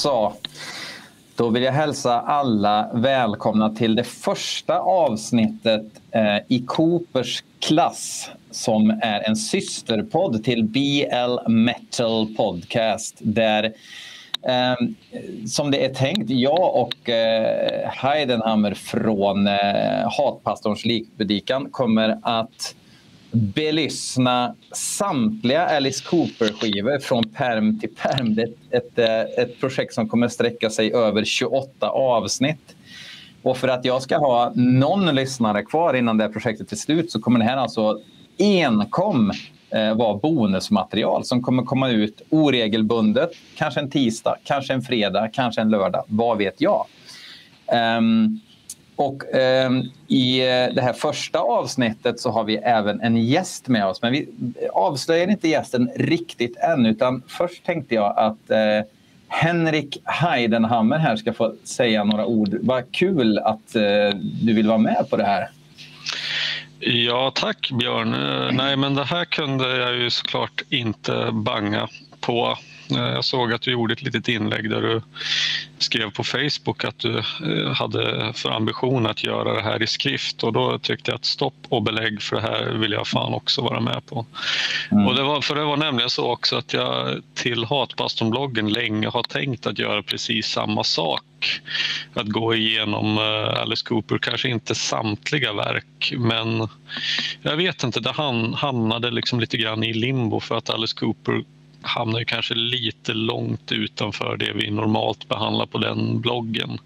sa. 0.00 0.34
Då 1.36 1.48
vill 1.48 1.62
jag 1.62 1.72
hälsa 1.72 2.20
alla 2.20 2.90
välkomna 2.94 3.74
till 3.74 3.94
det 3.94 4.04
första 4.04 4.78
avsnittet 4.78 5.86
eh, 6.10 6.36
i 6.48 6.64
Coopers 6.66 7.44
klass 7.58 8.30
som 8.50 8.90
är 9.02 9.28
en 9.28 9.36
systerpodd 9.36 10.44
till 10.44 10.64
BL 10.64 11.50
Metal 11.50 12.34
Podcast 12.36 13.16
där 13.18 13.64
eh, 14.42 14.74
som 15.46 15.70
det 15.70 15.84
är 15.84 15.94
tänkt, 15.94 16.30
jag 16.30 16.76
och 16.76 17.08
eh, 17.08 17.90
Heidenhammer 17.90 18.74
från 18.74 19.46
eh, 19.46 20.08
Hatpastorns 20.18 20.84
likbedikan 20.84 21.70
kommer 21.70 22.18
att 22.22 22.74
belyssna 23.30 24.54
samtliga 24.72 25.66
Alice 25.66 26.04
Cooper-skivor 26.04 26.98
från 26.98 27.28
perm 27.28 27.80
till 27.80 27.94
perm. 27.94 28.34
Det 28.34 28.42
är 28.42 28.46
ett, 28.46 28.98
ett, 28.98 28.98
eh, 28.98 29.44
ett 29.44 29.60
projekt 29.60 29.94
som 29.94 30.08
kommer 30.08 30.28
sträcka 30.28 30.70
sig 30.70 30.92
över 30.92 31.24
28 31.24 31.90
avsnitt. 31.90 32.76
Och 33.42 33.56
för 33.56 33.68
att 33.68 33.84
jag 33.84 34.02
ska 34.02 34.18
ha 34.18 34.52
någon 34.54 35.14
lyssnare 35.14 35.62
kvar 35.62 35.94
innan 35.94 36.18
det 36.18 36.24
här 36.24 36.32
projektet 36.32 36.72
är 36.72 36.76
slut 36.76 37.10
så 37.10 37.20
kommer 37.20 37.38
det 37.38 37.44
här 37.44 37.56
alltså 37.56 38.00
enkom 38.38 39.32
eh, 39.70 39.94
vara 39.94 40.14
bonusmaterial 40.14 41.24
som 41.24 41.42
kommer 41.42 41.62
komma 41.62 41.90
ut 41.90 42.22
oregelbundet. 42.30 43.30
Kanske 43.56 43.80
en 43.80 43.90
tisdag, 43.90 44.36
kanske 44.44 44.72
en 44.72 44.82
fredag, 44.82 45.28
kanske 45.28 45.60
en 45.60 45.70
lördag. 45.70 46.04
Vad 46.06 46.38
vet 46.38 46.60
jag? 46.60 46.86
Um, 47.98 48.40
och 49.00 49.34
ehm, 49.34 49.78
eh, 49.78 50.16
I 50.16 50.40
det 50.74 50.82
här 50.82 50.92
första 50.92 51.38
avsnittet 51.38 52.20
så 52.20 52.30
har 52.30 52.44
vi 52.44 52.56
även 52.56 53.00
en 53.00 53.16
gäst 53.16 53.68
med 53.68 53.86
oss. 53.86 54.02
Men 54.02 54.12
vi 54.12 54.28
avslöjar 54.72 55.28
inte 55.28 55.48
gästen 55.48 55.90
riktigt 55.96 56.56
än. 56.56 56.86
Utan 56.86 57.22
först 57.26 57.66
tänkte 57.66 57.94
jag 57.94 58.18
att 58.18 58.50
eh, 58.50 58.86
Henrik 59.28 60.02
Heidenhammer 60.04 60.98
här 60.98 61.16
ska 61.16 61.32
få 61.32 61.54
säga 61.64 62.04
några 62.04 62.26
ord. 62.26 62.56
Vad 62.62 62.92
kul 62.92 63.38
att 63.38 63.76
eh, 63.76 64.16
du 64.42 64.52
vill 64.52 64.68
vara 64.68 64.78
med 64.78 65.06
på 65.10 65.16
det 65.16 65.24
här. 65.24 65.50
Ja, 66.80 67.32
tack 67.34 67.70
Björn. 67.72 68.14
Eh, 68.14 68.52
nej, 68.52 68.76
men 68.76 68.94
det 68.94 69.04
här 69.04 69.24
kunde 69.24 69.76
jag 69.76 69.96
ju 69.96 70.10
såklart 70.10 70.62
inte 70.70 71.30
banga 71.32 71.88
på. 72.20 72.56
Eh, 72.90 73.12
jag 73.12 73.24
såg 73.24 73.52
att 73.52 73.62
du 73.62 73.72
gjorde 73.72 73.92
ett 73.92 74.02
litet 74.02 74.28
inlägg 74.28 74.70
där 74.70 74.82
du 74.82 75.02
skrev 75.78 76.10
på 76.10 76.24
Facebook 76.24 76.84
att 76.84 76.98
du 76.98 77.18
eh, 77.18 77.72
hade 77.72 78.32
för 78.34 78.50
ambition 78.50 79.06
att 79.06 79.24
göra 79.24 79.54
det 79.54 79.62
här 79.62 79.82
i 79.82 79.86
skrift 79.86 80.44
och 80.44 80.52
då 80.52 80.78
tyckte 80.78 81.10
jag 81.10 81.16
att 81.16 81.24
stopp 81.24 81.54
och 81.68 81.82
belägg 81.82 82.22
för 82.22 82.36
det 82.36 82.42
här 82.42 82.64
vill 82.64 82.92
jag 82.92 83.06
fan 83.06 83.34
också 83.34 83.62
vara 83.62 83.80
med 83.80 84.06
på. 84.06 84.26
Mm. 84.90 85.06
Och 85.06 85.14
det 85.14 85.22
var, 85.22 85.40
för 85.40 85.54
det 85.54 85.64
var 85.64 85.76
nämligen 85.76 86.10
så 86.10 86.30
också 86.30 86.56
att 86.56 86.72
jag 86.72 87.22
till 87.34 87.64
Hatpastorn-bloggen 87.64 88.68
länge 88.68 89.08
har 89.08 89.22
tänkt 89.22 89.66
att 89.66 89.78
göra 89.78 90.02
precis 90.02 90.46
samma 90.46 90.84
sak. 90.84 91.22
Att 92.14 92.28
gå 92.28 92.54
igenom 92.54 93.18
eh, 93.18 93.60
Alice 93.62 93.86
Cooper, 93.88 94.18
kanske 94.18 94.48
inte 94.48 94.74
samtliga 94.74 95.52
verk 95.52 96.12
men 96.16 96.68
jag 97.42 97.56
vet 97.56 97.82
inte, 97.82 98.00
det 98.00 98.12
hamnade 98.56 99.10
liksom 99.10 99.40
lite 99.40 99.56
grann 99.56 99.84
i 99.84 99.92
limbo 99.92 100.40
för 100.40 100.56
att 100.56 100.70
Alice 100.70 100.96
Cooper 100.96 101.44
hamnar 101.82 102.18
ju 102.18 102.24
kanske 102.24 102.54
lite 102.54 103.12
långt 103.12 103.72
utanför 103.72 104.36
det 104.36 104.52
vi 104.52 104.70
normalt 104.70 105.28
behandlar 105.28 105.66
på 105.66 105.78
den 105.78 106.20
bloggen. 106.20 106.78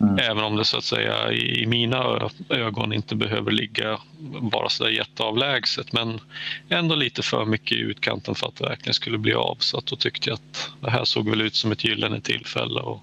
Mm. 0.00 0.18
Även 0.18 0.44
om 0.44 0.56
det 0.56 0.64
så 0.64 0.76
att 0.78 0.84
säga 0.84 1.32
i 1.32 1.66
mina 1.66 2.30
ögon 2.48 2.92
inte 2.92 3.14
behöver 3.14 3.50
ligga 3.50 3.98
bara 4.40 4.68
så 4.68 4.84
där 4.84 4.90
jätteavlägset 4.90 5.92
men 5.92 6.20
ändå 6.68 6.94
lite 6.94 7.22
för 7.22 7.44
mycket 7.44 7.78
i 7.78 7.80
utkanten 7.80 8.34
för 8.34 8.46
att 8.46 8.56
det 8.56 8.64
verkligen 8.64 8.94
skulle 8.94 9.18
bli 9.18 9.34
av. 9.34 9.56
Så 9.58 9.78
att 9.78 9.86
då 9.86 9.96
tyckte 9.96 10.30
jag 10.30 10.34
att 10.34 10.70
det 10.80 10.90
här 10.90 11.04
såg 11.04 11.30
väl 11.30 11.40
ut 11.40 11.54
som 11.54 11.72
ett 11.72 11.84
gyllene 11.84 12.20
tillfälle 12.20 12.80
att 12.80 13.00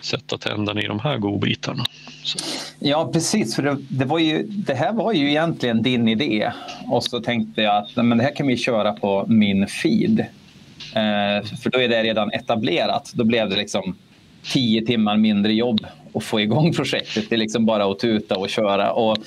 sätta 0.00 0.38
tänderna 0.38 0.82
i 0.82 0.86
de 0.86 1.00
här 1.00 1.18
godbitarna. 1.18 1.84
Så. 2.24 2.38
Ja, 2.78 3.10
precis. 3.12 3.56
För 3.56 3.62
det, 3.62 3.76
det, 3.88 4.04
var 4.04 4.18
ju, 4.18 4.42
det 4.42 4.74
här 4.74 4.92
var 4.92 5.12
ju 5.12 5.30
egentligen 5.30 5.82
din 5.82 6.08
idé. 6.08 6.52
Och 6.86 7.04
så 7.04 7.20
tänkte 7.20 7.62
jag 7.62 7.76
att 7.76 7.96
men 7.96 8.18
det 8.18 8.24
här 8.24 8.36
kan 8.36 8.46
vi 8.46 8.56
köra 8.56 8.92
på 8.92 9.24
min 9.28 9.66
feed. 9.66 10.26
Eh, 10.94 11.46
för 11.62 11.70
då 11.70 11.78
är 11.80 11.88
det 11.88 12.02
redan 12.02 12.32
etablerat. 12.32 13.12
Då 13.14 13.24
blev 13.24 13.48
det 13.48 13.56
liksom 13.56 13.96
tio 14.42 14.86
timmar 14.86 15.16
mindre 15.16 15.52
jobb 15.52 15.86
att 16.14 16.24
få 16.24 16.40
igång 16.40 16.72
projektet. 16.76 17.24
Det 17.28 17.34
är 17.34 17.38
liksom 17.38 17.66
bara 17.66 17.84
att 17.84 17.98
tuta 17.98 18.36
och 18.36 18.50
köra. 18.50 18.92
Och 18.92 19.18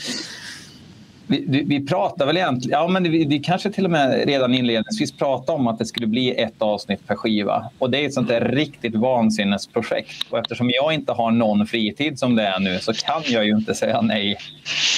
vi, 1.28 1.46
vi, 1.48 1.64
vi 1.64 1.88
pratar 1.88 2.26
väl 2.26 2.38
egentligen, 2.38 2.80
ja 2.80 2.88
men 2.88 3.04
vi, 3.04 3.26
vi, 3.26 3.40
kanske 3.40 3.72
till 3.72 3.86
och 3.86 3.92
med 3.92 4.26
redan 4.26 4.54
inledningsvis 4.54 5.12
pratade 5.12 5.60
om 5.60 5.68
att 5.68 5.80
det 5.80 5.86
skulle 5.86 6.08
bli 6.08 6.32
ett 6.32 6.62
avsnitt 6.62 7.08
per 7.08 7.16
skiva. 7.16 7.70
Och 7.80 7.90
det 7.90 7.98
är 7.98 8.06
ett 8.08 8.14
sånt 8.14 8.28
där 8.28 8.42
riktigt 8.42 8.96
vansinnesprojekt. 8.96 10.26
Och 10.30 10.40
eftersom 10.40 10.70
jag 10.70 10.94
inte 10.94 11.12
har 11.12 11.32
någon 11.32 11.68
fritid 11.68 12.20
som 12.20 12.36
det 12.36 12.44
är 12.44 12.60
nu 12.60 12.80
så 12.80 12.94
kan 12.94 13.22
jag 13.26 13.46
ju 13.46 13.52
inte 13.52 13.74
säga 13.76 14.02
nej. 14.02 14.38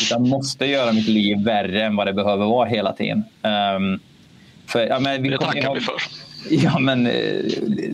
Utan 0.03 0.29
måste 0.29 0.65
göra 0.65 0.93
mitt 0.93 1.07
liv 1.07 1.43
värre 1.43 1.83
än 1.83 1.95
vad 1.95 2.07
det 2.07 2.13
behöver 2.13 2.45
vara 2.45 2.69
hela 2.69 2.93
tiden. 2.93 3.23
Um, 3.77 3.99
för, 4.67 4.87
ja, 4.87 4.99
men 4.99 5.23
vi 5.23 5.29
det 5.29 5.37
tackar 5.37 5.73
vi 5.73 5.79
för. 5.79 6.24
Ja, 6.49 6.79
men 6.79 7.07
eh, 7.07 7.13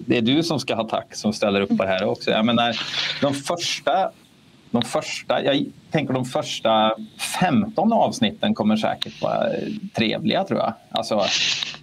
det 0.05 0.17
är 0.17 0.21
du 0.21 0.43
som 0.43 0.59
ska 0.59 0.75
ha 0.75 0.83
tack 0.83 1.15
som 1.15 1.33
ställer 1.33 1.61
upp 1.61 1.77
på 1.77 1.83
det 1.83 1.89
här 1.89 2.03
också. 2.05 2.31
Jag 2.31 2.45
menar, 2.45 2.75
de 3.21 3.33
första, 3.33 4.11
de 4.71 4.81
första, 4.81 5.43
jag 5.43 5.65
tänker 5.91 6.13
de 6.13 6.25
första 6.25 6.95
15 7.39 7.93
avsnitten 7.93 8.53
kommer 8.53 8.75
säkert 8.75 9.21
vara 9.21 9.47
trevliga 9.93 10.43
tror 10.43 10.59
jag. 10.59 10.73
Alltså, 10.91 11.25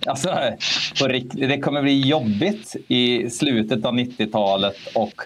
alltså, 0.06 0.34
det 1.32 1.60
kommer 1.60 1.82
bli 1.82 2.08
jobbigt 2.08 2.76
i 2.88 3.30
slutet 3.30 3.84
av 3.84 3.94
90-talet 3.94 4.76
och 4.94 5.22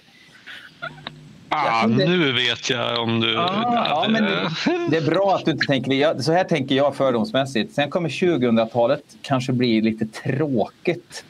Ah, 1.55 1.87
det... 1.87 2.09
Nu 2.09 2.33
vet 2.33 2.71
jag 2.71 2.99
om 2.99 3.21
du... 3.21 3.39
Ah, 3.39 3.87
ja, 3.89 4.07
men 4.09 4.25
det, 4.25 4.51
det, 4.91 4.97
är 4.97 5.11
bra 5.11 5.35
att 5.35 5.45
du 5.45 5.51
inte 5.51 5.67
tänker 5.67 5.91
det. 5.91 6.23
Så 6.23 6.33
här 6.33 6.45
tänker 6.45 6.75
jag 6.75 6.97
fördomsmässigt. 6.97 7.75
Sen 7.75 7.91
kommer 7.91 8.09
2000-talet 8.09 9.03
kanske 9.23 9.53
bli 9.53 9.81
lite 9.81 10.07
tråkigt. 10.07 11.25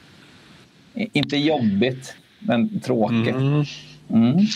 Inte 0.95 1.37
jobbigt, 1.37 2.17
men 2.39 2.81
tråkigt. 2.81 3.35
Mm. 3.35 3.65
Mm. 4.11 4.47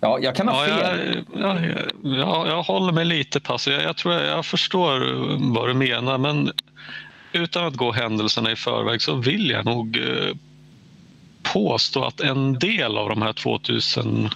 Ja, 0.00 0.18
jag 0.22 0.36
kan 0.36 0.48
ha 0.48 0.66
ja, 0.68 0.76
fel. 0.76 1.24
Jag, 1.34 1.56
jag, 2.02 2.48
jag, 2.48 2.62
håller 2.62 2.92
mig 2.92 3.04
lite 3.04 3.40
passiv. 3.40 3.72
Jag, 3.72 3.82
jag 3.82 3.96
tror 3.96 4.14
jag, 4.14 4.26
jag 4.26 4.46
förstår 4.46 5.00
vad 5.54 5.68
du 5.68 5.74
menar, 5.74 6.18
men 6.18 6.52
utan 7.32 7.66
att 7.66 7.74
gå 7.74 7.92
händelserna 7.92 8.52
i 8.52 8.56
förväg 8.56 9.02
så 9.02 9.14
vill 9.14 9.50
jag 9.50 9.64
nog 9.64 9.96
eh, 9.96 10.36
påstå 11.42 12.04
att 12.04 12.20
en 12.20 12.58
del 12.58 12.98
av 12.98 13.08
de 13.08 13.22
här 13.22 13.32
2000 13.32 14.30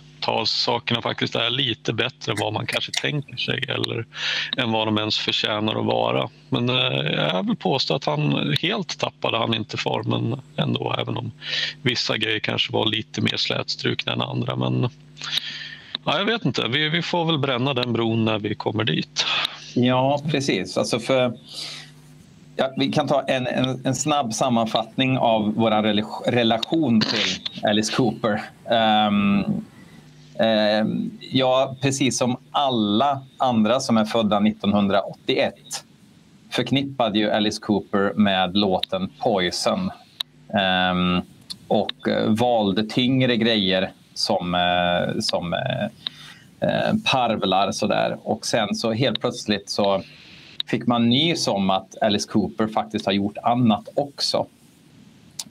sakerna 0.47 1.03
faktiskt 1.03 1.35
är 1.35 1.51
lite 1.51 1.93
bättre 1.93 2.33
än 2.33 2.39
vad 2.41 2.53
man 2.53 2.67
kanske 2.67 2.93
tänker 2.93 3.37
sig 3.37 3.65
eller 3.69 4.07
än 4.57 4.73
vad 4.73 4.87
de 4.87 4.99
ens 4.99 5.19
förtjänar 5.19 5.81
att 5.81 5.87
vara. 5.87 6.29
Men 6.49 6.69
eh, 6.69 7.13
jag 7.17 7.47
vill 7.47 7.57
påstå 7.57 7.95
att 7.95 8.05
han 8.05 8.55
helt 8.63 8.99
tappade 8.99 9.39
han 9.39 9.55
inte 9.55 9.77
formen 9.77 10.41
ändå, 10.57 10.95
även 10.99 11.17
om 11.17 11.33
vissa 11.83 12.17
grejer 12.17 12.39
kanske 12.39 12.73
var 12.73 12.87
lite 12.87 13.21
mer 13.21 13.37
slätstrukna 13.37 14.13
än 14.13 14.21
andra. 14.21 14.57
Men 14.57 14.89
ja, 16.05 16.19
jag 16.19 16.25
vet 16.25 16.45
inte, 16.45 16.69
vi, 16.69 16.89
vi 16.89 17.03
får 17.03 17.25
väl 17.25 17.39
bränna 17.39 17.75
den 17.75 17.93
bron 17.93 18.25
när 18.25 18.39
vi 18.39 18.55
kommer 18.55 18.85
dit. 18.85 19.25
Ja, 19.75 20.23
precis. 20.31 20.77
Alltså 20.77 20.99
för... 20.99 21.33
Ja, 22.57 22.71
vi 22.77 22.93
kan 22.93 23.09
ta 23.09 23.23
en, 23.23 23.47
en, 23.47 23.87
en, 23.87 23.95
snabb 23.95 24.35
sammanfattning 24.35 25.19
av 25.19 25.55
vår 25.57 25.71
relation 26.31 27.01
till 27.01 27.63
Alice 27.63 27.97
Cooper. 27.97 28.43
Um, 29.09 29.65
Eh, 30.39 30.87
ja, 31.21 31.77
precis 31.81 32.19
som 32.19 32.37
alla 32.51 33.23
andra 33.39 33.81
som 33.81 33.97
är 33.97 34.05
födda 34.05 34.37
1981 34.37 35.55
förknippade 36.51 37.19
ju 37.19 37.31
Alice 37.31 37.61
Cooper 37.61 38.13
med 38.15 38.57
låten 38.57 39.11
Poison 39.19 39.91
ehm, 40.59 41.21
och 41.69 42.09
eh, 42.09 42.29
valde 42.29 42.85
tyngre 42.85 43.37
grejer 43.37 43.93
som, 44.15 44.55
eh, 44.55 45.21
som 45.21 45.55
eh, 45.55 45.85
eh, 46.61 46.95
parvlar 47.13 47.73
sådär. 47.73 48.17
Och 48.23 48.47
sen 48.47 48.75
så 48.75 48.93
helt 48.93 49.21
plötsligt 49.21 49.71
så 49.71 50.03
fick 50.67 50.87
man 50.87 51.09
nys 51.09 51.49
om 51.49 51.71
att 51.71 52.03
Alice 52.03 52.29
Cooper 52.29 52.67
faktiskt 52.67 53.07
har 53.07 53.13
gjort 53.13 53.37
annat 53.43 53.89
också. 53.95 54.47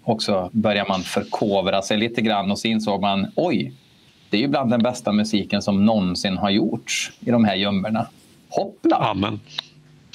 Och 0.03 0.24
så 0.24 0.50
började 0.51 0.89
man 0.89 1.01
förkovra 1.01 1.81
sig 1.81 1.97
lite 1.97 2.21
grann 2.21 2.51
och 2.51 2.59
så 2.59 2.68
insåg 2.68 3.01
man 3.01 3.31
oj, 3.36 3.74
det 4.33 4.38
är 4.38 4.41
ju 4.41 4.47
bland 4.47 4.71
den 4.71 4.83
bästa 4.83 5.12
musiken 5.12 5.62
som 5.62 5.85
någonsin 5.85 6.38
har 6.38 6.50
gjorts 6.50 7.12
i 7.19 7.31
de 7.31 7.45
här 7.45 7.56
gömmorna. 7.56 8.07
Hoppla! 8.50 8.95
Amen. 8.95 9.39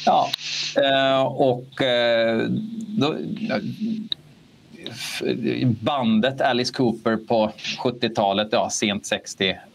Ja, 0.07 0.29
eh, 0.77 1.23
och 1.23 1.83
eh, 1.83 2.43
då, 2.89 3.15
bandet 5.81 6.41
Alice 6.41 6.73
Cooper 6.73 7.17
på 7.17 7.53
70-talet, 7.85 8.49
ja 8.51 8.71
sent 8.71 9.11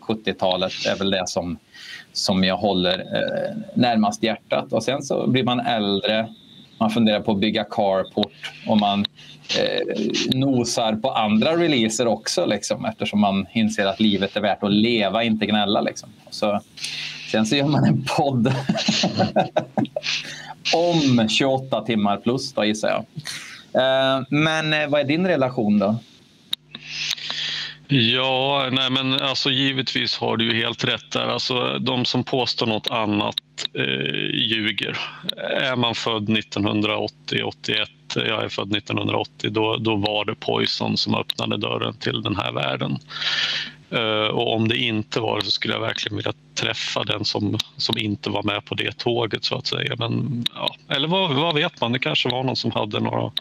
60-70-talet 0.08 0.72
är 0.88 0.98
väl 0.98 1.12
det 1.12 1.24
som, 1.28 1.58
som 2.14 2.44
jag 2.44 2.58
håller 2.58 3.00
eh, 3.00 3.56
närmast 3.74 4.24
hjärtat. 4.24 4.74
Och 4.74 4.84
sen 4.84 5.04
så 5.04 5.28
blir 5.28 5.44
man 5.44 5.60
äldre, 5.60 6.28
man 6.84 6.92
funderar 6.92 7.20
på 7.20 7.32
att 7.32 7.40
bygga 7.40 7.64
carport 7.64 8.52
och 8.68 8.78
man 8.78 9.06
eh, 9.60 10.04
nosar 10.34 10.94
på 10.94 11.12
andra 11.12 11.58
releaser 11.58 12.08
också 12.08 12.46
liksom, 12.46 12.86
eftersom 12.86 13.20
man 13.20 13.46
inser 13.54 13.86
att 13.86 14.00
livet 14.00 14.36
är 14.36 14.42
värt 14.42 14.64
att 14.64 14.74
leva, 14.74 15.24
inte 15.24 15.46
gnälla. 15.46 15.82
Liksom. 15.82 16.10
Så, 16.30 16.62
sen 17.32 17.46
så 17.46 17.56
gör 17.56 17.68
man 17.68 17.84
en 17.84 18.06
podd 18.18 18.48
om 20.76 21.30
28 21.30 21.82
timmar 21.82 22.18
plus, 22.18 22.54
då, 22.54 22.66
gissar 22.66 22.90
jag. 22.90 23.06
Eh, 23.84 24.24
men 24.30 24.74
eh, 24.74 24.88
vad 24.90 25.02
är 25.02 25.06
din 25.06 25.28
relation 25.28 25.80
då? 25.80 25.96
Ja, 27.88 28.70
nej 28.72 28.90
men 28.90 29.14
alltså 29.14 29.50
givetvis 29.50 30.18
har 30.18 30.38
du 30.38 30.46
ju 30.46 30.64
helt 30.64 30.84
rätt 30.84 31.12
där. 31.12 31.28
Alltså, 31.28 31.80
de 31.80 32.06
som 32.06 32.24
påstår 32.24 32.66
något 32.68 32.92
annat 32.92 33.36
eh, 33.74 34.36
ljuger. 34.36 34.98
Är 35.38 35.76
man 35.76 35.96
född 35.96 36.30
1980, 36.30 37.44
81, 37.44 37.90
eh, 38.18 38.24
jag 38.24 38.44
är 38.44 38.50
född 38.50 38.76
1980, 38.76 39.50
då, 39.50 39.78
då 39.78 39.96
var 39.96 40.26
det 40.26 40.36
Poison 40.36 40.98
som 40.98 41.16
öppnade 41.16 41.58
dörren 41.58 41.94
till 41.94 42.22
den 42.22 42.36
här 42.36 42.52
världen. 42.52 42.98
Eh, 43.94 44.28
och 44.28 44.56
om 44.56 44.68
det 44.68 44.78
inte 44.78 45.20
var 45.20 45.40
det 45.40 45.46
så 45.46 45.52
skulle 45.52 45.74
jag 45.74 45.82
verkligen 45.82 46.16
vilja 46.16 46.34
träffa 46.56 47.04
den 47.04 47.26
som, 47.26 47.58
som 47.78 47.98
inte 47.98 48.30
var 48.30 48.44
med 48.44 48.66
på 48.66 48.76
det 48.76 48.98
tåget 48.98 49.44
så 49.44 49.56
att 49.56 49.68
säga. 49.68 49.96
Men, 49.98 50.46
ja. 50.56 50.76
Eller 50.96 51.08
vad, 51.08 51.36
vad 51.36 51.56
vet 51.56 51.82
man, 51.82 51.92
det 51.92 52.00
kanske 52.00 52.30
var 52.30 52.44
någon 52.44 52.56
som 52.56 52.72
hade 52.72 53.00
några, 53.00 53.32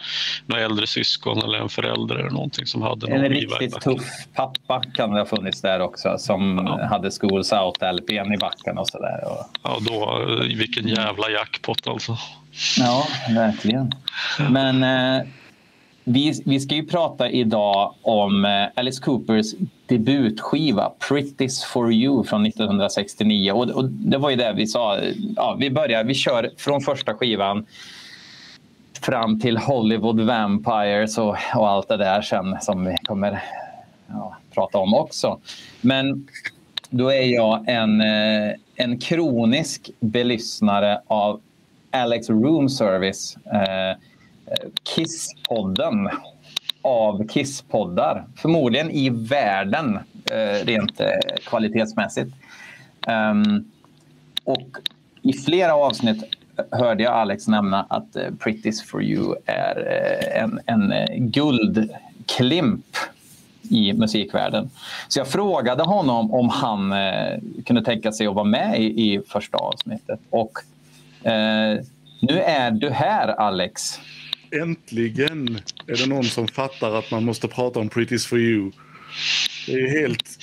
några 0.47 0.63
äldre 0.63 0.87
syskon 0.87 1.39
eller 1.39 1.59
en 1.59 1.69
förälder 1.69 2.15
eller 2.15 2.31
någonting 2.31 2.67
som 2.67 2.83
hade 2.83 3.07
En 3.07 3.29
riktigt 3.29 3.81
tuff 3.81 4.27
pappa 4.35 4.83
kan 4.95 5.11
det 5.11 5.19
ha 5.19 5.27
funnits 5.27 5.61
där 5.61 5.81
också 5.81 6.19
som 6.19 6.63
ja. 6.67 6.87
hade 6.87 7.11
Schools 7.11 7.53
Out-LPn 7.53 8.35
i 8.35 8.39
backen 8.39 8.79
och 8.79 8.89
sådär. 8.89 9.25
Och... 9.25 9.47
Ja, 9.63 9.79
då, 9.81 10.25
vilken 10.57 10.89
jävla 10.89 11.31
jackpot 11.31 11.87
alltså. 11.87 12.19
Ja, 12.79 13.07
verkligen. 13.29 13.93
Men 14.51 14.83
eh, 14.83 15.27
vi, 16.05 16.43
vi 16.45 16.61
ska 16.61 16.75
ju 16.75 16.87
prata 16.87 17.31
idag 17.31 17.95
om 18.03 18.45
eh, 18.45 18.67
Alice 18.75 19.03
Coopers 19.03 19.55
debutskiva 19.87 20.93
Pretty's 21.09 21.65
for 21.65 21.93
you 21.93 22.25
från 22.25 22.47
1969. 22.47 23.53
Och, 23.53 23.71
och, 23.71 23.85
det 23.85 24.19
var 24.19 24.31
ju 24.31 24.37
det 24.37 24.53
vi 24.53 24.67
sa. 24.67 24.99
Ja, 25.37 25.57
vi 25.61 25.71
börjar, 25.71 26.05
vi 26.05 26.15
kör 26.15 26.51
från 26.57 26.81
första 26.81 27.15
skivan 27.15 27.67
fram 29.01 29.41
till 29.41 29.57
Hollywood 29.57 30.21
Vampires 30.21 31.19
och, 31.19 31.37
och 31.55 31.69
allt 31.69 31.89
det 31.89 31.97
där 31.97 32.23
sen 32.23 32.57
som 32.61 32.85
vi 32.85 32.97
kommer 33.03 33.43
ja, 34.07 34.37
prata 34.55 34.79
om 34.79 34.95
också. 34.95 35.41
Men 35.81 36.29
då 36.91 37.13
är 37.13 37.27
jag 37.27 37.69
en, 37.69 38.01
eh, 38.01 38.53
en 38.77 38.99
kronisk 38.99 39.91
belyssnare 40.01 41.01
av 41.07 41.41
Alex 41.91 42.31
Room 42.31 42.69
Service. 42.69 43.37
Eh, 43.37 43.97
Kisspodden 44.85 46.09
av 46.83 47.29
Kisspoddar. 47.29 48.25
Förmodligen 48.37 48.91
i 48.91 49.11
världen 49.11 49.99
eh, 50.31 50.65
rent 50.65 51.01
eh, 51.01 51.09
kvalitetsmässigt. 51.47 52.35
Ehm, 53.07 53.65
och 54.45 54.69
i 55.23 55.33
flera 55.33 55.75
avsnitt 55.75 56.25
hörde 56.71 57.03
jag 57.03 57.13
Alex 57.13 57.49
nämna 57.49 57.87
att 57.89 58.17
eh, 58.17 58.23
Pretty's 58.23 58.85
for 58.87 59.03
you 59.03 59.35
är 59.47 59.77
en, 60.35 60.61
en 60.67 60.93
guldklimp 61.31 62.87
i 63.71 63.93
musikvärlden. 63.93 64.71
Så 65.09 65.21
jag 65.21 65.29
frågade 65.29 65.83
honom 65.83 66.35
om 66.35 66.49
han 66.49 66.95
kunde 67.67 67.85
tänka 67.85 68.13
sig 68.13 68.27
att 68.27 68.35
vara 68.35 68.45
med 68.45 68.81
i, 68.81 68.85
i 68.85 69.21
första 69.29 69.57
avsnittet. 69.57 70.21
Och 70.31 70.59
nu 72.21 72.41
är 72.41 72.71
du 72.71 72.91
här, 72.91 73.29
Alex 73.29 74.01
äntligen 74.53 75.59
är 75.87 75.97
det 75.97 76.07
någon 76.07 76.25
som 76.25 76.49
fattar 76.49 76.95
att 76.99 77.11
man 77.11 77.25
måste 77.25 77.49
prata 77.49 77.81
om 77.81 77.91
Pretty's 77.91 78.29
for 78.29 78.39
you. 78.39 78.71
Det 79.67 79.73
är 79.73 80.01
helt 80.01 80.39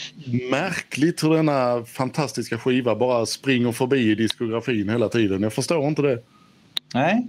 märkligt 0.52 1.24
hur 1.24 1.30
denna 1.30 1.86
fantastiska 1.86 2.58
skiva 2.58 2.96
bara 2.96 3.26
springer 3.26 3.72
förbi 3.72 4.12
i 4.12 4.16
diskografin 4.16 4.90
hela 4.90 5.10
tiden. 5.10 5.44
Jag 5.44 5.54
förstår 5.54 5.88
inte 5.88 6.02
det. 6.02 6.24
Nej. 6.94 7.28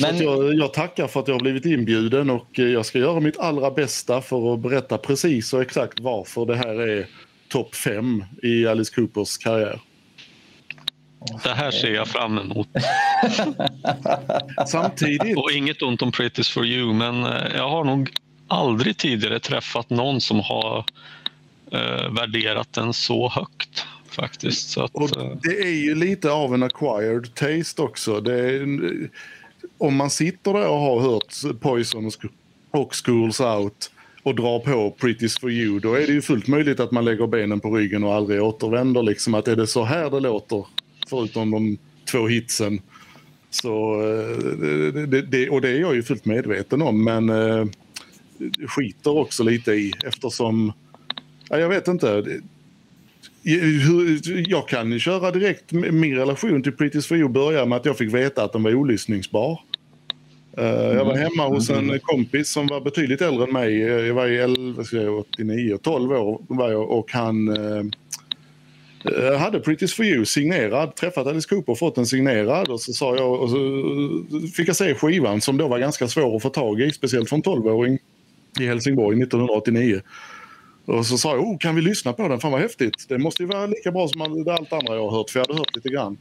Men... 0.00 0.18
Jag, 0.18 0.54
jag, 0.54 0.74
tackar 0.74 1.06
för 1.06 1.20
att 1.20 1.28
jag 1.28 1.34
har 1.34 1.40
blivit 1.40 1.64
inbjuden 1.64 2.30
och 2.30 2.58
jag 2.58 2.86
ska 2.86 2.98
göra 2.98 3.20
mitt 3.20 3.38
allra 3.38 3.70
bästa 3.70 4.22
för 4.22 4.54
att 4.54 4.60
berätta 4.60 4.98
precis 4.98 5.52
och 5.52 5.62
exakt 5.62 6.00
varför 6.00 6.46
det 6.46 6.56
här 6.56 6.88
är 6.88 7.06
topp 7.48 7.74
fem 7.74 8.24
i 8.42 8.66
Alice 8.66 8.94
Coopers 8.94 9.38
karriär. 9.38 9.80
Det 11.42 11.54
här 11.54 11.70
ser 11.70 11.94
jag 11.94 12.08
fram 12.08 12.38
emot. 12.38 12.68
Samtidigt. 14.66 15.36
Och 15.36 15.52
inget 15.52 15.82
ont 15.82 16.02
om 16.02 16.10
Pretty's 16.10 16.52
for 16.52 16.66
you, 16.66 16.94
men 16.94 17.24
eh, 17.24 17.56
jag 17.56 17.68
har 17.68 17.84
nog 17.84 18.10
aldrig 18.48 18.96
tidigare 18.96 19.38
träffat 19.38 19.90
någon 19.90 20.20
som 20.20 20.40
har 20.40 20.84
eh, 21.72 22.12
värderat 22.12 22.72
den 22.72 22.92
så 22.92 23.28
högt. 23.28 23.86
Faktiskt. 24.08 24.78
Att, 24.78 24.94
och 24.94 25.16
eh, 25.16 25.32
det 25.42 25.62
är 25.62 25.84
ju 25.84 25.94
lite 25.94 26.30
av 26.30 26.54
en 26.54 26.62
acquired 26.62 27.34
taste 27.34 27.82
också. 27.82 28.30
Är, 28.30 28.66
om 29.78 29.96
man 29.96 30.10
sitter 30.10 30.52
där 30.52 30.68
och 30.68 30.78
har 30.78 31.00
hört 31.00 31.60
Poison 31.60 32.10
och 32.70 32.94
Schools 32.94 33.40
Out 33.40 33.90
och 34.22 34.34
drar 34.34 34.58
på 34.58 34.96
Pretty's 34.98 35.40
for 35.40 35.50
you, 35.50 35.80
då 35.80 35.94
är 35.94 36.06
det 36.06 36.12
ju 36.12 36.22
fullt 36.22 36.46
möjligt 36.46 36.80
att 36.80 36.90
man 36.90 37.04
lägger 37.04 37.26
benen 37.26 37.60
på 37.60 37.76
ryggen 37.76 38.04
och 38.04 38.14
aldrig 38.14 38.42
återvänder. 38.42 39.02
Liksom 39.02 39.34
att 39.34 39.48
är 39.48 39.56
det 39.56 39.66
så 39.66 39.84
här 39.84 40.10
det 40.10 40.20
låter 40.20 40.64
förutom 41.06 41.50
de 41.50 41.78
två 42.10 42.26
hitsen. 42.26 42.80
Så, 43.50 44.02
eh, 44.02 45.06
det, 45.06 45.22
det, 45.22 45.50
och 45.50 45.60
det 45.60 45.68
är 45.68 45.80
jag 45.80 45.94
ju 45.94 46.02
fullt 46.02 46.24
medveten 46.24 46.82
om, 46.82 47.04
men 47.04 47.28
eh, 47.28 47.66
skiter 48.66 49.16
också 49.18 49.42
lite 49.42 49.72
i 49.72 49.92
eftersom, 50.04 50.72
ja, 51.48 51.58
jag 51.58 51.68
vet 51.68 51.88
inte. 51.88 52.40
Jag 54.46 54.68
kan 54.68 55.00
köra 55.00 55.30
direkt, 55.30 55.72
min 55.72 56.16
relation 56.16 56.62
till 56.62 56.72
Pretty's 56.72 57.08
for 57.08 57.16
you 57.16 57.28
börjar 57.28 57.66
med 57.66 57.76
att 57.76 57.84
jag 57.84 57.98
fick 57.98 58.14
veta 58.14 58.44
att 58.44 58.52
den 58.52 58.62
var 58.62 58.74
olyssningsbar. 58.74 59.60
Jag 60.56 61.04
var 61.04 61.16
hemma 61.16 61.48
hos 61.48 61.70
en 61.70 61.78
mm. 61.78 61.98
kompis 62.02 62.48
som 62.48 62.66
var 62.66 62.80
betydligt 62.80 63.20
äldre 63.20 63.44
än 63.44 63.52
mig. 63.52 63.78
Jag 63.78 64.14
var 64.14 64.26
i 64.26 64.38
11, 64.38 64.82
89, 65.20 65.78
12 65.82 66.12
år 66.12 66.42
var 66.48 66.70
jag, 66.70 66.90
och 66.90 67.12
han 67.12 67.48
Eh, 69.12 69.38
hade 69.38 69.58
Pretty's 69.58 69.94
for 69.94 70.04
you 70.04 70.24
signerad, 70.24 70.94
träffat 70.94 71.26
Alice 71.26 71.48
Cooper 71.48 71.72
och 71.72 71.78
fått 71.78 71.94
den 71.94 72.06
signerad 72.06 72.68
och 72.68 72.80
så 72.80 72.92
sa 72.92 73.16
jag 73.16 73.42
och 73.42 73.50
så 73.50 73.56
eh, 73.56 74.42
fick 74.54 74.68
jag 74.68 74.76
se 74.76 74.94
skivan 74.94 75.40
som 75.40 75.56
då 75.56 75.68
var 75.68 75.78
ganska 75.78 76.08
svår 76.08 76.36
att 76.36 76.42
få 76.42 76.48
tag 76.48 76.80
i, 76.80 76.90
speciellt 76.92 77.28
från 77.28 77.42
12-åring 77.42 77.98
i 78.60 78.66
Helsingborg 78.66 79.22
1989. 79.22 80.00
Och 80.84 81.06
så 81.06 81.18
sa 81.18 81.30
jag, 81.30 81.44
oh, 81.44 81.58
kan 81.58 81.74
vi 81.74 81.82
lyssna 81.82 82.12
på 82.12 82.28
den? 82.28 82.40
Fan 82.40 82.52
vad 82.52 82.60
häftigt. 82.60 83.06
Det 83.08 83.18
måste 83.18 83.42
ju 83.42 83.48
vara 83.48 83.66
lika 83.66 83.92
bra 83.92 84.08
som 84.08 84.20
allt 84.20 84.72
andra 84.72 84.94
jag 84.94 85.08
har 85.08 85.18
hört, 85.18 85.30
för 85.30 85.40
jag 85.40 85.46
hade 85.46 85.58
hört 85.58 85.76
lite 85.76 85.88
grann. 85.88 86.18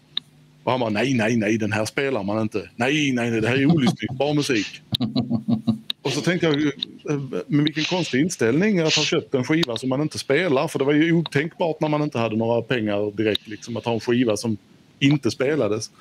Och 0.64 0.72
han 0.72 0.80
bara, 0.80 0.90
nej, 0.90 1.14
nej, 1.14 1.38
nej, 1.38 1.58
den 1.58 1.72
här 1.72 1.86
spelar 1.86 2.24
man 2.24 2.42
inte. 2.42 2.70
Nej, 2.76 3.12
nej, 3.12 3.32
nej, 3.32 3.42
det 3.42 3.48
här 3.48 3.58
är 3.58 3.66
olyssningsbar 3.66 4.34
musik. 4.34 4.82
Och 6.06 6.12
så 6.12 6.22
tänkte 6.22 6.48
jag, 6.48 6.66
eh, 6.66 7.44
men 7.48 7.64
vilken 7.64 7.84
konstig 7.84 8.22
inställning 8.22 8.80
att 8.80 8.94
ha 8.94 9.04
köpt 9.04 9.34
en 9.34 9.44
skiva 9.44 9.78
som 9.78 9.90
man 9.90 10.02
inte 10.02 10.20
spelar. 10.20 10.68
För 10.68 10.80
det 10.80 10.86
var 10.86 10.94
ju 10.94 11.14
otänkbart 11.14 11.80
när 11.80 11.90
man 11.90 12.02
inte 12.02 12.20
hade 12.20 12.36
några 12.36 12.62
pengar 12.62 13.12
direkt 13.12 13.48
liksom, 13.48 13.78
att 13.78 13.86
ha 13.86 13.94
en 13.94 14.00
skiva 14.00 14.38
som 14.38 14.58
inte 15.00 15.32
spelades. 15.32 15.92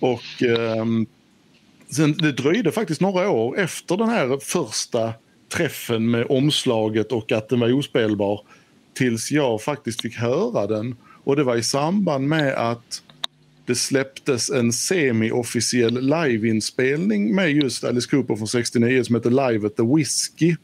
Och 0.00 0.42
eh, 0.42 0.84
sen, 1.90 2.12
det 2.12 2.32
dröjde 2.32 2.72
faktiskt 2.72 3.00
några 3.00 3.30
år 3.30 3.58
efter 3.58 3.96
den 3.96 4.08
här 4.08 4.38
första 4.42 5.12
träffen 5.48 6.10
med 6.10 6.26
omslaget 6.28 7.12
och 7.12 7.32
att 7.32 7.48
den 7.48 7.60
var 7.60 7.72
ospelbar 7.72 8.40
tills 8.92 9.32
jag 9.32 9.62
faktiskt 9.62 10.02
fick 10.02 10.16
höra 10.16 10.66
den. 10.66 10.96
Och 11.24 11.36
det 11.36 11.44
var 11.44 11.56
i 11.56 11.62
samband 11.62 12.28
med 12.28 12.54
att 12.54 13.02
det 13.66 13.74
släpptes 13.74 14.50
en 14.50 14.72
semi-officiell 14.72 16.00
liveinspelning 16.00 17.34
med 17.34 17.52
just 17.52 17.84
Alice 17.84 18.10
Cooper 18.10 18.36
från 18.36 18.48
69 18.48 19.04
som 19.04 19.14
heter 19.14 19.30
Live 19.30 19.66
at 19.66 19.76
the 19.76 19.82
Whiskey. 19.82 20.56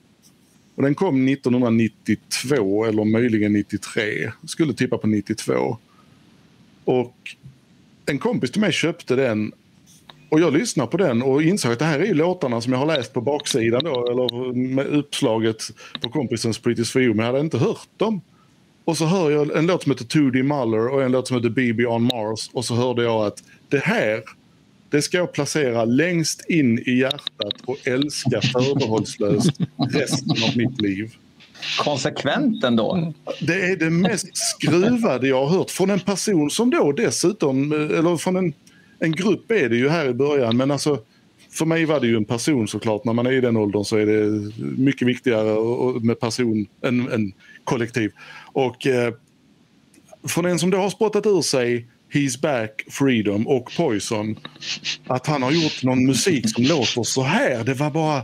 Och 0.74 0.82
den 0.82 0.94
kom 0.94 1.28
1992 1.28 2.84
eller 2.84 3.04
möjligen 3.04 3.52
93. 3.52 4.32
Jag 4.40 4.50
skulle 4.50 4.74
tippa 4.74 4.98
på 4.98 5.06
92. 5.06 5.78
Och 6.84 7.16
en 8.06 8.18
kompis 8.18 8.50
till 8.50 8.60
mig 8.60 8.72
köpte 8.72 9.16
den 9.16 9.52
och 10.28 10.40
jag 10.40 10.52
lyssnade 10.52 10.90
på 10.90 10.96
den 10.96 11.22
och 11.22 11.42
insåg 11.42 11.72
att 11.72 11.78
det 11.78 11.84
här 11.84 12.00
är 12.00 12.14
låtarna 12.14 12.60
som 12.60 12.72
jag 12.72 12.80
har 12.80 12.86
läst 12.86 13.12
på 13.12 13.20
baksidan 13.20 13.84
då, 13.84 14.06
eller 14.10 14.52
med 14.52 14.86
uppslaget 14.86 15.62
på 16.00 16.08
kompisens 16.08 16.58
Pretty 16.58 16.84
for 16.84 17.00
men 17.00 17.18
jag 17.18 17.26
hade 17.26 17.40
inte 17.40 17.58
hört 17.58 17.88
dem. 17.96 18.20
Och 18.90 18.96
så 18.96 19.06
hör 19.06 19.30
jag 19.30 19.56
en 19.56 19.66
låt 19.66 19.82
som 19.82 19.92
heter 19.92 20.04
2D 20.04 20.42
Muller 20.42 20.88
och 20.88 21.02
en 21.02 21.12
låt 21.12 21.28
som 21.28 21.36
heter 21.36 21.50
BB 21.50 21.86
on 21.86 22.02
Mars. 22.02 22.50
Och 22.52 22.64
så 22.64 22.74
hörde 22.74 23.02
jag 23.02 23.26
att 23.26 23.42
det 23.68 23.78
här, 23.78 24.22
det 24.90 25.02
ska 25.02 25.16
jag 25.16 25.32
placera 25.32 25.84
längst 25.84 26.50
in 26.50 26.78
i 26.78 26.98
hjärtat 26.98 27.54
och 27.64 27.76
älska 27.84 28.40
förbehållslöst 28.40 29.50
resten 29.90 30.30
av 30.30 30.56
mitt 30.56 30.80
liv. 30.80 31.14
Konsekvent 31.84 32.64
ändå. 32.64 33.12
Det 33.40 33.70
är 33.70 33.76
det 33.76 33.90
mest 33.90 34.28
skruvade 34.32 35.28
jag 35.28 35.46
har 35.46 35.58
hört 35.58 35.70
från 35.70 35.90
en 35.90 36.00
person 36.00 36.50
som 36.50 36.70
då 36.70 36.92
dessutom, 36.92 37.72
eller 37.72 38.16
från 38.16 38.36
en 38.36 38.54
en 39.00 39.12
grupp 39.12 39.50
är 39.50 39.68
det 39.68 39.76
ju 39.76 39.88
här 39.88 40.08
i 40.08 40.14
början 40.14 40.56
men 40.56 40.70
alltså 40.70 40.98
för 41.50 41.66
mig 41.66 41.84
var 41.84 42.00
det 42.00 42.06
ju 42.06 42.16
en 42.16 42.24
person 42.24 42.68
såklart. 42.68 43.04
När 43.04 43.12
man 43.12 43.26
är 43.26 43.32
i 43.32 43.40
den 43.40 43.56
åldern 43.56 43.84
så 43.84 43.96
är 43.96 44.06
det 44.06 44.52
mycket 44.78 45.08
viktigare 45.08 46.00
med 46.00 46.20
person 46.20 46.66
än, 46.82 47.12
än 47.12 47.32
kollektiv. 47.64 48.12
Och 48.52 48.86
eh, 48.86 49.14
för 50.28 50.42
den 50.42 50.58
som 50.58 50.70
då 50.70 50.78
har 50.78 50.90
spottat 50.90 51.26
ur 51.26 51.42
sig 51.42 51.86
He's 52.12 52.40
Back, 52.40 52.84
Freedom 52.90 53.46
och 53.46 53.72
Poison. 53.76 54.38
Att 55.06 55.26
han 55.26 55.42
har 55.42 55.50
gjort 55.50 55.82
någon 55.82 56.06
musik 56.06 56.50
som 56.54 56.64
låter 56.64 57.02
så 57.02 57.22
här. 57.22 57.64
Det 57.64 57.74
var 57.74 57.90
bara... 57.90 58.22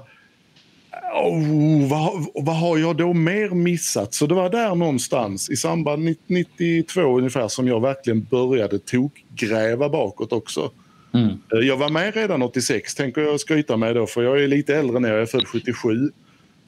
Oh, 1.23 1.88
vad, 1.88 2.26
vad 2.35 2.56
har 2.56 2.78
jag 2.78 2.97
då 2.97 3.12
mer 3.12 3.50
missat? 3.50 4.14
Så 4.14 4.26
det 4.26 4.35
var 4.35 4.50
där 4.50 4.75
någonstans 4.75 5.50
i 5.50 5.56
samband 5.56 6.16
92 6.26 7.18
ungefär 7.18 7.49
som 7.49 7.68
jag 7.68 7.80
verkligen 7.80 8.25
började 8.25 8.78
tokgräva 8.78 9.88
bakåt 9.88 10.33
också. 10.33 10.71
Mm. 11.16 11.38
Eh, 11.54 11.68
jag 11.68 11.76
var 11.76 11.88
med 11.88 12.14
redan 12.14 12.42
86 12.42 12.94
tänker 12.94 13.20
jag 13.20 13.40
skryta 13.40 13.76
med 13.76 13.94
då 13.94 14.06
för 14.06 14.23
jag 14.23 14.42
är 14.42 14.49
lite 14.49 14.76
äldre 14.76 15.00
nu, 15.00 15.08
jag 15.08 15.20
är 15.20 15.26
född 15.26 15.46
77. 15.46 16.11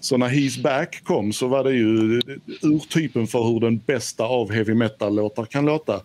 Så 0.00 0.16
när 0.16 0.28
He's 0.28 0.62
Back 0.62 1.04
kom 1.04 1.32
så 1.32 1.48
var 1.48 1.64
det 1.64 1.72
ju 1.72 2.20
urtypen 2.62 3.26
för 3.26 3.42
hur 3.42 3.60
den 3.60 3.78
bästa 3.78 4.24
av 4.24 4.52
heavy 4.52 4.74
metal-låtar 4.74 5.44
kan 5.44 5.66
låta. 5.66 6.00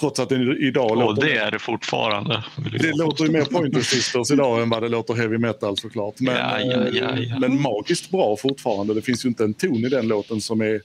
Trots 0.00 0.20
att 0.20 0.28
den 0.28 0.56
idag 0.58 0.90
Och 0.90 0.96
låter... 0.96 1.26
det 1.26 1.36
är 1.36 1.50
det 1.50 1.58
fortfarande. 1.58 2.44
Det 2.80 2.96
låter 2.96 3.24
ju 3.24 3.30
mer 3.30 3.44
Pointer 3.44 3.80
Sisters 3.80 4.30
idag 4.30 4.62
än 4.62 4.70
vad 4.70 4.82
det 4.82 4.88
låter 4.88 5.14
heavy 5.14 5.38
metal 5.38 5.76
såklart. 5.76 6.20
Men, 6.20 6.34
ja, 6.34 6.60
ja, 6.60 6.88
ja, 6.92 7.18
ja. 7.18 7.38
men 7.38 7.62
magiskt 7.62 8.10
bra 8.10 8.36
fortfarande. 8.36 8.94
Det 8.94 9.02
finns 9.02 9.24
ju 9.24 9.28
inte 9.28 9.44
en 9.44 9.54
ton 9.54 9.84
i 9.84 9.88
den 9.88 10.08
låten 10.08 10.40
som 10.40 10.60
är 10.60 10.80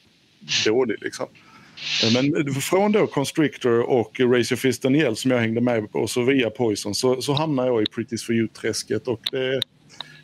dålig. 0.65 0.97
Liksom. 1.01 1.25
Eh, 2.03 2.13
men 2.13 2.53
från 2.53 2.91
då 2.91 3.07
Constrictor 3.07 3.79
och 3.79 4.19
Raise 4.19 4.53
Your 4.53 4.59
Fist 4.59 4.85
and 4.85 4.95
Yell 4.95 5.15
som 5.15 5.31
jag 5.31 5.39
hängde 5.39 5.61
med 5.61 5.91
på 5.91 5.99
och 5.99 6.09
så 6.09 6.21
via 6.21 6.49
Poison 6.49 6.95
så, 6.95 7.21
så 7.21 7.33
hamnar 7.33 7.67
jag 7.67 7.81
i 7.81 7.85
Pretty's 7.85 8.25
for 8.25 8.35
You-träsket 8.35 9.07
och 9.07 9.21
det, 9.31 9.61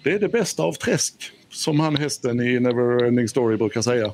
det 0.03 0.11
är 0.11 0.19
det 0.19 0.27
bästa 0.29 0.63
av 0.63 0.73
träsk 0.73 1.31
som 1.51 1.79
han 1.79 1.95
hästen 1.95 2.39
i 2.39 2.59
Neverending 2.59 3.27
Story 3.27 3.57
brukar 3.57 3.81
säga. 3.81 4.11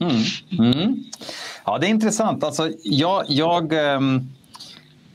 Mm. 0.00 0.72
Mm. 0.74 1.04
Ja, 1.64 1.78
det 1.78 1.86
är 1.86 1.90
intressant. 1.90 2.44
Alltså, 2.44 2.70
jag, 2.82 3.24
jag, 3.28 3.72
ehm, 3.72 4.28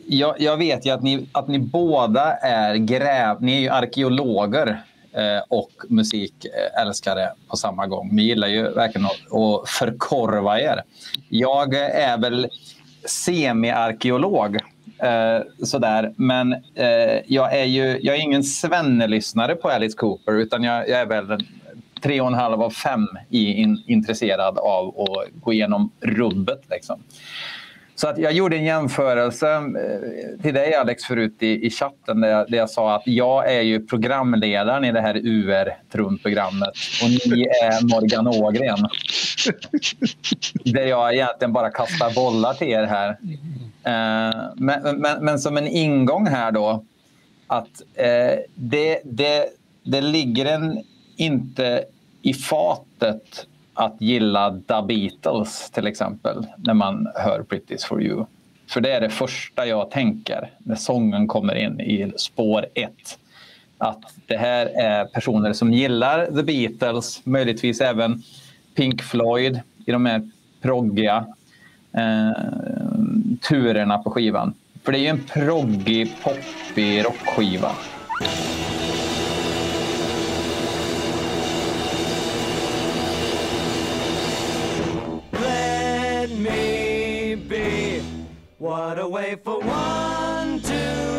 jag, 0.07 0.41
jag 0.41 0.57
vet 0.57 0.85
ju 0.85 0.89
att 0.89 1.03
ni, 1.03 1.27
att 1.31 1.47
ni 1.47 1.59
båda 1.59 2.33
är 2.37 2.75
gräv... 2.75 3.41
Ni 3.41 3.55
är 3.55 3.59
ju 3.59 3.69
arkeologer 3.69 4.83
Eh, 5.15 5.43
och 5.49 5.71
musikälskare 5.89 7.29
på 7.47 7.57
samma 7.57 7.87
gång. 7.87 8.09
Ni 8.11 8.21
gillar 8.23 8.47
ju 8.47 8.69
verkligen 8.69 9.05
att, 9.05 9.69
förkorva 9.69 10.59
er. 10.59 10.81
Jag 11.29 11.73
är 11.75 12.17
väl 12.17 12.47
semi-arkeolog. 13.05 14.55
Eh, 14.97 15.65
sådär. 15.65 16.13
Men 16.15 16.53
eh, 16.53 17.21
jag 17.27 17.53
är 17.59 17.63
ju 17.63 17.99
jag 18.01 18.15
är 18.15 18.21
ingen 18.21 18.43
svennelyssnare 18.43 19.55
på 19.55 19.69
Alice 19.69 19.97
Cooper 19.97 20.33
utan 20.33 20.63
jag, 20.63 20.89
jag 20.89 20.99
är 20.99 21.05
väl 21.05 21.45
tre 22.03 22.21
och 22.21 22.27
en 22.27 22.33
halv 22.33 22.61
av 22.61 22.69
fem 22.69 23.07
i, 23.29 23.53
in, 23.53 23.83
intresserad 23.87 24.57
av 24.57 25.01
att 25.01 25.27
gå 25.33 25.53
igenom 25.53 25.91
rubbet. 26.01 26.61
Liksom. 26.69 27.03
Så 27.95 28.07
att 28.07 28.17
jag 28.17 28.33
gjorde 28.33 28.55
en 28.55 28.63
jämförelse 28.63 29.55
eh, 29.55 30.41
till 30.41 30.53
dig 30.53 30.75
Alex 30.75 31.03
förut 31.03 31.35
i, 31.39 31.65
i 31.65 31.69
chatten 31.69 32.21
där 32.21 32.29
jag, 32.29 32.51
där 32.51 32.57
jag 32.57 32.69
sa 32.69 32.95
att 32.95 33.01
jag 33.05 33.53
är 33.53 33.61
ju 33.61 33.87
programledaren 33.87 34.85
i 34.85 34.91
det 34.91 35.01
här 35.01 35.15
UR-trumprogrammet 35.15 36.73
och 37.03 37.09
ni 37.09 37.43
är 37.43 37.87
Morgan 37.93 38.27
Ågren. 38.27 38.77
där 40.63 40.85
jag 40.85 41.13
egentligen 41.13 41.53
bara 41.53 41.69
kastar 41.69 42.15
bollar 42.15 42.53
till 42.53 42.67
er 42.67 42.83
här. 42.83 43.09
Eh, 43.83 44.51
men, 44.55 44.97
men, 44.97 45.25
men, 45.25 45.39
som 45.39 45.57
en 45.57 45.67
ingång 45.67 46.27
här 46.27 46.51
då 46.51 46.85
att 47.47 47.81
eh, 47.93 48.39
det, 48.55 49.01
det, 49.03 49.45
det 49.83 50.01
ligger 50.01 50.45
en 50.45 50.83
inte 51.15 51.85
i 52.21 52.33
fatet 52.33 53.47
att 53.73 53.95
gilla 53.99 54.51
The 54.67 54.81
Beatles 54.87 55.71
till 55.71 55.87
exempel 55.87 56.47
när 56.57 56.73
man 56.73 57.07
hör 57.15 57.45
British 57.49 57.87
for 57.87 58.03
you. 58.03 58.25
För 58.67 58.81
det 58.81 58.91
är 58.91 59.01
det 59.01 59.09
första 59.09 59.65
jag 59.65 59.91
tänker 59.91 60.51
när 60.57 60.75
sången 60.75 61.27
kommer 61.27 61.55
in 61.55 61.79
i 61.79 62.13
spår 62.17 62.65
ett. 62.73 63.19
Att 63.77 64.13
det 64.27 64.37
här 64.37 64.65
är 64.65 65.05
personer 65.05 65.53
som 65.53 65.73
gillar 65.73 66.25
The 66.25 66.43
Beatles, 66.43 67.25
möjligtvis 67.25 67.81
även 67.81 68.23
Pink 68.75 69.01
Floyd 69.01 69.59
i 69.85 69.91
de 69.91 70.05
här 70.05 70.29
proggiga 70.61 71.25
eh, 71.91 72.31
turerna 73.49 73.97
på 73.97 74.11
skivan. 74.11 74.53
För 74.83 74.91
det 74.91 74.97
är 74.97 75.01
ju 75.01 75.07
en 75.07 75.23
proggig, 75.23 76.15
poppig 76.23 77.05
rockskiva. 77.05 77.71
What 88.63 88.97
a 88.97 89.05
way 89.05 89.35
for 89.43 89.59
one 89.59 90.61
to 90.61 91.12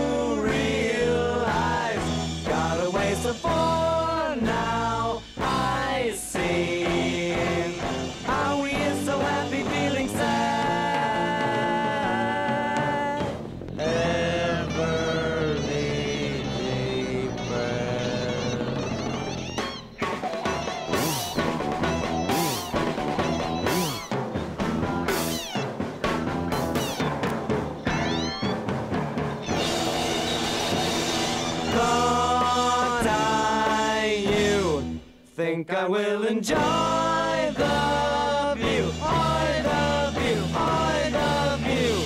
think 35.64 35.78
I 35.78 35.88
will 35.88 36.26
enjoy 36.26 37.52
the 37.54 38.54
view. 38.56 38.90
I 39.02 39.62
love 39.64 40.16
you, 40.28 40.42
I 40.54 41.10
love 41.10 41.60
you. 41.66 42.04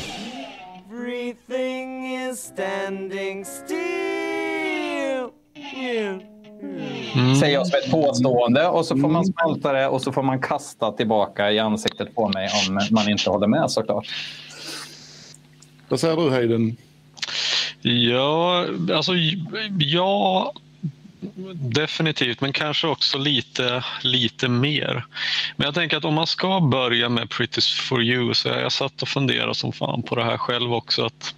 Everything 0.91 2.15
is 2.15 2.41
standing 2.41 3.45
still. 3.45 5.33
You. 5.55 6.21
Mm. 7.15 7.37
Säger 7.37 7.55
jag 7.55 7.67
som 7.67 7.79
ett 7.79 7.91
påstående 7.91 8.69
och 8.69 8.87
så 8.87 8.97
får 8.97 9.09
man 9.09 9.25
smälta 9.27 9.73
det 9.73 9.89
och 9.89 10.03
så 10.03 10.13
får 10.13 10.23
man 10.23 10.41
kasta 10.41 10.93
tillbaka 10.93 11.53
i 11.53 11.59
ansiktet 11.59 12.15
på 12.15 12.29
mig 12.29 12.49
om 12.69 12.81
man 12.91 13.09
inte 13.09 13.31
håller 13.31 13.47
med 13.47 13.71
såklart. 13.71 14.07
Vad 15.89 16.01
säger 16.01 16.17
du 16.17 16.31
Hayden? 16.31 16.77
Ja, 17.83 18.67
alltså 18.95 19.13
ja, 19.79 20.53
definitivt, 21.55 22.41
men 22.41 22.53
kanske 22.53 22.87
också 22.87 23.19
lite, 23.19 23.85
lite 24.03 24.49
mer. 24.49 25.05
Men 25.57 25.65
jag 25.65 25.75
tänker 25.75 25.97
att 25.97 26.05
om 26.05 26.15
man 26.15 26.27
ska 26.27 26.61
börja 26.61 27.09
med 27.09 27.31
Pretty 27.31 27.61
for 27.61 28.03
you 28.03 28.35
så 28.35 28.49
jag, 28.49 28.61
jag 28.61 28.73
satt 28.73 29.03
och 29.03 29.09
funderade 29.09 29.55
som 29.55 29.73
fan 29.73 30.03
på 30.03 30.15
det 30.15 30.25
här 30.25 30.39
själv 30.39 30.75
också. 30.75 31.05
att 31.05 31.35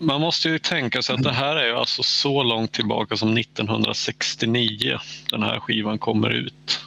man 0.00 0.20
måste 0.20 0.48
ju 0.48 0.58
tänka 0.58 1.02
sig 1.02 1.14
att 1.14 1.22
det 1.22 1.32
här 1.32 1.56
är 1.56 1.66
ju 1.66 1.76
alltså 1.76 2.02
så 2.02 2.42
långt 2.42 2.72
tillbaka 2.72 3.16
som 3.16 3.38
1969 3.38 4.98
den 5.30 5.42
här 5.42 5.60
skivan 5.60 5.98
kommer 5.98 6.30
ut. 6.30 6.80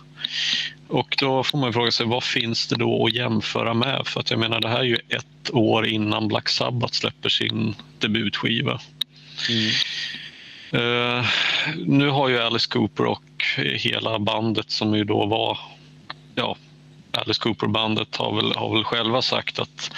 Och 0.88 1.16
då 1.20 1.44
får 1.44 1.58
man 1.58 1.74
fråga 1.74 1.92
sig 1.92 2.06
vad 2.06 2.24
finns 2.24 2.68
det 2.68 2.76
då 2.76 3.06
att 3.06 3.14
jämföra 3.14 3.74
med? 3.74 4.08
För 4.08 4.20
att 4.20 4.32
jag 4.32 4.40
menar 4.40 4.60
det 4.60 4.70
här 4.70 4.80
är 4.80 4.84
ju 4.84 4.98
ett 5.10 5.50
år 5.52 5.88
innan 5.88 6.28
Black 6.28 6.50
Sabbath 6.50 6.94
släpper 6.94 7.30
sin 7.30 7.76
debutskiva. 8.00 8.82
Mm. 9.50 9.72
Uh, 10.76 11.26
nu 11.86 12.10
har 12.10 12.30
ju 12.30 12.40
Alice 12.40 12.70
Cooper 12.70 13.06
och 13.06 13.24
hela 13.58 14.20
bandet 14.20 14.72
som 14.72 14.96
ju 14.96 15.04
då 15.04 15.26
var 15.26 15.60
ja, 16.36 16.56
Alice 17.12 17.42
Cooper-bandet 17.42 18.16
har 18.16 18.36
väl, 18.36 18.56
har 18.56 18.74
väl 18.76 18.84
själva 18.84 19.22
sagt 19.22 19.60
att 19.60 19.92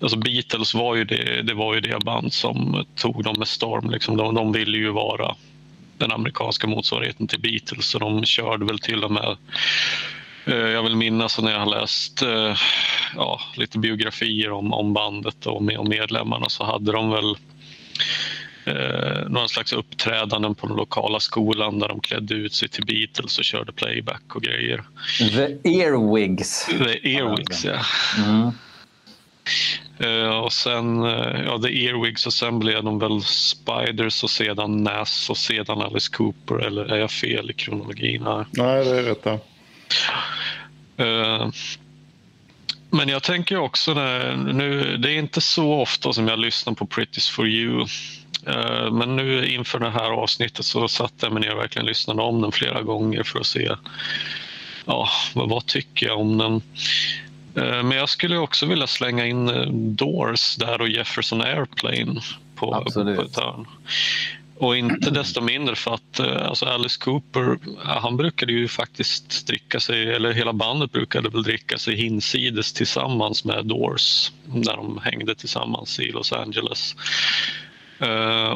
alltså 0.00 0.18
Beatles 0.18 0.74
var 0.74 0.94
ju 0.94 1.04
det, 1.04 1.42
det 1.42 1.54
var 1.54 1.74
ju 1.74 1.80
det 1.80 2.04
band 2.04 2.32
som 2.32 2.84
tog 2.96 3.24
dem 3.24 3.34
med 3.38 3.48
storm. 3.48 3.90
Liksom. 3.90 4.16
De, 4.16 4.34
de 4.34 4.52
ville 4.52 4.78
ju 4.78 4.90
vara 4.90 5.34
den 5.98 6.12
amerikanska 6.12 6.66
motsvarigheten 6.66 7.26
till 7.26 7.40
Beatles 7.40 7.86
så 7.86 7.98
de 7.98 8.24
körde 8.24 8.64
väl 8.64 8.78
till 8.78 9.04
och 9.04 9.10
med 9.10 9.36
eh, 10.46 10.54
jag 10.54 10.82
vill 10.82 10.96
minnas 10.96 11.38
när 11.38 11.52
jag 11.52 11.58
har 11.58 11.80
läst 11.80 12.22
eh, 12.22 12.56
ja, 13.16 13.40
lite 13.56 13.78
biografier 13.78 14.52
om, 14.52 14.72
om 14.72 14.92
bandet 14.92 15.46
och, 15.46 15.62
med, 15.62 15.78
och 15.78 15.88
medlemmarna 15.88 16.48
så 16.48 16.64
hade 16.64 16.92
de 16.92 17.10
väl 17.10 17.36
eh, 18.64 19.28
några 19.28 19.48
slags 19.48 19.72
uppträdanden 19.72 20.54
på 20.54 20.66
den 20.66 20.76
lokala 20.76 21.20
skolan 21.20 21.78
där 21.78 21.88
de 21.88 22.00
klädde 22.00 22.34
ut 22.34 22.54
sig 22.54 22.68
till 22.68 22.84
Beatles 22.84 23.38
och 23.38 23.44
körde 23.44 23.72
playback 23.72 24.34
och 24.34 24.42
grejer. 24.42 24.84
The 25.18 25.80
Earwigs. 25.80 26.66
The 26.66 27.14
Earwigs, 27.14 27.64
ja. 27.64 27.80
Mm. 28.18 28.50
Uh, 30.04 30.38
och 30.38 30.52
sen, 30.52 31.02
uh, 31.04 31.44
ja, 31.44 31.58
The 31.58 31.86
Earwigs 31.86 32.26
och 32.26 32.32
sen 32.32 32.58
blev 32.58 32.84
de 32.84 32.98
väl 32.98 33.22
Spiders 33.22 34.24
och 34.24 34.30
sedan 34.30 34.82
Nas 34.82 35.30
och 35.30 35.36
sedan 35.36 35.80
Alice 35.80 36.12
Cooper. 36.12 36.54
Eller 36.54 36.84
är 36.84 36.98
jag 36.98 37.10
fel 37.10 37.50
i 37.50 37.54
kronologin 37.54 38.22
här? 38.22 38.46
Nej, 38.50 38.84
det 38.84 38.98
är 38.98 39.02
rätt. 39.02 39.22
Ja. 39.22 39.38
Uh, 41.04 41.50
men 42.90 43.08
jag 43.08 43.22
tänker 43.22 43.56
också, 43.56 43.94
när, 43.94 44.36
nu, 44.36 44.96
det 44.96 45.10
är 45.10 45.18
inte 45.18 45.40
så 45.40 45.72
ofta 45.72 46.12
som 46.12 46.28
jag 46.28 46.38
lyssnar 46.38 46.74
på 46.74 46.86
Pretty's 46.86 47.30
for 47.32 47.48
you. 47.48 47.86
Men 48.92 49.16
nu 49.16 49.46
inför 49.46 49.78
det 49.78 49.90
här 49.90 50.10
avsnittet 50.10 50.64
så 50.64 50.88
satte 50.88 51.26
jag 51.26 51.32
mig 51.32 51.42
ner 51.42 51.54
och 51.54 51.62
verkligen 51.62 51.86
lyssnade 51.86 52.22
om 52.22 52.40
den 52.40 52.52
flera 52.52 52.82
gånger 52.82 53.22
för 53.22 53.40
att 53.40 53.46
se 53.46 53.70
ja, 54.84 55.08
vad, 55.34 55.48
vad 55.48 55.66
tycker 55.66 56.06
jag 56.06 56.20
om 56.20 56.38
den. 56.38 56.62
Men 57.54 57.92
jag 57.92 58.08
skulle 58.08 58.36
också 58.36 58.66
vilja 58.66 58.86
slänga 58.86 59.26
in 59.26 59.50
Doors 59.96 60.56
där 60.56 60.80
och 60.80 60.88
Jefferson 60.88 61.40
Airplane 61.40 62.20
på, 62.54 62.74
Absolut. 62.74 63.16
på 63.16 63.22
ett 63.22 63.36
hörn. 63.36 63.66
Och 64.62 64.76
inte 64.76 65.10
desto 65.10 65.40
mindre 65.40 65.76
för 65.76 65.94
att 65.94 66.20
alltså 66.20 66.66
Alice 66.66 67.00
Cooper, 67.00 67.58
han 67.84 68.16
brukade 68.16 68.52
ju 68.52 68.68
faktiskt 68.68 69.46
dricka 69.46 69.80
sig, 69.80 70.14
eller 70.14 70.32
hela 70.32 70.52
bandet 70.52 70.92
brukade 70.92 71.28
väl 71.28 71.42
dricka 71.42 71.78
sig 71.78 71.96
hinsides 71.96 72.72
tillsammans 72.72 73.44
med 73.44 73.66
Doors 73.66 74.32
när 74.44 74.76
de 74.76 75.00
hängde 75.04 75.34
tillsammans 75.34 76.00
i 76.00 76.12
Los 76.12 76.32
Angeles. 76.32 76.96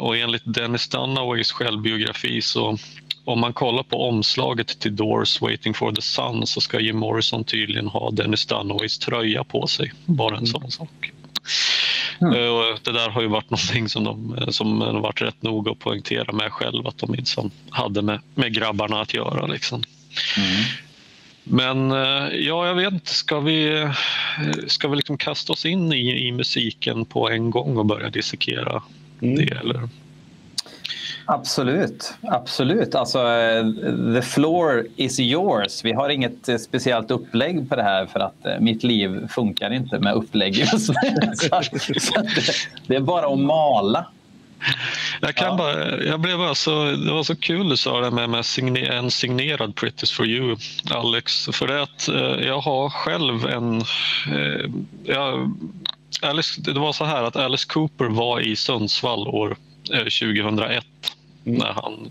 Och 0.00 0.16
enligt 0.16 0.42
Dennis 0.44 0.88
Dunaways 0.88 1.52
självbiografi 1.52 2.42
så 2.42 2.78
om 3.26 3.40
man 3.40 3.52
kollar 3.52 3.82
på 3.82 4.08
omslaget 4.08 4.80
till 4.80 4.96
Doors 4.96 5.40
Waiting 5.40 5.74
for 5.74 5.92
the 5.92 6.02
Sun 6.02 6.46
så 6.46 6.60
ska 6.60 6.80
Jim 6.80 6.96
Morrison 6.96 7.44
tydligen 7.44 7.86
ha 7.86 8.10
Dennis 8.10 8.46
Dunaways 8.46 8.98
tröja 8.98 9.44
på 9.44 9.66
sig. 9.66 9.92
Bara 10.04 10.36
en 10.36 10.46
sån 10.46 10.70
sak. 10.70 11.12
Mm. 12.20 12.32
Det 12.84 12.92
där 12.92 13.08
har 13.10 13.22
ju 13.22 13.28
varit 13.28 13.50
någonting 13.50 13.88
som 13.88 14.04
de, 14.04 14.36
som 14.52 14.78
de 14.78 15.00
varit 15.00 15.22
rätt 15.22 15.42
noga 15.42 15.72
att 15.72 15.78
poängtera 15.78 16.32
med 16.32 16.52
själv 16.52 16.86
att 16.86 16.98
de 16.98 17.10
minsann 17.10 17.50
hade 17.70 18.02
med, 18.02 18.20
med 18.34 18.54
grabbarna 18.54 19.00
att 19.00 19.14
göra. 19.14 19.46
Liksom. 19.46 19.82
Mm. 20.36 20.62
Men 21.44 21.90
ja, 22.44 22.66
jag 22.66 22.74
vet 22.74 22.92
inte, 22.92 23.14
ska 23.14 23.40
vi, 23.40 23.88
ska 24.66 24.88
vi 24.88 24.96
liksom 24.96 25.18
kasta 25.18 25.52
oss 25.52 25.66
in 25.66 25.92
i, 25.92 26.26
i 26.28 26.32
musiken 26.32 27.04
på 27.04 27.30
en 27.30 27.50
gång 27.50 27.76
och 27.76 27.86
börja 27.86 28.10
dissekera 28.10 28.82
mm. 29.22 29.36
det? 29.36 29.52
Eller? 29.52 29.88
Absolut, 31.28 32.14
absolut. 32.22 32.94
Alltså, 32.94 33.18
the 34.14 34.22
floor 34.22 34.86
is 34.96 35.20
yours. 35.20 35.84
Vi 35.84 35.92
har 35.92 36.08
inget 36.08 36.60
speciellt 36.60 37.10
upplägg 37.10 37.68
på 37.68 37.76
det 37.76 37.82
här 37.82 38.06
för 38.06 38.20
att 38.20 38.46
mitt 38.60 38.82
liv 38.82 39.28
funkar 39.28 39.72
inte 39.72 39.98
med 39.98 40.14
upplägg 40.14 40.56
just 40.56 40.88
nu. 40.88 40.94
det, 42.86 42.96
är 42.96 43.00
bara 43.00 43.26
att 43.26 43.38
mala. 43.38 44.06
Jag, 45.20 45.34
kan 45.34 45.46
ja. 45.48 45.56
bara, 45.56 46.02
jag 46.02 46.20
blev 46.20 46.38
bara 46.38 46.54
så, 46.54 46.84
det 46.84 47.12
var 47.12 47.22
så 47.22 47.36
kul 47.36 47.68
du 47.68 47.76
sa 47.76 48.00
det 48.00 48.10
med, 48.10 48.30
med 48.30 48.44
en 48.90 49.10
signerad 49.10 49.74
Pretty's 49.74 50.14
for 50.14 50.26
you, 50.26 50.56
Alex. 50.90 51.48
För 51.52 51.66
det 51.66 51.82
att 51.82 52.08
jag 52.46 52.60
har 52.60 52.90
själv 52.90 53.46
en... 53.46 53.82
Jag, 55.04 55.54
Alice, 56.22 56.60
det 56.60 56.80
var 56.80 56.92
så 56.92 57.04
här 57.04 57.22
att 57.22 57.36
Alice 57.36 57.66
Cooper 57.68 58.04
var 58.04 58.40
i 58.40 58.56
Sundsvall 58.56 59.28
år 59.28 59.56
2001 59.86 60.84
Mm. 61.46 61.58
när 61.58 61.72
han 61.72 62.10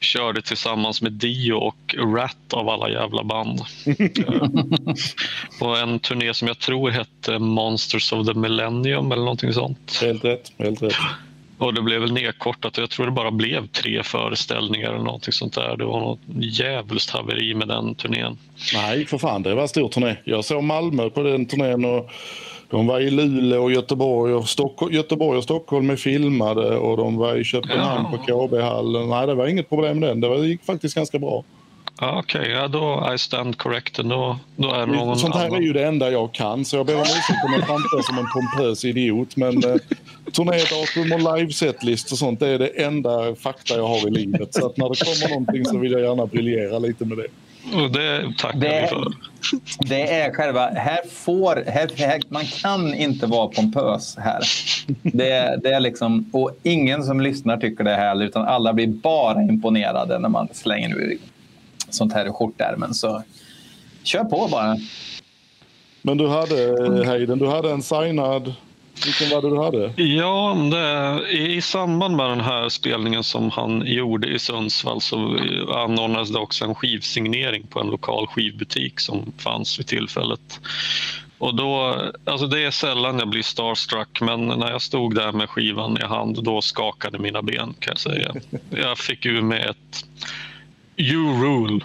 körde 0.00 0.42
tillsammans 0.42 1.02
med 1.02 1.12
Dio 1.12 1.52
och 1.54 1.94
Rat 1.98 2.52
av 2.52 2.68
alla 2.68 2.90
jävla 2.90 3.24
band. 3.24 3.60
på 5.58 5.66
en 5.66 5.98
turné 5.98 6.34
som 6.34 6.48
jag 6.48 6.58
tror 6.58 6.90
hette 6.90 7.38
Monsters 7.38 8.12
of 8.12 8.26
the 8.26 8.34
Millennium 8.34 9.12
eller 9.12 9.22
någonting 9.22 9.52
sånt. 9.52 9.98
Helt 10.02 10.24
rätt. 10.24 10.52
Helt 10.58 10.82
rätt. 10.82 10.94
Och 11.58 11.74
det 11.74 11.82
blev 11.82 12.00
väl 12.00 12.12
nedkortat. 12.12 12.78
Jag 12.78 12.90
tror 12.90 13.06
det 13.06 13.12
bara 13.12 13.30
blev 13.30 13.66
tre 13.66 14.02
föreställningar 14.02 14.88
eller 14.88 15.04
någonting 15.04 15.32
sånt 15.32 15.54
där. 15.54 15.76
Det 15.76 15.84
var 15.84 16.00
något 16.00 16.20
jävligt 16.40 17.10
haveri 17.10 17.54
med 17.54 17.68
den 17.68 17.94
turnén. 17.94 18.38
Nej, 18.74 19.06
för 19.06 19.18
fan. 19.18 19.42
Det 19.42 19.54
var 19.54 19.62
en 19.62 19.68
stor 19.68 19.88
turné. 19.88 20.16
Jag 20.24 20.44
såg 20.44 20.64
Malmö 20.64 21.10
på 21.10 21.22
den 21.22 21.46
turnén 21.46 21.84
och 21.84 22.10
de 22.70 22.86
var 22.86 23.00
i 23.00 23.10
Luleå 23.10 23.62
och 23.62 23.72
Göteborg 23.72 24.34
och 24.34 24.48
Stockholm, 24.48 24.94
Göteborg 24.94 25.38
och 25.38 25.44
Stockholm 25.44 25.90
är 25.90 25.96
filmade 25.96 26.76
och 26.76 26.96
de 26.96 27.16
var 27.16 27.36
i 27.36 27.44
Köpenhamn 27.44 28.06
ja. 28.12 28.18
på 28.18 28.48
KB-hallen. 28.48 29.08
Nej, 29.08 29.26
det 29.26 29.34
var 29.34 29.46
inget 29.46 29.68
problem 29.68 29.98
med 29.98 30.08
den. 30.08 30.20
Det 30.20 30.46
gick 30.46 30.64
faktiskt 30.64 30.94
ganska 30.94 31.18
bra. 31.18 31.44
Ja, 32.00 32.18
Okej, 32.18 32.40
okay. 32.40 32.52
ja, 32.52 32.68
då 32.68 33.14
I 33.14 33.18
stand 33.18 33.58
corrected. 33.58 34.06
Då, 34.06 34.38
då 34.56 34.70
är 34.72 34.86
någon 34.86 35.18
Sånt 35.18 35.34
här 35.34 35.46
annan. 35.46 35.58
är 35.58 35.62
ju 35.62 35.72
det 35.72 35.86
enda 35.86 36.10
jag 36.10 36.32
kan 36.32 36.64
så 36.64 36.76
jag 36.76 36.86
ber 36.86 36.94
om 36.94 37.00
ursäkt 37.00 37.44
om 37.46 37.52
jag 37.52 37.66
framstår 37.66 38.02
som 38.02 38.18
en 38.18 38.26
pompös 38.34 38.84
idiot. 38.84 39.36
Men 39.36 39.64
eh, 39.64 39.76
turnédatum 40.32 41.12
och 41.12 41.36
livesetlist 41.38 42.12
och 42.12 42.18
sånt 42.18 42.40
det 42.40 42.48
är 42.48 42.58
det 42.58 42.66
enda 42.66 43.34
fakta 43.34 43.76
jag 43.76 43.88
har 43.88 44.08
i 44.08 44.10
livet. 44.10 44.54
Så 44.54 44.66
att 44.66 44.76
när 44.76 44.88
det 44.88 45.04
kommer 45.04 45.28
någonting 45.28 45.64
så 45.64 45.78
vill 45.78 45.92
jag 45.92 46.00
gärna 46.00 46.26
briljera 46.26 46.78
lite 46.78 47.04
med 47.04 47.18
det. 47.18 47.26
Och 47.74 47.90
det 47.92 48.32
tackar 48.38 48.58
det, 48.58 48.80
vi 48.82 48.88
för. 48.88 49.12
Det 49.78 50.12
är 50.12 50.32
själva... 50.32 50.70
Här 50.70 51.00
får, 51.10 51.64
här, 51.66 51.90
här, 51.96 52.20
man 52.28 52.44
kan 52.44 52.94
inte 52.94 53.26
vara 53.26 53.48
pompös 53.48 54.16
här. 54.18 54.40
Det, 55.02 55.60
det 55.62 55.70
är 55.70 55.80
liksom, 55.80 56.30
och 56.32 56.50
ingen 56.62 57.04
som 57.04 57.20
lyssnar 57.20 57.56
tycker 57.56 57.84
det 57.84 57.94
heller, 57.94 58.24
utan 58.24 58.44
alla 58.46 58.72
blir 58.72 58.86
bara 58.86 59.42
imponerade 59.42 60.18
när 60.18 60.28
man 60.28 60.48
slänger 60.52 60.96
ur 60.96 61.18
sånt 61.90 62.12
här 62.12 62.26
i 62.26 62.30
skjortärmen. 62.30 62.94
Så 62.94 63.22
kör 64.02 64.24
på 64.24 64.48
bara. 64.50 64.76
Men 66.02 66.16
du 66.16 66.28
hade, 66.28 67.06
Hayden, 67.06 67.38
du 67.38 67.46
hade 67.46 67.70
en 67.70 67.82
signad 67.82 68.54
vilken 69.06 69.30
var 69.30 69.42
det 69.42 69.50
du 69.50 69.62
hade? 69.62 70.02
Ja, 70.02 70.56
det, 70.70 71.30
i, 71.30 71.60
samband 71.60 72.16
med 72.16 72.30
den 72.30 72.40
här 72.40 72.68
spelningen 72.68 73.24
som 73.24 73.50
han 73.50 73.82
gjorde 73.86 74.28
i 74.28 74.38
Sundsvall 74.38 75.00
så 75.00 75.16
anordnades 75.74 76.30
det 76.30 76.38
också 76.38 76.64
en 76.64 76.74
skivsignering 76.74 77.66
på 77.66 77.80
en 77.80 77.86
lokal 77.86 78.26
skivbutik 78.26 79.00
som 79.00 79.32
fanns 79.38 79.78
vid 79.78 79.86
tillfället. 79.86 80.60
Och 81.38 81.54
då, 81.54 82.02
alltså 82.24 82.46
det 82.46 82.60
är 82.60 82.70
sällan 82.70 83.18
jag 83.18 83.28
blir 83.28 83.42
starstruck, 83.42 84.20
men 84.20 84.46
när 84.46 84.70
jag 84.70 84.82
stod 84.82 85.14
där 85.14 85.32
med 85.32 85.50
skivan 85.50 85.98
i 85.98 86.04
hand, 86.04 86.44
då 86.44 86.62
skakade 86.62 87.18
mina 87.18 87.42
ben 87.42 87.74
kan 87.78 87.90
jag 87.90 87.98
säga. 87.98 88.34
Jag 88.70 88.98
fick 88.98 89.26
ur 89.26 89.42
mig 89.42 89.62
ett 89.62 90.04
You 90.96 91.42
rule 91.42 91.84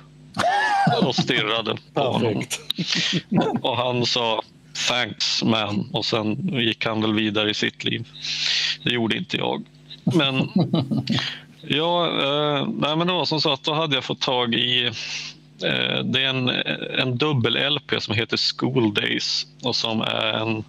och 1.02 1.16
stirrade 1.16 1.78
på 1.94 2.02
honom. 2.02 2.44
Och 3.62 3.78
han 3.78 4.06
sa 4.06 4.42
thanks 4.74 5.44
man 5.44 5.90
och 5.94 6.06
sen 6.06 6.60
gick 6.60 6.86
han 6.86 7.02
väl 7.02 7.14
vidare 7.14 7.50
i 7.50 7.54
sitt 7.54 7.84
liv. 7.84 8.08
Det 8.84 8.90
gjorde 8.90 9.18
inte 9.18 9.38
jag. 9.38 9.64
Men 10.04 10.36
ja, 11.62 12.08
eh, 12.08 12.68
nej, 12.68 12.96
men 12.96 13.08
det 13.08 13.14
var 13.14 13.26
som 13.26 13.42
så 13.42 13.54
att 13.54 13.64
då 13.64 13.74
hade 13.74 13.96
jag 13.96 14.04
fått 14.04 14.22
tag 14.22 14.54
i 14.56 14.86
eh, 15.64 16.04
det 16.04 16.22
är 16.22 16.30
en, 16.30 16.50
en 17.00 17.18
dubbel-LP 17.18 18.00
som 18.00 18.16
heter 18.16 18.38
School 18.38 18.94
Days 18.94 19.48
och 19.64 19.76
som 19.76 20.02
är 20.02 20.34
en, 20.34 20.64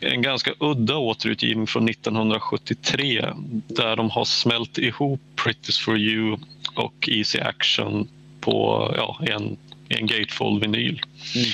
en 0.00 0.22
ganska 0.22 0.52
udda 0.58 0.96
återutgivning 0.96 1.66
från 1.66 1.88
1973 1.88 3.28
där 3.68 3.96
de 3.96 4.10
har 4.10 4.24
smält 4.24 4.78
ihop 4.78 5.20
Pretty's 5.36 5.80
for 5.80 5.98
you 5.98 6.36
och 6.74 7.08
Easy 7.08 7.38
Action 7.38 8.08
på 8.40 8.90
ja, 8.96 9.20
en, 9.26 9.56
en 9.88 10.06
gatefold-vinyl. 10.06 11.02
Mm. 11.34 11.48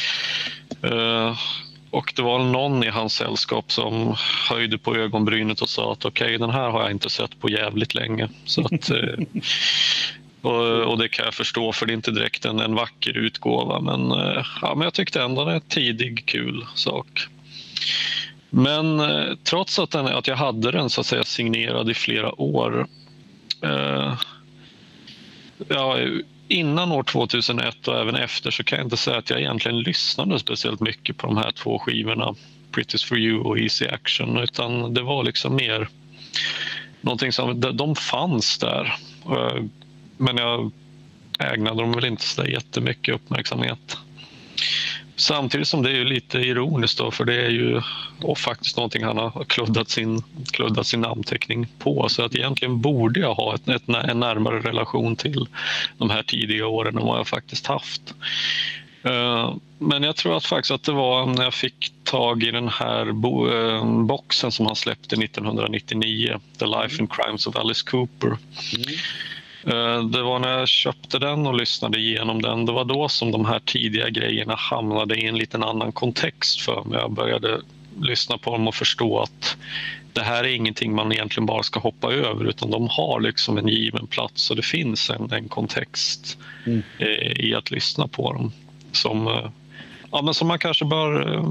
Uh, 0.85 1.39
och 1.91 2.13
det 2.17 2.23
var 2.23 2.39
någon 2.39 2.85
i 2.85 2.89
hans 2.89 3.15
sällskap 3.15 3.73
som 3.73 4.15
höjde 4.51 4.79
på 4.79 4.97
ögonbrynet 4.97 5.61
och 5.61 5.69
sa 5.69 5.93
att 5.93 6.05
okej, 6.05 6.25
okay, 6.25 6.39
den 6.39 6.51
här 6.51 6.71
har 6.71 6.83
jag 6.83 6.91
inte 6.91 7.11
sett 7.11 7.41
på 7.41 7.51
jävligt 7.51 7.95
länge. 7.95 8.29
Så 8.45 8.61
att, 8.61 8.91
uh, 8.91 9.25
och, 10.43 10.91
och, 10.91 10.99
det 10.99 11.09
kan 11.09 11.25
jag 11.25 11.35
förstå 11.35 11.73
för 11.73 11.87
det 11.87 11.93
är 11.93 11.95
inte 11.95 12.11
direkt 12.11 12.45
en, 12.45 12.61
en 12.61 12.75
vacker 12.75 13.17
utgåva 13.17 13.81
men, 13.81 14.13
uh, 14.13 14.47
ja, 14.63 14.75
men 14.75 14.85
jag 14.85 14.95
tyckte 14.95 15.23
ändå 15.23 15.45
det 15.45 15.51
är 15.51 15.55
en 15.55 15.61
tidig 15.61 16.27
kul 16.27 16.67
sak. 16.75 17.27
Men 18.51 19.03
trots 19.45 19.79
att, 19.79 19.91
den, 19.91 20.07
att 20.07 20.27
jag 20.27 20.37
hade 20.37 20.71
den 20.71 20.91
så 20.91 21.01
att 21.01 21.07
säga 21.07 21.25
signerad 21.25 21.91
i 21.91 21.95
flera 21.95 22.41
år 22.41 22.87
ja, 25.69 25.99
innan 26.49 26.93
år 26.93 27.03
2001 27.03 27.89
och 27.89 28.01
även 28.01 28.15
efter 28.15 28.51
så 28.51 28.65
kan 28.65 28.79
jag 28.79 28.87
inte 28.87 28.97
säga 28.97 29.19
att 29.19 29.31
jag 29.31 29.41
egentligen 29.41 29.81
lyssnade 29.81 30.39
speciellt 30.39 30.81
mycket 30.81 31.17
på 31.17 31.27
de 31.27 31.37
här 31.37 31.51
två 31.51 31.79
skivorna 31.79 32.35
Pretty's 32.73 33.07
for 33.07 33.19
you 33.19 33.41
och 33.41 33.59
Easy 33.59 33.87
Action 33.87 34.39
utan 34.39 34.95
det 34.95 35.03
var 35.03 35.25
liksom 35.25 35.57
mer 35.57 35.89
någonting 37.01 37.33
som, 37.33 37.61
de 37.61 37.97
fanns 37.97 38.59
där 38.59 38.95
eh, 39.27 39.63
men 40.17 40.37
jag 40.37 40.73
ägnade 41.39 41.83
dem 41.83 41.93
väl 41.93 42.05
inte 42.05 42.23
så 42.23 42.45
jättemycket 42.45 43.15
uppmärksamhet. 43.15 43.99
Samtidigt 45.19 45.69
som 45.69 45.83
det 45.83 45.91
är 45.91 46.05
lite 46.05 46.39
ironiskt 46.39 46.99
då, 46.99 47.11
för 47.11 47.25
det 47.25 47.35
är 47.35 47.51
ju 47.51 47.83
och 48.23 48.39
faktiskt 48.39 48.77
någonting 48.77 49.05
han 49.05 49.17
har 49.17 49.45
kluddat 49.45 49.91
sin, 49.91 50.23
kluddat 50.53 50.87
sin 50.87 51.01
namnteckning 51.01 51.67
på. 51.79 52.09
Så 52.09 52.23
att 52.23 52.35
egentligen 52.35 52.81
borde 52.81 53.21
jag 53.21 53.35
ha 53.35 53.55
ett, 53.55 53.69
ett, 53.69 53.89
en 53.89 54.21
närmare 54.21 54.61
relation 54.61 55.17
till 55.17 55.49
de 55.99 56.11
här 56.11 56.23
tidiga 56.23 56.67
åren 56.67 56.99
än 56.99 57.07
vad 57.07 57.19
jag 57.19 57.29
faktiskt 57.29 57.67
haft. 57.67 58.15
Eh, 59.03 59.55
men 59.79 60.03
jag 60.03 60.17
tror 60.17 60.37
att 60.37 60.45
faktiskt 60.45 60.71
att 60.71 60.83
det 60.83 60.93
var 60.93 61.27
när 61.27 61.45
jag 61.45 61.55
fick 61.55 61.93
tag 62.05 62.43
i 62.43 62.51
den 62.51 62.69
här 62.69 63.13
bo 63.13 63.49
eh, 63.53 64.03
boxen 64.03 64.53
som 64.53 64.67
han 64.67 64.77
släppte 64.77 65.17
1999, 65.17 66.41
The 66.59 66.67
Life 66.67 67.01
and 67.01 67.13
Crimes 67.13 67.47
of 67.47 67.57
Alice 67.57 67.91
Cooper. 67.91 68.27
Mm. 68.27 68.39
Det 70.13 70.23
var 70.23 70.39
när 70.39 70.59
jag 70.59 70.69
köpte 70.69 71.19
den 71.19 71.47
och 71.47 71.55
lyssnade 71.55 71.99
igenom 71.99 72.43
den. 72.43 72.67
Det 72.67 72.73
var 72.73 72.85
då 72.85 73.09
som 73.09 73.33
de 73.33 73.45
här 73.45 73.59
tidiga 73.59 74.09
grejerna 74.09 74.55
hamnade 74.55 75.17
i 75.17 75.27
en 75.27 75.39
liten 75.39 75.63
annan 75.63 75.93
kontext 75.93 76.61
för 76.61 76.85
mig. 76.85 76.99
Jag 76.99 77.13
började 77.13 77.61
lyssna 78.01 78.39
på 78.39 78.51
dem 78.51 78.69
och 78.69 78.75
förstå 78.75 79.21
att 79.21 79.57
det 80.13 80.23
här 80.23 80.45
är 80.45 80.49
ingenting 80.49 80.95
man 80.95 81.13
egentligen 81.13 81.47
bara 81.47 81.63
ska 81.63 81.81
hoppa 81.81 82.13
över 82.13 82.45
utan 82.45 82.71
de 82.71 82.89
har 82.89 83.21
liksom 83.21 83.59
en 83.59 83.69
given 83.69 84.07
plats 84.07 84.51
och 84.51 84.57
det 84.57 84.63
finns 84.63 85.11
en, 85.11 85.33
en 85.33 85.49
kontext 85.49 86.39
mm. 86.67 86.83
i 87.37 87.55
att 87.55 87.71
lyssna 87.71 88.09
på 88.09 88.33
dem 88.33 88.53
som, 88.93 89.27
eh, 89.27 89.51
ja, 90.13 90.23
men 90.23 90.35
som 90.35 90.49
man 90.49 90.59
kanske 90.59 90.85
bör... 90.85 91.35
Eh, 91.35 91.45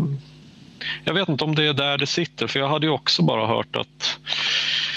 jag 1.03 1.13
vet 1.13 1.29
inte 1.29 1.43
om 1.43 1.55
det 1.55 1.63
är 1.63 1.73
där 1.73 1.97
det 1.97 2.07
sitter, 2.07 2.47
för 2.47 2.59
jag 2.59 2.67
hade 2.67 2.85
ju 2.85 2.91
också 2.91 3.21
bara 3.21 3.47
hört 3.47 3.75
att 3.75 4.19
eh, 4.25 4.96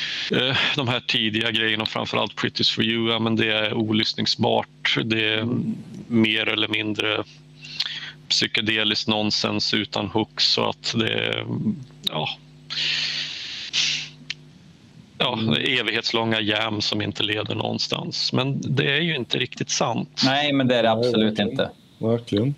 de 0.77 0.89
här 0.89 1.01
tidiga 1.01 1.51
grejerna, 1.51 1.87
framförallt 1.87 2.35
Pretty's 2.35 2.75
for 2.75 2.85
you, 2.85 3.11
ja, 3.11 3.19
men 3.19 3.37
det 3.37 3.53
är 3.53 3.75
olyssningsbart. 3.75 4.99
Det 5.05 5.35
är 5.35 5.49
mer 6.09 6.49
eller 6.49 6.69
mindre 6.69 7.25
psykedeliskt 8.29 9.09
nonsens 9.09 9.75
utan 9.75 10.07
hooks. 10.07 10.45
Så 10.45 10.69
att 10.69 10.95
det 10.99 11.13
är, 11.13 11.47
ja, 12.09 12.29
ja, 15.19 15.39
evighetslånga 15.57 16.41
jam 16.41 16.81
som 16.81 17.03
inte 17.03 17.23
leder 17.23 17.55
någonstans. 17.55 18.33
Men 18.33 18.61
det 18.77 18.93
är 18.93 19.01
ju 19.01 19.17
inte 19.17 19.39
riktigt 19.39 19.71
sant. 19.71 20.23
Nej, 20.25 20.53
men 20.53 20.69
det 20.69 20.77
är 20.77 20.83
det 20.83 20.91
absolut 20.91 21.39
inte 21.39 21.71
verkligen. 21.99 22.55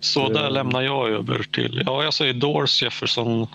Så 0.00 0.28
det... 0.28 0.34
där 0.34 0.50
lämnar 0.50 0.82
jag 0.82 1.10
över 1.10 1.42
till, 1.42 1.82
ja 1.86 2.04
jag 2.04 2.14
säger 2.14 2.32
Doors, 2.34 2.82
Jefferson, 2.82 3.46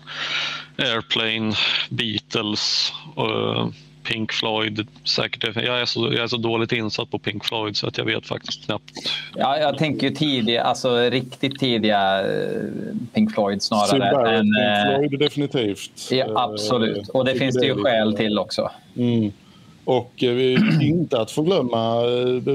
Airplane, 0.77 1.53
Beatles, 1.89 2.93
uh, 3.17 3.69
Pink 4.05 4.31
Floyd. 4.31 4.87
Säkert, 5.03 5.55
jag, 5.55 5.81
är 5.81 5.85
så, 5.85 5.99
jag 5.99 6.23
är 6.23 6.27
så 6.27 6.37
dåligt 6.37 6.71
insatt 6.71 7.11
på 7.11 7.19
Pink 7.19 7.45
Floyd 7.45 7.77
så 7.77 7.87
att 7.87 7.97
jag 7.97 8.05
vet 8.05 8.25
faktiskt 8.25 8.65
knappt. 8.65 8.91
Ja, 9.35 9.57
jag 9.57 9.77
tänker 9.77 10.09
tidiga, 10.09 10.63
alltså 10.63 10.97
riktigt 10.97 11.59
tidiga 11.59 12.19
eh, 12.19 12.61
Pink 13.13 13.33
Floyd 13.33 13.61
snarare. 13.61 14.37
än, 14.37 14.41
Pink 14.41 14.57
eh, 14.57 14.97
Floyd 14.97 15.19
definitivt. 15.19 16.11
Ja, 16.11 16.25
absolut, 16.35 17.09
och 17.09 17.25
det 17.25 17.35
finns 17.35 17.55
det 17.55 17.65
ju 17.65 17.75
skäl 17.75 18.17
till 18.17 18.39
också. 18.39 18.71
Mm. 18.97 19.31
Och 19.85 20.23
inte 20.81 21.21
att 21.21 21.31
förglömma 21.31 22.01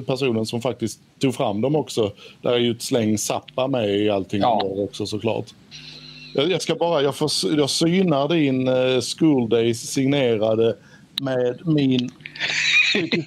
personen 0.06 0.46
som 0.46 0.60
faktiskt 0.62 1.00
tog 1.20 1.34
fram 1.34 1.60
dem 1.60 1.76
också. 1.76 2.12
Där 2.42 2.52
är 2.52 2.58
ju 2.58 2.70
ett 2.70 2.82
släng 2.82 3.18
Zappa 3.18 3.66
med 3.66 3.96
i 3.96 4.10
allting 4.10 4.40
ja. 4.40 4.62
också 4.62 5.06
såklart. 5.06 5.46
Jag, 6.32 6.62
ska 6.62 6.74
bara, 6.74 7.02
jag, 7.02 7.16
får, 7.16 7.30
jag 7.58 7.70
synar 7.70 8.28
din 8.28 8.68
uh, 8.68 9.00
School 9.00 9.48
Days 9.48 9.80
signerade 9.80 10.76
med 11.20 11.66
min 11.66 12.10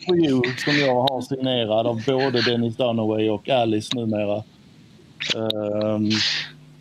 for 0.06 0.16
you 0.16 0.42
som 0.58 0.78
jag 0.80 0.96
har 0.96 1.22
signerad 1.22 1.88
av 1.88 2.02
både 2.06 2.42
Dennis 2.42 2.76
Dunaway 2.76 3.30
och 3.30 3.50
Alice 3.50 3.96
numera. 3.96 4.44
Um, 5.36 6.12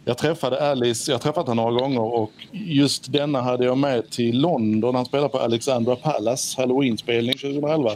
jag 0.05 0.19
träffade 0.19 0.71
Alice, 0.71 1.11
jag 1.11 1.19
har 1.19 1.23
träffat 1.23 1.49
henne 1.49 1.63
några 1.63 1.81
gånger 1.81 2.01
och 2.01 2.33
just 2.53 3.13
denna 3.13 3.41
hade 3.41 3.65
jag 3.65 3.79
med 3.79 4.11
till 4.11 4.41
London. 4.41 4.95
Han 4.95 5.05
spelade 5.05 5.29
på 5.29 5.39
Alexandra 5.39 5.97
Palace 5.97 6.61
Halloween-spelning 6.61 7.35
2011. 7.35 7.91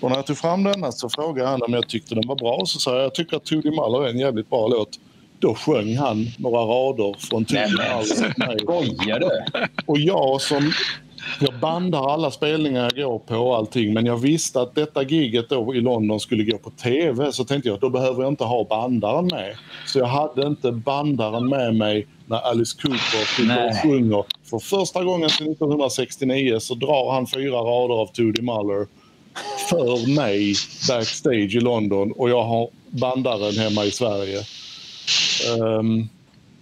Och 0.00 0.10
när 0.10 0.16
jag 0.16 0.26
tog 0.26 0.38
fram 0.38 0.62
denna 0.62 0.92
så 0.92 1.08
frågade 1.08 1.48
han 1.48 1.62
om 1.62 1.72
jag 1.72 1.88
tyckte 1.88 2.14
den 2.14 2.28
var 2.28 2.36
bra. 2.36 2.62
Så 2.66 2.78
sa 2.78 2.94
jag, 2.94 3.04
jag 3.04 3.14
tycker 3.14 3.36
att 3.36 3.44
Tudy 3.44 3.70
Muller 3.70 4.04
är 4.04 4.10
en 4.10 4.18
jävligt 4.18 4.50
bra 4.50 4.68
låt. 4.68 4.98
Då 5.42 5.54
sjöng 5.54 5.96
han 5.96 6.26
några 6.38 6.60
rader 6.60 7.14
från 7.18 7.46
Muller. 7.50 8.58
Skojar 8.58 9.20
du? 9.20 9.30
Och 9.86 9.98
jag 9.98 10.40
som 10.40 10.72
jag 11.40 11.60
bandar 11.60 12.12
alla 12.12 12.30
spelningar 12.30 12.92
jag 12.96 13.10
går 13.10 13.18
på 13.18 13.36
och 13.36 13.56
allting 13.56 13.92
men 13.94 14.06
jag 14.06 14.16
visste 14.16 14.60
att 14.60 14.74
detta 14.74 15.02
giget 15.02 15.48
då 15.48 15.74
i 15.74 15.80
London 15.80 16.20
skulle 16.20 16.44
gå 16.44 16.58
på 16.58 16.70
TV 16.70 17.32
så 17.32 17.44
tänkte 17.44 17.68
jag 17.68 17.74
att 17.74 17.80
då 17.80 17.90
behöver 17.90 18.22
jag 18.22 18.32
inte 18.32 18.44
ha 18.44 18.64
bandaren 18.64 19.26
med. 19.26 19.56
Så 19.86 19.98
jag 19.98 20.06
hade 20.06 20.46
inte 20.46 20.72
bandaren 20.72 21.48
med 21.48 21.74
mig 21.74 22.06
när 22.26 22.38
Alice 22.38 22.76
Cooper 22.82 23.68
och 23.68 23.82
sjunger. 23.82 24.24
För 24.50 24.58
första 24.58 25.04
gången 25.04 25.30
sedan 25.30 25.46
1969 25.46 26.58
så 26.60 26.74
drar 26.74 27.12
han 27.12 27.26
fyra 27.26 27.56
rader 27.56 27.94
av 27.94 28.06
Tootie 28.06 28.42
Muller 28.42 28.86
för 29.70 30.14
mig 30.14 30.54
backstage 30.88 31.54
i 31.54 31.60
London 31.60 32.12
och 32.12 32.30
jag 32.30 32.42
har 32.42 32.68
bandaren 32.90 33.58
hemma 33.58 33.84
i 33.84 33.90
Sverige. 33.90 34.38
Um, 35.58 36.08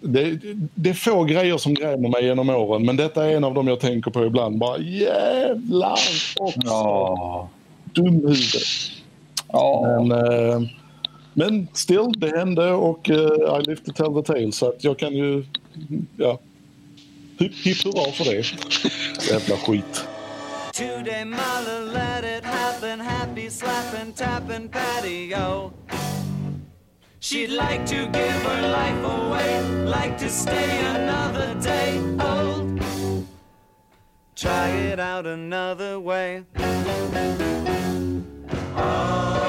det, 0.01 0.39
det 0.75 0.91
är 0.91 0.95
få 0.95 1.25
grejer 1.25 1.59
som 1.59 1.75
grämer 1.75 2.09
mig 2.09 2.25
genom 2.25 2.51
åren 2.51 2.87
men 2.87 2.97
detta 2.97 3.27
är 3.27 3.37
en 3.37 3.45
av 3.45 3.55
dem 3.55 3.69
jag 3.69 3.81
tänker 3.81 4.11
på 4.11 4.27
ibland. 4.27 4.59
Bara 4.59 4.79
jävlar 4.79 5.99
också! 6.37 6.61
Ja. 6.65 7.49
Dumhuvud. 7.85 8.47
Ja. 9.49 10.03
Men, 10.03 10.13
eh, 10.13 10.61
men 11.33 11.69
still, 11.73 12.13
det 12.17 12.39
hände 12.39 12.73
och 12.73 13.11
eh, 13.11 13.59
I 13.59 13.63
live 13.63 13.81
to 13.85 13.93
tell 13.93 14.15
the 14.15 14.33
tale 14.33 14.53
så 14.53 14.69
att 14.69 14.85
jag 14.85 14.99
kan 14.99 15.15
ju... 15.15 15.45
Ja. 16.17 16.39
Hipp 17.39 17.55
hipp 17.65 17.85
hurra 17.85 18.13
för 18.13 18.25
det. 18.25 18.45
Jävla 19.33 19.57
skit. 19.57 20.05
Today 20.73 21.25
mother 21.25 21.93
let 21.93 22.25
it 22.25 22.45
happen 22.45 23.01
Happy 23.01 23.51
slapping 23.51 24.13
tapping 24.13 24.69
patio 24.69 25.73
She'd 27.23 27.51
like 27.51 27.85
to 27.85 28.07
give 28.07 28.43
her 28.43 28.69
life 28.73 29.05
away, 29.05 29.63
like 29.85 30.17
to 30.19 30.31
stay 30.31 30.81
another 30.87 31.55
day 31.61 32.01
old. 32.19 32.81
Try 34.35 34.69
it 34.71 34.99
out 34.99 35.27
another 35.27 36.01
way. 36.01 36.45
Oh. 38.75 39.40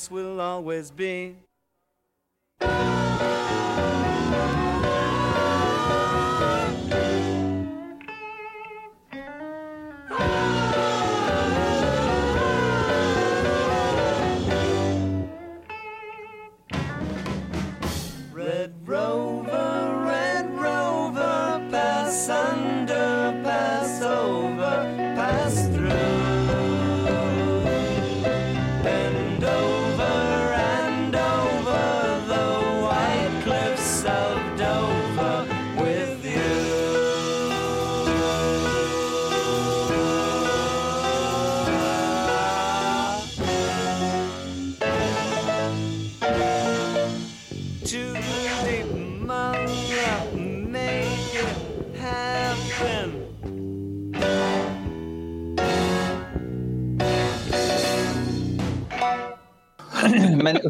This 0.00 0.10
will 0.10 0.40
always 0.40 0.90
be. 0.90 1.36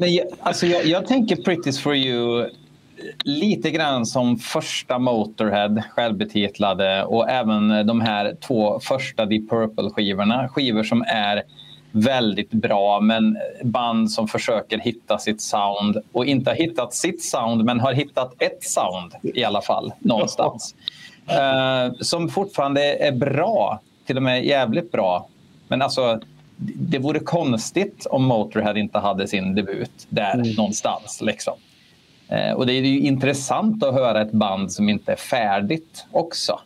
Men, 0.00 0.14
men 0.14 0.20
alltså 0.40 0.66
jag, 0.66 0.86
jag 0.86 1.06
tänker 1.06 1.36
Pretty's 1.36 1.82
for 1.82 1.96
you 1.96 2.50
lite 3.24 3.70
grann 3.70 4.06
som 4.06 4.36
första 4.36 4.98
Motorhead, 4.98 5.82
självbetitlade 5.90 7.04
och 7.04 7.30
även 7.30 7.86
de 7.86 8.00
här 8.00 8.36
två 8.40 8.80
första 8.80 9.26
Deep 9.26 9.50
Purple-skivorna. 9.50 10.48
Skivor 10.48 10.82
som 10.82 11.02
är 11.02 11.42
väldigt 11.92 12.50
bra 12.50 13.00
men 13.00 13.38
band 13.62 14.10
som 14.10 14.28
försöker 14.28 14.78
hitta 14.78 15.18
sitt 15.18 15.40
sound 15.40 15.96
och 16.12 16.26
inte 16.26 16.50
har 16.50 16.56
hittat 16.56 16.94
sitt 16.94 17.22
sound 17.22 17.64
men 17.64 17.80
har 17.80 17.92
hittat 17.92 18.42
ett 18.42 18.64
sound 18.64 19.12
i 19.22 19.44
alla 19.44 19.62
fall 19.62 19.92
någonstans. 19.98 20.74
Uh, 21.30 21.94
som 22.00 22.28
fortfarande 22.28 22.94
är 22.94 23.12
bra, 23.12 23.80
till 24.06 24.16
och 24.16 24.22
med 24.22 24.44
jävligt 24.44 24.92
bra. 24.92 25.28
Men 25.68 25.82
alltså 25.82 26.20
det 26.62 26.98
vore 26.98 27.20
konstigt 27.20 28.06
om 28.10 28.24
Motorhead 28.24 28.78
inte 28.78 28.98
hade 28.98 29.28
sin 29.28 29.54
debut 29.54 30.06
där 30.08 30.34
mm. 30.34 30.52
någonstans. 30.52 31.20
Liksom. 31.22 31.54
Eh, 32.28 32.52
och 32.52 32.66
det 32.66 32.72
är 32.72 32.80
ju 32.80 33.00
intressant 33.00 33.84
att 33.84 33.94
höra 33.94 34.22
ett 34.22 34.32
band 34.32 34.72
som 34.72 34.88
inte 34.88 35.12
är 35.12 35.16
färdigt 35.16 36.06
också. 36.12 36.60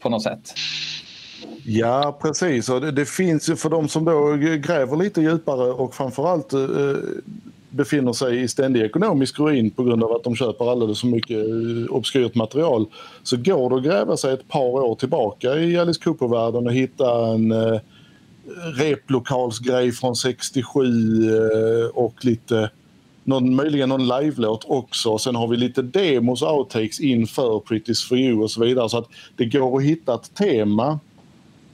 På 0.00 0.08
något 0.08 0.22
sätt. 0.22 0.54
Ja, 1.64 2.18
precis. 2.22 2.68
Och 2.68 2.80
det, 2.80 2.90
det 2.90 3.08
finns 3.08 3.48
ju 3.48 3.56
för 3.56 3.70
de 3.70 3.88
som 3.88 4.04
då 4.04 4.36
gräver 4.56 4.96
lite 4.96 5.20
djupare 5.20 5.70
och 5.70 5.94
framförallt 5.94 6.52
eh, 6.52 6.60
befinner 7.70 8.12
sig 8.12 8.42
i 8.42 8.48
ständig 8.48 8.82
ekonomisk 8.82 9.40
ruin 9.40 9.70
på 9.70 9.84
grund 9.84 10.04
av 10.04 10.12
att 10.12 10.24
de 10.24 10.36
köper 10.36 10.70
alldeles 10.70 11.00
för 11.00 11.06
mycket 11.06 11.38
eh, 11.38 11.94
obskyrt 11.96 12.34
material 12.34 12.86
så 13.22 13.36
går 13.36 13.70
det 13.70 13.76
att 13.76 13.82
gräva 13.84 14.16
sig 14.16 14.34
ett 14.34 14.48
par 14.48 14.80
år 14.84 14.94
tillbaka 14.94 15.56
i 15.56 15.78
Alice 15.78 16.00
Cooper-världen 16.04 16.66
och 16.66 16.72
hitta 16.72 17.26
en 17.26 17.52
eh, 17.52 17.80
replokalsgrej 18.76 19.92
från 19.92 20.16
67 20.16 20.82
eh, 20.82 21.86
och 21.94 22.24
lite 22.24 22.70
någon, 23.24 23.54
möjligen 23.54 23.88
någon 23.88 24.08
live-låt 24.08 24.64
också. 24.68 25.18
Sen 25.18 25.34
har 25.34 25.48
vi 25.48 25.56
lite 25.56 25.82
demos 25.82 26.42
och 26.42 26.58
outtakes 26.58 27.00
inför 27.00 27.58
Pretty's 27.58 28.08
for 28.08 28.18
you 28.18 28.42
och 28.42 28.50
så 28.50 28.64
vidare. 28.64 28.88
Så 28.88 28.98
att 28.98 29.08
det 29.36 29.44
går 29.44 29.78
att 29.78 29.84
hitta 29.84 30.14
ett 30.14 30.34
tema 30.34 30.98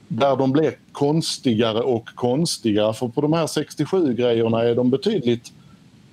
där 0.07 0.35
de 0.35 0.51
blir 0.51 0.73
konstigare 0.91 1.81
och 1.81 2.09
konstigare. 2.15 2.93
För 2.93 3.07
på 3.07 3.21
de 3.21 3.33
här 3.33 3.47
67-grejerna 3.47 4.63
är 4.63 4.75
de 4.75 4.89
betydligt 4.89 5.51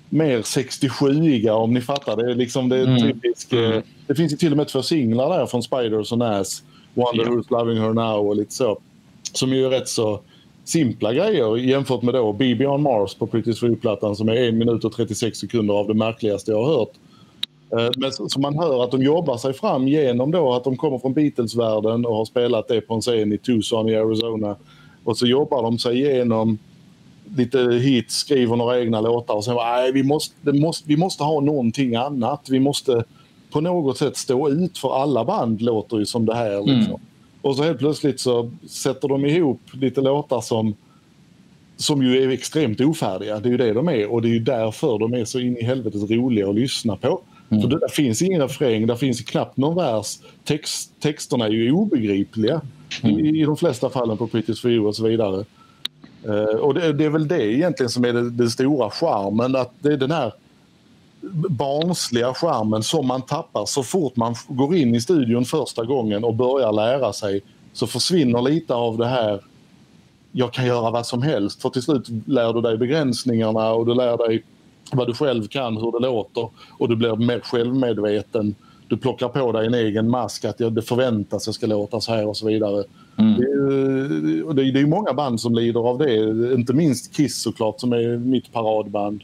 mer 0.09 0.41
67iga 0.41 1.49
om 1.49 1.73
ni 1.73 1.81
fattar. 1.81 2.17
Det 2.17 2.31
är 2.31 2.35
liksom 2.35 2.69
det 2.69 2.77
är 2.77 2.87
mm. 2.87 3.01
typisk, 3.01 3.53
mm. 3.53 3.81
Det 4.07 4.15
finns 4.15 4.33
ju 4.33 4.37
till 4.37 4.51
och 4.51 4.57
med 4.57 4.67
två 4.67 4.81
singlar 4.81 5.37
där 5.37 5.45
från 5.45 5.63
Spiders 5.63 6.11
och 6.11 6.17
Nas. 6.17 6.63
Wonder 6.93 7.23
ja. 7.23 7.31
Who's 7.31 7.45
Loving 7.49 7.77
Her 7.77 7.93
Now 7.93 8.27
och 8.27 8.35
lite 8.35 8.53
så. 8.53 8.79
Som 9.33 9.53
ju 9.53 9.65
är 9.65 9.69
rätt 9.69 9.89
så 9.89 10.21
simpla 10.69 11.13
grejer 11.13 11.57
jämfört 11.57 12.01
med 12.01 12.13
då 12.13 12.33
BB 12.33 12.67
on 12.67 12.81
Mars 12.81 13.15
på 13.15 13.27
Pretty 13.27 13.75
plattan 13.75 14.15
som 14.15 14.29
är 14.29 14.35
en 14.35 14.57
minut 14.57 14.85
och 14.85 14.93
36 14.93 15.37
sekunder 15.37 15.73
av 15.73 15.87
det 15.87 15.93
märkligaste 15.93 16.51
jag 16.51 16.63
har 16.63 16.77
hört. 16.77 16.91
Eh, 17.71 17.89
men 17.97 18.11
så 18.11 18.39
man 18.39 18.57
hör 18.57 18.83
att 18.83 18.91
de 18.91 19.03
jobbar 19.03 19.37
sig 19.37 19.53
fram 19.53 19.87
genom 19.87 20.31
då 20.31 20.53
att 20.53 20.63
de 20.63 20.77
kommer 20.77 20.99
från 20.99 21.13
Beatles-världen 21.13 22.05
och 22.05 22.15
har 22.15 22.25
spelat 22.25 22.67
det 22.67 22.81
på 22.81 22.93
en 22.93 23.01
scen 23.01 23.33
i 23.33 23.37
Tucson 23.37 23.89
i 23.89 23.95
Arizona. 23.95 24.55
Och 25.03 25.17
så 25.17 25.25
jobbar 25.25 25.63
de 25.63 25.79
sig 25.79 25.97
igenom 25.97 26.57
lite 27.37 27.59
hits, 27.59 28.15
skriver 28.15 28.55
några 28.55 28.79
egna 28.79 29.01
låtar 29.01 29.33
och 29.33 29.45
sen 29.45 29.55
nej, 29.55 29.91
vi 29.91 30.03
måste, 30.03 30.51
måste, 30.51 30.87
vi 30.87 30.97
måste 30.97 31.23
ha 31.23 31.39
någonting 31.39 31.95
annat. 31.95 32.47
Vi 32.49 32.59
måste 32.59 33.03
på 33.51 33.61
något 33.61 33.97
sätt 33.97 34.17
stå 34.17 34.49
ut 34.49 34.77
för 34.77 35.01
alla 35.01 35.25
band 35.25 35.61
låter 35.61 35.97
ju 35.97 36.05
som 36.05 36.25
det 36.25 36.35
här. 36.35 36.51
Mm. 36.51 36.65
Liksom. 36.65 36.95
Mm. 36.95 37.08
Och 37.41 37.55
så 37.55 37.63
helt 37.63 37.79
plötsligt 37.79 38.19
så 38.19 38.51
sätter 38.67 39.07
de 39.07 39.25
ihop 39.25 39.61
lite 39.71 40.01
låtar 40.01 40.41
som, 40.41 40.75
som 41.77 42.03
ju 42.03 42.23
är 42.23 42.29
extremt 42.29 42.81
ofärdiga. 42.81 43.39
Det 43.39 43.49
är 43.49 43.51
ju 43.51 43.57
det 43.57 43.73
de 43.73 43.89
är 43.89 44.11
och 44.11 44.21
det 44.21 44.27
är 44.27 44.33
ju 44.33 44.39
därför 44.39 44.99
de 44.99 45.13
är 45.13 45.25
så 45.25 45.39
in 45.39 45.57
i 45.57 45.63
helvetet 45.63 46.11
roliga 46.11 46.49
att 46.49 46.55
lyssna 46.55 46.95
på. 46.95 47.21
Mm. 47.49 47.61
För 47.61 47.69
det 47.69 47.79
där 47.79 47.87
finns 47.87 48.21
ingen 48.21 48.41
refräng, 48.41 48.87
där 48.87 48.95
finns 48.95 49.21
knappt 49.21 49.57
någon 49.57 49.75
vers. 49.75 50.19
Text, 50.43 50.91
texterna 50.99 51.45
är 51.45 51.49
ju 51.49 51.71
obegripliga 51.71 52.61
mm. 53.03 53.19
i, 53.19 53.41
i 53.41 53.45
de 53.45 53.57
flesta 53.57 53.89
fallen 53.89 54.17
på 54.17 54.27
for 54.27 54.71
you 54.71 54.87
och 54.87 54.95
så 54.95 55.07
vidare. 55.07 55.45
Uh, 56.27 56.43
och 56.43 56.73
det, 56.73 56.93
det, 56.93 57.05
är 57.05 57.09
väl 57.09 57.27
det 57.27 57.53
egentligen 57.53 57.89
som 57.89 58.05
är 58.05 58.13
det 58.13 58.49
stora 58.49 58.89
charmen, 58.89 59.55
att 59.55 59.73
det 59.79 59.93
är 59.93 59.97
den 59.97 60.11
här 60.11 60.33
barnsliga 61.49 62.33
charmen 62.33 62.83
som 62.83 63.07
man 63.07 63.21
tappar 63.21 63.65
så 63.65 63.83
fort 63.83 64.15
man 64.15 64.35
går 64.47 64.75
in 64.75 64.95
i 64.95 65.01
studion 65.01 65.45
första 65.45 65.85
gången 65.85 66.23
och 66.23 66.35
börjar 66.35 66.71
lära 66.71 67.13
sig 67.13 67.41
så 67.73 67.87
försvinner 67.87 68.41
lite 68.41 68.73
av 68.75 68.97
det 68.97 69.07
här 69.07 69.41
jag 70.31 70.53
kan 70.53 70.65
göra 70.65 70.91
vad 70.91 71.05
som 71.05 71.21
helst 71.21 71.61
för 71.61 71.69
till 71.69 71.81
slut 71.81 72.07
lär 72.25 72.53
du 72.53 72.61
dig 72.61 72.77
begränsningarna 72.77 73.71
och 73.71 73.85
du 73.85 73.93
lär 73.93 74.17
dig 74.17 74.43
vad 74.91 75.07
du 75.07 75.13
själv 75.13 75.47
kan, 75.47 75.77
hur 75.77 75.91
det 75.91 75.99
låter 75.99 76.49
och 76.77 76.89
du 76.89 76.95
blir 76.95 77.15
mer 77.15 77.39
självmedveten. 77.39 78.55
Du 78.87 78.97
plockar 78.97 79.27
på 79.29 79.51
dig 79.51 79.67
en 79.67 79.73
egen 79.73 80.09
mask 80.09 80.45
att 80.45 80.57
det 80.57 80.81
förväntas 80.81 81.43
att 81.43 81.47
jag 81.47 81.55
ska 81.55 81.67
låta 81.67 82.01
så 82.01 82.11
här 82.11 82.27
och 82.27 82.37
så 82.37 82.47
vidare. 82.47 82.83
Mm. 83.17 83.39
Det, 83.39 83.43
är, 84.61 84.71
det, 84.71 84.79
är, 84.79 84.85
många 84.85 85.13
band 85.13 85.41
som 85.41 85.55
lider 85.55 85.79
av 85.79 85.97
det, 85.97 86.15
inte 86.53 86.73
minst 86.73 87.15
Kiss 87.15 87.41
såklart 87.41 87.79
som 87.79 87.93
är 87.93 88.17
mitt 88.17 88.53
paradband. 88.53 89.23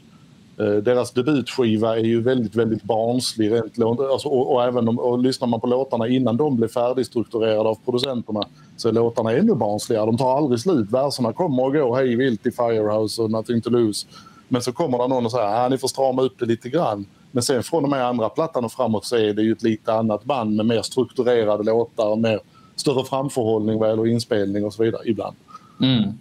Eh, 0.58 0.82
deras 0.82 1.12
debutskiva 1.12 1.96
är 1.98 2.04
ju 2.04 2.22
väldigt, 2.22 2.54
väldigt 2.54 2.82
barnslig 2.82 3.52
rent, 3.52 3.78
alltså, 4.00 4.28
och, 4.28 4.54
och, 4.54 4.64
även 4.64 4.88
om, 4.88 4.98
och 4.98 5.18
lyssnar 5.18 5.48
man 5.48 5.60
på 5.60 5.66
låtarna 5.66 6.08
innan 6.08 6.36
de 6.36 6.56
blev 6.56 6.68
färdigstrukturerade 6.68 7.68
av 7.68 7.78
producenterna 7.84 8.42
så 8.76 8.88
är 8.88 8.92
låtarna 8.92 9.32
ännu 9.32 9.54
barnsligare. 9.54 10.06
De 10.06 10.18
tar 10.18 10.36
aldrig 10.36 10.60
slut. 10.60 10.90
Verserna 10.90 11.32
kommer 11.32 11.64
och 11.64 11.72
går 11.72 11.96
hej 11.96 12.16
vilt 12.16 12.46
i 12.46 12.50
Firehouse 12.50 13.22
och 13.22 13.30
Nothing 13.30 13.60
to 13.60 13.70
lose. 13.70 14.06
Men 14.48 14.62
så 14.62 14.72
kommer 14.72 14.98
det 14.98 15.08
någon 15.08 15.24
och 15.24 15.30
säger 15.30 15.64
att 15.64 15.70
ni 15.70 15.78
får 15.78 15.88
strama 15.88 16.22
upp 16.22 16.38
det 16.38 16.46
lite 16.46 16.68
grann. 16.68 17.06
Men 17.30 17.42
sen 17.42 17.62
från 17.62 17.84
och 17.84 17.90
med 17.90 18.06
andra 18.06 18.28
plattan 18.28 18.64
och 18.64 18.72
framåt 18.72 19.04
så 19.04 19.16
är 19.16 19.34
det 19.34 19.42
ju 19.42 19.52
ett 19.52 19.62
lite 19.62 19.92
annat 19.92 20.24
band 20.24 20.56
med 20.56 20.66
mer 20.66 20.82
strukturerade 20.82 21.62
låtar 21.64 22.08
och 22.08 22.18
mer 22.18 22.40
större 22.76 23.04
framförhållning 23.04 23.78
vad 23.78 23.88
gäller 23.88 24.06
inspelning 24.06 24.64
och 24.64 24.74
så 24.74 24.82
vidare 24.82 25.02
ibland. 25.04 25.36
Mm. 25.82 26.18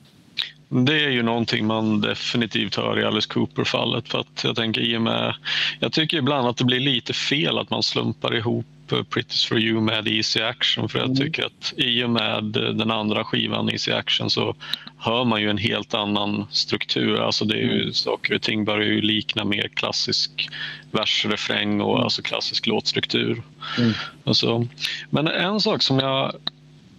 Det 0.69 1.03
är 1.03 1.09
ju 1.09 1.23
någonting 1.23 1.65
man 1.65 2.01
definitivt 2.01 2.75
hör 2.75 2.99
i 2.99 3.03
Alice 3.03 3.27
Cooper-fallet. 3.33 4.09
För 4.09 4.19
att 4.19 4.43
jag 4.43 4.55
tänker 4.55 4.81
i 4.81 4.97
och 4.97 5.01
med, 5.01 5.35
jag 5.79 5.93
tycker 5.93 6.17
ibland 6.17 6.47
att 6.47 6.57
det 6.57 6.65
blir 6.65 6.79
lite 6.79 7.13
fel 7.13 7.57
att 7.57 7.69
man 7.69 7.83
slumpar 7.83 8.35
ihop 8.35 8.65
Pretty's 8.87 9.47
for 9.47 9.59
you 9.59 9.81
med 9.81 10.07
Easy 10.07 10.41
Action 10.41 10.89
för 10.89 10.99
jag 10.99 11.05
mm. 11.05 11.17
tycker 11.17 11.45
att 11.45 11.73
i 11.77 12.03
och 12.03 12.09
med 12.09 12.43
den 12.53 12.91
andra 12.91 13.23
skivan 13.23 13.69
Easy 13.69 13.91
Action 13.91 14.29
så 14.29 14.55
hör 14.97 15.23
man 15.23 15.41
ju 15.41 15.49
en 15.49 15.57
helt 15.57 15.93
annan 15.93 16.47
struktur. 16.51 17.21
Alltså 17.21 17.45
det 17.45 17.55
är 17.55 17.61
ju, 17.61 17.81
mm. 17.81 17.93
saker 17.93 18.33
och 18.33 18.41
ting 18.41 18.65
börjar 18.65 18.87
ju 18.87 19.01
likna 19.01 19.45
mer 19.45 19.67
klassisk 19.67 20.49
versrefräng 20.91 21.81
och 21.81 21.93
mm. 21.93 22.03
alltså 22.03 22.21
klassisk 22.21 22.67
låtstruktur. 22.67 23.43
Mm. 23.77 23.93
Alltså, 24.23 24.67
men 25.09 25.27
en 25.27 25.59
sak 25.59 25.81
som 25.81 25.99
jag 25.99 26.35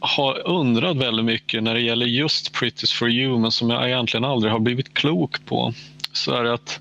har 0.07 0.47
undrat 0.47 0.97
väldigt 0.97 1.25
mycket 1.25 1.63
när 1.63 1.75
det 1.75 1.81
gäller 1.81 2.07
just 2.07 2.55
Pretty's 2.55 2.95
for 2.95 3.11
you 3.11 3.39
men 3.39 3.53
som 3.53 3.71
jag 3.71 3.89
egentligen 3.89 4.25
aldrig 4.25 4.53
har 4.53 4.61
blivit 4.61 4.95
klok 4.95 5.45
på 5.45 5.73
så 6.13 6.35
är 6.35 6.45
det 6.45 6.53
att 6.53 6.81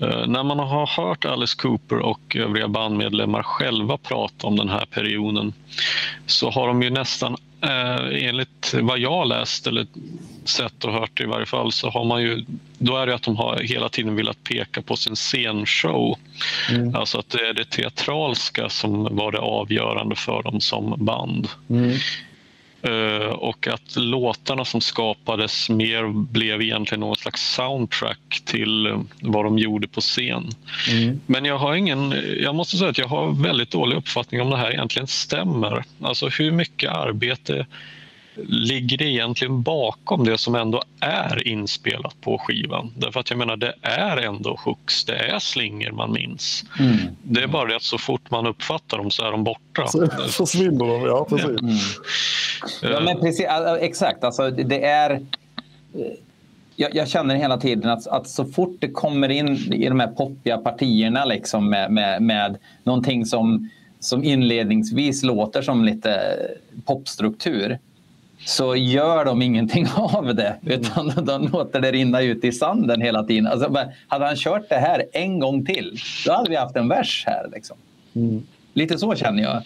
eh, 0.00 0.26
när 0.26 0.42
man 0.42 0.58
har 0.58 0.86
hört 0.86 1.24
Alice 1.24 1.56
Cooper 1.56 1.98
och 1.98 2.36
övriga 2.36 2.68
bandmedlemmar 2.68 3.42
själva 3.42 3.96
prata 3.96 4.46
om 4.46 4.56
den 4.56 4.68
här 4.68 4.86
perioden 4.86 5.52
så 6.26 6.50
har 6.50 6.68
de 6.68 6.82
ju 6.82 6.90
nästan 6.90 7.36
eh, 7.60 8.28
enligt 8.28 8.74
vad 8.82 8.98
jag 8.98 9.28
läst 9.28 9.66
eller 9.66 9.86
sett 10.44 10.84
och 10.84 10.92
hört 10.92 11.20
i 11.20 11.24
varje 11.24 11.46
fall 11.46 11.72
så 11.72 11.90
har 11.90 12.04
man 12.04 12.22
ju 12.22 12.44
då 12.78 12.96
är 12.96 13.06
det 13.06 13.14
att 13.14 13.22
de 13.22 13.36
har 13.36 13.58
hela 13.58 13.88
tiden 13.88 14.16
velat 14.16 14.44
peka 14.44 14.82
på 14.82 14.96
sin 14.96 15.16
scenshow. 15.16 16.18
Mm. 16.70 16.94
Alltså 16.94 17.18
att 17.18 17.28
det 17.28 17.48
är 17.48 17.54
det 17.54 17.64
teatralska 17.64 18.68
som 18.68 19.16
var 19.16 19.32
det 19.32 19.38
avgörande 19.38 20.16
för 20.16 20.42
dem 20.42 20.60
som 20.60 20.94
band. 21.04 21.48
Mm. 21.70 21.96
Eh, 22.84 23.26
och 23.26 23.68
att 23.68 23.96
låtarna 23.96 24.64
som 24.64 24.80
skapades 24.80 25.70
mer 25.70 26.08
blev 26.32 26.62
egentligen 26.62 27.00
någon 27.00 27.16
slags 27.16 27.54
soundtrack 27.54 28.42
till 28.44 28.86
eh, 28.86 29.00
vad 29.20 29.44
de 29.44 29.58
gjorde 29.58 29.88
på 29.88 30.00
scen. 30.00 30.50
Mm. 30.90 31.20
Men 31.26 31.44
jag 31.44 31.58
har 31.58 31.74
ingen, 31.74 32.14
jag 32.40 32.54
måste 32.54 32.76
säga 32.76 32.90
att 32.90 32.98
jag 32.98 33.08
har 33.08 33.42
väldigt 33.42 33.70
dålig 33.70 33.96
uppfattning 33.96 34.40
om 34.40 34.50
det 34.50 34.56
här 34.56 34.70
egentligen 34.70 35.06
stämmer. 35.06 35.84
Alltså 36.02 36.28
hur 36.28 36.50
mycket 36.50 36.90
arbete 36.90 37.66
ligger 38.36 38.96
det 38.96 39.04
egentligen 39.04 39.62
bakom 39.62 40.24
det 40.24 40.38
som 40.38 40.54
ändå 40.54 40.82
är 41.00 41.48
inspelat 41.48 42.20
på 42.20 42.38
skivan? 42.38 42.92
Därför 42.96 43.20
att 43.20 43.30
jag 43.30 43.38
menar, 43.38 43.56
det 43.56 43.74
är 43.82 44.16
ändå 44.16 44.58
hooks, 44.64 45.04
det 45.04 45.16
är 45.16 45.38
slingor 45.38 45.90
man 45.90 46.12
minns. 46.12 46.64
Mm. 46.80 46.96
Det 47.22 47.42
är 47.42 47.46
bara 47.46 47.68
det 47.68 47.76
att 47.76 47.82
så 47.82 47.98
fort 47.98 48.30
man 48.30 48.46
uppfattar 48.46 48.98
dem 48.98 49.10
så 49.10 49.24
är 49.24 49.30
de 49.30 49.44
borta. 49.44 49.86
Så 49.86 50.08
försvinner 50.28 50.86
de, 50.86 51.02
ja 51.02 51.26
precis. 51.28 51.46
Mm. 51.46 51.76
Ja, 52.82 53.00
men 53.00 53.20
precis 53.20 53.46
exakt, 53.80 54.24
alltså 54.24 54.50
det 54.50 54.84
är... 54.84 55.10
Eh, 55.10 55.20
jag, 56.76 56.94
jag, 56.94 57.08
känner 57.08 57.34
hela 57.34 57.58
tiden 57.58 57.90
att, 57.90 58.06
att, 58.06 58.28
så 58.28 58.44
fort 58.44 58.76
det 58.80 58.90
kommer 58.90 59.28
in 59.28 59.72
i 59.72 59.88
de 59.88 60.00
här 60.00 60.06
poppiga 60.06 60.58
partierna 60.58 61.24
liksom 61.24 61.70
med, 61.70 61.90
med, 61.90 62.22
med 62.22 62.56
någonting 62.82 63.26
som, 63.26 63.70
som 64.00 64.24
inledningsvis 64.24 65.22
låter 65.22 65.62
som 65.62 65.84
lite 65.84 66.36
popstruktur 66.84 67.78
så 68.44 68.76
gör 68.76 69.24
de 69.24 69.42
ingenting 69.42 69.86
av 69.96 70.34
det. 70.34 70.56
Utan 70.66 71.12
de 71.24 71.48
låter 71.48 71.80
det 71.80 71.92
rinna 71.92 72.22
ut 72.22 72.44
i 72.44 72.52
sanden 72.52 73.00
hela 73.00 73.24
tiden. 73.24 73.46
Alltså, 73.46 73.88
hade 74.08 74.26
han 74.26 74.36
kört 74.36 74.68
det 74.68 74.76
här 74.76 75.04
en 75.12 75.38
gång 75.38 75.66
till, 75.66 75.98
då 76.26 76.32
hade 76.32 76.50
vi 76.50 76.56
haft 76.56 76.76
en 76.76 76.88
vers 76.88 77.24
här. 77.26 77.48
Liksom. 77.52 77.76
Mm. 78.16 78.42
Lite 78.74 78.98
så 78.98 79.14
känner 79.14 79.42
jag. 79.42 79.56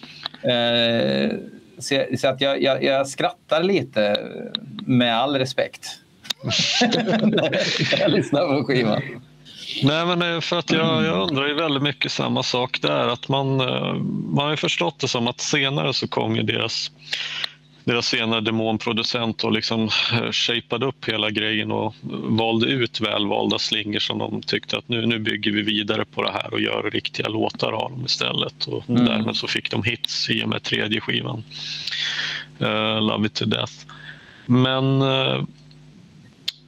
Eh, 0.51 1.31
så, 1.79 2.05
så, 2.17 2.27
att 2.27 2.41
jag, 2.41 2.61
jag, 2.61 2.83
jag, 2.83 3.07
skrattar 3.07 3.63
lite 3.63 4.15
med 4.85 5.15
all 5.15 5.35
respekt. 5.37 5.87
när 7.23 7.99
jag 7.99 8.11
lyssnar 8.11 8.57
på 8.57 8.63
skivan. 8.63 9.01
Nej, 9.83 10.05
men 10.05 10.21
eh, 10.21 10.41
för 10.41 10.59
att 10.59 10.71
jag, 10.71 11.05
jag 11.05 11.29
undrar 11.29 11.47
ju 11.47 11.53
väldigt 11.53 11.83
mycket 11.83 12.11
samma 12.11 12.43
sak 12.43 12.81
där. 12.81 13.07
Att 13.07 13.27
man, 13.27 13.61
eh, 13.61 13.93
man 14.33 14.45
har 14.45 14.51
ju 14.51 14.57
förstått 14.57 14.99
det 14.99 15.07
som 15.07 15.27
att 15.27 15.41
senare 15.41 15.93
så 15.93 16.07
kom 16.07 16.35
ju 16.35 16.43
deras 16.43 16.91
deras 17.89 18.07
senare 18.07 18.41
demonproducent 18.41 19.43
och 19.43 19.51
liksom 19.51 19.89
eh, 20.13 20.31
shapade 20.31 20.85
upp 20.85 21.05
hela 21.05 21.29
grejen 21.29 21.71
och 21.71 21.95
valde 22.23 22.65
ut 22.65 23.01
välvalda 23.01 23.59
slingor 23.59 23.99
som 23.99 24.17
de 24.17 24.41
tyckte 24.41 24.77
att 24.77 24.89
nu, 24.89 25.05
nu 25.05 25.19
bygger 25.19 25.51
vi 25.51 25.61
vidare 25.61 26.05
på 26.05 26.23
det 26.23 26.31
här 26.31 26.53
och 26.53 26.61
gör 26.61 26.91
riktiga 26.93 27.27
låtar 27.27 27.71
av 27.71 27.91
dem 27.91 28.05
istället. 28.05 28.65
Och 28.65 28.89
mm. 28.89 29.05
Därmed 29.05 29.35
så 29.35 29.47
fick 29.47 29.71
de 29.71 29.83
hits 29.83 30.29
i 30.29 30.43
och 30.43 30.49
med 30.49 30.63
tredje 30.63 31.01
skivan, 31.01 31.43
uh, 32.61 33.01
Love 33.01 33.27
it 33.27 33.33
to 33.33 33.45
death. 33.45 33.73
Men 34.45 35.01
uh, 35.01 35.43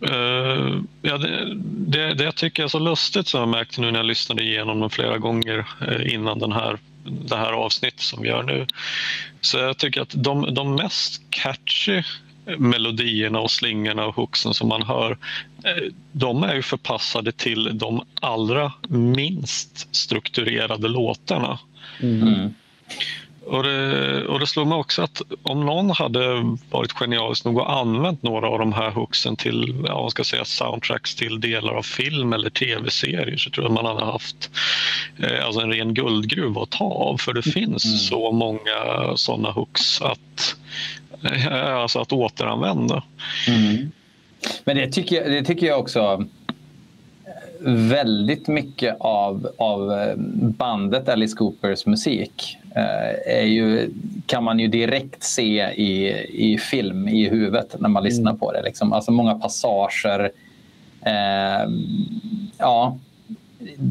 Uh, 0.10 0.81
ja, 1.01 1.17
det, 1.17 1.55
det, 1.65 2.13
det, 2.13 2.23
jag 2.23 2.36
tycker 2.36 2.63
är 2.63 2.67
så 2.67 2.79
lustigt 2.79 3.27
som 3.27 3.39
jag 3.39 3.49
märkte 3.49 3.81
nu 3.81 3.91
när 3.91 3.99
jag 3.99 4.05
lyssnade 4.05 4.43
igenom 4.43 4.79
dem 4.79 4.89
flera 4.89 5.17
gånger 5.17 5.65
innan 6.05 6.39
den 6.39 6.51
här, 6.51 6.77
det 7.03 7.35
här 7.35 7.51
avsnittet 7.51 8.01
som 8.01 8.21
vi 8.21 8.27
gör 8.27 8.43
nu. 8.43 8.67
Så 9.41 9.57
jag 9.57 9.77
tycker 9.77 10.01
att 10.01 10.13
de, 10.15 10.53
de 10.53 10.75
mest 10.75 11.21
catchy 11.29 12.03
melodierna 12.57 13.39
och 13.39 13.51
slingorna 13.51 14.05
och 14.05 14.15
hooksen 14.15 14.53
som 14.53 14.67
man 14.67 14.83
hör 14.83 15.11
uh, 15.11 15.91
de 16.11 16.43
är 16.43 16.55
ju 16.55 16.61
förpassade 16.61 17.31
till 17.31 17.77
de 17.77 18.05
allra 18.21 18.73
minst 18.89 19.95
strukturerade 19.95 20.87
låtarna. 20.87 21.59
Mm. 22.01 22.53
Och 23.51 23.63
det, 23.63 24.25
och 24.27 24.39
det 24.39 24.47
slår 24.47 24.65
mig 24.65 24.77
också 24.77 25.01
att 25.01 25.21
om 25.43 25.65
någon 25.65 25.89
hade 25.89 26.55
varit 26.69 26.91
genialisk 26.91 27.45
nog 27.45 27.57
och 27.57 27.73
använt 27.73 28.23
några 28.23 28.47
av 28.47 28.59
de 28.59 28.73
här 28.73 28.91
hooksen 28.91 29.35
till 29.35 29.83
ja, 29.87 30.01
man 30.01 30.11
ska 30.11 30.23
säga 30.23 30.45
soundtracks 30.45 31.15
till 31.15 31.39
delar 31.39 31.73
av 31.73 31.83
film 31.83 32.33
eller 32.33 32.49
tv-serier 32.49 33.37
så 33.37 33.49
tror 33.49 33.65
jag 33.65 33.73
man 33.73 33.85
hade 33.85 34.05
haft 34.05 34.49
eh, 35.17 35.45
alltså 35.45 35.61
en 35.61 35.71
ren 35.71 35.93
guldgruva 35.93 36.61
att 36.61 36.69
ta 36.69 36.85
av 36.85 37.17
för 37.17 37.33
det 37.33 37.41
finns 37.41 37.85
mm. 37.85 37.97
så 37.97 38.31
många 38.31 39.15
sådana 39.15 39.51
hooks 39.51 40.01
att, 40.01 40.55
eh, 41.23 41.75
alltså 41.75 41.99
att 41.99 42.13
återanvända. 42.13 43.03
Mm. 43.47 43.91
Men 44.63 44.77
det 44.77 44.87
tycker, 44.87 45.15
jag, 45.15 45.31
det 45.31 45.43
tycker 45.43 45.67
jag 45.67 45.79
också 45.79 46.25
väldigt 47.65 48.47
mycket 48.47 48.95
av, 49.00 49.50
av 49.58 49.91
eh, 49.91 50.15
bandet 50.58 51.10
Alice 51.10 51.38
Coopers 51.38 51.86
musik 51.86 52.58
eh, 52.76 53.36
är 53.38 53.45
ju, 53.45 53.93
kan 54.26 54.43
man 54.43 54.60
ju 54.60 54.67
direkt 54.67 55.24
se 55.24 55.71
i, 55.71 56.10
i 56.30 56.58
film 56.58 57.08
i 57.08 57.30
huvudet 57.30 57.76
när 57.80 57.89
man 57.89 58.04
lyssnar 58.04 58.32
mm. 58.32 58.39
på 58.39 58.52
det. 58.52 58.62
Liksom. 58.62 58.93
Alltså 58.93 59.12
många 59.12 59.36
passager. 59.36 60.32
Eh, 61.02 61.69
ja, 62.58 62.97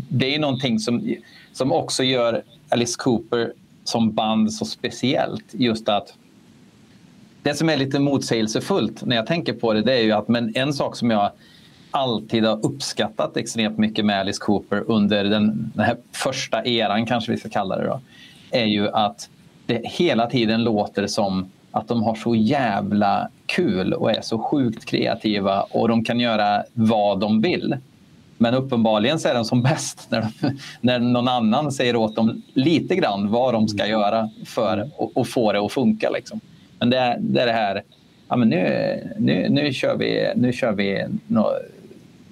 det 0.09 0.35
är 0.35 0.39
någonting 0.39 0.79
som, 0.79 1.15
som 1.53 1.73
också 1.73 2.03
gör 2.03 2.43
Alice 2.69 2.97
Cooper 2.99 3.53
som 3.85 4.13
band 4.13 4.53
så 4.53 4.65
speciellt. 4.65 5.45
Just 5.53 5.89
att 5.89 6.15
det 7.43 7.55
som 7.55 7.69
är 7.69 7.77
lite 7.77 7.99
motsägelsefullt 7.99 9.05
när 9.05 9.17
jag 9.17 9.27
tänker 9.27 9.53
på 9.53 9.73
det, 9.73 9.83
det 9.83 9.93
är 9.93 10.03
ju 10.03 10.13
att 10.13 10.29
men 10.29 10.57
en 10.57 10.73
sak 10.73 10.97
som 10.97 11.11
jag 11.11 11.31
alltid 11.91 12.45
har 12.45 12.67
uppskattat 12.67 13.37
extremt 13.37 13.79
mycket 13.79 14.05
med 14.05 14.21
Alice 14.21 14.39
Cooper 14.41 14.85
under 14.87 15.25
den, 15.25 15.73
den 15.75 15.85
här 15.85 15.97
första 16.13 16.65
eran, 16.65 17.07
kanske 17.07 17.33
vi 17.33 17.39
ska 17.39 17.49
kalla 17.49 17.77
det, 17.77 17.87
då, 17.87 18.01
är 18.51 18.65
ju 18.65 18.89
att 18.89 19.29
det 19.67 19.81
hela 19.85 20.27
tiden 20.27 20.65
låter 20.65 21.07
som 21.07 21.51
att 21.71 21.89
de 21.89 22.03
har 22.03 22.15
så 22.15 22.35
jävla 22.35 23.29
kul 23.47 23.93
och 23.93 24.11
är 24.11 24.21
så 24.21 24.39
sjukt 24.39 24.85
kreativa 24.85 25.63
och 25.63 25.89
de 25.89 26.05
kan 26.05 26.21
göra 26.21 26.63
vad 26.73 27.21
de 27.21 27.41
vill. 27.41 27.77
Men 28.39 28.55
uppenbarligen 28.55 29.19
så 29.19 29.29
är 29.29 29.35
de 29.35 29.45
som 29.45 29.63
bäst 29.63 30.07
när, 30.11 30.21
de, 30.21 30.59
när 30.81 30.99
någon 30.99 31.29
annan 31.29 31.73
säger 31.73 31.97
åt 31.97 32.17
dem 32.17 32.43
lite 32.55 32.97
grann 32.97 33.31
vad 33.31 33.55
de 33.55 33.69
ska 33.69 33.87
göra 33.87 34.31
för 34.47 34.91
att 35.17 35.29
få 35.29 35.53
det 35.53 35.61
att 35.61 35.73
funka. 35.73 36.11
Liksom. 36.11 36.41
Men 36.79 36.91
det 36.91 36.99
är, 36.99 37.19
det 37.21 37.41
är 37.41 37.47
det 37.47 37.53
här, 37.53 37.83
ja, 38.29 38.37
men 38.37 38.49
nu, 38.49 39.15
nu, 39.19 39.49
nu 39.49 39.73
kör 39.73 39.97
vi, 39.97 40.33
nu 40.37 40.53
kör 40.53 40.73
vi 40.73 41.07
no, 41.27 41.47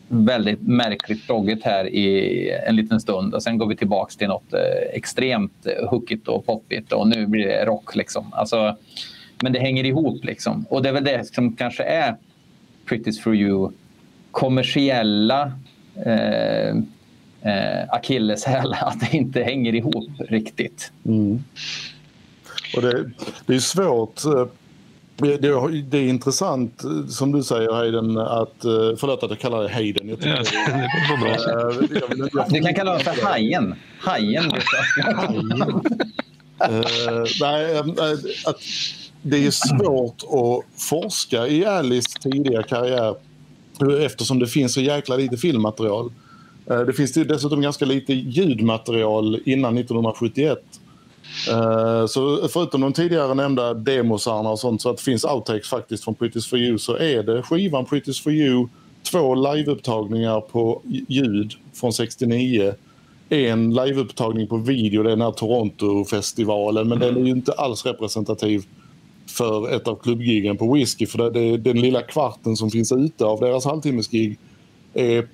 väldigt 0.09 0.63
märkligt 0.63 1.27
proggigt 1.27 1.65
här 1.65 1.87
i 1.87 2.51
en 2.67 2.77
liten 2.77 3.01
stund 3.01 3.35
och 3.35 3.43
sen 3.43 3.59
går 3.59 3.67
vi 3.67 3.77
tillbaks 3.77 4.17
till 4.17 4.29
något 4.29 4.53
eh, 4.53 4.61
extremt 4.93 5.67
hookigt 5.91 6.29
och 6.29 6.47
poppigt 6.47 6.93
och 6.93 7.09
nu 7.09 7.27
blir 7.27 7.47
det 7.47 7.65
rock. 7.65 7.97
Liksom. 7.97 8.33
Alltså, 8.33 8.77
men 9.43 9.53
det 9.53 9.59
hänger 9.59 9.85
ihop 9.85 10.25
liksom. 10.25 10.67
Och 10.71 10.83
det 10.83 10.89
är 10.89 10.93
väl 10.93 11.05
det 11.05 11.35
som 11.35 11.57
kanske 11.57 11.83
är 11.83 12.17
Pretty's 12.87 13.21
for 13.21 13.35
you 13.35 13.71
kommersiella 14.31 15.53
eh, 16.07 16.69
eh, 17.43 17.89
akilleshäl, 17.89 18.73
att 18.81 19.01
det 19.01 19.17
inte 19.17 19.43
hänger 19.43 19.75
ihop 19.75 20.11
riktigt. 20.19 20.93
Mm. 21.05 21.45
Och 22.77 22.83
det, 22.83 23.11
det 23.47 23.55
är 23.55 23.59
svårt 23.59 24.25
eh, 24.25 24.47
eh, 25.23 25.41
det, 25.41 25.83
det, 25.83 25.99
är 25.99 26.09
intressant 26.09 26.85
som 27.09 27.33
du 27.33 27.43
säger 27.43 27.73
Hayden 27.73 28.19
att, 28.19 28.65
eh, 28.65 28.71
förlåt 28.97 29.23
att 29.23 29.31
jag 29.31 29.39
kallar 29.39 29.63
dig 29.63 29.73
Hayden. 29.73 30.09
Jag 30.09 30.19
ja, 30.21 30.43
det 31.81 32.31
bra. 32.33 32.47
Du 32.49 32.61
kan 32.61 32.75
kalla 32.75 32.91
honom 32.91 33.05
för 33.05 33.27
Hajen. 33.27 33.75
Hajen. 34.01 34.45
Uh, 34.45 34.61
nej, 37.41 37.79
att 38.47 38.61
det 39.23 39.47
är 39.47 39.51
svårt 39.51 40.23
att 40.23 40.81
forska 40.81 41.47
i 41.47 41.65
Alice 41.65 42.19
tidiga 42.21 42.63
karriär 42.63 43.15
eftersom 44.01 44.39
det 44.39 44.47
finns 44.47 44.75
så 44.75 44.81
jäkla 44.81 45.17
lite 45.17 45.37
filmmaterial. 45.37 46.13
Det 46.87 46.93
finns 46.93 47.13
dessutom 47.13 47.61
ganska 47.61 47.85
lite 47.85 48.13
ljudmaterial 48.13 49.41
innan 49.45 49.79
1971 49.79 50.78
Eh, 51.51 52.07
så 52.07 52.49
förutom 52.49 52.81
de 52.81 52.93
tidigare 52.93 53.35
nämnda 53.35 53.75
demosarna 53.75 54.51
och 54.51 54.59
sånt 54.59 54.83
så 54.83 54.91
att 54.91 54.97
det 54.97 55.03
finns 55.03 55.25
outtakes 55.25 55.69
faktiskt 55.69 56.05
från 56.05 56.15
Pretty's 56.15 56.49
for 56.49 56.59
you 56.59 56.79
så 56.79 56.97
är 56.97 57.23
det 57.23 57.43
skivan 57.43 57.87
Pretty's 57.87 58.23
for 58.23 58.33
you, 58.33 58.69
två 59.11 59.35
liveupptagningar 59.35 60.41
på 60.41 60.83
ljud 61.09 61.53
från 61.75 61.93
69 61.93 62.75
en 63.29 63.75
liveupptagning 63.75 64.47
på 64.47 64.57
video, 64.57 65.03
det 65.03 65.09
är 65.09 65.17
den 65.17 65.21
här 65.21 65.33
Toronto-festivalen 65.33 66.89
men 66.89 66.99
den 66.99 67.17
är 67.17 67.21
ju 67.21 67.31
inte 67.31 67.53
alls 67.53 67.87
representativ 67.87 68.65
för 69.27 69.77
ett 69.77 69.89
av 69.89 69.97
klubbgigen 69.97 70.57
på 70.57 70.73
Whiskey 70.73 71.07
för 71.07 71.19
det, 71.19 71.31
det, 71.31 71.57
den 71.57 71.81
lilla 71.81 72.03
kvarten 72.03 72.57
som 72.57 72.71
finns 72.71 72.93
ute 72.93 73.25
av 73.25 73.41
deras 73.41 73.65
halvtimmesgig 73.65 74.39
är 74.95 75.29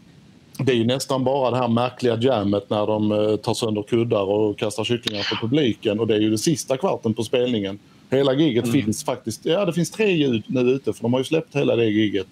det 0.58 0.72
är 0.72 0.76
ju 0.76 0.84
nästan 0.84 1.24
bara 1.24 1.50
det 1.50 1.56
här 1.56 1.68
märkliga 1.68 2.18
jammet 2.20 2.70
när 2.70 2.86
de 2.86 3.12
eh, 3.12 3.36
tar 3.36 3.54
sönder 3.54 3.82
kuddar 3.82 4.22
och 4.22 4.58
kastar 4.58 4.84
kycklingar 4.84 5.26
på 5.30 5.46
publiken 5.46 6.00
och 6.00 6.06
det 6.06 6.14
är 6.14 6.20
ju 6.20 6.28
den 6.28 6.38
sista 6.38 6.76
kvarten 6.76 7.14
på 7.14 7.22
spelningen. 7.24 7.78
Hela 8.10 8.34
giget 8.34 8.64
mm. 8.64 8.82
finns 8.82 9.04
faktiskt, 9.04 9.44
ja 9.44 9.64
det 9.64 9.72
finns 9.72 9.90
tre 9.90 10.12
ljud 10.12 10.44
nu 10.46 10.60
ute 10.60 10.92
för 10.92 11.02
de 11.02 11.12
har 11.12 11.20
ju 11.20 11.24
släppt 11.24 11.56
hela 11.56 11.76
det 11.76 11.84
giget 11.84 12.26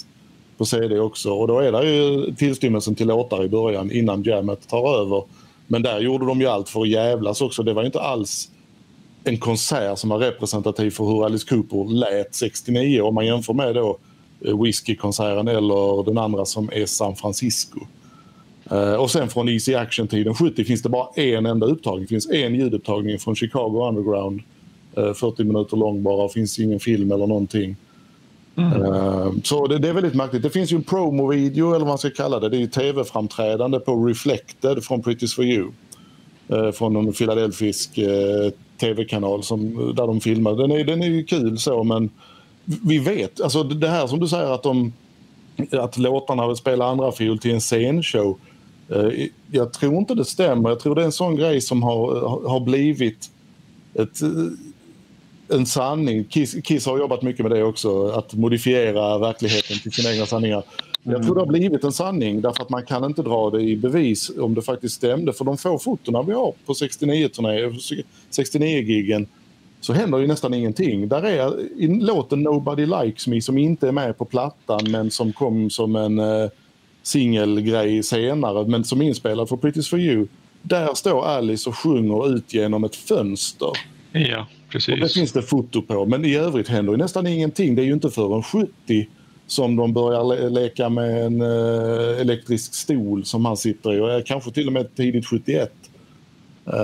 på 0.57 0.65
CD 0.65 0.99
också 0.99 1.33
och 1.33 1.49
då 1.49 1.59
är 1.59 1.73
det 1.73 1.91
ju 1.91 2.35
tillstymmelsen 2.35 2.95
till 2.95 3.07
låtar 3.07 3.45
i 3.45 3.49
början 3.49 3.93
innan 3.93 4.23
jammet 4.23 4.69
tar 4.69 5.01
över. 5.01 5.25
Men 5.67 5.83
där 5.83 6.01
gjorde 6.01 6.27
de 6.27 6.41
ju 6.41 6.47
allt 6.47 6.69
för 6.69 6.83
att 6.83 6.89
jävlas 6.89 7.41
också. 7.41 7.63
Det 7.63 7.73
var 7.73 7.85
inte 7.85 8.01
alls 8.01 8.51
en 9.25 9.39
konsert 9.39 9.99
som 9.99 10.11
var 10.11 10.19
representativ 10.19 10.91
för 10.91 11.05
hur 11.05 11.25
Alice 11.25 11.47
Cooper 11.49 11.95
lät 11.95 12.35
69 12.35 13.01
om 13.01 13.15
man 13.15 13.27
jämför 13.27 13.55
med 13.55 13.75
då 13.75 13.99
eh, 14.45 14.63
Whiskey-konserten 14.63 15.49
eller 15.49 16.05
den 16.05 16.19
andra 16.19 16.45
som 16.45 16.71
är 16.73 16.87
San 16.87 17.17
Francisco. 17.17 17.81
Uh, 18.73 18.95
och 18.95 19.11
sen 19.11 19.29
från 19.29 19.49
Easy 19.49 19.75
Action-tiden 19.75 20.35
70 20.35 20.65
finns 20.65 20.83
det 20.83 20.89
bara 20.89 21.07
en 21.15 21.47
enda 21.47 21.67
upptagning. 21.67 22.03
Det 22.03 22.09
finns 22.09 22.31
en 22.31 22.55
ljudupptagning 22.55 23.19
från 23.19 23.37
Chicago 23.37 23.89
Underground. 23.89 24.41
Uh, 24.99 25.05
eh, 25.05 25.15
40 25.15 25.45
minuter 25.45 25.77
lång 25.77 26.03
bara, 26.03 26.29
finns 26.29 26.59
ingen 26.59 26.81
film 26.81 27.13
eller 27.13 27.27
någonting. 27.27 27.77
Mm. 28.57 28.83
Uh, 28.83 29.33
så 29.45 29.67
det, 29.67 29.79
det, 29.79 29.89
är 29.89 29.93
väldigt 29.93 30.15
märkligt. 30.15 30.43
Det 30.43 30.51
finns 30.51 30.73
ju 30.73 30.77
en 30.77 30.83
promo-video 30.83 31.69
eller 31.69 31.79
vad 31.79 31.89
man 31.89 31.99
ska 31.99 32.11
kalla 32.11 32.41
det. 32.41 32.49
Det 32.49 32.57
är 32.57 32.61
ju 32.61 32.67
tv-framträdande 32.67 33.81
på 33.81 34.07
Reflected 34.07 34.85
från 34.85 35.03
Pretty's 35.03 35.35
for 35.35 35.45
you. 35.45 35.71
från 36.73 36.97
en 36.97 37.13
filadelfisk 37.13 37.99
tv-kanal 38.81 39.43
som, 39.43 39.75
där 39.97 40.07
de 40.07 40.21
filmar. 40.21 40.53
Den 40.53 40.71
är, 40.71 40.85
den 40.85 41.03
är 41.03 41.07
ju 41.07 41.25
kul 41.25 41.59
så 41.59 41.85
men 41.85 42.11
vi 42.65 42.99
vet, 42.99 43.41
alltså 43.41 43.63
det 43.63 43.89
här 43.89 44.07
som 44.07 44.21
du 44.21 44.29
säger 44.29 44.55
att 44.55 44.63
de 44.63 44.93
att 45.73 45.99
låtarna 45.99 46.47
vill 46.47 46.57
spela 46.57 46.87
andra 46.87 47.13
fiol 47.13 47.39
till 47.39 47.55
en 47.55 47.61
scenshow. 47.61 48.39
Eh, 48.95 49.27
jag 49.51 49.73
tror 49.73 49.95
inte 49.99 50.15
det 50.15 50.25
stämmer. 50.25 50.69
Jag 50.69 50.81
tror 50.81 50.95
det 50.95 51.01
är 51.01 51.07
en 51.07 51.13
sån 51.13 51.37
grej 51.37 51.61
som 51.61 51.83
har, 51.83 52.21
har 52.49 52.61
blivit 52.61 53.31
ett, 53.95 54.23
eh, 54.23 54.29
en 55.57 55.67
sanning. 55.67 56.25
Kiss, 56.25 56.57
Kiss 56.65 56.87
har 56.87 56.99
jobbat 56.99 57.23
mycket 57.23 57.43
med 57.43 57.53
det 57.53 57.63
också, 57.63 58.09
att 58.09 58.35
modifiera 58.35 59.19
verkligheten 59.19 59.79
till 59.79 59.93
sina 59.93 60.13
egna 60.13 60.27
sanningar. 60.27 60.63
Jag 61.03 61.23
tror 61.23 61.35
det 61.35 61.41
har 61.41 61.47
blivit 61.47 61.85
en 61.85 61.93
sanning 61.93 62.41
därför 62.41 62.63
att 62.63 62.71
man 62.71 62.87
kan 62.87 63.05
inte 63.05 63.23
dra 63.23 63.51
det 63.51 63.61
i 63.61 63.77
bevis 63.77 64.31
om 64.39 64.55
det 64.55 64.63
faktiskt 64.63 64.95
stämde. 64.95 65.33
För 65.33 65.45
de 65.45 65.59
få 65.59 65.79
fotona 65.79 66.23
vi 66.23 66.33
har 66.33 66.55
på 66.67 66.73
69-giggen 66.73 67.81
69 68.31 69.27
så 69.81 69.93
händer 69.93 70.19
ju 70.19 70.27
nästan 70.27 70.55
ingenting. 70.55 71.09
Där 71.09 71.23
är 71.23 71.53
låten 72.01 72.43
Nobody 72.43 72.87
Likes 72.87 73.27
Me 73.27 73.43
som 73.43 73.59
inte 73.59 73.89
är 73.89 73.93
med 73.93 74.19
på 74.19 74.25
plattan 74.25 74.81
men 74.91 75.11
som 75.11 75.33
kom 75.33 75.71
som 75.71 75.97
en 75.97 76.19
uh, 76.19 76.49
singelgrej 77.03 78.03
senare 78.03 78.67
men 78.67 78.85
som 78.85 79.01
är 79.01 79.05
inspelad 79.05 79.49
för 79.49 79.57
Pretty's 79.57 79.91
for 79.91 79.99
you. 79.99 80.27
Där 80.63 80.95
står 80.95 81.25
Alice 81.25 81.69
och 81.69 81.77
sjunger 81.77 82.37
ut 82.37 82.55
genom 82.55 82.85
ett 82.85 82.97
fönster. 82.97 83.71
Ja, 84.13 84.47
precis. 84.69 84.95
Och 84.95 85.01
det 85.01 85.09
finns 85.09 85.33
det 85.33 85.43
foto 85.43 85.83
på. 85.83 86.07
Men 86.07 86.25
i 86.25 86.37
övrigt 86.37 86.69
händer 86.69 86.93
ju 86.93 86.99
nästan 86.99 87.27
ingenting. 87.27 87.75
Det 87.75 87.83
är 87.83 87.87
ju 87.87 87.93
inte 87.93 88.11
förrän 88.11 88.43
70 88.43 89.09
som 89.47 89.77
de 89.77 89.93
börjar 89.93 90.25
le 90.25 90.61
leka 90.61 90.89
med 90.89 91.27
en 91.27 91.43
uh, 91.43 92.21
elektrisk 92.21 92.75
stol 92.75 93.25
som 93.25 93.45
han 93.45 93.57
sitter 93.57 93.95
i. 93.95 94.01
Och 94.01 94.27
kanske 94.27 94.51
till 94.51 94.67
och 94.67 94.73
med 94.73 94.95
tidigt 94.95 95.27
71. 95.27 95.73
Uh, 96.67 96.75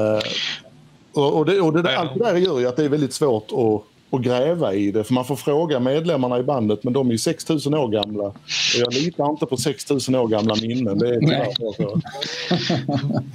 och, 1.12 1.38
och, 1.38 1.46
det, 1.46 1.60
och 1.60 1.72
det 1.72 1.82
där, 1.82 1.96
allt 1.96 2.14
det 2.14 2.24
där 2.24 2.36
gör 2.36 2.60
ju 2.60 2.66
att 2.66 2.76
det 2.76 2.84
är 2.84 2.88
väldigt 2.88 3.12
svårt 3.12 3.52
att 3.52 3.97
och 4.10 4.24
gräva 4.24 4.74
i 4.74 4.90
det. 4.90 5.04
För 5.04 5.14
man 5.14 5.24
får 5.24 5.36
fråga 5.36 5.80
medlemmarna 5.80 6.38
i 6.38 6.42
bandet, 6.42 6.84
men 6.84 6.92
de 6.92 7.08
är 7.08 7.12
ju 7.12 7.18
6000 7.18 7.74
år 7.74 7.88
gamla. 7.88 8.24
Och 8.24 8.34
jag 8.78 8.94
litar 8.94 9.30
inte 9.30 9.46
på 9.46 9.56
6000 9.56 10.14
år 10.14 10.28
gamla 10.28 10.54
minnen. 10.62 10.98
Det 10.98 11.08
är 11.08 11.54
så. 11.54 12.00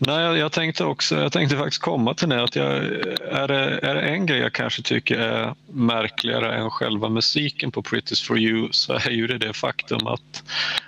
Nej, 0.00 0.38
jag 0.38 0.52
tänkte 0.52 0.84
också, 0.84 1.16
jag 1.16 1.32
tänkte 1.32 1.56
faktiskt 1.56 1.82
komma 1.82 2.14
till 2.14 2.28
det 2.28 2.42
att 2.42 2.56
jag, 2.56 2.76
är, 2.76 3.48
det, 3.48 3.78
är 3.82 3.94
det 3.94 4.00
en 4.00 4.26
grej 4.26 4.38
jag 4.38 4.52
kanske 4.52 4.82
tycker 4.82 5.18
är 5.18 5.54
märkligare 5.72 6.56
än 6.56 6.70
själva 6.70 7.08
musiken 7.08 7.70
på 7.70 7.82
Pretty's 7.82 8.26
for 8.26 8.38
you 8.38 8.68
så 8.70 8.92
är 8.92 9.10
ju 9.10 9.26
det 9.26 9.38
det 9.38 9.52
faktum 9.52 10.06
att, 10.06 10.42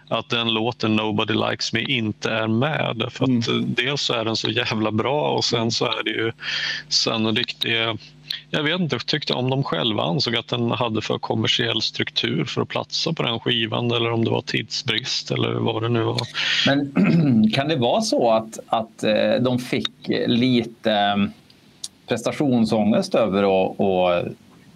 att 0.08 0.28
den 0.28 0.54
låten 0.54 0.96
Nobody 0.96 1.34
Likes 1.34 1.72
Me 1.72 1.80
inte 1.80 2.30
är 2.30 2.48
med. 2.48 3.08
För 3.10 3.24
att 3.24 3.48
mm. 3.48 3.74
dels 3.74 4.02
så 4.02 4.14
är 4.14 4.24
den 4.24 4.36
så 4.36 4.50
jävla 4.50 4.92
bra 4.92 5.30
och 5.30 5.44
sen 5.44 5.70
så 5.70 5.84
är 5.84 6.04
det 6.04 6.10
ju 6.10 6.32
sannolikt 6.88 7.60
det 7.60 7.96
jag 8.50 8.62
vet 8.62 8.80
inte, 8.80 8.94
jag 8.94 9.06
tyckte 9.06 9.32
om 9.32 9.50
de 9.50 9.64
själva 9.64 10.02
ansåg 10.02 10.36
att 10.36 10.48
den 10.48 10.70
hade 10.70 11.02
för 11.02 11.18
kommersiell 11.18 11.82
struktur 11.82 12.44
för 12.44 12.62
att 12.62 12.68
platsa 12.68 13.12
på 13.12 13.22
den 13.22 13.40
skivan 13.40 13.90
eller 13.90 14.12
om 14.12 14.24
det 14.24 14.30
var 14.30 14.42
tidsbrist 14.42 15.30
eller 15.30 15.52
vad 15.52 15.82
det 15.82 15.88
nu 15.88 16.02
var. 16.02 16.20
Men 16.66 17.50
kan 17.54 17.68
det 17.68 17.76
vara 17.76 18.00
så 18.00 18.30
att, 18.30 18.58
att 18.66 19.02
eh, 19.02 19.34
de 19.40 19.58
fick 19.58 20.08
lite 20.26 20.92
mm, 20.92 21.32
prestationsångest 22.06 23.14
över 23.14 23.42
att 23.42 23.78
och, 23.78 24.10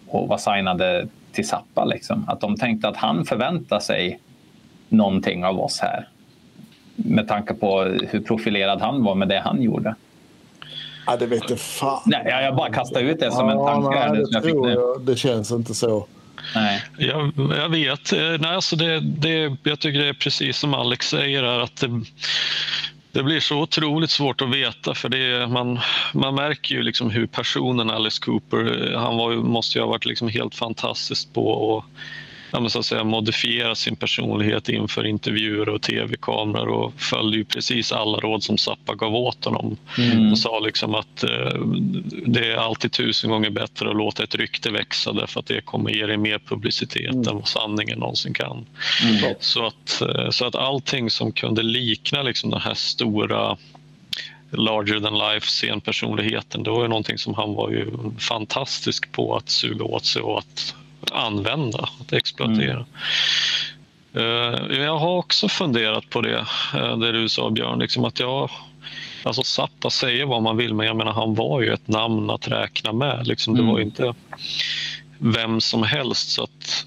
och 0.08 0.28
vara 0.28 0.38
signade 0.38 1.08
till 1.32 1.48
Zappa? 1.48 1.84
Liksom? 1.84 2.24
Att 2.28 2.40
de 2.40 2.56
tänkte 2.56 2.88
att 2.88 2.96
han 2.96 3.24
förväntar 3.24 3.80
sig 3.80 4.18
någonting 4.88 5.44
av 5.44 5.60
oss 5.60 5.80
här 5.80 6.08
med 6.96 7.28
tanke 7.28 7.54
på 7.54 7.82
hur 7.82 8.20
profilerad 8.20 8.80
han 8.80 9.04
var 9.04 9.14
med 9.14 9.28
det 9.28 9.40
han 9.40 9.62
gjorde. 9.62 9.94
Ja, 11.06 11.16
det 11.16 11.26
vet 11.26 11.50
jag 11.50 11.60
fan. 11.60 12.02
Nej, 12.06 12.22
jag 12.26 12.56
bara 12.56 12.72
kastar 12.72 13.00
ut 13.00 13.20
det 13.20 13.32
som 13.32 13.48
ja, 13.48 13.52
en 13.52 13.82
tanke. 13.82 14.10
Nej, 14.10 14.42
det, 14.42 14.50
jag 14.50 14.72
jag, 14.72 15.00
det 15.00 15.16
känns 15.16 15.50
inte 15.50 15.74
så. 15.74 16.06
Nej. 16.54 16.82
Jag, 16.98 17.32
jag 17.58 17.68
vet. 17.68 18.12
Eh, 18.12 18.18
nej, 18.18 18.54
alltså 18.54 18.76
det, 18.76 19.00
det, 19.00 19.56
jag 19.62 19.80
tycker 19.80 19.98
det 19.98 20.08
är 20.08 20.12
precis 20.12 20.58
som 20.58 20.74
Alex 20.74 21.08
säger 21.08 21.42
här, 21.42 21.60
att 21.60 21.76
det, 21.76 22.00
det 23.12 23.22
blir 23.22 23.40
så 23.40 23.60
otroligt 23.60 24.10
svårt 24.10 24.40
att 24.40 24.54
veta 24.54 24.94
för 24.94 25.08
det 25.08 25.46
man, 25.46 25.80
man 26.12 26.34
märker 26.34 26.74
ju 26.74 26.82
liksom 26.82 27.10
hur 27.10 27.26
personen 27.26 27.90
Alice 27.90 28.22
Cooper, 28.24 28.92
han 28.96 29.16
var, 29.16 29.34
måste 29.34 29.78
ju 29.78 29.82
ha 29.82 29.90
varit 29.90 30.06
liksom 30.06 30.28
helt 30.28 30.54
fantastisk 30.54 31.32
på 31.32 31.76
att 31.78 31.84
ja, 32.54 32.68
så 32.68 32.78
att 32.78 32.86
säga, 32.86 33.04
modifiera 33.04 33.74
sin 33.74 33.96
personlighet 33.96 34.68
inför 34.68 35.06
intervjuer 35.06 35.68
och 35.68 35.82
tv-kameror 35.82 36.68
och 36.68 36.94
följde 36.96 37.36
ju 37.36 37.44
precis 37.44 37.92
alla 37.92 38.18
råd 38.18 38.42
som 38.42 38.58
Zappa 38.58 38.94
gav 38.94 39.14
åt 39.14 39.44
honom. 39.44 39.76
Mm. 39.98 40.32
Och 40.32 40.38
sa 40.38 40.58
liksom 40.58 40.94
att 40.94 41.24
eh, 41.24 41.60
det 42.26 42.52
är 42.52 42.56
alltid 42.56 42.92
tusen 42.92 43.30
gånger 43.30 43.50
bättre 43.50 43.90
att 43.90 43.96
låta 43.96 44.24
ett 44.24 44.34
rykte 44.34 44.70
växa 44.70 45.12
därför 45.12 45.40
att 45.40 45.46
det 45.46 45.60
kommer 45.60 45.90
ge 45.90 46.06
dig 46.06 46.16
mer 46.16 46.38
publicitet 46.38 47.14
mm. 47.14 47.28
än 47.28 47.34
vad 47.34 47.48
sanningen 47.48 47.98
någonsin 47.98 48.34
kan. 48.34 48.66
Mm. 49.04 49.34
Så, 49.40 49.66
att, 49.66 50.00
eh, 50.00 50.30
så 50.30 50.44
att 50.44 50.54
allting 50.54 51.10
som 51.10 51.32
kunde 51.32 51.62
likna 51.62 52.22
liksom 52.22 52.50
den 52.50 52.60
här 52.60 52.74
stora 52.74 53.56
larger 54.50 55.00
than 55.00 55.18
life 55.18 55.46
scenpersonligheten, 55.46 56.62
det 56.62 56.70
var 56.70 56.82
ju 56.82 56.88
någonting 56.88 57.18
som 57.18 57.34
han 57.34 57.54
var 57.54 57.70
ju 57.70 57.86
fantastisk 58.18 59.12
på 59.12 59.36
att 59.36 59.48
suga 59.48 59.84
åt 59.84 60.04
sig 60.04 60.22
och 60.22 60.38
att 60.38 60.74
använda, 61.10 61.88
att 62.00 62.12
exploatera. 62.12 62.86
Mm. 64.14 64.82
Jag 64.82 64.98
har 64.98 65.16
också 65.16 65.48
funderat 65.48 66.10
på 66.10 66.20
det, 66.20 66.46
eh, 66.74 66.98
det 66.98 67.12
du 67.12 67.28
sa 67.28 67.50
Björn, 67.50 67.78
liksom 67.78 68.04
att 68.04 68.20
jag 68.20 68.50
Alltså 69.24 69.42
Zappa 69.42 69.90
säger 69.90 70.24
vad 70.24 70.42
man 70.42 70.56
vill, 70.56 70.74
men 70.74 70.86
jag 70.86 70.96
menar 70.96 71.12
han 71.12 71.34
var 71.34 71.62
ju 71.62 71.72
ett 71.72 71.88
namn 71.88 72.30
att 72.30 72.48
räkna 72.48 72.92
med. 72.92 73.26
Liksom, 73.26 73.54
det 73.54 73.62
var 73.62 73.70
mm. 73.70 73.82
inte 73.82 74.14
vem 75.18 75.60
som 75.60 75.82
helst. 75.82 76.28
Så 76.28 76.42
att 76.42 76.86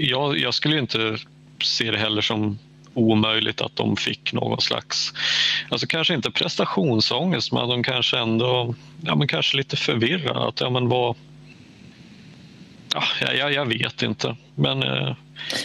jag, 0.00 0.38
jag 0.38 0.54
skulle 0.54 0.78
inte 0.78 1.18
se 1.62 1.90
det 1.90 1.98
heller 1.98 2.22
som 2.22 2.58
omöjligt 2.94 3.60
att 3.60 3.76
de 3.76 3.96
fick 3.96 4.32
någon 4.32 4.60
slags, 4.60 5.12
alltså 5.68 5.86
kanske 5.86 6.14
inte 6.14 6.30
prestationsångest, 6.30 7.52
men 7.52 7.68
de 7.68 7.82
kanske 7.82 8.18
ändå, 8.18 8.74
ja 9.00 9.14
men 9.14 9.28
kanske 9.28 9.56
lite 9.56 9.76
förvirrade. 9.76 10.48
Att, 10.48 10.60
ja, 10.60 10.70
men 10.70 10.88
vad, 10.88 11.16
Ja, 12.94 13.32
jag, 13.32 13.52
jag 13.52 13.66
vet 13.66 14.02
inte. 14.02 14.36
Men, 14.54 14.82
eh, 14.82 15.14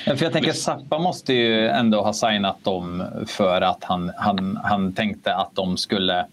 för 0.06 0.24
jag 0.24 0.34
tänker 0.34 0.54
Zappa 0.54 1.00
måste 1.00 1.34
ju 1.34 1.68
ändå 1.68 2.02
ha 2.02 2.14
signat 2.14 2.64
dem 2.64 3.04
för 3.28 3.62
att 3.62 3.84
han, 3.84 4.12
han, 4.18 4.60
han 4.64 4.94
tänkte 4.94 5.36
att 5.36 5.56
de 5.56 5.78
skulle 5.78 6.26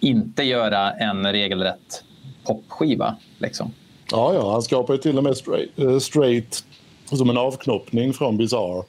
inte 0.00 0.42
göra 0.42 0.92
en 0.92 1.32
regelrätt 1.32 2.04
popskiva. 2.44 3.16
Liksom. 3.38 3.72
Ja, 4.10 4.34
ja, 4.34 4.52
han 4.52 4.62
skapade 4.62 4.98
till 4.98 5.18
och 5.18 5.24
med 5.24 5.36
straight, 5.36 5.78
uh, 5.78 5.98
straight 5.98 6.64
som 7.04 7.30
en 7.30 7.38
avknoppning 7.38 8.12
från 8.12 8.36
Bizarre. 8.36 8.82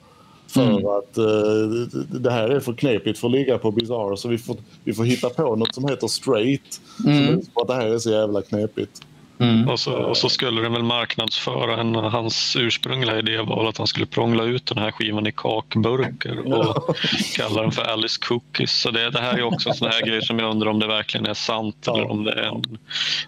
För 0.47 0.63
mm. 0.63 0.85
att 0.85 1.17
uh, 1.17 1.87
det 2.21 2.31
här 2.31 2.49
är 2.49 2.59
för 2.59 2.73
knepigt 2.73 3.19
för 3.19 3.27
att 3.27 3.31
ligga 3.31 3.57
på 3.57 3.71
Bizarre 3.71 4.17
så 4.17 4.27
vi 4.27 4.37
får, 4.37 4.57
vi 4.83 4.93
får 4.93 5.03
hitta 5.03 5.29
på 5.29 5.55
något 5.55 5.75
som 5.75 5.89
heter 5.89 6.07
straight. 6.07 6.81
Mm. 7.05 7.41
Så 7.41 7.61
att 7.61 7.67
det 7.67 7.73
här 7.73 7.87
är 7.87 7.99
så 7.99 8.09
jävla 8.09 8.41
knepigt. 8.41 9.01
Mm. 9.41 9.69
Och, 9.69 9.79
så, 9.79 9.93
och 9.93 10.17
så 10.17 10.29
skulle 10.29 10.61
den 10.61 10.73
väl 10.73 10.83
marknadsföra 10.83 11.81
en, 11.81 11.95
hans 11.95 12.55
ursprungliga 12.59 13.19
idé 13.19 13.37
var 13.37 13.69
att 13.69 13.77
han 13.77 13.87
skulle 13.87 14.05
prångla 14.05 14.43
ut 14.43 14.65
den 14.65 14.77
här 14.77 14.91
skivan 14.91 15.27
i 15.27 15.31
kakburkar 15.31 16.53
och 16.53 16.95
kalla 17.35 17.61
den 17.61 17.71
för 17.71 17.83
Alice 17.83 18.19
Cookies. 18.21 18.71
Så 18.71 18.91
det, 18.91 19.09
det 19.09 19.19
här 19.19 19.37
är 19.37 19.43
också 19.43 19.69
en 19.69 19.75
sån 19.75 19.87
här 19.91 20.05
grej 20.05 20.21
som 20.21 20.39
jag 20.39 20.51
undrar 20.51 20.69
om 20.69 20.79
det 20.79 20.87
verkligen 20.87 21.25
är 21.25 21.33
sant 21.33 21.75
ja. 21.85 21.95
eller 21.95 22.11
om 22.11 22.23
det 22.23 22.31
är 22.31 22.43
en, 22.43 22.77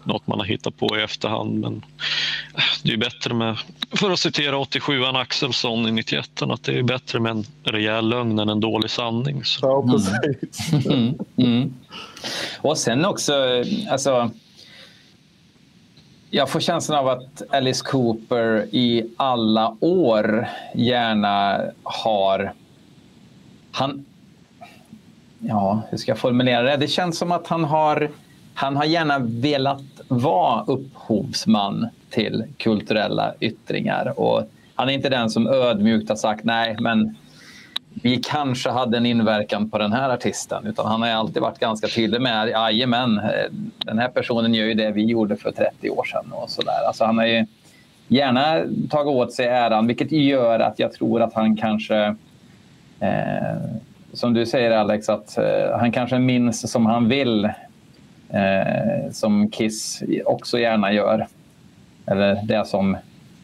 något 0.03 0.27
man 0.27 0.39
har 0.39 0.45
hittat 0.45 0.77
på 0.77 0.97
i 0.97 1.01
efterhand. 1.01 1.59
Men 1.59 1.85
det 2.83 2.93
är 2.93 2.97
bättre 2.97 3.33
med, 3.33 3.57
för 3.91 4.11
att 4.11 4.19
citera 4.19 4.55
87an 4.55 5.21
Axelsson 5.21 5.87
i 5.87 5.91
91 5.91 6.41
att 6.41 6.63
det 6.63 6.79
är 6.79 6.83
bättre 6.83 7.19
med 7.19 7.31
en 7.31 7.45
rejäl 7.63 8.09
lögn 8.09 8.39
än 8.39 8.49
en 8.49 8.59
dålig 8.59 8.89
sanning. 8.89 9.43
Så. 9.45 9.67
Ja, 9.67 9.91
precis. 9.91 10.85
Mm. 10.85 11.15
Mm. 11.37 11.73
Och 12.61 12.77
sen 12.77 13.05
också, 13.05 13.63
alltså 13.89 14.31
jag 16.35 16.49
får 16.49 16.59
känslan 16.59 16.99
av 16.99 17.07
att 17.07 17.41
Alice 17.49 17.83
Cooper 17.85 18.67
i 18.71 19.09
alla 19.17 19.77
år 19.79 20.47
gärna 20.73 21.61
har... 21.83 22.53
Han... 23.71 24.05
Ja, 25.39 25.81
hur 25.89 25.97
ska 25.97 26.11
jag 26.11 26.17
formulera 26.17 26.61
det? 26.61 26.77
Det 26.77 26.87
känns 26.87 27.17
som 27.17 27.31
att 27.31 27.47
han 27.47 27.63
har, 27.63 28.11
han 28.53 28.75
har 28.75 28.85
gärna 28.85 29.19
velat 29.19 29.83
vara 30.07 30.63
upphovsman 30.63 31.87
till 32.09 32.43
kulturella 32.57 33.33
yttringar. 33.39 34.19
Och 34.19 34.43
han 34.75 34.89
är 34.89 34.93
inte 34.93 35.09
den 35.09 35.29
som 35.29 35.47
ödmjukt 35.47 36.09
har 36.09 36.15
sagt 36.15 36.43
nej, 36.43 36.77
men 36.79 37.15
vi 38.03 38.17
kanske 38.17 38.69
hade 38.69 38.97
en 38.97 39.05
inverkan 39.05 39.69
på 39.69 39.77
den 39.77 39.93
här 39.93 40.09
artisten. 40.09 40.67
Utan 40.67 40.85
han 40.85 41.01
har 41.01 41.09
alltid 41.09 41.41
varit 41.41 41.59
ganska 41.59 41.87
tydlig 41.87 42.21
med 42.21 42.49
jajamän, 42.49 43.17
eh, 43.17 43.51
den 43.77 43.99
här 43.99 44.07
personen 44.07 44.53
gör 44.53 44.65
ju 44.65 44.73
det 44.73 44.91
vi 44.91 45.05
gjorde 45.05 45.35
för 45.35 45.51
30 45.51 45.89
år 45.89 46.03
sedan. 46.03 46.31
Och 46.31 46.49
så 46.49 46.61
där. 46.61 46.87
Alltså 46.87 47.05
han 47.05 47.17
har 47.17 47.25
ju 47.25 47.45
gärna 48.07 48.61
tagit 48.89 49.07
åt 49.07 49.33
sig 49.33 49.47
äran, 49.47 49.87
vilket 49.87 50.11
gör 50.11 50.59
att 50.59 50.79
jag 50.79 50.93
tror 50.93 51.21
att 51.21 51.33
han 51.33 51.57
kanske 51.57 52.15
eh, 52.99 53.57
som 54.13 54.33
du 54.33 54.45
säger 54.45 54.71
Alex, 54.71 55.09
att 55.09 55.37
eh, 55.37 55.79
han 55.79 55.91
kanske 55.91 56.19
minns 56.19 56.71
som 56.71 56.85
han 56.85 57.09
vill. 57.09 57.45
Eh, 58.29 59.11
som 59.11 59.49
Kiss 59.51 60.03
också 60.25 60.59
gärna 60.59 60.93
gör. 60.93 61.27
Eller 62.05 62.39
det 62.43 62.67
som, 62.67 62.97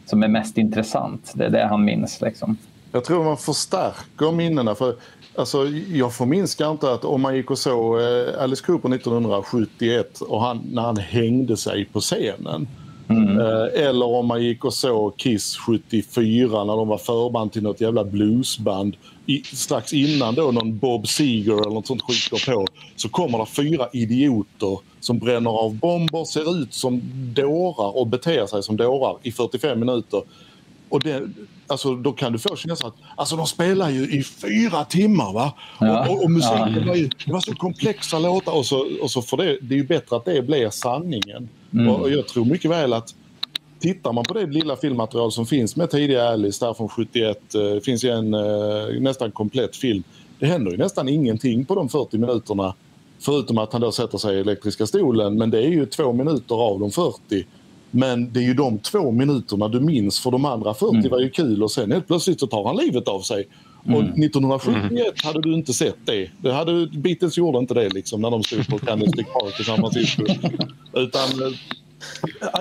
som 0.06 0.22
är 0.22 0.28
mest 0.28 0.58
intressant. 0.58 1.32
Det 1.34 1.44
är 1.44 1.50
det 1.50 1.64
han 1.64 1.84
minns. 1.84 2.20
Liksom. 2.20 2.56
Jag 2.92 3.04
tror 3.04 3.24
man 3.24 3.36
förstärker 3.36 4.32
minnena. 4.32 4.74
För, 4.74 4.94
alltså, 5.34 5.68
jag 5.92 6.14
förminskar 6.14 6.70
inte 6.70 6.92
att 6.92 7.04
om 7.04 7.20
man 7.20 7.36
gick 7.36 7.50
och 7.50 7.58
såg 7.58 8.00
eh, 8.00 8.42
Alice 8.42 8.64
Cooper 8.64 8.94
1971 8.94 10.20
och 10.20 10.40
han, 10.40 10.62
när 10.72 10.82
han 10.82 10.96
hängde 10.96 11.56
sig 11.56 11.84
på 11.84 12.00
scenen. 12.00 12.68
Mm. 13.08 13.40
Eh, 13.40 13.88
eller 13.88 14.06
om 14.06 14.26
man 14.26 14.42
gick 14.42 14.64
och 14.64 14.74
såg 14.74 15.16
Kiss 15.16 15.56
74 15.56 16.64
när 16.64 16.76
de 16.76 16.88
var 16.88 16.98
förband 16.98 17.52
till 17.52 17.62
något 17.62 17.80
jävla 17.80 18.04
bluesband. 18.04 18.96
I, 19.26 19.42
strax 19.42 19.92
innan 19.92 20.34
då 20.34 20.50
någon 20.50 20.78
Bob 20.78 21.08
Seger 21.08 21.52
eller 21.52 21.74
något 21.74 21.86
sånt 21.86 22.02
skit 22.02 22.30
går 22.30 22.54
på 22.54 22.66
så 22.96 23.08
kommer 23.08 23.38
det 23.38 23.46
fyra 23.46 23.88
idioter 23.92 24.78
som 25.00 25.18
bränner 25.18 25.50
av 25.50 25.74
bomber, 25.74 26.24
ser 26.24 26.62
ut 26.62 26.74
som 26.74 27.00
dårar 27.34 27.96
och 27.96 28.06
beter 28.06 28.46
sig 28.46 28.62
som 28.62 28.76
dårar 28.76 29.16
i 29.22 29.32
45 29.32 29.80
minuter 29.80 30.22
och 30.90 31.00
det, 31.00 31.30
alltså, 31.66 31.94
då 31.94 32.12
kan 32.12 32.32
du 32.32 32.38
få 32.38 32.56
känslan 32.56 32.88
att 32.90 32.98
alltså, 33.16 33.36
de 33.36 33.46
spelar 33.46 33.90
ju 33.90 34.18
i 34.18 34.22
fyra 34.22 34.84
timmar. 34.84 35.32
Va? 35.32 35.52
Ja. 35.80 36.08
Och, 36.08 36.16
och, 36.16 36.24
och 36.24 36.30
musiken 36.30 36.74
ja. 36.80 36.86
var 36.86 36.94
ju 36.94 37.10
det 37.26 37.32
var 37.32 37.40
så 37.40 37.54
komplexa 37.54 38.18
låtar. 38.18 38.52
Och 38.52 38.66
så, 38.66 38.86
och 39.02 39.10
så 39.10 39.22
för 39.22 39.36
det, 39.36 39.58
det 39.62 39.74
är 39.74 39.78
ju 39.78 39.86
bättre 39.86 40.16
att 40.16 40.24
det 40.24 40.42
blir 40.42 40.70
sanningen. 40.70 41.48
Mm. 41.72 41.88
Och, 41.88 42.10
jag 42.10 42.28
tror 42.28 42.44
mycket 42.44 42.70
väl 42.70 42.92
att 42.92 43.14
tittar 43.78 44.12
man 44.12 44.24
på 44.24 44.34
det 44.34 44.46
lilla 44.46 44.76
filmmaterial 44.76 45.32
som 45.32 45.46
finns 45.46 45.76
med 45.76 45.90
tidiga 45.90 46.28
Alice 46.28 46.66
där 46.66 46.74
från 46.74 46.88
71, 46.88 47.54
eh, 47.54 47.60
det 47.60 47.80
finns 47.80 48.04
ju 48.04 48.10
en 48.10 48.34
eh, 48.34 49.00
nästan 49.00 49.30
komplett 49.30 49.76
film. 49.76 50.02
Det 50.38 50.46
händer 50.46 50.70
ju 50.70 50.76
nästan 50.76 51.08
ingenting 51.08 51.64
på 51.64 51.74
de 51.74 51.88
40 51.88 52.18
minuterna 52.18 52.74
förutom 53.20 53.58
att 53.58 53.72
han 53.72 53.80
då 53.80 53.92
sätter 53.92 54.18
sig 54.18 54.36
i 54.36 54.40
elektriska 54.40 54.86
stolen. 54.86 55.38
Men 55.38 55.50
det 55.50 55.58
är 55.58 55.68
ju 55.68 55.86
två 55.86 56.12
minuter 56.12 56.54
av 56.54 56.80
de 56.80 56.90
40. 56.90 57.46
Men 57.90 58.32
det 58.32 58.40
är 58.40 58.44
ju 58.44 58.54
de 58.54 58.78
två 58.78 59.10
minuterna 59.10 59.68
du 59.68 59.80
minns 59.80 60.20
för 60.20 60.30
de 60.30 60.44
andra 60.44 60.74
40 60.74 60.96
mm. 60.96 61.10
var 61.10 61.20
ju 61.20 61.30
kul 61.30 61.62
och 61.62 61.70
sen 61.70 61.92
helt 61.92 62.06
plötsligt 62.06 62.40
så 62.40 62.46
tar 62.46 62.64
han 62.64 62.76
livet 62.76 63.08
av 63.08 63.20
sig. 63.20 63.48
Mm. 63.86 63.96
Och 63.96 64.02
1971 64.02 64.90
mm. 64.90 65.12
hade 65.24 65.40
du 65.40 65.54
inte 65.54 65.72
sett 65.72 65.96
det. 66.04 66.30
det 66.42 66.52
hade, 66.52 66.86
Beatles 66.86 67.38
gjorde 67.38 67.58
inte 67.58 67.74
det 67.74 67.88
liksom 67.88 68.20
när 68.20 68.30
de 68.30 68.42
stod 68.42 68.68
på 68.68 68.78
Candlestick 68.78 69.26
Park 69.32 69.60
i 69.60 69.64
San 69.64 69.76
Francisco. 69.76 70.22
Utan 70.94 71.42
eh, 71.42 71.52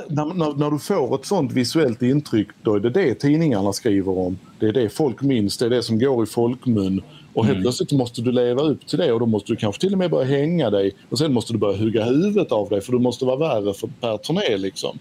när, 0.08 0.26
när, 0.34 0.54
när, 0.54 0.72
du 0.72 0.80
får 0.80 1.16
ett 1.16 1.26
sånt 1.26 1.52
visuellt 1.52 2.02
intryck 2.02 2.48
då 2.64 2.76
är 2.76 2.80
det 2.80 2.90
det 2.90 3.14
tidningarna 3.16 3.74
skriver 3.74 4.18
om. 4.18 4.38
Det 4.60 4.66
är 4.66 4.74
det 4.74 4.90
folk 4.90 5.22
minns, 5.22 5.58
det 5.58 5.66
är 5.66 5.70
det 5.70 5.84
som 5.84 6.00
går 6.00 6.24
i 6.24 6.28
folkmun. 6.28 7.02
Och 7.34 7.46
helt 7.46 7.56
mm. 7.56 7.64
plötsligt 7.64 7.92
måste 7.92 8.22
du 8.22 8.32
leva 8.32 8.62
upp 8.62 8.88
till 8.88 9.00
det 9.00 9.12
och 9.12 9.20
då 9.20 9.26
måste 9.26 9.52
du 9.52 9.56
kanske 9.56 9.82
till 9.82 9.94
och 9.94 10.00
med 10.00 10.12
börja 10.12 10.26
hänga 10.26 10.70
dig 10.70 10.92
och 11.10 11.18
sen 11.18 11.34
måste 11.34 11.54
du 11.54 11.60
börja 11.60 11.78
hugga 11.78 12.04
huvudet 12.04 12.52
av 12.52 12.70
dig 12.70 12.82
för 12.82 12.92
du 12.92 13.00
måste 13.00 13.26
vara 13.26 13.36
värre 13.36 13.74
för, 13.74 13.90
per 14.02 14.18
turné. 14.18 14.58
Liksom. 14.58 15.00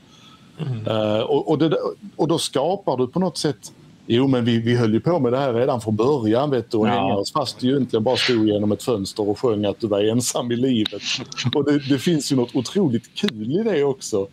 Mm. 0.61 0.87
Uh, 0.87 1.21
och, 1.21 1.51
och, 1.51 1.59
det, 1.59 1.77
och, 2.17 2.29
då 2.29 2.39
skapar 2.39 2.97
du 2.97 3.07
på 3.07 3.21
något 3.21 3.39
sätt 3.39 3.73
Jo, 4.11 4.27
men 4.27 4.45
vi, 4.45 4.59
vi 4.59 4.77
höll 4.77 4.93
ju 4.95 5.01
på 5.01 5.19
med 5.19 5.33
det 5.33 5.39
här 5.39 5.55
redan 5.55 5.81
från 5.81 5.97
början 5.97 6.51
vet 6.51 6.71
du, 6.71 6.77
och 6.77 6.89
ja. 6.89 7.17
oss 7.17 7.33
fast 7.33 7.61
du 7.61 7.71
egentligen 7.71 8.03
bara 8.03 8.17
stod 8.17 8.49
genom 8.49 8.73
ett 8.73 8.83
fönster 8.83 9.29
och 9.29 9.39
sjöng 9.39 9.65
att 9.65 9.81
du 9.81 9.87
var 9.87 10.01
ensam 10.01 10.53
i 10.53 10.57
livet. 10.57 11.03
Och 11.55 11.65
det, 11.65 11.89
det 11.89 11.99
finns 11.99 12.33
ju 12.33 12.37
något 12.37 12.57
otroligt 12.57 13.15
kul 13.15 13.61
i 13.61 13.63
det 13.63 13.85
också, 13.85 14.27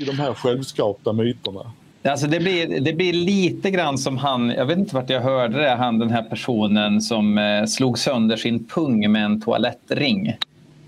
i 0.00 0.04
de 0.04 0.18
här 0.18 0.34
självskapta 0.34 1.12
myterna. 1.12 1.72
Alltså 2.04 2.26
det, 2.26 2.40
blir, 2.40 2.80
det 2.80 2.92
blir 2.92 3.12
lite 3.12 3.70
grann 3.70 3.98
som 3.98 4.16
han, 4.16 4.48
jag 4.50 4.66
vet 4.66 4.78
inte 4.78 4.94
vart 4.94 5.10
jag 5.10 5.20
hörde 5.20 5.62
det, 5.62 5.70
han 5.70 5.98
den 5.98 6.10
här 6.10 6.22
personen 6.22 7.00
som 7.00 7.38
eh, 7.38 7.64
slog 7.64 7.98
sönder 7.98 8.36
sin 8.36 8.64
pung 8.64 9.12
med 9.12 9.24
en 9.24 9.40
toalettring. 9.40 10.36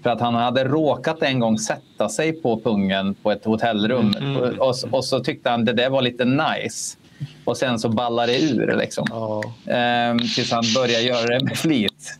För 0.07 0.11
att 0.11 0.21
han 0.21 0.35
hade 0.35 0.65
råkat 0.65 1.23
en 1.23 1.41
gång 1.41 1.59
sätta 1.59 2.09
sig 2.09 2.33
på 2.33 2.61
pungen 2.61 3.15
på 3.15 3.33
ett 3.33 3.45
hotellrum 3.45 4.15
mm. 4.21 4.37
och, 4.37 4.69
och, 4.69 4.75
och, 4.91 5.05
så 5.05 5.21
tyckte 5.21 5.51
han 5.51 5.65
det 5.65 5.73
där 5.73 5.91
var 5.91 6.03
lite 6.03 6.25
nice. 6.25 6.97
Och 7.45 7.57
sen 7.57 7.79
så 7.79 7.89
ballar 7.89 8.27
det 8.27 8.43
ur 8.43 8.77
liksom. 8.79 9.05
Oh. 9.13 9.45
Ehm, 9.67 10.19
tills 10.19 10.53
han 10.53 10.65
börjar 10.75 11.01
göra 11.01 11.27
det 11.27 11.45
med 11.45 11.59
flit. 11.59 12.19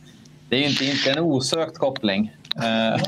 Det 0.49 0.57
är 0.57 0.61
ju 0.61 0.67
inte, 0.67 0.85
inte 0.85 1.11
en 1.11 1.19
osökt 1.19 1.79
koppling. 1.79 2.33
Ehm. 2.65 3.01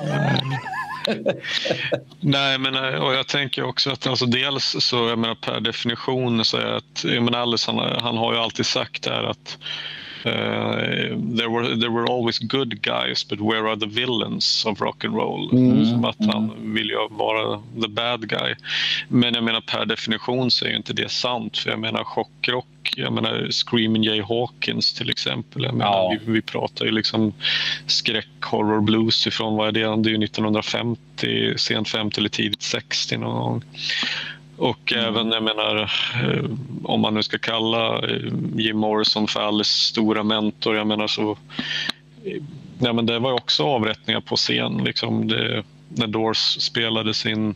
Nej, 2.20 2.58
men 2.58 2.74
eh, 2.74 2.94
och 2.94 3.14
jag 3.14 3.26
tänker 3.26 3.62
också 3.62 3.90
att 3.90 4.06
alltså 4.06 4.26
dels 4.26 4.76
så 4.78 5.08
jag 5.08 5.18
menar 5.18 5.34
per 5.34 5.60
definition 5.60 6.44
så 6.44 6.56
är 6.56 6.76
att 6.76 7.04
jag 7.04 7.22
menar 7.22 7.38
Alice 7.38 7.70
han, 7.70 8.02
han 8.02 8.16
har 8.16 8.32
ju 8.32 8.38
alltid 8.38 8.66
sagt 8.66 9.02
där 9.02 9.22
att 9.22 9.58
Uh, 10.26 11.36
there 11.36 11.48
were 11.48 11.76
there 11.76 11.90
were 11.90 12.06
always 12.06 12.38
good 12.38 12.82
guys, 12.82 13.28
but 13.28 13.40
where 13.40 13.66
are 13.68 13.76
the 13.76 13.86
villains 13.86 14.66
of 14.66 14.80
rock 14.80 15.04
and 15.04 15.14
roll? 15.14 15.50
Mm. 15.52 15.86
Som 15.86 16.04
att 16.04 16.16
han 16.32 16.74
vill 16.74 16.86
ju 16.86 17.08
vara 17.10 17.62
the 17.82 17.88
bad 17.88 18.28
guy. 18.28 18.54
Men 19.08 19.34
jag 19.34 19.44
menar 19.44 19.60
per 19.60 19.86
definition 19.86 20.50
så 20.50 20.64
är 20.64 20.68
ju 20.68 20.76
inte 20.76 20.92
det 20.92 21.10
sant. 21.10 21.58
För 21.58 21.70
jag 21.70 21.78
menar 21.78 22.04
chockrock, 22.04 22.66
jag 22.96 23.12
menar 23.12 23.50
Screaming 23.50 24.02
Jay 24.02 24.22
Hawkins 24.22 24.94
till 24.94 25.10
exempel. 25.10 25.62
Jag 25.62 25.74
menar, 25.74 25.92
ja. 25.92 26.16
vi, 26.24 26.32
vi 26.32 26.42
pratar 26.42 26.84
ju 26.84 26.90
liksom 26.90 27.32
skräck, 27.86 28.42
horror, 28.42 28.80
blues 28.80 29.26
ifrån 29.26 29.56
vad 29.56 29.68
är 29.68 29.72
det? 29.72 30.02
Det 30.02 30.10
är 30.10 30.18
ju 30.18 30.24
1950, 30.24 31.54
sent 31.56 31.88
50 31.88 32.20
eller 32.20 32.28
tidigt 32.28 32.62
60 32.62 33.16
någon 33.16 33.34
gång. 33.34 33.62
Och 34.58 34.92
mm. 34.92 35.04
även, 35.04 35.32
jag 35.32 35.42
menar, 35.42 35.82
eh, 36.22 36.44
om 36.84 37.00
man 37.00 37.14
nu 37.14 37.22
ska 37.22 37.38
kalla 37.38 37.98
eh, 37.98 38.32
Jim 38.56 38.78
Morrison 38.78 39.28
för 39.28 39.40
Alice 39.40 39.70
stora 39.70 40.22
mentor, 40.22 40.76
jag 40.76 40.86
menar 40.86 41.06
så... 41.06 41.30
Eh, 42.24 42.42
ja, 42.78 42.92
men 42.92 43.06
det 43.06 43.18
var 43.18 43.32
också 43.32 43.64
avrättningar 43.64 44.20
på 44.20 44.36
scen. 44.36 44.84
Liksom 44.84 45.28
det, 45.28 45.64
när 45.88 46.06
Doors 46.06 46.38
spelade 46.38 47.14
sin 47.14 47.54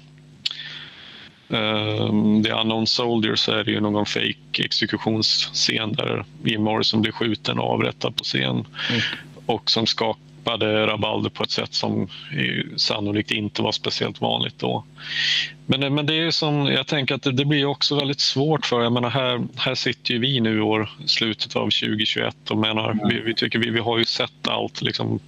um, 1.49 2.43
The 2.45 2.51
Unknown 2.51 2.87
Soldier 2.87 3.35
så 3.35 3.53
är 3.53 3.65
det 3.65 3.71
ju 3.71 3.81
någon 3.81 4.07
fake 4.07 4.65
exekutionsscen 4.65 5.93
där 5.93 6.25
Jim 6.45 6.63
Morrison 6.63 7.03
blir 7.03 7.13
skjuten 7.13 7.59
och 7.59 7.71
avrättad 7.71 8.17
på 8.17 8.25
scen. 8.25 8.67
Mm. 8.91 9.01
Och 9.47 9.71
som 9.71 9.87
skakar 9.87 10.32
tappade 10.45 10.87
Rabalder 10.87 11.31
på 11.31 11.43
ett 11.43 11.51
sätt 11.51 11.75
som 11.75 12.09
sannolikt 12.77 13.31
inte 13.31 13.63
var 13.63 13.73
speciellt 13.73 14.21
vanligt 14.21 14.59
då. 14.59 14.85
Men, 15.67 15.95
men 15.95 16.07
det 16.07 16.15
är 16.15 16.31
som, 16.31 16.67
jag 16.67 16.87
tänker 16.87 17.15
att 17.15 17.23
det, 17.23 17.33
det 17.33 17.45
blir 17.45 17.65
också 17.65 17.97
väldigt 17.97 18.21
svårt 18.21 18.67
för, 18.67 18.83
jag 18.83 18.93
menar 18.93 19.11
här, 19.11 19.41
här 19.57 19.75
sitter 19.75 20.15
ju 20.15 20.21
vi 20.21 20.41
nu 20.41 20.59
i 20.59 20.61
år, 20.61 20.91
slutet 21.07 21.57
av 21.57 21.65
2021 21.65 22.51
och 22.51 22.59
menar, 22.59 22.91
mm. 22.91 23.09
vi, 23.09 23.21
vi, 23.21 23.35
tycker 23.35 23.59
vi, 23.59 23.71
vi 23.71 23.81
har 23.81 23.99
ju 23.99 24.05
sett 24.05 24.49
allt 24.49 24.83
liksom 24.83 25.21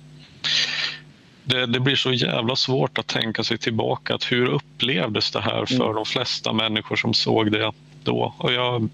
det, 1.44 1.66
det, 1.66 1.80
blir 1.80 1.96
så 1.96 2.12
jävla 2.12 2.56
svårt 2.56 2.98
att 2.98 3.06
tänka 3.06 3.44
sig 3.44 3.58
tillbaka. 3.58 4.14
Att 4.14 4.32
hur 4.32 4.46
upplevdes 4.46 5.30
det 5.30 5.40
här 5.40 5.66
för 5.66 5.74
mm. 5.74 5.94
de 5.94 6.04
flesta 6.04 6.52
människor 6.52 6.96
som 6.96 7.14
såg 7.14 7.52
det 7.52 7.72
då? 8.04 8.34
Och 8.38 8.52
jag, 8.52 8.88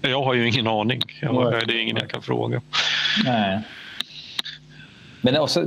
jag 0.00 0.22
har 0.22 0.34
ju 0.34 0.48
ingen 0.48 0.66
aning. 0.66 1.02
Jag, 1.20 1.68
det 1.68 1.74
är 1.74 1.78
ingen 1.78 1.96
jag 1.96 2.10
kan 2.10 2.22
fråga. 2.22 2.60
Nej. 3.24 3.62
Men 5.26 5.36
också, 5.36 5.66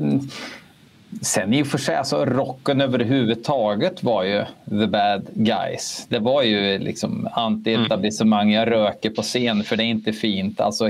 sen 1.21 1.53
i 1.53 1.63
och 1.63 1.67
för 1.67 1.77
sig, 1.77 1.95
alltså 1.95 2.25
rocken 2.25 2.81
överhuvudtaget 2.81 4.03
var 4.03 4.23
ju 4.23 4.45
the 4.69 4.87
bad 4.87 5.27
guys. 5.33 6.05
Det 6.09 6.19
var 6.19 6.43
ju 6.43 6.79
liksom 6.79 7.27
anti-etablissemang, 7.31 8.51
jag 8.53 8.71
röker 8.71 9.09
på 9.09 9.21
scen 9.21 9.63
för 9.63 9.77
det 9.77 9.83
är 9.83 9.85
inte 9.85 10.13
fint. 10.13 10.59
Alltså, 10.59 10.89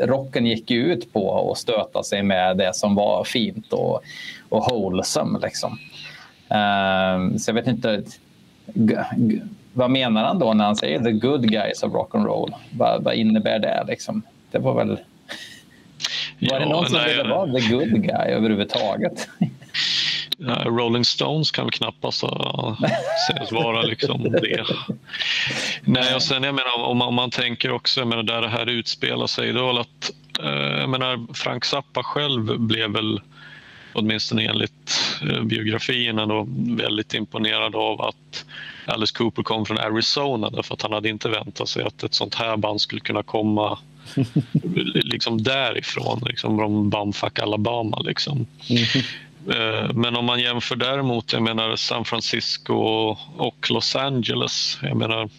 rocken 0.00 0.46
gick 0.46 0.70
ju 0.70 0.92
ut 0.92 1.12
på 1.12 1.50
att 1.50 1.58
stöta 1.58 2.02
sig 2.02 2.22
med 2.22 2.56
det 2.56 2.74
som 2.74 2.94
var 2.94 3.24
fint 3.24 3.72
och, 3.72 4.02
och 4.48 4.70
wholesome. 4.70 5.38
Liksom. 5.42 5.78
Um, 6.48 7.38
så 7.38 7.50
jag 7.50 7.54
vet 7.54 7.66
inte, 7.66 8.02
vad 9.72 9.90
menar 9.90 10.24
han 10.24 10.38
då 10.38 10.54
när 10.54 10.64
han 10.64 10.76
säger 10.76 10.98
the 10.98 11.12
good 11.12 11.50
guys 11.50 11.82
of 11.82 11.92
rock 11.94 12.14
and 12.14 12.26
roll? 12.26 12.54
Vad, 12.70 13.04
vad 13.04 13.14
innebär 13.14 13.58
det? 13.58 13.84
Liksom? 13.88 14.22
Det 14.50 14.58
var 14.58 14.74
väl 14.74 14.98
var 16.40 16.60
det 16.60 16.66
någon 16.66 16.86
som 16.86 16.96
nej, 16.96 17.16
ville 17.16 17.28
vara 17.28 17.52
the 17.52 17.68
good 17.68 18.02
guy 18.02 18.30
överhuvudtaget? 18.32 19.28
Rolling 20.64 21.04
Stones 21.04 21.50
kan 21.50 21.64
väl 21.64 21.72
knappast 21.72 22.24
sägas 23.28 23.52
vara 23.52 23.82
liksom 23.82 24.22
det. 24.42 24.64
Nej, 25.84 26.14
och 26.14 26.22
sen 26.22 26.42
jag 26.42 26.54
menar, 26.54 26.84
om 26.84 26.96
man, 26.96 27.08
om 27.08 27.14
man 27.14 27.30
tänker 27.30 27.72
också, 27.72 28.00
jag 28.00 28.08
menar, 28.08 28.22
där 28.22 28.42
det 28.42 28.48
här 28.48 28.66
utspelar 28.66 29.26
sig, 29.26 29.52
då 29.52 29.78
att 29.78 30.10
eh, 30.42 30.80
jag 30.80 30.88
menar, 30.88 31.34
Frank 31.34 31.64
Zappa 31.64 32.02
själv 32.02 32.58
blev 32.58 32.90
väl 32.90 33.20
åtminstone 33.92 34.44
enligt 34.44 35.00
eh, 35.22 35.42
biografierna 35.42 36.26
då, 36.26 36.46
väldigt 36.76 37.14
imponerad 37.14 37.74
av 37.74 38.02
att 38.02 38.44
Alice 38.86 39.14
Cooper 39.18 39.42
kom 39.42 39.66
från 39.66 39.78
Arizona 39.78 40.50
därför 40.50 40.74
att 40.74 40.82
han 40.82 40.92
hade 40.92 41.08
inte 41.08 41.28
väntat 41.28 41.68
sig 41.68 41.82
att 41.84 42.02
ett 42.02 42.14
sånt 42.14 42.34
här 42.34 42.56
band 42.56 42.80
skulle 42.80 43.00
kunna 43.00 43.22
komma 43.22 43.78
liksom 44.94 45.42
därifrån, 45.42 46.22
liksom 46.26 46.58
från 46.58 46.90
Bumfuck 46.90 47.38
Alabama. 47.38 48.00
Liksom. 48.00 48.46
Mm. 48.68 48.84
Men 49.94 50.16
om 50.16 50.24
man 50.24 50.40
jämför 50.40 50.76
däremot, 50.76 51.32
jag 51.32 51.42
menar 51.42 51.76
San 51.76 52.04
Francisco 52.04 52.74
och 53.36 53.70
Los 53.70 53.96
Angeles. 53.96 54.78
Jag 54.82 54.96
menar, 54.96 55.30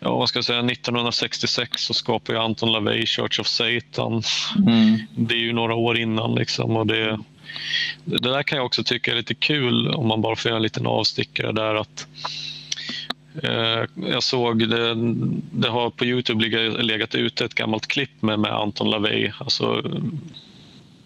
ja, 0.00 0.16
vad 0.16 0.28
ska 0.28 0.36
jag 0.36 0.44
säga, 0.44 0.58
1966 0.58 1.82
så 1.82 1.94
skapade 1.94 2.40
Anton 2.40 2.72
LaVey 2.72 3.06
Church 3.06 3.40
of 3.40 3.46
Satan. 3.46 4.22
Mm. 4.66 4.98
Det 5.16 5.34
är 5.34 5.38
ju 5.38 5.52
några 5.52 5.74
år 5.74 5.98
innan. 5.98 6.34
Liksom, 6.34 6.76
och 6.76 6.86
det, 6.86 7.18
det 8.04 8.18
där 8.18 8.42
kan 8.42 8.56
jag 8.56 8.66
också 8.66 8.84
tycka 8.84 9.12
är 9.12 9.16
lite 9.16 9.34
kul 9.34 9.88
om 9.88 10.08
man 10.08 10.20
bara 10.20 10.36
får 10.36 10.48
göra 10.48 10.56
en 10.56 10.62
liten 10.62 10.86
avstickare 10.86 11.52
där. 11.52 11.74
att 11.74 12.06
Eh, 12.26 12.53
Eh, 13.42 13.84
jag 13.94 14.22
såg 14.22 14.68
det, 14.68 14.94
det 15.52 15.68
har 15.68 15.90
på 15.90 16.04
Youtube 16.04 16.44
legat 16.82 17.14
ute 17.14 17.44
ett 17.44 17.54
gammalt 17.54 17.86
klipp 17.86 18.22
med, 18.22 18.38
med 18.38 18.52
Anton 18.52 18.90
LaVey, 18.90 19.30
alltså 19.38 19.82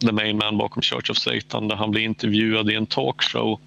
the 0.01 0.13
main 0.13 0.37
man 0.37 0.59
bakom 0.59 0.83
Church 0.83 1.11
of 1.11 1.17
Satan, 1.17 1.69
där 1.69 1.77
han 1.77 1.91
blir 1.91 2.03
intervjuad 2.03 2.71
i 2.71 2.75
en 2.75 2.87
talkshow. 2.87 3.61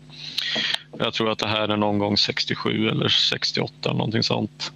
Jag 0.99 1.13
tror 1.13 1.31
att 1.31 1.39
det 1.39 1.47
här 1.47 1.69
är 1.69 1.77
någon 1.77 1.99
gång 1.99 2.17
67 2.17 2.89
eller 2.89 3.07
68, 3.07 3.93
någonting 3.93 4.23
sånt. 4.23 4.71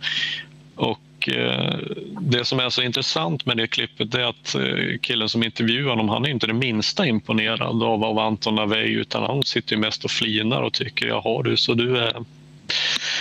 Och 0.75 1.29
eh, 1.29 1.79
det 2.21 2.45
som 2.45 2.59
är 2.59 2.69
så 2.69 2.81
intressant 2.81 3.45
med 3.45 3.57
det 3.57 3.67
klippet 3.67 4.15
är 4.15 4.23
att 4.23 4.55
eh, 4.55 4.97
killen 5.01 5.29
som 5.29 5.43
intervjuar 5.43 5.89
honom, 5.89 6.09
han 6.09 6.25
är 6.25 6.29
inte 6.29 6.47
det 6.47 6.53
minsta 6.53 7.07
imponerad 7.07 7.83
av, 7.83 8.03
av 8.03 8.19
Anton 8.19 8.55
LaVey 8.55 8.87
utan 8.87 9.23
han 9.23 9.43
sitter 9.43 9.77
mest 9.77 10.05
och 10.05 10.11
flinar 10.11 10.61
och 10.61 10.73
tycker 10.73 11.07
jaha 11.07 11.43
du, 11.43 11.57
så 11.57 11.73
du 11.73 11.97
är 11.97 12.13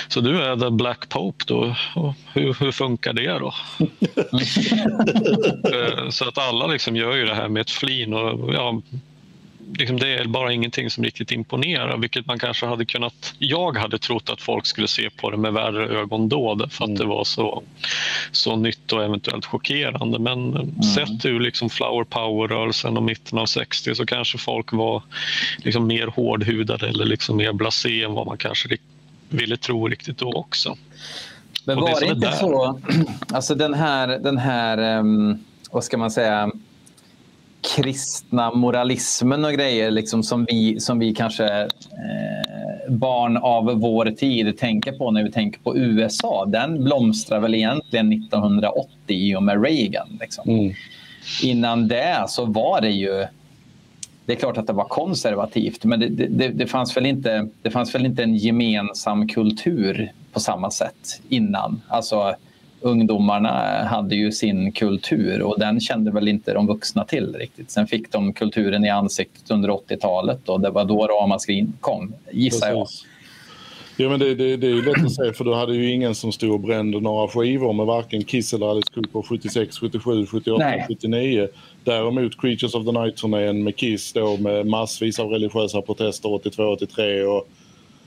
så 0.09 0.21
du 0.21 0.43
är 0.43 0.57
the 0.57 0.71
Black 0.71 1.09
Pope 1.09 1.45
då. 1.47 1.77
Hur, 2.33 2.55
hur 2.61 2.73
funkar 2.73 3.13
det 3.13 3.39
då? 3.39 3.55
Eh, 5.75 6.09
så 6.11 6.29
att 6.29 6.39
alla 6.39 6.67
liksom 6.67 6.97
gör 6.97 7.15
ju 7.15 7.25
det 7.25 7.35
här 7.35 7.49
med 7.49 7.61
ett 7.61 7.71
flin 7.71 8.15
och 8.15 8.55
ja, 8.55 8.81
liksom 9.79 9.99
det 9.99 10.09
är 10.09 10.25
bara 10.25 10.53
ingenting 10.53 10.91
som 10.91 11.05
riktigt 11.05 11.33
imponerar, 11.33 11.97
vilket 11.99 12.27
man 12.27 12.39
kanske 12.39 12.67
hade 12.67 12.85
kunnat... 12.85 13.35
Jag 13.39 13.79
hade 13.79 13.99
trott 13.99 14.31
att 14.31 14.41
folk 14.41 14.67
skulle 14.67 14.89
se 14.89 15.11
på 15.11 15.31
det 15.31 15.37
med 15.37 15.53
värre 15.53 15.99
ögon 15.99 16.29
då, 16.29 16.57
för 16.71 16.85
att 16.85 16.89
mm. 16.89 16.99
det 16.99 17.05
var 17.05 17.25
så, 17.25 17.63
så 18.33 18.57
nytt 18.57 18.93
och 18.93 19.05
eventuellt 19.05 19.47
chockerande. 19.47 20.19
Men 20.19 20.57
mm. 20.57 20.83
sett 20.83 21.25
ur 21.25 21.41
liksom 21.41 21.71
flower 21.71 22.05
power-rörelsen 22.05 22.97
och 22.97 23.03
mitten 23.03 23.39
av 23.39 23.47
60 23.47 23.95
så 23.95 24.07
kanske 24.07 24.39
folk 24.39 24.73
var 24.73 25.03
liksom 25.59 25.87
mer 25.87 26.07
hårdhudade 26.07 26.89
eller 26.89 27.05
liksom 27.05 27.37
mer 27.37 27.53
blasé 27.53 28.03
än 28.03 28.13
vad 28.13 28.27
man 28.27 28.39
kanske 28.39 28.69
ville 29.37 29.57
tro 29.57 29.89
riktigt 29.89 30.19
då 30.19 30.33
också. 30.33 30.77
Men 31.65 31.77
var 31.77 32.01
det, 32.01 32.07
det 32.07 32.13
inte 32.13 32.33
så, 32.33 32.81
alltså 33.33 33.55
den 33.55 33.75
här, 33.75 34.09
den 34.09 34.39
här 34.39 34.99
um, 34.99 35.45
vad 35.71 35.85
ska 35.85 35.99
man 35.99 36.11
säga, 36.11 36.51
kristna 37.77 38.51
moralismen 38.55 39.45
och 39.45 39.53
grejer 39.53 39.91
liksom 39.91 40.23
som, 40.23 40.45
vi, 40.45 40.81
som 40.81 40.99
vi 40.99 41.15
kanske 41.15 41.47
eh, 41.63 41.69
barn 42.89 43.37
av 43.37 43.65
vår 43.65 44.11
tid 44.11 44.59
tänker 44.59 44.93
på 44.93 45.11
när 45.11 45.25
vi 45.25 45.33
tänker 45.33 45.61
på 45.61 45.77
USA. 45.77 46.45
Den 46.47 46.85
blomstrar 46.85 47.41
väl 47.41 47.55
egentligen 47.55 48.13
1980 48.13 48.91
i 49.07 49.37
och 49.37 49.43
med 49.43 49.65
Reagan. 49.65 50.19
Liksom. 50.21 50.49
Mm. 50.49 50.75
Innan 51.43 51.89
det 51.89 52.25
så 52.29 52.45
var 52.45 52.81
det 52.81 52.91
ju 52.91 53.27
det 54.27 54.33
är 54.33 54.37
klart 54.37 54.57
att 54.57 54.67
det 54.67 54.73
var 54.73 54.85
konservativt, 54.85 55.85
men 55.85 56.01
det, 56.01 56.09
det, 56.09 56.49
det, 56.49 56.67
fanns 56.67 56.97
väl 56.97 57.07
inte, 57.07 57.49
det 57.63 57.71
fanns 57.71 57.95
väl 57.95 58.07
inte 58.07 58.23
en 58.23 58.37
gemensam 58.37 59.29
kultur 59.29 60.13
på 60.33 60.41
samma 60.41 60.71
sätt 60.71 61.21
innan. 61.29 61.83
Alltså, 61.89 62.35
ungdomarna 62.81 63.85
hade 63.85 64.15
ju 64.15 64.33
sin 64.33 64.73
kultur 64.73 65.43
och 65.43 65.59
den 65.59 65.81
kände 65.81 66.11
väl 66.11 66.29
inte 66.29 66.55
de 66.55 66.67
vuxna 66.67 67.05
till 67.05 67.35
riktigt. 67.35 67.71
Sen 67.71 67.87
fick 67.87 68.13
de 68.13 68.33
kulturen 68.33 68.85
i 68.85 68.91
ansiktet 68.91 69.51
under 69.51 69.69
80-talet 69.69 70.49
och 70.49 70.61
det 70.61 70.71
var 70.71 70.85
då 70.85 71.07
ramaskrin 71.07 71.73
kom, 71.81 72.15
gissar 72.31 72.69
jag. 72.69 72.87
Ja, 73.97 74.09
men 74.09 74.21
det, 74.21 74.35
det, 74.35 74.57
det 74.57 74.67
är 74.67 74.83
lätt 74.83 75.05
att 75.05 75.15
säga 75.15 75.33
för 75.33 75.45
du 75.45 75.55
hade 75.55 75.75
ju 75.75 75.91
ingen 75.91 76.15
som 76.15 76.33
stod 76.33 76.53
och 76.53 76.61
brände 76.61 77.01
några 77.01 77.29
skivor 77.29 77.73
med 77.73 77.87
varken 77.87 78.25
Kiss 78.25 78.55
eller 78.55 78.67
Alice 78.71 78.93
Cooper 78.95 79.23
76, 79.23 79.79
77, 79.79 80.27
78, 80.27 80.59
Nej. 80.59 80.85
79. 80.89 81.49
Däremot 81.85 82.41
Creatures 82.41 82.75
of 82.75 82.85
the 82.85 82.93
Night-turnén 82.93 83.63
med 83.63 83.77
Kiss 83.77 84.13
då 84.13 84.37
med 84.37 84.67
massvis 84.67 85.19
av 85.19 85.29
religiösa 85.29 85.83
protester 85.83 86.33
82, 86.33 86.63
83 86.63 87.23
och 87.23 87.49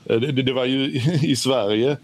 eh, 0.04 0.20
det, 0.20 0.42
det 0.42 0.52
var 0.52 0.64
ju 0.64 0.84
i 1.22 1.36
Sverige 1.36 1.96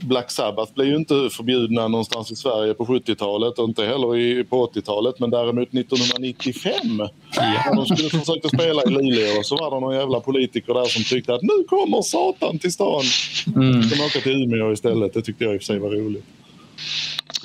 Black 0.00 0.30
Sabbath 0.30 0.74
blev 0.74 0.86
ju 0.88 0.96
inte 0.96 1.28
förbjudna 1.32 1.88
någonstans 1.88 2.32
i 2.32 2.36
Sverige 2.36 2.74
på 2.74 2.84
70-talet 2.84 3.58
och 3.58 3.68
inte 3.68 3.84
heller 3.84 4.16
i, 4.16 4.44
på 4.44 4.66
80-talet 4.66 5.18
men 5.18 5.30
däremot 5.30 5.74
1995 5.74 6.72
ja. 6.92 7.08
när 7.36 7.76
de 7.76 7.86
skulle 7.86 8.08
försöka 8.08 8.48
spela 8.48 8.82
i 8.82 8.90
Luleå 8.90 9.42
så 9.42 9.56
var 9.56 9.70
det 9.70 9.80
någon 9.80 9.94
jävla 9.94 10.20
politiker 10.20 10.74
där 10.74 10.84
som 10.84 11.04
tyckte 11.04 11.34
att 11.34 11.42
nu 11.42 11.64
kommer 11.68 12.02
Satan 12.02 12.58
till 12.58 12.72
stan. 12.72 13.02
Mm. 13.56 13.82
Ska 13.82 14.04
åka 14.04 14.20
till 14.20 14.42
Umeå 14.42 14.72
istället. 14.72 15.14
Det 15.14 15.22
tyckte 15.22 15.44
jag 15.44 15.54
i 15.54 15.56
och 15.56 15.60
för 15.60 15.66
sig 15.66 15.78
var 15.78 15.90
roligt. 15.90 16.24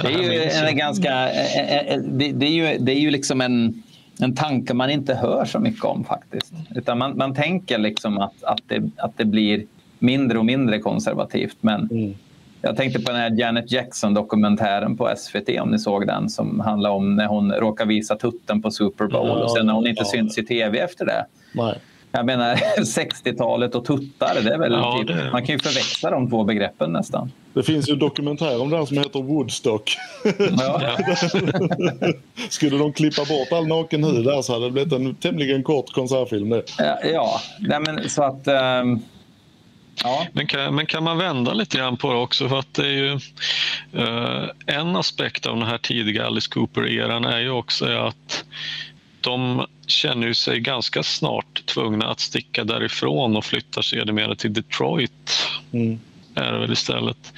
Det 0.02 0.08
är 0.08 0.64
ju 0.64 0.70
en 0.70 0.78
ganska... 0.78 1.30
Eh, 1.32 1.70
eh, 1.70 1.94
eh, 1.94 2.00
det, 2.02 2.46
är 2.46 2.52
ju, 2.52 2.78
det 2.78 2.92
är 2.92 3.00
ju 3.00 3.12
liksom 3.12 3.42
en, 3.42 3.84
en 4.20 4.36
tanke 4.36 4.74
man 4.74 4.90
inte 4.90 5.14
hör 5.14 5.46
så 5.46 5.60
mycket 5.60 5.86
om 5.86 6.04
faktiskt. 6.04 6.54
Utan 6.76 6.98
man, 6.98 7.18
man 7.18 7.36
tänker 7.36 7.78
liksom 7.78 8.18
att, 8.18 8.44
att, 8.44 8.62
det, 8.68 8.90
att 8.98 9.18
det 9.18 9.26
blir 9.26 9.66
mindre 10.00 10.38
och 10.38 10.46
mindre 10.46 10.80
konservativt. 10.80 11.58
Men 11.62 11.90
mm. 11.92 12.16
Jag 12.62 12.78
tänkte 12.78 13.00
på 13.00 13.12
den 13.12 13.22
här 13.22 13.40
Janet 13.40 13.72
Jackson-dokumentären 13.72 14.98
på 14.98 15.14
SVT, 15.18 15.60
om 15.62 15.72
ni 15.72 15.80
såg 15.80 16.08
den, 16.08 16.30
som 16.30 16.60
handlar 16.60 16.90
om 16.90 17.16
när 17.16 17.26
hon 17.26 17.52
råkar 17.52 17.86
visa 17.86 18.16
tutten 18.16 18.62
på 18.62 18.72
Super 18.72 19.08
Bowl 19.08 19.28
ja, 19.28 19.44
och 19.44 19.52
sen 19.52 19.66
när 19.66 19.74
hon 19.74 19.88
inte 19.88 20.02
ja. 20.02 20.12
syns 20.12 20.38
i 20.38 20.46
tv 20.46 20.80
efter 20.80 21.06
det. 21.06 21.26
Nej. 21.54 21.80
Jag 22.12 22.26
menar 22.26 22.56
60-talet 22.78 23.76
och 23.76 23.86
tuttar, 23.86 24.42
det 24.44 24.54
är 24.54 24.58
väl 24.58 24.72
ja, 24.72 24.98
typ, 24.98 25.08
det... 25.08 25.32
man 25.32 25.46
kan 25.46 25.56
ju 25.56 25.60
förväxla 25.60 26.10
de 26.12 26.30
två 26.30 26.44
begreppen 26.44 26.92
nästan. 26.92 27.32
Det 27.54 27.64
finns 27.64 27.90
ju 27.90 27.94
en 27.94 28.00
dokumentär 28.00 28.62
om 28.62 28.70
det 28.70 28.78
här 28.78 28.86
som 28.86 28.98
heter 28.98 29.22
Woodstock. 29.22 29.98
Ja. 30.58 30.82
Skulle 32.50 32.78
de 32.78 32.94
klippa 32.94 33.22
bort 33.26 33.52
all 33.52 33.68
naken 33.68 34.04
hud 34.04 34.26
där 34.26 34.42
så 34.42 34.54
hade 34.54 34.66
det 34.66 34.72
blivit 34.72 34.94
en 34.94 35.16
tämligen 35.16 35.64
kort 35.64 35.94
konsertfilm 35.94 36.50
det. 36.50 36.64
Ja, 36.78 36.98
ja. 37.14 37.42
Nej, 37.60 37.80
men 37.80 38.10
så 38.10 38.24
att... 38.24 38.48
Um 38.48 39.02
Ja. 40.04 40.28
Men, 40.34 40.48
kan, 40.48 40.76
men 40.76 40.86
kan 40.86 41.04
man 41.04 41.18
vända 41.18 41.54
lite 41.54 41.78
grann 41.78 41.98
på 41.98 42.14
det 42.14 42.20
också? 42.20 42.50
För 42.50 42.60
att 42.60 42.74
det 42.74 42.88
är 42.88 42.92
ju, 42.92 43.20
uh, 43.96 44.50
en 44.66 44.96
aspekt 44.96 45.46
av 45.46 45.58
den 45.58 45.68
här 45.68 45.78
tidiga 45.78 46.26
Alice 46.26 46.50
Cooper-eran 46.52 47.26
är 47.26 47.40
ju 47.40 47.50
också 47.50 47.86
att 47.86 48.46
de 49.22 49.66
känner 49.88 50.34
sig 50.34 50.60
ganska 50.60 51.04
snart 51.04 51.66
tvungna 51.66 52.06
att 52.06 52.20
sticka 52.20 52.64
därifrån 52.64 53.38
och 53.38 53.46
flyttar 53.46 53.82
sedermera 53.82 54.36
till 54.36 54.54
Detroit. 54.54 55.48
Mm. 55.74 56.00
Är 56.36 56.52
det 56.52 56.60
väl 56.60 56.72
istället. 56.72 57.34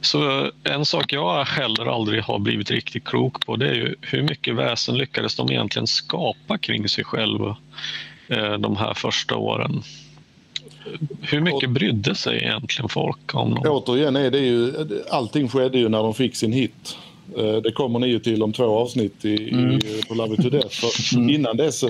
Så 0.00 0.50
en 0.64 0.84
sak 0.84 1.12
jag 1.12 1.44
heller 1.44 1.86
aldrig 1.86 2.22
har 2.22 2.38
blivit 2.38 2.70
riktigt 2.70 3.04
klok 3.04 3.46
på 3.46 3.56
det 3.56 3.68
är 3.68 3.74
ju 3.74 3.94
hur 4.00 4.22
mycket 4.22 4.54
väsen 4.54 4.98
lyckades 4.98 5.36
de 5.36 5.50
egentligen 5.50 5.86
skapa 5.86 6.58
kring 6.58 6.88
sig 6.88 7.04
själva 7.04 7.56
eh, 8.28 8.52
de 8.52 8.76
här 8.76 8.94
första 8.94 9.36
åren 9.36 9.82
hur 11.20 11.40
mycket 11.40 11.70
brydde 11.70 12.14
sig 12.14 12.36
egentligen 12.36 12.88
folk 12.88 13.34
om 13.34 13.54
dem? 13.54 13.64
Återigen 13.66 14.16
är 14.16 14.30
det 14.30 14.38
ju, 14.38 14.72
allting 15.10 15.48
skedde 15.48 15.78
ju 15.78 15.88
när 15.88 16.02
de 16.02 16.14
fick 16.14 16.36
sin 16.36 16.52
hit. 16.52 16.96
Eh, 17.36 17.56
det 17.56 17.72
kommer 17.72 17.98
ni 17.98 18.06
ju 18.06 18.18
till 18.18 18.42
om 18.42 18.52
två 18.52 18.64
avsnitt 18.64 19.24
i, 19.24 19.50
mm. 19.50 19.70
i, 19.72 20.02
på 20.08 20.14
Love 20.14 20.36
To 20.36 20.50
Death. 20.50 20.84
Mm. 21.14 21.28
Innan 21.28 21.56
dess, 21.56 21.84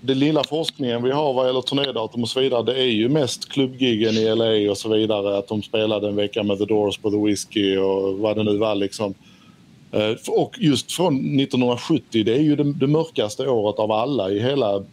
det 0.00 0.14
lilla 0.14 0.44
forskningen 0.44 1.02
vi 1.02 1.10
har 1.10 1.32
vad 1.32 1.46
gäller 1.46 1.60
turnédatum 1.60 2.22
och 2.22 2.28
så 2.28 2.40
vidare, 2.40 2.62
det 2.62 2.80
är 2.80 2.90
ju 2.90 3.08
mest 3.08 3.48
klubbgiggen 3.48 4.14
i 4.14 4.34
LA 4.34 4.70
och 4.70 4.78
så 4.78 4.88
vidare. 4.88 5.38
Att 5.38 5.48
de 5.48 5.62
spelade 5.62 6.08
en 6.08 6.16
vecka 6.16 6.42
med 6.42 6.58
The 6.58 6.64
Doors 6.64 6.98
på 6.98 7.10
The 7.10 7.16
Whiskey 7.16 7.76
och 7.76 8.18
vad 8.18 8.36
det 8.36 8.42
nu 8.42 8.56
var 8.56 8.74
liksom. 8.74 9.14
Eh, 9.92 10.16
och 10.28 10.56
just 10.60 10.92
från 10.92 11.40
1970, 11.40 12.24
det 12.24 12.34
är 12.34 12.42
ju 12.42 12.56
det, 12.56 12.72
det 12.72 12.86
mörkaste 12.86 13.48
året 13.48 13.78
av 13.78 13.92
alla 13.92 14.30
i 14.30 14.40
hela 14.40 14.84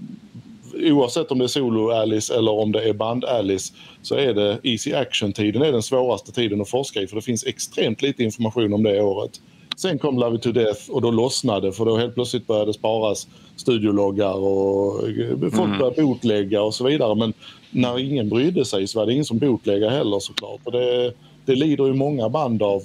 oavsett 0.82 1.32
om 1.32 1.38
det 1.40 1.46
är 1.46 1.48
solo-Alice 1.48 2.38
eller 2.38 2.52
om 2.52 2.72
det 2.72 2.90
är 2.90 2.94
band-Alice 2.94 3.74
så 4.02 4.16
är 4.16 4.34
det 4.34 4.60
easy 4.64 4.94
action-tiden 4.94 5.62
är 5.62 5.72
den 5.72 5.84
svåraste 5.84 6.32
tiden 6.32 6.62
att 6.62 6.70
forska 6.70 7.02
i 7.02 7.08
för 7.08 7.16
det 7.16 7.22
finns 7.22 7.46
extremt 7.46 8.02
lite 8.02 8.24
information 8.24 8.74
om 8.74 8.84
det 8.84 9.02
året. 9.02 9.32
Sen 9.78 10.00
kom 10.00 10.20
Love 10.20 10.36
It 10.36 10.42
To 10.42 10.52
Death 10.52 10.90
och 10.90 11.02
då 11.02 11.12
lossnade 11.12 11.72
för 11.72 11.86
då 11.86 11.98
helt 11.98 12.16
plötsligt 12.16 12.48
började 12.48 12.74
sparas 12.74 13.28
studiologgar 13.56 14.34
och 14.34 15.02
folk 15.40 15.68
mm. 15.68 15.78
började 15.80 16.02
botlägga 16.02 16.62
och 16.62 16.74
så 16.74 16.84
vidare. 16.84 17.16
Men 17.16 17.34
när 17.72 18.00
ingen 18.00 18.30
brydde 18.30 18.66
sig 18.66 18.88
så 18.88 19.00
var 19.00 19.06
det 19.06 19.14
ingen 19.14 19.26
som 19.26 19.38
botlägga 19.38 19.90
heller 19.90 20.20
såklart. 20.20 20.60
Och 20.64 20.72
det, 20.72 21.14
det 21.46 21.56
lider 21.56 21.86
ju 21.86 21.94
många 21.94 22.30
band 22.30 22.64
av 22.64 22.82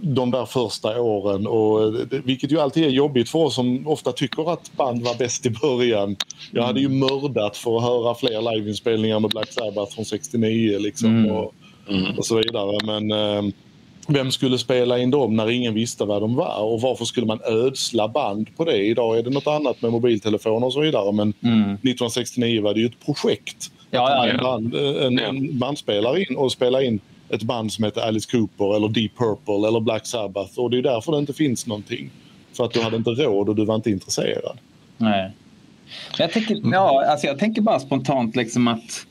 de 0.00 0.30
där 0.30 0.46
första 0.46 1.00
åren. 1.00 1.46
Och, 1.46 1.94
vilket 2.24 2.52
ju 2.52 2.60
alltid 2.60 2.84
är 2.84 2.88
jobbigt 2.88 3.28
för 3.28 3.38
oss 3.38 3.54
som 3.54 3.88
ofta 3.88 4.12
tycker 4.12 4.52
att 4.52 4.72
band 4.76 5.02
var 5.02 5.14
bäst 5.14 5.46
i 5.46 5.50
början. 5.50 6.16
Jag 6.52 6.62
hade 6.62 6.80
ju 6.80 6.86
mm. 6.86 6.98
mördat 6.98 7.56
för 7.56 7.76
att 7.76 7.82
höra 7.82 8.14
fler 8.14 8.54
liveinspelningar 8.54 9.20
med 9.20 9.30
Black 9.30 9.52
Sabbath 9.52 9.94
från 9.94 10.04
69 10.04 10.78
liksom, 10.78 11.08
mm. 11.08 11.30
Och, 11.30 11.54
mm. 11.88 12.18
och, 12.18 12.26
så 12.26 12.36
vidare. 12.36 12.78
Men 12.86 13.10
eh, 13.10 13.52
vem 14.08 14.30
skulle 14.30 14.58
spela 14.58 14.98
in 14.98 15.10
dem 15.10 15.36
när 15.36 15.50
ingen 15.50 15.74
visste 15.74 16.04
vad 16.04 16.22
de 16.22 16.34
var 16.34 16.62
och 16.62 16.80
varför 16.80 17.04
skulle 17.04 17.26
man 17.26 17.40
ödsla 17.44 18.08
band 18.08 18.56
på 18.56 18.64
det? 18.64 18.76
Idag 18.76 19.18
är 19.18 19.22
det 19.22 19.30
något 19.30 19.46
annat 19.46 19.82
med 19.82 19.92
mobiltelefoner 19.92 20.66
och 20.66 20.72
så 20.72 20.80
vidare 20.80 21.12
men 21.12 21.32
mm. 21.42 21.62
1969 21.62 22.62
var 22.62 22.74
det 22.74 22.80
ju 22.80 22.86
ett 22.86 23.04
projekt. 23.04 23.70
Ja, 23.90 24.10
ja, 24.10 24.26
ja. 24.26 24.32
En, 24.32 24.38
band, 24.38 24.74
en, 24.74 25.18
en 25.18 25.58
bandspelare 25.58 26.22
in 26.22 26.36
och 26.36 26.52
spela 26.52 26.82
in 26.82 27.00
ett 27.30 27.42
band 27.42 27.72
som 27.72 27.84
heter 27.84 28.00
Alice 28.00 28.30
Cooper 28.30 28.76
eller 28.76 28.88
Deep 28.88 29.18
Purple 29.18 29.68
eller 29.68 29.80
Black 29.80 30.06
Sabbath 30.06 30.58
och 30.58 30.70
det 30.70 30.78
är 30.78 30.82
därför 30.82 31.12
det 31.12 31.18
inte 31.18 31.32
finns 31.32 31.66
någonting. 31.66 32.10
För 32.52 32.64
att 32.64 32.72
du 32.72 32.82
hade 32.82 32.96
inte 32.96 33.10
råd 33.10 33.48
och 33.48 33.56
du 33.56 33.64
var 33.64 33.74
inte 33.74 33.90
intresserad. 33.90 34.58
Nej. 34.96 35.30
Jag 36.18 36.32
tänker, 36.32 36.60
ja, 36.72 37.04
alltså 37.08 37.26
jag 37.26 37.38
tänker 37.38 37.62
bara 37.62 37.80
spontant 37.80 38.36
liksom 38.36 38.68
att 38.68 39.06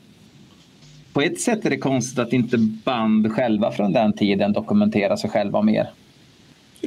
på 1.12 1.20
ett 1.20 1.40
sätt 1.40 1.66
är 1.66 1.70
det 1.70 1.78
konstigt 1.78 2.18
att 2.18 2.32
inte 2.32 2.56
band 2.58 3.32
själva 3.32 3.72
från 3.72 3.92
den 3.92 4.12
tiden 4.12 4.52
dokumenterar 4.52 5.16
sig 5.16 5.30
själva 5.30 5.62
mer. 5.62 5.90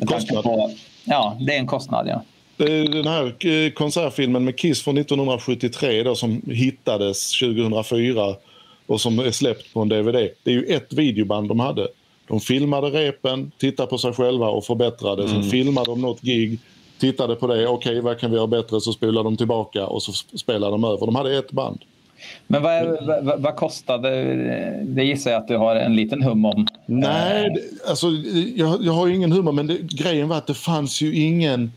Kostnad. 0.05 0.43
På, 0.43 0.71
ja, 1.03 1.37
det 1.39 1.55
är 1.55 1.59
en 1.59 1.67
kostnad, 1.67 2.07
ja. 2.07 2.23
Den 2.57 3.07
här 3.07 3.47
eh, 3.47 3.71
konsertfilmen 3.71 4.45
med 4.45 4.57
Kiss 4.57 4.83
från 4.83 4.97
1973 4.97 6.03
då, 6.03 6.15
som 6.15 6.41
hittades 6.47 7.39
2004 7.39 8.35
och 8.87 9.01
som 9.01 9.19
är 9.19 9.31
släppt 9.31 9.73
på 9.73 9.81
en 9.81 9.89
DVD. 9.89 10.15
Det 10.43 10.51
är 10.51 10.53
ju 10.53 10.65
ett 10.65 10.93
videoband 10.93 11.47
de 11.47 11.59
hade. 11.59 11.87
De 12.27 12.39
filmade 12.39 12.87
repen, 12.87 13.51
tittade 13.57 13.89
på 13.89 13.97
sig 13.97 14.13
själva 14.13 14.47
och 14.47 14.65
förbättrade. 14.65 15.23
Mm. 15.23 15.33
Sen 15.33 15.51
filmade 15.51 15.85
de 15.85 16.01
något 16.01 16.21
gig, 16.21 16.59
tittade 16.99 17.35
på 17.35 17.47
det. 17.47 17.67
Okej, 17.67 17.91
okay, 17.91 18.01
vad 18.01 18.19
kan 18.19 18.31
vi 18.31 18.37
göra 18.37 18.47
bättre? 18.47 18.81
Så 18.81 18.93
spolade 18.93 19.23
de 19.23 19.37
tillbaka 19.37 19.87
och 19.87 20.03
så 20.03 20.11
spelade 20.37 20.71
de 20.71 20.83
över. 20.83 21.05
De 21.05 21.15
hade 21.15 21.37
ett 21.37 21.51
band. 21.51 21.79
Men 22.47 22.63
vad, 22.63 23.05
vad, 23.23 23.41
vad 23.41 23.55
kostade 23.55 24.09
det? 24.83 25.03
gissar 25.03 25.31
jag 25.31 25.41
att 25.41 25.47
du 25.47 25.57
har 25.57 25.75
en 25.75 25.95
liten 25.95 26.23
hum 26.23 26.45
om. 26.45 26.67
Nej, 26.85 27.55
alltså, 27.87 28.07
jag, 28.55 28.83
jag 28.83 28.93
har 28.93 29.07
ingen 29.07 29.31
hum 29.31 29.47
om 29.47 29.55
men 29.55 29.67
det, 29.67 29.77
grejen 29.81 30.29
var 30.29 30.37
att 30.37 30.47
det 30.47 30.53
fanns 30.53 31.01
ju 31.01 31.15
ingen 31.15 31.71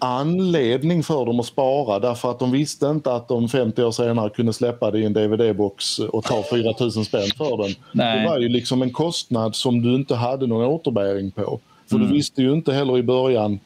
anledning 0.00 1.02
för 1.02 1.26
dem 1.26 1.40
att 1.40 1.46
spara 1.46 1.98
därför 1.98 2.30
att 2.30 2.38
de 2.38 2.50
visste 2.50 2.86
inte 2.86 3.12
att 3.12 3.28
de 3.28 3.48
50 3.48 3.82
år 3.82 3.90
senare 3.90 4.30
kunde 4.30 4.52
släppa 4.52 4.90
det 4.90 4.98
i 4.98 5.04
en 5.04 5.12
DVD-box 5.12 5.98
och 5.98 6.24
ta 6.24 6.44
4 6.50 6.74
000 6.80 6.90
spänn 6.90 7.30
för 7.36 7.62
den. 7.62 7.74
Nej. 7.92 8.20
Det 8.20 8.28
var 8.28 8.38
ju 8.38 8.48
liksom 8.48 8.82
en 8.82 8.90
kostnad 8.90 9.56
som 9.56 9.82
du 9.82 9.94
inte 9.94 10.14
hade 10.14 10.46
någon 10.46 10.64
återbäring 10.64 11.30
på. 11.30 11.60
För 11.88 11.96
mm. 11.96 12.08
du 12.08 12.14
visste 12.14 12.42
ju 12.42 12.52
inte 12.52 12.72
heller 12.72 12.98
i 12.98 13.02
början 13.02 13.58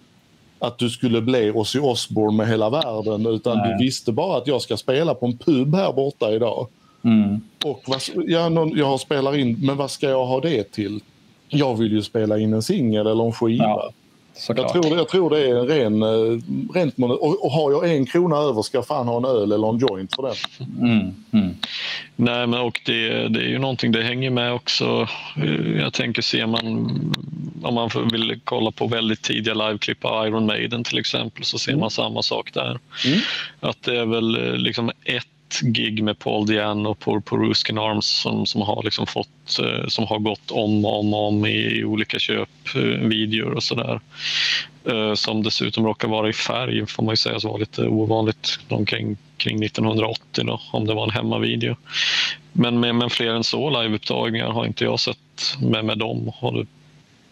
att 0.58 0.78
du 0.78 0.90
skulle 0.90 1.20
bli 1.22 1.50
Ozzy 1.50 1.78
Osbourne 1.78 2.36
med 2.36 2.48
hela 2.48 2.70
världen 2.70 3.26
utan 3.26 3.58
Nej. 3.58 3.68
du 3.68 3.84
visste 3.84 4.12
bara 4.12 4.36
att 4.36 4.46
jag 4.46 4.62
ska 4.62 4.76
spela 4.76 5.14
på 5.14 5.26
en 5.26 5.38
pub 5.38 5.74
här 5.74 5.92
borta 5.92 6.32
idag. 6.32 6.66
Mm. 7.04 7.40
Och 7.64 7.82
vad, 7.86 8.00
ja, 8.26 8.48
någon, 8.48 8.76
jag 8.76 9.00
spelar 9.00 9.36
in, 9.36 9.66
men 9.66 9.76
vad 9.76 9.90
ska 9.90 10.08
jag 10.08 10.26
ha 10.26 10.40
det 10.40 10.72
till? 10.72 11.00
Jag 11.48 11.74
vill 11.74 11.92
ju 11.92 12.02
spela 12.02 12.38
in 12.38 12.52
en 12.52 12.62
singel 12.62 13.06
eller 13.06 13.24
en 13.24 13.32
skiva. 13.32 13.64
Ja. 13.64 13.90
Jag 14.48 14.68
tror, 14.68 14.96
jag 14.96 15.08
tror 15.08 15.30
det 15.30 15.40
är 15.40 15.54
en 15.54 15.66
ren, 15.66 16.02
eh, 16.02 16.40
rent 16.74 16.98
och, 16.98 17.44
och 17.44 17.50
har 17.50 17.70
jag 17.70 17.96
en 17.96 18.06
krona 18.06 18.36
över 18.36 18.62
ska 18.62 18.78
jag 18.78 18.86
fan 18.86 19.08
ha 19.08 19.16
en 19.16 19.24
öl 19.24 19.52
eller 19.52 19.68
en 19.68 19.78
joint 19.78 20.14
för 20.14 20.22
den. 20.22 20.34
Mm, 20.80 21.14
mm. 21.32 21.56
Nej, 22.16 22.46
men 22.46 22.60
och 22.60 22.80
det, 22.84 23.28
det 23.28 23.40
är 23.40 23.48
ju 23.48 23.58
någonting, 23.58 23.92
det 23.92 24.02
hänger 24.02 24.30
med 24.30 24.52
också. 24.52 25.08
Eh, 25.36 25.80
jag 25.80 25.92
tänker, 25.92 26.22
ser 26.22 26.46
man 26.46 26.88
om 27.64 27.74
man 27.74 27.90
vill 28.12 28.40
kolla 28.44 28.70
på 28.70 28.86
väldigt 28.86 29.22
tidiga 29.22 29.54
liveklipp 29.54 30.04
av 30.04 30.26
Iron 30.26 30.46
Maiden 30.46 30.84
till 30.84 30.98
exempel 30.98 31.44
så 31.44 31.58
ser 31.58 31.72
man 31.72 31.78
mm. 31.78 31.90
samma 31.90 32.22
sak 32.22 32.52
där. 32.54 32.78
Mm. 33.06 33.18
Att 33.60 33.82
det 33.82 33.98
är 33.98 34.06
väl 34.06 34.46
eh, 34.46 34.56
liksom 34.56 34.90
ett 35.04 35.26
gig 35.62 36.02
med 36.02 36.18
Paul 36.18 36.46
Diano 36.46 36.94
på, 36.94 37.20
på 37.20 37.36
Ruskin 37.36 37.78
Arms 37.78 38.06
som, 38.06 38.46
som, 38.46 38.62
har 38.62 38.82
liksom 38.82 39.06
fått, 39.06 39.58
eh, 39.62 39.86
som 39.88 40.06
har 40.06 40.18
gått 40.18 40.50
om 40.50 40.84
och 40.84 41.00
om, 41.00 41.14
om 41.14 41.46
i 41.46 41.84
olika 41.84 42.18
köpvideor 42.18 43.50
och 43.50 43.62
sådär. 43.62 44.00
Eh, 44.88 45.14
som 45.14 45.42
dessutom 45.42 45.86
råkar 45.86 46.08
vara 46.08 46.28
i 46.28 46.32
färg 46.32 46.86
får 46.86 47.02
man 47.02 47.12
ju 47.12 47.16
säga 47.16 47.40
så 47.40 47.48
var 47.48 47.58
lite 47.58 47.86
ovanligt 47.86 48.58
omkring 48.68 49.16
kring 49.36 49.64
1980 49.64 50.44
då, 50.44 50.60
om 50.70 50.86
det 50.86 50.94
var 50.94 51.04
en 51.04 51.10
hemmavideo. 51.10 51.76
Men, 52.52 52.80
men 52.80 53.10
fler 53.10 53.34
än 53.34 53.44
så 53.44 53.82
liveupptagningar 53.82 54.50
har 54.50 54.66
inte 54.66 54.84
jag 54.84 55.00
sett 55.00 55.56
med, 55.60 55.84
med 55.84 55.98
dem. 55.98 56.32
Och 56.40 56.54
det 56.54 56.66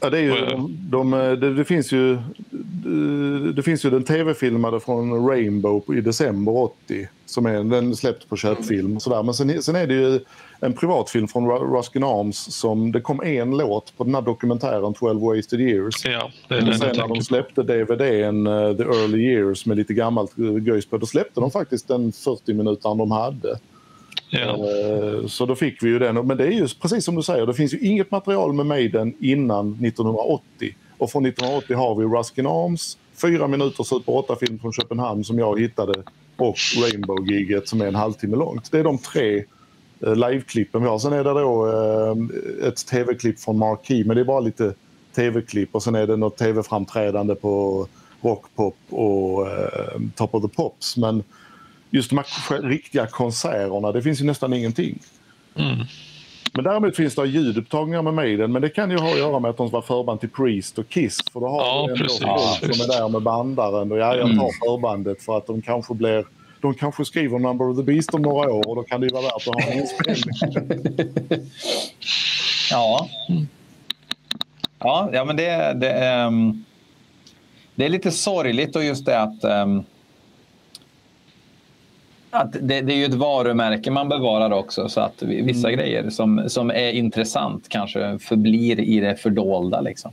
Ja, 0.03 0.11
det, 0.11 0.19
är 0.19 0.23
ju, 0.23 0.47
de, 0.47 1.11
de, 1.41 1.55
det, 1.57 1.65
finns 1.65 1.93
ju, 1.93 2.19
det, 2.51 3.53
det 3.53 3.63
finns 3.63 3.85
ju 3.85 3.91
den 3.91 4.05
tv-filmade 4.05 4.81
från 4.81 5.29
Rainbow 5.29 5.97
i 5.97 6.01
december 6.01 6.57
80 6.57 7.09
som 7.27 7.47
är 7.47 7.65
den 7.65 7.97
släppt 7.97 8.29
på 8.29 8.37
köpfilm. 8.37 8.97
Och 8.97 9.03
sådär. 9.03 9.23
Men 9.23 9.35
sen, 9.35 9.63
sen 9.63 9.77
är 9.77 9.87
det 9.87 9.95
ju 9.95 10.21
en 10.61 10.73
privatfilm 10.73 11.29
från 11.29 11.49
Ruskin 11.49 12.05
Arms 12.05 12.55
som 12.55 12.93
det 12.93 13.01
kom 13.01 13.23
en 13.23 13.57
låt 13.57 13.97
på 13.97 14.05
den 14.05 14.15
här 14.15 14.23
dokumentären 14.23 14.95
12 14.95 15.21
Wasted 15.21 15.61
Years. 15.61 16.05
Ja, 16.05 16.31
det 16.49 16.55
är 16.55 16.61
den 16.61 16.79
sen 16.79 16.97
när 16.97 17.09
de 17.09 17.23
släppte 17.23 17.63
DVDn 17.63 18.47
uh, 18.47 18.55
eh, 18.55 18.77
The 18.77 18.83
Early 18.83 19.19
Years 19.19 19.67
med 19.67 19.77
lite 19.77 19.95
gammalt 19.95 20.33
göjs 20.67 20.87
på, 20.87 20.99
då 20.99 21.07
släppte 21.07 21.41
de 21.41 21.51
faktiskt 21.51 21.89
den 21.89 22.13
40 22.13 22.55
minuter 22.55 22.95
de 22.95 23.11
hade. 23.11 23.59
Ja. 24.31 24.39
Eh, 24.41 25.27
så 25.27 25.47
då 25.47 25.55
fick 25.55 25.83
vi 25.83 25.89
ju 25.89 25.99
den. 25.99 26.27
Men 26.27 26.37
det 26.37 26.45
är 26.45 26.51
ju 26.51 26.69
precis 26.81 27.05
som 27.05 27.15
du 27.15 27.23
säger, 27.23 27.47
det 27.47 27.55
finns 27.55 27.75
ju 27.75 27.79
inget 27.79 28.11
material 28.11 28.53
med 28.53 28.67
Maiden 28.67 29.15
innan 29.21 29.73
1980. 29.73 30.75
Och 30.99 31.11
från 31.11 31.27
1980 31.27 31.77
har 31.77 31.95
vi 31.95 32.05
Ruskin 32.05 32.47
Arms, 32.47 32.99
fyra 33.23 33.47
minuter 33.47 33.85
Super 33.85 34.13
8-film 34.13 34.59
från 34.59 34.73
Köpenhamn 34.73 35.25
som 35.25 35.39
jag 35.39 35.61
hittade 35.61 35.95
och 36.37 36.57
Rainbow-giget 36.83 37.69
som 37.69 37.81
är 37.81 37.87
en 37.87 37.95
halvtimme 37.95 38.37
långt. 38.37 38.73
Det 38.73 38.79
är 38.79 38.85
de 38.85 38.99
tre 38.99 39.45
eh, 40.01 40.15
liveklippen 40.15 40.83
vi 40.83 40.89
har. 40.89 40.99
Sen 40.99 41.13
är 41.13 41.25
det 41.25 41.33
då 41.33 41.67
eh, 41.69 42.69
ett 42.69 42.87
tv-klipp 42.87 43.41
från 43.41 43.59
Marquee, 43.59 44.05
men 44.05 44.17
det 44.17 44.23
är 44.23 44.25
bara 44.25 44.41
lite 44.41 44.75
tv-klipp 45.17 45.69
och 45.73 45.83
sen 45.83 45.95
är 45.95 46.07
det 46.07 46.17
något 46.17 46.37
tv-framträdande 46.37 47.35
på 47.35 47.87
Rockpop 48.21 48.77
och 48.91 49.47
Top 50.15 50.35
of 50.35 50.43
the 50.43 50.49
Pops. 50.49 50.97
Men 50.97 51.23
just 51.93 52.11
de 52.11 52.19
här 52.19 52.63
riktiga 52.63 53.07
konserterna, 53.07 53.93
det 53.93 54.03
finns 54.03 54.21
ju 54.21 54.25
nästan 54.25 54.53
ingenting. 54.53 54.99
Mm. 55.55 55.87
Men 56.55 56.65
däremot 56.65 56.97
finns 56.97 57.15
det 57.15 57.27
ljudupptagningar 57.27 58.03
med 58.03 58.15
Maiden, 58.15 58.53
men 58.53 58.63
det 58.63 58.69
kan 58.69 58.91
ju 58.91 58.97
ha 58.97 59.13
att 59.13 59.19
göra 59.19 59.39
med 59.39 59.51
att 59.51 59.57
de 59.57 59.71
var 59.71 59.83
förband 59.83 60.21
till 60.21 60.29
Priest 60.29 60.79
och 60.79 60.89
Kiss. 60.89 61.19
För 61.33 61.41
då 61.41 61.49
har 61.49 61.61
ja, 61.61 61.85
du 61.87 61.93
ändå 61.93 62.05
precis, 62.05 62.21
folk 62.21 62.75
som 62.75 62.85
är 62.85 63.01
där 63.01 63.09
med 63.09 63.23
bandaren 63.23 63.93
och 63.93 63.99
ja, 63.99 64.17
jag 64.17 64.27
tar 64.27 64.33
mm. 64.33 64.51
förbandet 64.65 65.23
för 65.23 65.39
att 65.39 65.47
de 65.47 65.63
kanske 65.63 65.95
blir 65.95 66.25
de 66.61 66.75
kanske 66.75 67.05
skriver 67.05 67.39
Number 67.39 67.69
of 67.69 67.77
the 67.77 67.83
Beast 67.83 68.15
om 68.15 68.23
några 68.23 68.51
år 68.51 68.69
och 68.69 68.77
då 68.77 68.83
kan 68.83 69.01
det 69.01 69.07
ju 69.07 69.13
vara 69.13 69.23
värt 69.23 69.49
att 69.49 69.65
ha 69.65 69.73
en 69.73 69.79
inspelning. 69.79 70.35
ja. 72.71 73.09
Ja, 74.79 75.11
ja 75.13 75.25
men 75.25 75.37
det, 75.37 75.73
det, 75.73 76.25
um, 76.27 76.65
det 77.75 77.85
är 77.85 77.89
lite 77.89 78.11
sorgligt 78.11 78.77
och 78.77 78.85
just 78.85 79.07
det 79.07 79.21
att 79.21 79.45
um, 79.45 79.85
att 82.33 82.53
det, 82.53 82.81
det, 82.81 82.93
är 82.93 82.97
ju 82.97 83.05
ett 83.05 83.15
varumärke 83.15 83.91
man 83.91 84.09
bevarar 84.09 84.51
också 84.51 84.89
så 84.89 85.01
att 85.01 85.23
vissa 85.23 85.69
mm. 85.69 85.81
grejer 85.81 86.11
som, 86.11 86.45
som 86.49 86.71
är 86.71 86.93
intressant 86.93 87.69
kanske 87.69 88.19
förblir 88.19 88.81
i 88.81 89.01
det 89.01 89.17
fördolda. 89.17 89.81
Liksom. 89.81 90.11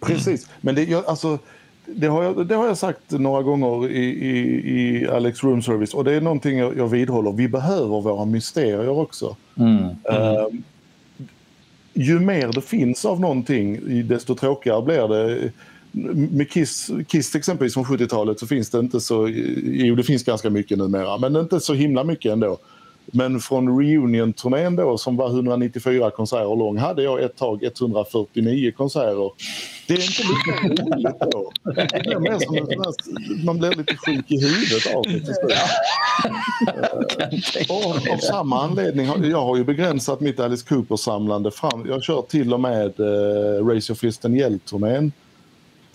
Precis, 0.00 0.48
men 0.60 0.74
det, 0.74 0.84
jag, 0.84 1.06
alltså, 1.06 1.38
det, 1.86 2.06
har 2.06 2.22
jag, 2.22 2.46
det 2.46 2.54
har 2.54 2.66
jag 2.66 2.76
sagt 2.76 3.10
några 3.10 3.42
gånger 3.42 3.90
i, 3.90 4.04
i, 4.04 4.38
i 4.76 5.08
Alex 5.08 5.44
Room 5.44 5.62
Service 5.62 5.94
och 5.94 6.04
det 6.04 6.12
är 6.12 6.20
någonting 6.20 6.58
jag, 6.58 6.76
jag 6.76 6.88
vidhåller. 6.88 7.32
Vi 7.32 7.48
behöver 7.48 8.00
våra 8.00 8.24
mysterier 8.24 8.88
också. 8.88 9.36
Mm. 9.56 9.76
Mm. 9.76 9.92
Uh, 10.04 10.46
ju 11.92 12.20
mer 12.20 12.52
det 12.52 12.62
finns 12.62 13.04
av 13.04 13.20
någonting 13.20 13.80
desto 14.08 14.34
tråkigare 14.34 14.82
blir 14.82 15.08
det 15.08 15.52
med 15.92 16.50
Kiss, 16.50 16.90
Kiss 17.08 17.34
exempelvis 17.34 17.74
från 17.74 17.84
70-talet 17.84 18.40
så 18.40 18.46
finns 18.46 18.70
det 18.70 18.78
inte 18.78 19.00
så, 19.00 19.28
jo 19.62 19.94
det 19.94 20.02
finns 20.02 20.24
ganska 20.24 20.50
mycket 20.50 20.78
numera, 20.78 21.18
men 21.18 21.36
inte 21.36 21.60
så 21.60 21.74
himla 21.74 22.04
mycket 22.04 22.32
ändå. 22.32 22.58
Men 23.12 23.40
från 23.40 23.80
reunion-turnén 23.80 24.76
då 24.76 24.98
som 24.98 25.16
var 25.16 25.28
194 25.28 26.10
konserter 26.10 26.56
lång 26.56 26.78
hade 26.78 27.02
jag 27.02 27.22
ett 27.22 27.36
tag 27.36 27.62
149 27.62 28.72
konserter. 28.76 29.30
Det 29.86 29.94
är 29.94 30.02
inte 30.02 30.22
lika 30.22 30.84
roligt 30.84 31.20
då. 31.32 31.52
Det 31.64 32.12
är 32.12 32.20
mer 32.20 32.38
som 32.38 33.46
man 33.46 33.58
blir 33.58 33.70
lite 33.70 33.96
sjuk 33.96 34.30
i 34.30 34.40
huvudet 34.40 34.94
av 34.94 35.02
det 35.02 35.20
till 35.20 35.34
slut. 35.34 35.52
Och 37.70 38.12
av 38.12 38.18
samma 38.18 38.62
anledning, 38.62 39.06
jag 39.30 39.42
har 39.42 39.56
ju 39.56 39.64
begränsat 39.64 40.20
mitt 40.20 40.40
Alice 40.40 40.66
Cooper-samlande 40.68 41.50
fram. 41.50 41.86
Jag 41.88 42.02
kör 42.02 42.22
till 42.22 42.54
och 42.54 42.60
med 42.60 43.00
uh, 43.00 43.66
Raise 43.66 43.92
Your 43.92 43.98
Fist 43.98 44.24
and 44.24 44.36
Yell-turnén 44.36 45.12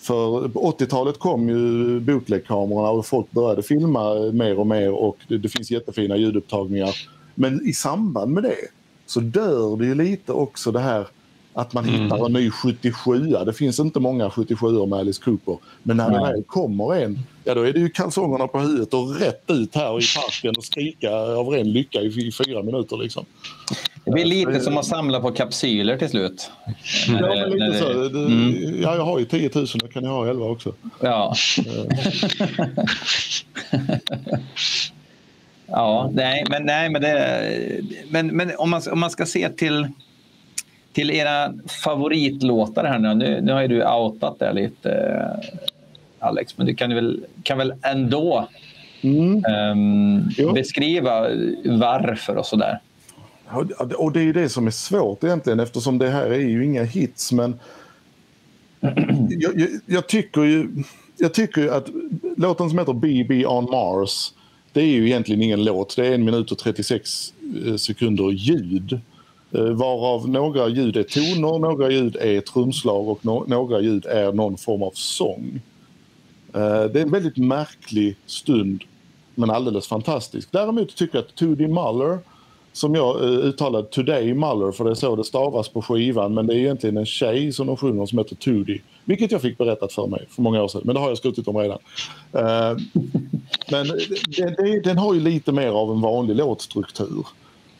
för 0.04 0.48
på 0.48 0.72
80-talet 0.78 1.18
kom 1.18 1.48
ju 1.48 2.00
bootleg-kamerorna 2.00 2.88
och 2.88 3.06
folk 3.06 3.30
började 3.30 3.62
filma 3.62 4.14
mer 4.32 4.58
och 4.58 4.66
mer 4.66 4.90
och 4.90 5.16
det, 5.28 5.38
det, 5.38 5.48
finns 5.48 5.70
jättefina 5.70 6.16
ljudupptagningar. 6.16 6.96
Men 7.34 7.68
i 7.68 7.72
samband 7.72 8.32
med 8.32 8.42
det 8.42 8.56
så 9.06 9.20
dör 9.20 9.76
det 9.76 9.86
ju 9.86 9.94
lite 9.94 10.32
också 10.32 10.72
det 10.72 10.80
här 10.80 11.06
att 11.52 11.72
man 11.72 11.88
mm. 11.88 12.02
hittar 12.02 12.26
en 12.26 12.32
ny 12.32 12.50
77 12.50 13.18
Det 13.46 13.52
finns 13.52 13.80
inte 13.80 14.00
många 14.00 14.30
77 14.30 14.86
med 14.86 14.98
Alice 14.98 15.22
Cooper. 15.24 15.58
Men 15.82 15.96
när 15.96 16.10
Nej. 16.10 16.18
det 16.18 16.32
väl 16.32 16.42
kommer 16.42 16.94
en, 16.94 17.18
ja 17.44 17.54
då 17.54 17.62
är 17.62 17.72
det 17.72 17.80
ju 17.80 17.88
kalsongerna 17.88 18.46
på 18.46 18.58
huvudet 18.58 18.94
och 18.94 19.16
rätt 19.16 19.50
ut 19.50 19.74
här 19.74 19.98
i 19.98 20.04
parken 20.16 20.54
och 20.56 20.64
skrika 20.64 21.10
av 21.16 21.48
ren 21.48 21.72
lycka 21.72 22.00
i, 22.00 22.06
i 22.06 22.32
fyra 22.32 22.62
minuter 22.62 22.96
liksom. 22.96 23.24
Det 24.04 24.10
blir 24.10 24.24
lite 24.24 24.60
som 24.60 24.78
att 24.78 24.86
samla 24.86 25.20
på 25.20 25.30
kapsyler 25.30 25.96
till 25.96 26.08
slut. 26.08 26.50
Ja, 27.08 27.20
men 27.20 27.50
lite 27.50 27.78
så. 27.78 27.90
Mm. 27.90 28.82
Ja, 28.82 28.96
jag 28.96 29.04
har 29.04 29.18
ju 29.18 29.24
10 29.24 29.50
000, 29.54 29.66
då 29.74 29.88
kan 29.88 30.04
jag 30.04 30.10
ha 30.10 30.28
11 30.28 30.46
också. 30.46 30.74
Ja. 31.00 31.34
ja, 35.66 36.10
nej, 36.14 36.44
men, 36.50 36.62
nej, 36.66 36.90
men, 36.90 37.02
det, 37.02 37.50
men, 38.10 38.26
men 38.26 38.50
om, 38.58 38.70
man, 38.70 38.82
om 38.92 39.00
man 39.00 39.10
ska 39.10 39.26
se 39.26 39.48
till, 39.48 39.88
till 40.92 41.10
era 41.10 41.52
favoritlåtar 41.84 42.84
här 42.84 42.98
nu. 42.98 43.14
nu. 43.14 43.40
Nu 43.40 43.52
har 43.52 43.62
ju 43.62 43.68
du 43.68 43.86
outat 43.86 44.38
det 44.38 44.52
lite, 44.52 45.20
Alex, 46.18 46.58
men 46.58 46.66
du 46.66 46.74
kan 46.74 46.94
väl, 46.94 47.24
kan 47.42 47.58
väl 47.58 47.74
ändå 47.82 48.48
mm. 49.02 49.44
um, 49.70 50.54
beskriva 50.54 51.28
varför 51.64 52.36
och 52.36 52.46
sådär. 52.46 52.80
Och 53.96 54.12
det 54.12 54.20
är 54.20 54.24
ju 54.24 54.32
det 54.32 54.48
som 54.48 54.66
är 54.66 54.70
svårt 54.70 55.24
egentligen 55.24 55.60
eftersom 55.60 55.98
det 55.98 56.10
här 56.10 56.26
är 56.26 56.38
ju 56.38 56.64
inga 56.64 56.84
hits 56.84 57.32
men 57.32 57.60
jag, 59.28 59.60
jag, 59.60 59.68
jag 59.86 60.08
tycker 60.08 60.42
ju 60.42 60.68
jag 61.16 61.34
tycker 61.34 61.68
att 61.68 61.88
låten 62.36 62.68
som 62.70 62.78
heter 62.78 62.92
BB 62.92 63.46
on 63.46 63.64
Mars 63.64 64.32
det 64.74 64.80
är 64.80 64.86
ju 64.86 65.06
egentligen 65.06 65.42
ingen 65.42 65.64
låt. 65.64 65.96
Det 65.96 66.06
är 66.06 66.14
en 66.14 66.24
minut 66.24 66.52
och 66.52 66.58
36 66.58 67.34
eh, 67.66 67.76
sekunder 67.76 68.30
ljud. 68.30 69.00
Eh, 69.52 69.64
varav 69.64 70.28
några 70.28 70.68
ljud 70.68 70.96
är 70.96 71.02
toner, 71.02 71.58
några 71.58 71.90
ljud 71.90 72.16
är 72.16 72.40
trumslag 72.40 73.08
och 73.08 73.24
no 73.24 73.44
några 73.48 73.80
ljud 73.80 74.06
är 74.06 74.32
någon 74.32 74.56
form 74.56 74.82
av 74.82 74.90
sång. 74.94 75.60
Eh, 76.54 76.84
det 76.84 76.98
är 76.98 77.02
en 77.02 77.10
väldigt 77.10 77.36
märklig 77.36 78.16
stund 78.26 78.84
men 79.34 79.50
alldeles 79.50 79.86
fantastisk. 79.86 80.48
Däremot 80.50 80.96
tycker 80.96 81.18
jag 81.18 81.24
att 81.24 81.40
2D 81.40 81.68
Muller 81.68 82.18
som 82.74 82.94
jag 82.94 83.16
eh, 83.22 83.28
uttalade 83.28 83.88
Today 83.88 84.34
Muller 84.34 84.72
för 84.72 84.84
det 84.84 84.90
är 84.90 84.94
så 84.94 85.16
det 85.16 85.24
stavas 85.24 85.68
på 85.68 85.82
skivan 85.82 86.34
men 86.34 86.46
det 86.46 86.54
är 86.54 86.56
egentligen 86.56 86.96
en 86.96 87.06
tjej 87.06 87.52
som 87.52 87.66
de 87.66 87.76
sjunger 87.76 88.06
som 88.06 88.18
heter 88.18 88.36
Tudy. 88.36 88.80
Vilket 89.04 89.32
jag 89.32 89.42
fick 89.42 89.58
berättat 89.58 89.92
för 89.92 90.06
mig 90.06 90.26
för 90.30 90.42
många 90.42 90.62
år 90.62 90.68
sedan 90.68 90.82
men 90.84 90.94
det 90.94 91.00
har 91.00 91.08
jag 91.08 91.18
skrutit 91.18 91.48
om 91.48 91.56
redan. 91.56 91.78
Uh, 92.34 92.78
men 93.70 93.86
det, 94.26 94.56
det, 94.56 94.80
den 94.80 94.98
har 94.98 95.14
ju 95.14 95.20
lite 95.20 95.52
mer 95.52 95.68
av 95.68 95.90
en 95.90 96.00
vanlig 96.00 96.36
låtstruktur. 96.36 97.26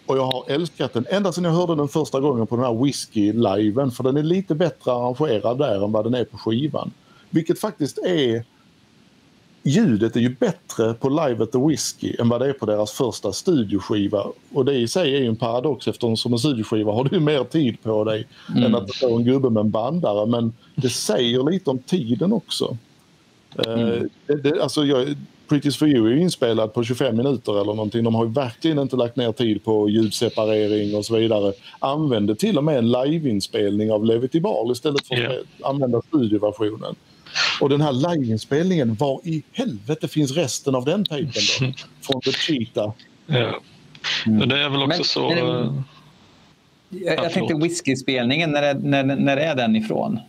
Och 0.07 0.17
jag 0.17 0.25
har 0.25 0.45
älskat 0.49 0.93
den 0.93 1.07
ända 1.11 1.33
sedan 1.33 1.45
jag 1.45 1.51
hörde 1.51 1.75
den 1.75 1.89
första 1.89 2.21
gången 2.21 2.47
på 2.47 2.57
den 2.57 2.65
här 2.65 2.85
Whiskey-liven 2.85 3.91
för 3.91 4.05
den 4.05 4.17
är 4.17 4.23
lite 4.23 4.55
bättre 4.55 4.93
arrangerad 4.93 5.59
där 5.59 5.85
än 5.85 5.93
vad 5.93 6.05
den 6.05 6.15
är 6.15 6.25
på 6.25 6.39
skivan. 6.39 6.91
Vilket 7.31 7.61
faktiskt 7.61 7.99
är 7.99 8.45
ljudet 9.65 10.17
är 10.17 10.21
ju 10.21 10.29
bättre 10.29 10.95
på 10.95 11.09
Live 11.09 11.43
at 11.43 11.53
the 11.53 11.59
Whiskey 11.59 12.17
än 12.19 12.29
vad 12.29 12.41
det 12.41 12.49
är 12.49 12.53
på 12.53 12.67
deras 12.67 12.93
första 12.93 13.33
studioskiva. 13.33 14.27
Och 14.53 14.65
det 14.65 14.75
i 14.75 14.89
sig 14.89 15.17
är 15.17 15.21
ju 15.21 15.27
en 15.27 15.37
paradox 15.37 15.89
eftersom 15.89 16.17
som 16.17 16.33
en 16.33 16.39
studioskiva 16.39 16.93
har 16.93 17.05
du 17.05 17.21
mer 17.21 17.45
tid 17.45 17.83
på 17.83 18.05
dig 18.05 18.27
mm. 18.51 18.65
än 18.65 18.75
att 18.75 18.95
få 18.95 19.17
en 19.17 19.25
gubbe 19.25 19.51
med 19.51 19.61
en 19.61 19.71
bandare. 19.71 20.27
Men 20.27 20.53
det 20.75 20.89
säger 20.91 21.51
lite 21.51 21.71
om 21.71 21.79
tiden 21.79 22.33
också. 22.33 22.77
Eh, 23.59 23.73
mm. 23.73 23.89
Uh, 23.89 24.03
det, 24.27 24.35
det, 24.35 24.63
alltså 24.63 24.85
jag, 24.85 25.17
Pretty's 25.49 25.79
for 25.79 25.89
you 25.89 26.07
är 26.07 26.11
ju 26.11 26.21
inspelad 26.21 26.75
på 26.75 26.85
25 26.85 27.17
minuter 27.17 27.53
eller 27.53 27.75
någonting. 27.75 28.05
De 28.05 28.15
har 28.15 28.25
ju 28.25 28.33
verkligen 28.33 28.79
inte 28.79 28.97
lagt 28.97 29.17
ner 29.17 29.33
tid 29.33 29.65
på 29.65 29.89
ljudseparering 29.89 30.97
och 30.97 31.05
så 31.05 31.17
vidare. 31.17 31.53
Använde 31.79 32.35
till 32.35 32.59
och 32.59 32.65
med 32.65 32.79
en 32.79 32.93
liveinspelning 32.93 33.93
av 33.93 34.05
Levity 34.05 34.41
Ball 34.41 34.73
istället 34.73 35.07
för 35.07 35.15
att 35.15 35.21
yeah. 35.21 35.35
använda 35.63 36.03
studioversionen. 36.03 36.95
Och 37.61 37.69
den 37.69 37.81
här 37.81 37.93
liveinspelningen, 37.93 38.95
var 38.95 39.21
i 39.25 39.43
helvete 39.53 40.09
finns 40.09 40.33
resten 40.33 40.75
av 40.75 40.85
den 40.85 41.05
tejpen 41.05 41.43
då? 41.61 41.67
Från 42.01 42.21
The 42.21 42.33
Cheetah. 42.33 42.93
Ja. 43.27 43.61
Men 44.27 44.49
det 44.49 44.61
är 44.61 44.69
väl 44.69 44.83
också 44.83 44.89
men, 44.89 45.05
så... 45.05 45.29
Men, 45.29 45.39
eh, 45.39 45.83
jag, 46.89 47.25
jag 47.25 47.33
tänkte 47.33 47.55
whisky-spelningen, 47.55 48.51
när, 48.51 48.75
när, 48.75 49.03
när 49.03 49.37
är 49.37 49.55
den 49.55 49.77
ifrån? 49.77 50.21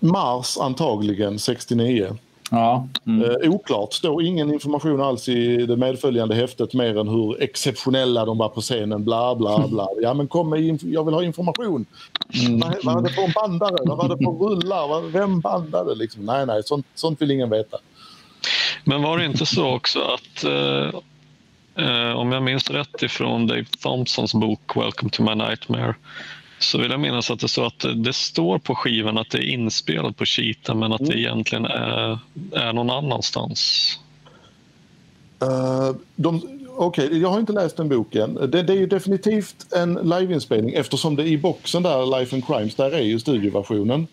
Mars 0.00 0.58
antagligen, 0.58 1.38
69. 1.38 2.16
Ja. 2.52 2.88
Mm. 3.06 3.30
Eh, 3.30 3.50
oklart. 3.50 3.92
Står 3.92 4.22
ingen 4.22 4.52
information 4.52 5.00
alls 5.00 5.28
i 5.28 5.56
det 5.66 5.76
medföljande 5.76 6.34
häftet 6.34 6.74
mer 6.74 6.98
än 6.98 7.08
hur 7.08 7.42
exceptionella 7.42 8.24
de 8.24 8.38
var 8.38 8.48
på 8.48 8.60
scenen. 8.60 9.04
Bla, 9.04 9.34
bla, 9.34 9.68
bla. 9.68 9.88
Ja, 10.02 10.14
men 10.14 10.28
kom 10.28 10.50
med 10.50 10.78
jag 10.82 11.04
vill 11.04 11.14
ha 11.14 11.22
information. 11.22 11.86
Mm. 12.46 12.60
Vad, 12.60 12.74
vad 12.82 12.94
hade 12.94 13.12
på 13.12 13.22
en 13.22 13.32
bandare? 13.32 13.76
Vad 13.84 13.98
var 13.98 14.08
det 14.08 14.24
på 14.24 14.32
rullar? 14.32 15.10
Vem 15.10 15.40
bandade? 15.40 15.94
Liksom. 15.94 16.24
Nej, 16.24 16.46
nej, 16.46 16.62
sånt, 16.64 16.86
sånt 16.94 17.22
vill 17.22 17.30
ingen 17.30 17.50
veta. 17.50 17.76
Men 18.84 19.02
var 19.02 19.18
det 19.18 19.24
inte 19.24 19.46
så 19.46 19.74
också 19.74 20.00
att 20.00 20.44
eh, 20.44 21.00
eh, 21.86 22.16
om 22.16 22.32
jag 22.32 22.42
minns 22.42 22.70
rätt 22.70 23.02
ifrån 23.02 23.46
Dave 23.46 23.66
Thompsons 23.82 24.34
bok 24.34 24.76
Welcome 24.76 25.10
to 25.10 25.22
my 25.22 25.34
nightmare 25.34 25.94
så 26.64 26.78
vill 26.78 26.90
jag 26.90 27.00
minnas 27.00 27.30
att 27.30 27.40
det 27.40 27.48
står 27.48 27.66
att 27.66 27.84
det 27.96 28.12
står 28.12 28.58
på 28.58 28.74
skivan 28.74 29.18
att 29.18 29.30
det 29.30 29.38
är 29.38 29.48
inspelat 29.48 30.16
på 30.16 30.24
Cheetah 30.24 30.76
men 30.76 30.92
att 30.92 30.98
det 30.98 31.12
mm. 31.12 31.18
egentligen 31.18 31.64
är, 31.64 32.18
är 32.52 32.72
någon 32.72 32.90
annanstans. 32.90 33.98
Uh, 35.42 35.96
Okej, 36.76 37.06
okay, 37.06 37.18
jag 37.18 37.28
har 37.28 37.40
inte 37.40 37.52
läst 37.52 37.76
den 37.76 37.88
boken. 37.88 38.34
Det, 38.34 38.62
det 38.62 38.72
är 38.72 38.76
ju 38.76 38.86
definitivt 38.86 39.72
en 39.72 39.94
liveinspelning 39.94 40.74
eftersom 40.74 41.16
det 41.16 41.24
i 41.24 41.38
boxen 41.38 41.82
där, 41.82 42.18
Life 42.18 42.36
and 42.36 42.46
Crimes, 42.46 42.74
där 42.74 42.90
är 42.90 43.02
ju 43.02 43.20
studioversionen. 43.20 44.06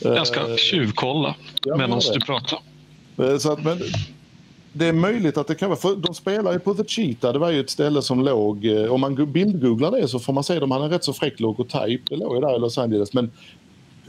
Jag 0.00 0.26
ska 0.26 0.40
uh, 0.40 0.56
tjuvkolla 0.56 1.34
medan 1.76 2.00
du 2.12 2.20
pratar. 2.20 2.58
Uh, 3.20 3.38
så 3.38 3.52
att, 3.52 3.64
men, 3.64 3.78
det 4.72 4.86
är 4.86 4.92
möjligt 4.92 5.36
att 5.36 5.46
det 5.46 5.54
kan 5.54 5.68
vara, 5.68 5.80
för 5.80 5.96
de 5.96 6.14
spelar 6.14 6.52
ju 6.52 6.58
på 6.58 6.74
The 6.74 6.84
Cheetah, 6.84 7.32
det 7.32 7.38
var 7.38 7.50
ju 7.50 7.60
ett 7.60 7.70
ställe 7.70 8.02
som 8.02 8.24
låg, 8.24 8.66
eh, 8.66 8.92
om 8.92 9.00
man 9.00 9.32
bildgooglar 9.32 9.90
det 9.90 10.08
så 10.08 10.18
får 10.18 10.32
man 10.32 10.44
se, 10.44 10.58
de 10.58 10.70
hade 10.70 10.84
en 10.84 10.90
rätt 10.90 11.04
så 11.04 11.12
fräck 11.12 11.40
logotyp, 11.40 12.00
det 12.08 12.16
låg 12.16 12.34
ju 12.34 12.40
där 12.40 12.56
i 12.56 12.58
Los 12.58 12.78
Angeles. 12.78 13.12
Men 13.12 13.30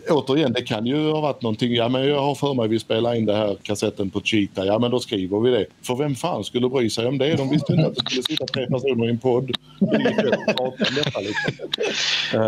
återigen, 0.09 0.53
det 0.53 0.61
kan 0.61 0.85
ju 0.85 1.11
ha 1.11 1.21
varit 1.21 1.41
någonting, 1.41 1.73
ja 1.73 1.89
men 1.89 2.07
jag 2.07 2.21
har 2.21 2.35
för 2.35 2.53
mig 2.53 2.67
vi 2.67 2.79
spelar 2.79 3.15
in 3.15 3.25
den 3.25 3.35
här 3.35 3.57
kassetten 3.61 4.09
på 4.09 4.21
Cheetah, 4.21 4.65
ja 4.65 4.79
men 4.79 4.91
då 4.91 4.99
skriver 4.99 5.39
vi 5.39 5.51
det. 5.51 5.65
För 5.81 5.95
vem 5.95 6.15
fan 6.15 6.43
skulle 6.43 6.69
bry 6.69 6.89
sig 6.89 7.07
om 7.07 7.17
det? 7.17 7.35
De 7.35 7.49
visste 7.49 7.73
inte 7.73 7.87
att 7.87 7.95
det 7.95 8.01
skulle 8.05 8.23
sitta 8.23 8.45
tre 8.45 8.67
personer 8.67 9.05
i 9.05 9.09
en 9.09 9.19
podd. 9.19 9.51
Det 9.79 9.85
är 9.85 11.21
liksom. 11.21 11.53
uh, 12.33 12.39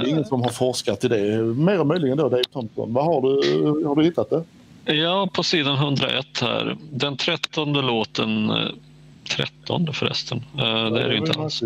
det 0.00 0.06
är 0.06 0.08
ingen 0.08 0.24
som 0.24 0.42
har 0.42 0.50
forskat 0.50 1.04
i 1.04 1.08
det, 1.08 1.42
mer 1.42 1.80
än 1.80 1.86
möjligen 1.86 2.16
då 2.16 2.28
Dave 2.28 2.44
Thompson. 2.52 2.92
Vad 2.92 3.04
har 3.04 3.22
du, 3.22 3.84
har 3.84 3.96
du 3.96 4.04
hittat 4.04 4.30
det? 4.30 4.42
Ja, 4.84 5.28
på 5.32 5.42
sidan 5.42 5.76
101 5.76 6.40
här. 6.40 6.76
Den 6.92 7.16
trettonde 7.16 7.82
låten, 7.82 8.50
eh, 8.50 8.68
trettonde 9.28 9.92
förresten, 9.92 10.44
eh, 10.58 10.90
det 10.90 11.02
är 11.02 11.08
det 11.08 11.16
inte 11.16 11.40
alls. 11.40 11.62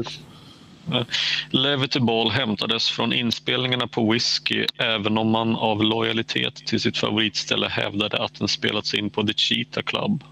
Eh, 0.92 1.02
Levity 1.50 2.00
Ball 2.00 2.30
hämtades 2.30 2.88
från 2.88 3.12
inspelningarna 3.12 3.86
på 3.86 4.12
Whiskey 4.12 4.66
även 4.76 5.18
om 5.18 5.30
man 5.30 5.56
av 5.56 5.82
lojalitet 5.82 6.54
till 6.54 6.80
sitt 6.80 6.98
favoritställe 6.98 7.68
hävdade 7.68 8.24
att 8.24 8.34
den 8.34 8.48
spelats 8.48 8.94
in 8.94 9.10
på 9.10 9.26
The 9.26 9.34
Cheetah 9.34 9.82
Club. 9.82 10.24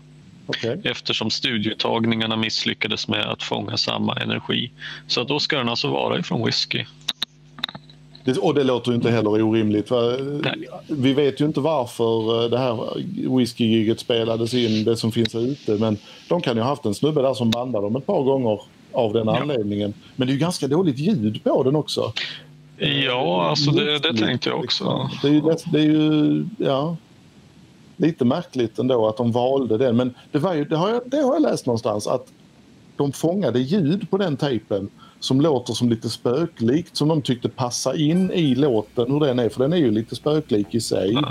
Okay. 0.47 0.79
Eftersom 0.85 1.31
studiotagningarna 1.31 2.37
misslyckades 2.37 3.09
med 3.09 3.27
att 3.27 3.43
fånga 3.43 3.77
samma 3.77 4.15
energi. 4.15 4.71
Så 5.07 5.25
då 5.25 5.41
ska 5.41 5.59
den 5.59 5.69
alltså 5.69 5.89
vara 5.89 6.19
ifrån 6.19 6.45
Whiskey. 6.45 6.85
Det, 8.27 8.39
och 8.39 8.55
det 8.55 8.65
låter 8.65 8.91
ju 8.91 8.97
inte 8.97 9.11
heller 9.11 9.43
orimligt. 9.43 9.93
Vi 10.89 11.13
vet 11.13 11.41
ju 11.41 11.45
inte 11.45 11.61
varför 11.61 12.45
eh, 12.45 12.51
det 12.51 12.59
här 12.59 12.79
whisky-giget 13.37 14.01
spelades 14.01 14.55
in, 14.55 14.85
det 14.85 14.97
som 14.97 15.13
finns 15.13 15.35
ute. 15.35 15.73
Men 15.73 15.97
de 16.29 16.41
kan 16.41 16.57
ju 16.57 16.63
ha 16.63 16.69
haft 16.69 16.85
en 16.85 16.95
snubbe 16.95 17.23
där 17.23 17.35
som 17.35 17.51
bandade 17.51 17.87
dem 17.87 17.97
ett 17.97 18.07
par 18.07 18.23
gånger 18.23 18.61
av 18.93 19.13
den 19.13 19.27
ja. 19.27 19.39
anledningen. 19.41 19.95
Men 20.17 20.27
det 20.27 20.31
är 20.31 20.35
ju 20.35 20.41
ganska 20.41 20.69
dåligt 20.69 20.99
ljud 20.99 21.45
på 21.45 21.63
den 21.63 21.77
också. 21.77 22.13
Ja, 22.79 23.47
alltså 23.49 23.71
det, 23.71 23.99
det 23.99 24.15
tänkte 24.15 24.49
jag 24.49 24.59
också. 24.59 25.11
Det 25.23 25.29
är 25.29 25.33
ju, 25.33 25.41
det 25.73 25.79
är 25.79 25.85
ju 25.85 26.45
ja, 26.59 26.97
lite 27.97 28.25
märkligt 28.25 28.79
ändå 28.79 29.09
att 29.09 29.17
de 29.17 29.33
valde 29.33 29.79
den. 29.79 29.97
Men 29.97 30.15
det, 30.33 30.39
var 30.39 30.55
ju, 30.55 30.65
det, 30.65 30.77
har 30.77 30.89
jag, 30.89 31.03
det 31.07 31.17
har 31.17 31.33
jag 31.33 31.43
läst 31.43 31.67
någonstans 31.67 32.07
att 32.07 32.33
de 32.97 33.13
fångade 33.13 33.59
ljud 33.59 34.11
på 34.11 34.19
den 34.19 34.37
tejpen 34.37 34.91
som 35.21 35.41
låter 35.41 35.73
som 35.73 35.89
lite 35.89 36.09
spöklikt 36.09 36.97
som 36.97 37.09
de 37.09 37.23
tyckte 37.23 37.49
passa 37.49 37.97
in 37.97 38.31
i 38.33 38.55
låten 38.55 39.13
hur 39.13 39.21
den 39.21 39.39
är 39.39 39.49
för 39.49 39.61
den 39.61 39.73
är 39.73 39.77
ju 39.77 39.91
lite 39.91 40.17
spöklik 40.17 40.75
i 40.75 40.81
sig. 40.81 41.11
Mm. 41.11 41.25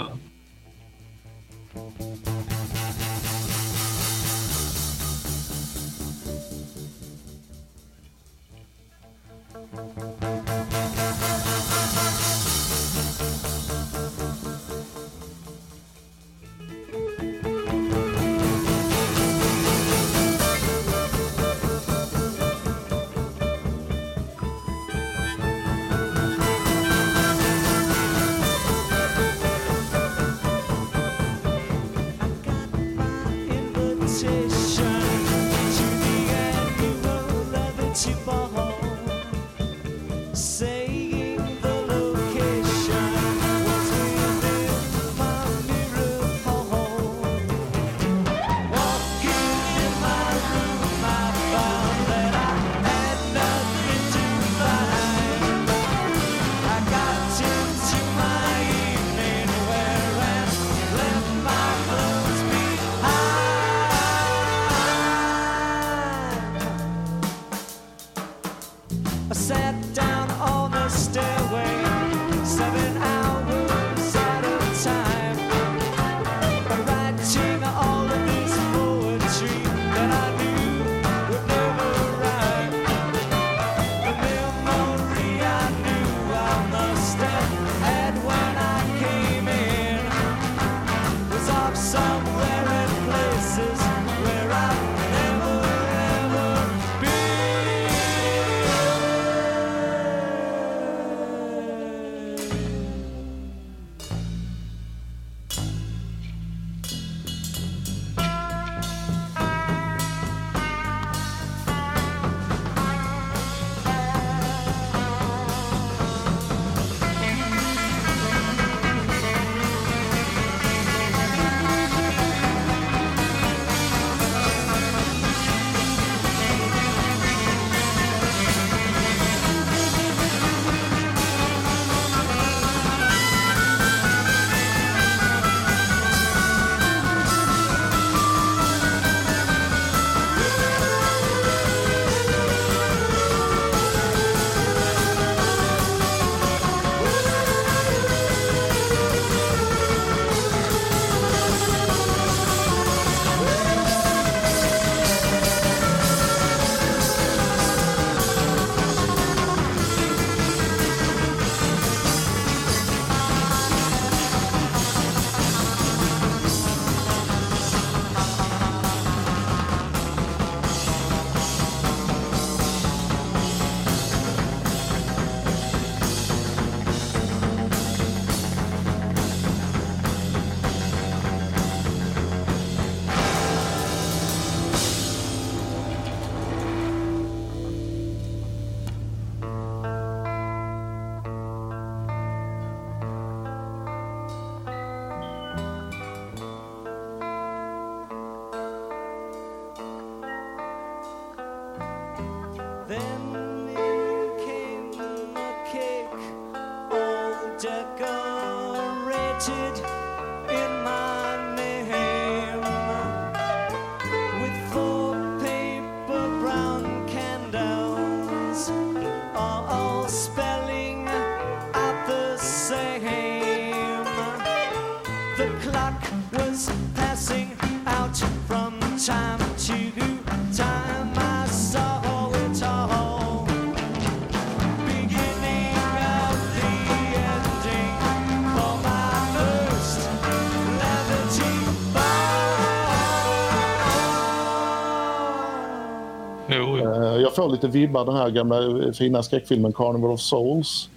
Får 247.36 247.50
lite 247.50 247.68
vibbar 247.68 248.06
den 248.06 248.16
här 248.16 248.30
gamla 248.30 248.58
fina 248.94 249.24
skräckfilmen 249.24 249.74
Carnival 249.74 250.12
of 250.12 250.20
Souls. 250.22 250.90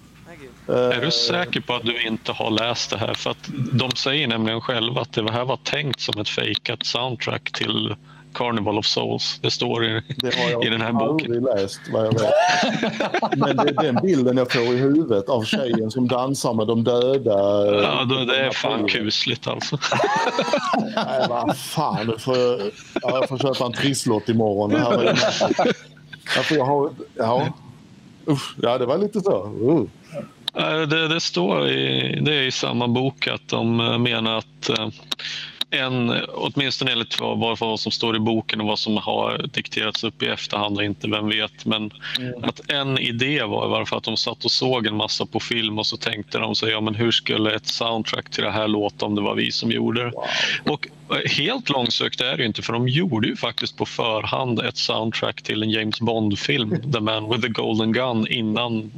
Eh, 0.69 0.75
Är 0.75 1.01
du 1.01 1.11
säker 1.11 1.61
på 1.61 1.73
att 1.75 1.83
du 1.83 2.01
inte 2.07 2.31
har 2.31 2.51
läst 2.51 2.89
det 2.89 2.97
här? 2.97 3.13
För 3.13 3.29
att 3.31 3.49
de 3.73 3.91
säger 3.91 4.27
nämligen 4.27 4.61
själva 4.61 5.01
att 5.01 5.13
det 5.13 5.31
här 5.31 5.45
var 5.45 5.57
tänkt 5.57 5.99
som 6.01 6.21
ett 6.21 6.29
fejkat 6.29 6.85
soundtrack 6.85 7.51
till 7.51 7.95
Carnival 8.33 8.77
of 8.77 8.85
Souls. 8.85 9.39
Det 9.41 9.51
står 9.51 9.85
i, 9.85 10.01
Det 10.17 10.35
har 10.35 10.49
jag 10.51 10.65
i 10.65 10.69
den 10.69 10.81
här 10.81 10.91
boken. 10.93 11.31
aldrig 11.33 11.43
läst 11.43 11.81
vad 11.93 12.05
jag 12.05 12.13
vet. 12.13 12.31
Men 13.37 13.57
det 13.57 13.63
är 13.69 13.83
den 13.83 13.95
bilden 14.03 14.37
jag 14.37 14.51
får 14.51 14.61
i 14.61 14.77
huvudet 14.77 15.29
av 15.29 15.43
tjejen 15.43 15.91
som 15.91 16.07
dansar 16.07 16.53
med 16.53 16.67
de 16.67 16.83
döda. 16.83 17.65
Ja, 17.81 18.05
då, 18.09 18.25
det 18.25 18.37
är 18.45 18.51
fan 18.51 18.87
kusligt 18.87 19.47
alltså. 19.47 19.77
Nej, 20.95 21.25
vad 21.29 21.57
fan. 21.57 22.13
Får 22.19 22.37
jag, 22.37 22.59
ja, 23.01 23.09
jag 23.19 23.29
får 23.29 23.37
köpa 23.37 23.65
en 23.65 23.73
trisslott 23.73 24.29
imorgon. 24.29 24.69
Det 24.69 24.79
här 24.79 24.89
var 24.97 25.13
ja, 26.35 26.43
för 26.43 26.55
jag 26.55 26.65
har, 26.65 26.91
ja. 27.15 27.53
Usch, 28.27 28.55
ja, 28.61 28.77
det 28.77 28.85
var 28.85 28.97
lite 28.97 29.21
så. 29.21 29.45
Uh. 29.45 29.83
Det, 30.87 31.07
det 31.07 31.19
står 31.19 31.69
i, 31.69 32.19
det 32.21 32.35
är 32.35 32.41
i 32.41 32.51
samma 32.51 32.87
bok 32.87 33.27
att 33.27 33.47
de 33.47 33.79
eh, 33.79 33.97
menar 33.97 34.37
att 34.37 34.69
eh, 34.69 34.89
en, 35.71 36.13
åtminstone 36.33 36.91
enligt 36.91 37.19
vad, 37.19 37.79
som 37.79 37.91
står 37.91 38.15
i 38.15 38.19
boken 38.19 38.61
och 38.61 38.67
vad 38.67 38.79
som 38.79 38.97
har 38.97 39.47
dikterats 39.53 40.03
upp 40.03 40.23
i 40.23 40.27
efterhand, 40.27 40.77
och 40.77 40.83
inte 40.83 41.07
vem 41.07 41.29
vet, 41.29 41.65
men 41.65 41.91
att 42.41 42.71
en 42.71 42.97
idé 42.97 43.43
var 43.43 43.67
i 43.67 43.69
varje 43.69 43.85
fall 43.85 43.97
att 43.97 44.03
de 44.03 44.17
satt 44.17 44.45
och 44.45 44.51
såg 44.51 44.85
en 44.85 44.95
massa 44.95 45.25
på 45.25 45.39
film 45.39 45.79
och 45.79 45.85
så 45.85 45.97
tänkte 45.97 46.37
de 46.37 46.55
sig, 46.55 46.71
ja 46.71 46.81
men 46.81 46.95
hur 46.95 47.11
skulle 47.11 47.55
ett 47.55 47.67
soundtrack 47.67 48.29
till 48.29 48.43
det 48.43 48.51
här 48.51 48.67
låta 48.67 49.05
om 49.05 49.15
det 49.15 49.21
var 49.21 49.35
vi 49.35 49.51
som 49.51 49.71
gjorde 49.71 50.03
det? 50.03 50.11
Och 50.71 50.87
eh, 50.87 50.93
helt 51.25 51.69
långsökt 51.69 52.21
är 52.21 52.37
det 52.37 52.41
ju 52.43 52.47
inte, 52.47 52.61
för 52.61 52.73
de 52.73 52.87
gjorde 52.87 53.27
ju 53.27 53.35
faktiskt 53.35 53.77
på 53.77 53.85
förhand 53.85 54.59
ett 54.59 54.77
soundtrack 54.77 55.41
till 55.41 55.63
en 55.63 55.69
James 55.69 55.99
Bond-film, 56.01 56.81
The 56.93 56.99
Man 56.99 57.29
with 57.29 57.41
the 57.41 57.47
Golden 57.47 57.91
Gun, 57.91 58.27
innan 58.27 58.91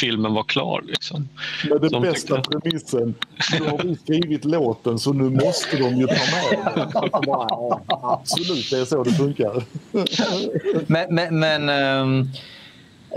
filmen 0.00 0.34
var 0.34 0.42
klar. 0.42 0.82
Liksom. 0.86 1.28
Med 1.70 1.80
den 1.80 1.90
Som 1.90 2.02
bästa 2.02 2.36
tyckte- 2.36 2.60
premissen. 2.60 3.14
Nu 3.60 3.66
har 3.68 3.78
vi 3.84 3.96
skrivit 3.96 4.44
låten 4.44 4.98
så 4.98 5.12
nu 5.12 5.30
måste 5.30 5.76
de 5.76 5.96
ju 5.96 6.06
ta 6.06 6.14
med 6.14 6.74
den. 6.74 6.88
Absolut, 8.02 8.70
det 8.70 8.78
är 8.78 8.84
så 8.84 9.04
det 9.04 9.12
funkar. 9.12 9.62
Men, 10.86 11.14
men, 11.14 11.38
men 11.38 11.68
ehm, 11.68 12.20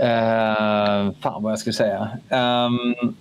eh, 0.00 1.12
fan 1.20 1.42
vad 1.42 1.52
jag 1.52 1.58
skulle 1.58 1.72
säga. 1.74 2.08
Ehm, 2.28 3.14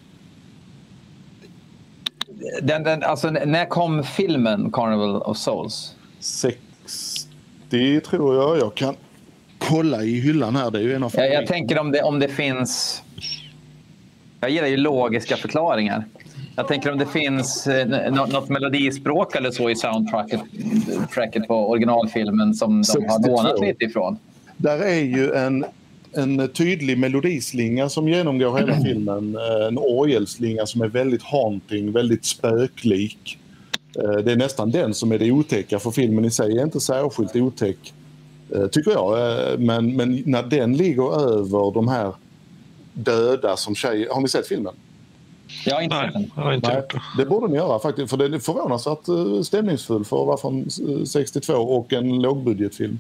den, 2.62 2.84
den, 2.84 3.04
alltså, 3.04 3.30
när 3.30 3.66
kom 3.66 4.04
filmen 4.04 4.72
Carnival 4.72 5.22
of 5.22 5.38
Souls? 5.38 5.96
60 6.20 8.02
tror 8.06 8.36
jag. 8.36 8.58
Jag 8.58 8.76
kan 8.76 8.96
kolla 9.58 10.04
i 10.04 10.20
hyllan 10.20 10.56
här. 10.56 10.72
Det 10.72 10.80
är 10.80 10.84
ju 10.84 10.94
en 10.94 11.04
av 11.04 11.12
Jag, 11.16 11.34
jag 11.34 11.48
tänker 11.48 11.80
om 11.80 11.91
det, 11.91 12.02
om 12.04 12.20
det 12.20 12.28
finns... 12.28 13.04
Jag 14.41 14.50
gillar 14.50 14.68
ju 14.68 14.78
logiska 14.78 15.38
förklaringar. 15.38 16.06
Jag 16.56 16.68
tänker 16.68 16.91
om 16.91 16.98
det 16.98 17.06
finns 17.06 17.68
eh, 17.68 18.12
nå- 18.12 18.26
något 18.26 18.50
melodispråk 18.50 19.36
eller 19.36 19.52
så 19.52 19.70
i 19.70 19.76
soundtracket 19.76 20.41
tracket 21.14 21.48
på 21.48 21.70
originalfilmen 21.70 22.54
som 22.54 22.78
de 22.78 22.84
62. 22.84 23.14
har 23.14 23.28
lånat 23.28 23.62
lite 23.62 23.86
ifrån. 23.86 24.18
Där 24.58 24.78
är 24.80 25.00
ju 25.00 25.34
en, 25.34 25.66
en 26.16 26.47
tydlig 26.49 26.97
melodislinga 26.97 27.89
som 27.89 28.09
genomgår 28.09 28.57
hela 28.57 28.82
filmen. 28.84 29.36
Eh, 29.36 29.68
En 29.68 29.78
orgelslinga 29.78 30.66
som 30.66 30.82
är 30.82 30.88
väldigt 30.88 31.24
haunting, 31.24 31.91
väldigt 31.91 32.26
spöklik. 32.26 33.38
Eh, 34.03 34.11
Det 34.24 34.32
är 34.32 34.36
nästan 34.36 34.72
den 34.72 34.93
som 34.93 35.11
är 35.11 35.20
det 35.20 35.32
otäcka 35.32 35.80
för 35.80 35.91
filmen 35.91 36.26
i 36.26 36.32
sig 36.32 36.57
är 36.59 36.64
inte 36.64 36.80
särskilt 36.80 37.36
otäck. 37.36 37.93
eh, 38.55 38.68
Tycker 38.68 38.91
jag. 38.91 39.59
Men, 39.59 39.95
men 39.95 40.24
när 40.26 40.43
den 40.43 40.78
ligger 40.78 41.22
över 41.32 41.74
de 41.74 41.88
här 41.88 42.14
döda 42.93 43.57
som 43.57 43.76
tjejer... 43.76 44.09
Har 44.14 44.22
ni 44.22 44.28
sett 44.28 44.47
filmen? 44.47 44.74
Jag 45.66 45.76
har 45.76 45.82
inte 45.82 45.95
sett 45.95 46.14
Nej, 46.14 46.24
den. 46.24 46.32
jag 46.36 46.43
har 46.43 46.53
inte 46.53 46.68
Nej, 46.68 47.01
det. 47.18 47.26
borde 47.26 47.47
ni 47.47 47.55
göra 47.55 47.80
faktiskt. 47.80 48.09
För 48.09 48.18
den 48.18 48.34
är 48.34 48.39
förvånansvärt 48.39 49.45
stämningsfull 49.45 50.05
för 50.05 50.22
att 50.22 50.28
vara 50.28 50.38
från 50.38 50.59
eh, 50.99 51.03
62 51.05 51.53
och 51.53 51.93
en 51.93 52.22
lågbudgetfilm. 52.22 52.99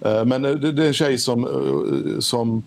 Eh, 0.00 0.24
Men 0.24 0.44
eh, 0.44 0.52
det 0.52 0.82
är 0.82 0.86
en 0.86 0.92
tjej 0.92 1.18
som, 1.18 1.44
eh, 1.44 2.18
som 2.18 2.62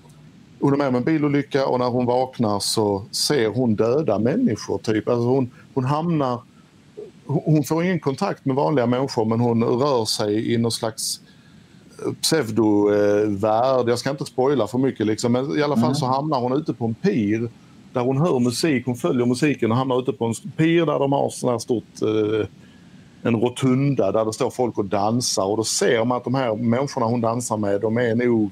hon 0.59 0.73
är 0.73 0.77
med 0.77 0.88
om 0.88 0.95
en 0.95 1.03
bilolycka 1.03 1.67
och 1.67 1.80
när 1.80 1.89
hon 1.89 2.05
vaknar 2.05 2.59
så 2.59 3.05
ser 3.11 3.47
hon 3.47 3.75
döda 3.75 4.19
människor. 4.19 4.77
Typ. 4.77 5.09
Alltså 5.09 5.27
hon, 5.27 5.51
hon 5.73 5.86
hamnar... 5.86 6.41
Hon 7.25 7.41
hon 7.45 7.63
får 7.63 7.84
ingen 7.84 7.99
kontakt 7.99 8.45
med 8.45 8.55
vanliga 8.55 8.86
människor 8.86 9.25
men 9.25 9.39
hon 9.39 9.63
rör 9.63 10.05
sig 10.05 10.53
i 10.53 10.57
någon 10.57 10.71
slags 10.71 11.21
pseudovärld. 12.21 13.89
Jag 13.89 13.99
ska 13.99 14.09
inte 14.09 14.25
spoila 14.25 14.67
för 14.67 14.77
mycket 14.77 15.05
liksom, 15.05 15.32
men 15.32 15.57
i 15.57 15.61
alla 15.61 15.77
fall 15.77 15.95
så 15.95 16.05
hamnar 16.05 16.39
hon 16.39 16.53
ute 16.53 16.73
på 16.73 16.86
en 16.86 16.93
pir 16.93 17.49
där 17.93 18.01
hon 18.01 18.17
hör 18.17 18.39
musik, 18.39 18.86
hon 18.86 18.95
följer 18.95 19.25
musiken 19.25 19.71
och 19.71 19.77
hamnar 19.77 19.99
ute 19.99 20.13
på 20.13 20.25
en 20.25 20.34
pir 20.57 20.86
där 20.86 20.99
de 20.99 21.11
har 21.11 21.30
sån 21.30 21.49
här 21.49 21.59
stort 21.59 22.01
eh, 22.01 22.47
en 23.24 23.36
rotunda 23.36 24.11
där 24.11 24.26
det 24.26 24.34
står 24.34 24.49
folk 24.49 24.78
och 24.78 24.86
dansar 24.86 25.45
och 25.45 25.57
då 25.57 25.63
ser 25.63 26.05
man 26.05 26.17
att 26.17 26.24
de 26.24 26.36
här 26.36 26.55
människorna 26.55 27.05
hon 27.05 27.22
dansar 27.22 27.57
med 27.57 27.82
de 27.82 27.97
är 27.97 28.15
nog 28.15 28.51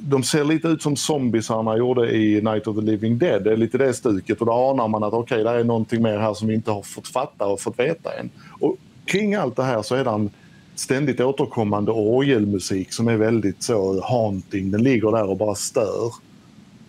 de 0.00 0.22
ser 0.22 0.44
lite 0.44 0.68
ut 0.68 0.82
som 0.82 0.96
zombiesarna 0.96 1.76
gjorde 1.76 2.16
i 2.16 2.42
Night 2.42 2.66
of 2.66 2.76
the 2.76 2.82
Living 2.82 3.18
Dead. 3.18 3.44
Det 3.44 3.52
är 3.52 3.56
lite 3.56 3.78
det 3.78 3.94
stuket 3.94 4.40
och 4.40 4.46
då 4.46 4.52
anar 4.52 4.88
man 4.88 5.02
att 5.02 5.12
okej, 5.12 5.42
okay, 5.42 5.52
det 5.52 5.60
är 5.60 5.64
någonting 5.64 6.02
mer 6.02 6.18
här 6.18 6.34
som 6.34 6.48
vi 6.48 6.54
inte 6.54 6.70
har 6.70 6.82
fått 6.82 7.08
fatta 7.08 7.46
och 7.46 7.60
fått 7.60 7.78
veta 7.78 8.12
än. 8.12 8.30
Och 8.60 8.76
kring 9.04 9.34
allt 9.34 9.56
det 9.56 9.62
här 9.62 9.82
så 9.82 9.94
är 9.94 10.04
det 10.04 10.10
en 10.10 10.30
ständigt 10.74 11.20
återkommande 11.20 11.92
orgelmusik 11.92 12.92
som 12.92 13.08
är 13.08 13.16
väldigt 13.16 13.62
så 13.62 14.00
haunting. 14.04 14.70
Den 14.70 14.82
ligger 14.82 15.12
där 15.12 15.30
och 15.30 15.36
bara 15.36 15.54
stör. 15.54 16.12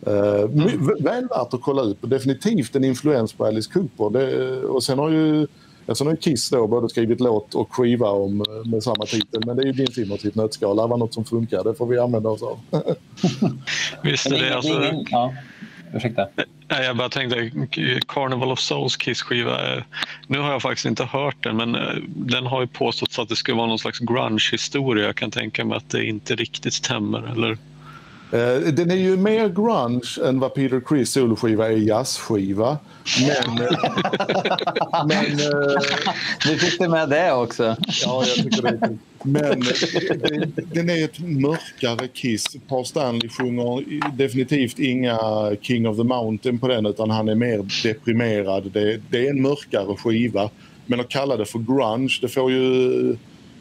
Uh, 0.08 0.14
Väl 1.04 1.28
värt 1.28 1.54
att 1.54 1.62
kolla 1.62 1.82
upp. 1.82 1.98
Definitivt 2.02 2.76
en 2.76 2.84
influens 2.84 3.34
på 3.34 3.46
Alice 3.46 3.72
Cooper. 3.74 4.20
Det, 4.20 4.62
och 4.62 4.84
sen 4.84 5.00
har 5.00 5.10
ju 5.10 5.48
Sen 5.96 6.08
har 6.08 6.14
ju 6.14 6.18
Kiss 6.18 6.50
då 6.50 6.68
både 6.68 6.90
skrivit 6.90 7.20
låt 7.20 7.56
och 7.56 7.74
skiva 7.76 8.10
om, 8.10 8.42
eh, 8.42 8.72
med 8.72 8.84
samma 8.84 9.06
titel. 9.06 9.42
Men 9.46 9.56
det 9.56 9.64
är 9.64 9.66
ju 9.66 9.72
din 9.72 9.88
film 9.92 10.12
i 10.12 10.28
ett 10.28 10.36
nötskal. 10.36 10.76
Det 10.78 10.88
var 10.88 10.98
något 10.98 11.14
som 11.14 11.26
funkar. 11.26 11.64
Det 11.64 11.76
får 11.76 11.88
vi 11.88 12.00
använda 12.00 12.30
oss 12.30 12.42
av. 12.44 12.60
Visst 14.04 14.26
är 14.26 14.42
det 14.42 14.56
alltså... 14.56 15.04
ja, 15.10 15.34
ursäkta. 15.94 16.28
Nej, 16.72 16.86
jag 16.86 16.98
bara 16.98 17.10
tänkte 17.10 17.52
Carnival 18.08 18.52
of 18.52 18.60
Souls 18.60 18.98
Kiss-skiva. 18.98 19.76
eh, 19.78 19.84
Nu 20.28 20.40
har 20.40 20.52
jag 20.52 20.62
faktiskt 20.62 20.86
inte 20.86 21.04
hört 21.04 21.44
den, 21.44 21.58
men 21.58 21.76
eh, 21.76 21.82
den 22.08 22.46
har 22.46 22.62
ju 22.62 22.68
påståtts 22.68 23.20
att 23.20 23.30
det 23.30 23.36
skulle 23.36 23.58
vara 23.58 23.68
någon 23.68 23.80
slags 23.80 24.00
grunge-historia. 24.00 25.06
Jag 25.06 25.16
kan 25.16 25.32
tänka 25.32 25.66
mig 25.66 25.78
att 25.78 25.90
det 25.90 26.06
inte 26.06 26.36
riktigt 26.36 26.74
stämmer. 26.74 27.32
Eller? 27.32 27.58
Eh, 28.32 28.74
Den 28.74 28.92
är 28.92 28.96
ju 28.96 29.18
mer 29.18 29.50
grunge 29.50 30.30
än 30.30 30.40
vad 30.40 30.54
Peter 30.54 30.82
Criss 30.86 31.12
soloskiva 31.12 31.68
är 31.68 31.78
jazzskiva. 31.78 32.78
Men... 33.22 33.66
eh, 33.66 33.72
men 35.08 35.40
eh, 35.40 35.82
Du 36.46 36.58
fick 36.58 36.80
det 36.80 36.90
med 36.90 37.10
det 37.10 37.34
också. 37.34 37.76
ja, 38.04 38.24
jag 38.28 38.36
tycker 38.36 38.62
det. 38.62 38.98
Men 39.24 39.62
eh, 39.62 40.48
den 40.74 40.90
är 40.90 41.04
ett 41.04 41.20
mörkare 41.20 42.08
Kiss. 42.08 42.46
Paul 42.68 42.86
Stanley 42.86 43.30
sjunger 43.30 43.84
definitivt 44.18 44.80
inga 44.80 45.18
King 45.62 45.88
of 45.88 45.98
the 45.98 46.04
Mountain 46.04 46.60
på 46.60 46.68
den 46.68 46.86
utan 46.86 47.10
han 47.10 47.30
är 47.30 47.36
mer 47.36 47.66
deprimerad. 47.84 48.72
Det, 48.74 49.02
det 49.10 49.28
är 49.28 49.30
en 49.30 49.42
mörkare 49.42 49.96
skiva. 49.96 50.50
Men 50.86 51.00
att 51.00 51.10
kalla 51.10 51.38
det 51.38 51.46
för 51.46 51.60
grunge, 51.60 52.18
det 52.22 52.28
får 52.28 52.52
ju 52.52 53.16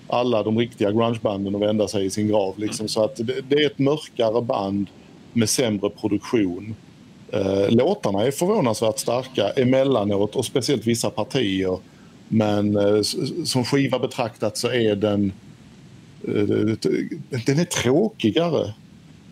alla 0.08 0.42
de 0.42 0.58
riktiga 0.58 0.92
grungebanden 0.92 1.54
att 1.54 1.60
vända 1.60 1.88
sig 1.88 2.06
i 2.06 2.10
sin 2.10 2.28
grav. 2.28 2.58
Liksom. 2.58 2.88
Så 2.88 3.04
att 3.04 3.16
det, 3.16 3.40
det 3.48 3.56
är 3.56 3.66
ett 3.66 3.78
mörkare 3.78 4.42
band 4.42 4.86
med 5.32 5.48
sämre 5.48 5.90
produktion. 5.90 6.74
Eh, 7.32 7.70
låtarna 7.70 8.26
är 8.26 8.30
förvånansvärt 8.30 8.98
starka 8.98 9.50
emellanåt 9.50 10.36
och 10.36 10.44
speciellt 10.44 10.86
vissa 10.86 11.10
partier. 11.10 11.78
Men 12.28 12.76
eh, 12.76 13.02
som 13.44 13.64
skiva 13.64 13.98
betraktat 13.98 14.56
så 14.56 14.68
är 14.68 14.96
den, 14.96 15.32
eh, 16.22 16.90
den 17.46 17.58
är 17.58 17.64
tråkigare 17.64 18.74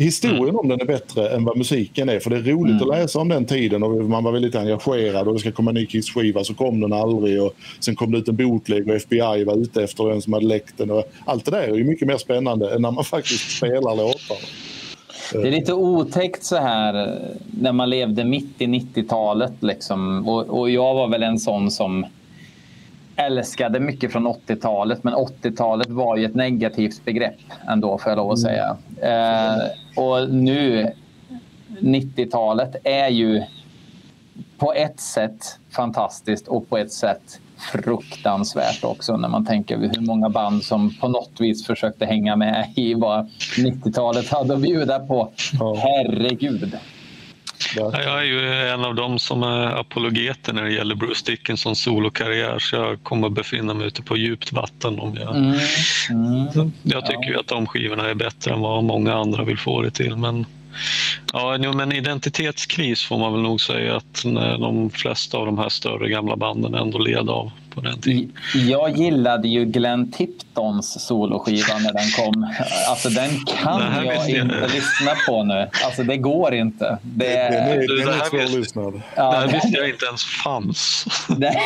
historien 0.04 0.56
om 0.56 0.68
den 0.68 0.80
är 0.80 0.84
bättre 0.84 1.28
än 1.28 1.44
vad 1.44 1.56
musiken 1.56 2.08
är. 2.08 2.20
För 2.20 2.30
det 2.30 2.36
är 2.36 2.42
roligt 2.42 2.82
att 2.82 2.88
läsa 2.88 3.18
om 3.18 3.28
den 3.28 3.44
tiden 3.44 3.82
och 3.82 3.90
man 3.90 4.24
var 4.24 4.32
väldigt 4.32 4.54
engagerad 4.54 5.28
och 5.28 5.34
det 5.34 5.40
ska 5.40 5.52
komma 5.52 5.70
en 5.70 5.74
ny 5.74 5.86
Kiss-skiva 5.86 6.44
så 6.44 6.54
kom 6.54 6.80
den 6.80 6.92
aldrig 6.92 7.42
och 7.42 7.52
sen 7.80 7.96
kom 7.96 8.12
det 8.12 8.18
ut 8.18 8.28
en 8.28 8.36
bootleg 8.36 8.88
och 8.88 8.94
FBI 8.94 9.44
var 9.44 9.56
ute 9.56 9.82
efter 9.82 10.08
den 10.08 10.22
som 10.22 10.32
hade 10.32 10.46
läckt 10.46 10.78
den. 10.78 10.90
Och 10.90 11.12
allt 11.24 11.44
det 11.44 11.50
där 11.50 11.62
är 11.62 11.74
ju 11.74 11.84
mycket 11.84 12.08
mer 12.08 12.18
spännande 12.18 12.74
än 12.74 12.82
när 12.82 12.90
man 12.90 13.04
faktiskt 13.14 13.56
spelar 13.56 13.96
låtarna. 13.96 14.40
Det 15.32 15.48
är 15.48 15.52
lite 15.52 15.72
otäckt 15.72 16.44
så 16.44 16.56
här 16.56 17.08
eh, 17.08 17.14
när 17.60 17.72
man 17.72 17.90
levde 17.90 18.24
mitt 18.24 18.62
i 18.62 18.66
90-talet. 18.66 19.52
Liksom. 19.60 20.28
Och, 20.28 20.60
och 20.60 20.70
jag 20.70 20.94
var 20.94 21.08
väl 21.08 21.22
en 21.22 21.38
sån 21.38 21.70
som 21.70 22.06
älskade 23.16 23.80
mycket 23.80 24.12
från 24.12 24.26
80-talet. 24.26 25.04
Men 25.04 25.14
80-talet 25.14 25.90
var 25.90 26.16
ju 26.16 26.24
ett 26.24 26.34
negativt 26.34 27.04
begrepp 27.04 27.38
ändå, 27.68 27.98
får 27.98 28.10
jag 28.10 28.16
lov 28.16 28.30
att 28.30 28.38
säga. 28.38 28.76
Eh, 29.02 29.62
och 29.96 30.30
nu, 30.30 30.92
90-talet 31.80 32.76
är 32.84 33.08
ju 33.08 33.42
på 34.58 34.72
ett 34.72 35.00
sätt 35.00 35.58
fantastiskt 35.70 36.48
och 36.48 36.68
på 36.68 36.78
ett 36.78 36.92
sätt 36.92 37.40
fruktansvärt 37.72 38.84
också 38.84 39.16
när 39.16 39.28
man 39.28 39.46
tänker 39.46 39.78
hur 39.78 40.00
många 40.00 40.28
band 40.28 40.62
som 40.62 40.94
på 41.00 41.08
något 41.08 41.32
vis 41.38 41.66
försökte 41.66 42.06
hänga 42.06 42.36
med 42.36 42.72
i 42.76 42.94
vad 42.94 43.30
90-talet 43.56 44.28
hade 44.28 44.54
att 44.54 44.60
bjuda 44.60 44.98
på. 44.98 45.30
Herregud. 45.76 46.76
Ja, 47.76 48.02
Jag 48.02 48.18
är 48.18 48.24
ju 48.24 48.68
en 48.68 48.84
av 48.84 48.94
dem 48.94 49.18
som 49.18 49.42
är 49.42 49.80
apologeter 49.80 50.52
när 50.52 50.64
det 50.64 50.72
gäller 50.72 50.94
Bruce 50.94 51.30
Dickinsons 51.30 51.82
solokarriär 51.82 52.58
så 52.58 52.76
jag 52.76 53.02
kommer 53.02 53.26
att 53.26 53.32
befinna 53.32 53.74
mig 53.74 53.86
ute 53.86 54.02
på 54.02 54.16
djupt 54.16 54.52
vatten 54.52 54.98
om 54.98 55.16
jag... 55.20 55.36
Mm. 55.36 55.58
Mm. 56.10 56.72
Jag 56.82 57.06
tycker 57.06 57.28
ju 57.28 57.38
att 57.38 57.48
de 57.48 57.66
skivorna 57.66 58.10
är 58.10 58.14
bättre 58.14 58.52
än 58.52 58.60
vad 58.60 58.84
många 58.84 59.14
andra 59.14 59.44
vill 59.44 59.58
få 59.58 59.82
det 59.82 59.90
till. 59.90 60.16
Men, 60.16 60.46
ja, 61.32 61.58
men 61.58 61.92
identitetskris 61.92 63.04
får 63.04 63.18
man 63.18 63.32
väl 63.32 63.42
nog 63.42 63.60
säga 63.60 63.96
att 63.96 64.22
när 64.24 64.58
de 64.58 64.90
flesta 64.90 65.38
av 65.38 65.46
de 65.46 65.58
här 65.58 65.68
större 65.68 66.08
gamla 66.08 66.36
banden 66.36 66.74
ändå 66.74 66.98
led 66.98 67.30
av 67.30 67.50
på 67.76 67.82
den 67.82 68.00
tiden. 68.00 68.32
Jag 68.54 68.96
gillade 68.96 69.48
ju 69.48 69.64
Glenn 69.64 70.12
Tiptons 70.12 71.06
soloskiva 71.06 71.78
när 71.78 71.92
den 71.92 72.10
kom. 72.24 72.54
Alltså 72.88 73.08
den 73.08 73.30
kan 73.44 73.80
Det 73.80 74.04
jag 74.04 74.14
jag. 74.14 74.28
inte 74.30 74.60
lyssna 74.74 75.10
på 75.28 75.42
nu. 75.44 75.68
Alltså 75.84 76.02
det 76.02 76.16
går 76.16 76.54
inte. 76.54 76.98
Det, 77.02 77.24
Den 77.24 77.52
är, 77.52 77.76
den 77.78 77.86
det 77.86 78.02
är 78.02 78.12
här 78.12 78.24
svårlyssnad. 78.48 78.92
det 78.94 79.02
ja, 79.16 79.30
här 79.32 79.46
visste 79.52 79.68
jag 79.78 79.88
inte 79.88 80.06
ens 80.06 80.24
fanns. 80.44 81.06
det, 81.28 81.56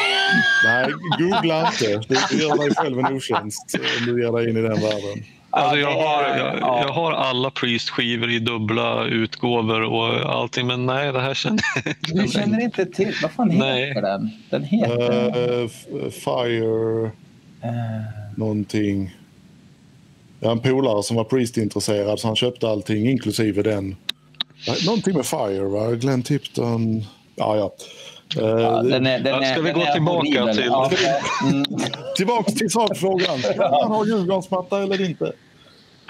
Nej, 0.64 0.86
googla 1.18 1.66
inte. 1.66 2.02
Du 2.30 2.36
gör 2.42 2.56
dig 2.58 2.74
själv 2.74 2.98
en 2.98 3.16
otjänst 3.16 3.74
om 3.98 4.06
du 4.06 4.22
ger 4.22 4.32
dig 4.32 4.50
in 4.50 4.56
i 4.56 4.62
den 4.62 4.80
världen. 4.80 5.24
Alltså 5.52 5.76
jag, 5.76 5.96
har, 5.96 6.38
jag, 6.38 6.58
ja. 6.60 6.82
jag 6.86 6.92
har 6.92 7.12
alla 7.12 7.50
Priest-skivor 7.50 8.30
i 8.30 8.38
dubbla 8.38 9.04
utgåvor 9.04 9.82
och 9.82 10.34
allting, 10.34 10.66
men 10.66 10.86
nej, 10.86 11.12
det 11.12 11.20
här 11.20 11.34
känner 11.34 11.62
jag 11.84 11.94
du 12.24 12.28
känner 12.28 12.60
inte 12.60 12.86
till. 12.86 13.14
Vad 13.22 13.30
fan 13.30 13.50
heter 13.50 13.66
Nej. 13.66 13.94
den? 13.94 14.30
Den 14.50 14.64
heter... 14.64 15.62
Uh, 15.62 15.68
fire 16.10 17.10
eh, 17.62 17.70
någonting. 18.36 19.16
Jag 20.40 20.48
har 20.48 20.56
en 20.56 20.62
polare 20.62 21.02
som 21.02 21.16
var 21.16 21.24
Priest-intresserad 21.24 22.20
så 22.20 22.26
han 22.26 22.36
köpte 22.36 22.68
allting 22.68 23.10
inklusive 23.10 23.62
den. 23.62 23.96
Någonting 24.86 25.16
med 25.16 25.26
Fire 25.26 25.64
va? 25.64 25.90
Glenn 25.90 26.22
Tipton. 26.22 27.04
Ja, 27.36 27.56
ja. 27.56 27.72
Eh, 28.36 28.42
ja, 28.62 28.82
den 28.82 29.06
är, 29.06 29.18
den 29.18 29.34
är, 29.42 29.52
ska 29.52 29.60
vi 29.62 29.72
gå 29.72 29.86
tillbaka 29.92 30.52
till- 30.52 30.64
Ja, 30.66 30.90
mm. 31.50 31.64
Tillbaks 32.16 32.54
till 32.54 32.70
sakfrågan. 32.70 33.38
Ska 33.38 33.70
man 33.70 33.90
ha 33.90 34.06
Djurgårdsmatta 34.06 34.82
eller 34.82 35.04
inte? 35.04 35.32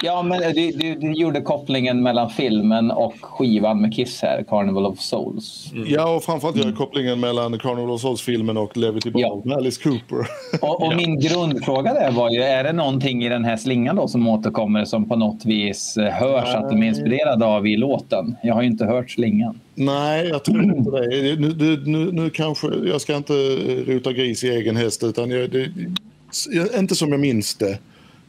Ja, 0.02 0.22
men 0.22 0.40
du, 0.54 0.70
du, 0.70 0.94
du 0.94 1.12
gjorde 1.12 1.40
kopplingen 1.40 2.02
mellan 2.02 2.30
filmen 2.30 2.90
och 2.90 3.14
skivan 3.20 3.80
med 3.80 3.94
Kiss 3.94 4.22
här, 4.22 4.44
Carnival 4.48 4.86
of 4.86 5.00
Souls. 5.00 5.72
Ja, 5.86 6.14
och 6.16 6.24
framförallt 6.24 6.56
gör 6.56 6.64
jag 6.64 6.76
kopplingen 6.76 7.20
mellan 7.20 7.58
Carnival 7.58 7.90
of 7.90 8.00
Souls-filmen 8.00 8.56
och 8.56 8.76
Levity 8.76 9.10
Ball 9.10 9.22
Ja. 9.22 9.42
med 9.44 9.56
Alice 9.56 9.82
Cooper. 9.82 10.26
Och, 10.62 10.82
och 10.86 10.92
Ja. 10.92 10.96
min 10.96 11.20
grundfråga 11.20 11.94
där 11.94 12.10
var 12.10 12.30
ju, 12.30 12.42
är 12.42 12.64
det 12.64 12.72
någonting 12.72 13.24
i 13.24 13.28
den 13.28 13.44
här 13.44 13.56
slingan 13.56 13.96
då 13.96 14.08
som 14.08 14.28
återkommer 14.28 14.84
som 14.84 15.08
på 15.08 15.16
något 15.16 15.44
vis 15.44 15.96
eh, 15.96 16.04
hörs 16.04 16.54
att 16.54 16.70
de 16.70 16.82
är 16.82 16.86
inspirerade 16.86 17.46
av 17.46 17.66
i 17.66 17.76
låten? 17.76 18.36
Jag 18.42 18.54
har 18.54 18.62
ju 18.62 18.68
inte 18.68 18.84
hört 18.84 19.10
slingan. 19.10 19.60
Nej, 19.74 20.28
jag 20.28 20.44
tror 20.44 20.62
inte 20.62 20.90
det. 20.90 21.36
Nu, 21.40 21.82
nu, 21.86 22.12
nu, 22.12 22.30
kanske, 22.30 22.66
jag 22.84 23.00
ska 23.00 23.16
inte 23.16 23.32
rota 23.86 24.12
gris 24.12 24.44
i 24.44 24.48
egen 24.48 24.76
häst, 24.76 25.04
utan 25.04 25.30
jag, 25.30 25.50
det, 25.50 25.66
inte 26.78 26.94
som 26.96 27.10
jag 27.10 27.20
minns 27.20 27.54
det. 27.54 27.78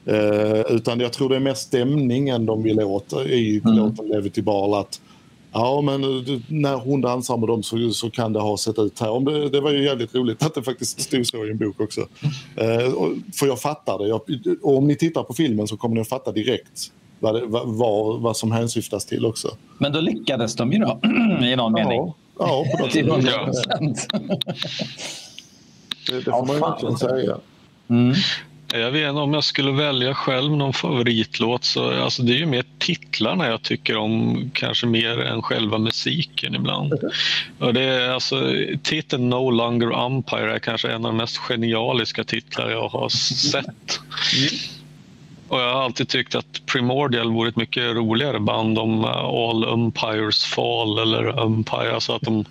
Eh, 0.06 0.62
utan 0.76 1.00
jag 1.00 1.14
tror 1.14 1.30
det 1.30 1.36
är 1.36 1.40
mer 1.40 1.54
stämningen 1.54 2.46
de 2.46 2.64
vill 2.64 2.80
åt 2.80 3.14
i 3.14 3.62
Mm. 3.66 3.78
låten 3.78 4.08
Levity 4.08 4.42
Ball. 4.42 4.74
Att, 4.74 5.02
ja, 5.54 5.82
men 5.82 6.04
eh, 6.04 6.40
när 6.48 6.76
hon 6.76 7.02
dansar 7.02 7.38
med 7.38 7.48
dem 7.50 7.64
så, 7.64 7.90
så 7.90 8.10
kan 8.10 8.34
det 8.34 8.40
ha 8.40 8.58
sett 8.58 8.80
ut 8.80 9.00
här. 9.00 9.10
Om 9.10 9.26
det, 9.26 9.50
det 9.50 9.62
var 9.62 9.72
ju 9.72 9.84
jävligt 9.84 10.16
roligt 10.16 10.44
att 10.44 10.56
det 10.56 10.64
faktiskt 10.64 11.02
stod 11.02 11.28
så 11.28 11.46
i 11.46 11.50
en 11.50 11.58
bok 11.58 11.80
också. 11.82 12.02
Eh, 12.56 12.94
och- 12.94 13.12
för 13.34 13.48
jag 13.48 13.62
fattar 13.62 13.98
det. 13.98 14.08
Jag, 14.08 14.22
och 14.62 14.78
om 14.78 14.88
ni 14.88 14.96
tittar 14.96 15.24
på 15.24 15.34
filmen 15.34 15.68
så 15.68 15.78
kommer 15.78 15.96
ni 15.96 16.02
att 16.02 16.10
fatta 16.10 16.32
direkt 16.32 16.92
vad, 17.20 17.36
det, 17.36 17.46
vad, 17.46 17.68
vad, 17.68 18.22
vad 18.22 18.38
som 18.38 18.52
hänsyftas 18.52 19.06
till 19.06 19.26
också. 19.26 19.48
Men 19.78 19.92
då 19.92 20.00
lyckades 20.00 20.56
de 20.56 20.72
ju 20.74 20.80
då, 20.80 21.00
i 21.46 21.56
någon 21.56 21.74
mening. 21.74 22.00
Ja, 22.00 22.14
ja 22.40 22.66
på 22.78 22.84
något 22.84 22.92
Till 22.92 23.06
sätt. 23.06 23.14
100 23.14 23.32
Ja. 23.36 23.46
procent. 23.46 24.08
Det, 26.08 26.16
det 26.16 26.22
får 26.24 26.34
Ja, 26.34 26.44
man 26.48 26.56
ju 26.56 26.62
verkligen 26.62 26.98
säga. 26.98 27.38
Mm. 27.90 28.14
Jag 28.74 28.92
vet 28.92 29.10
inte 29.10 29.22
om 29.22 29.34
jag 29.34 29.44
skulle 29.44 29.72
välja 29.72 30.14
själv 30.14 30.58
någon 30.58 30.74
favoritlåt 30.74 31.64
så 31.64 32.04
alltså 32.04 32.24
det 32.24 32.34
är 32.34 32.38
ju 32.38 32.46
mer 32.46 32.64
titlarna 32.80 33.48
jag 33.48 33.62
tycker 33.62 33.98
om 33.98 34.52
kanske 34.54 34.88
mer 34.88 35.22
än 35.22 35.42
själva 35.42 35.78
musiken 35.78 36.56
ibland. 36.56 36.94
Och 37.60 37.74
det 37.74 37.82
är 37.82 38.10
alltså 38.10 38.54
titeln 38.84 39.30
No 39.30 39.50
Longer 39.50 40.06
Umpire 40.06 40.56
är 40.56 40.60
kanske 40.60 40.88
en 40.88 41.06
av 41.06 41.12
de 41.12 41.18
mest 41.18 41.38
genialiska 41.38 42.24
titlar 42.24 42.70
jag 42.70 42.90
har 42.90 43.10
sett. 43.10 44.00
Och 45.48 45.60
jag 45.60 45.74
har 45.74 45.84
alltid 45.84 46.08
tyckt 46.08 46.36
att 46.36 46.66
Primordial 46.66 47.32
vore 47.32 47.50
ett 47.50 47.56
mycket 47.56 47.84
roligare 47.84 48.40
band 48.40 48.80
om 48.80 49.06
uh, 49.06 49.12
All 49.12 49.66
Umpires 49.66 50.46
Fall 50.46 51.00
eller 51.00 51.40
Umpire, 51.40 51.94
alltså 51.94 52.14
att 52.14 52.22
de 52.22 52.46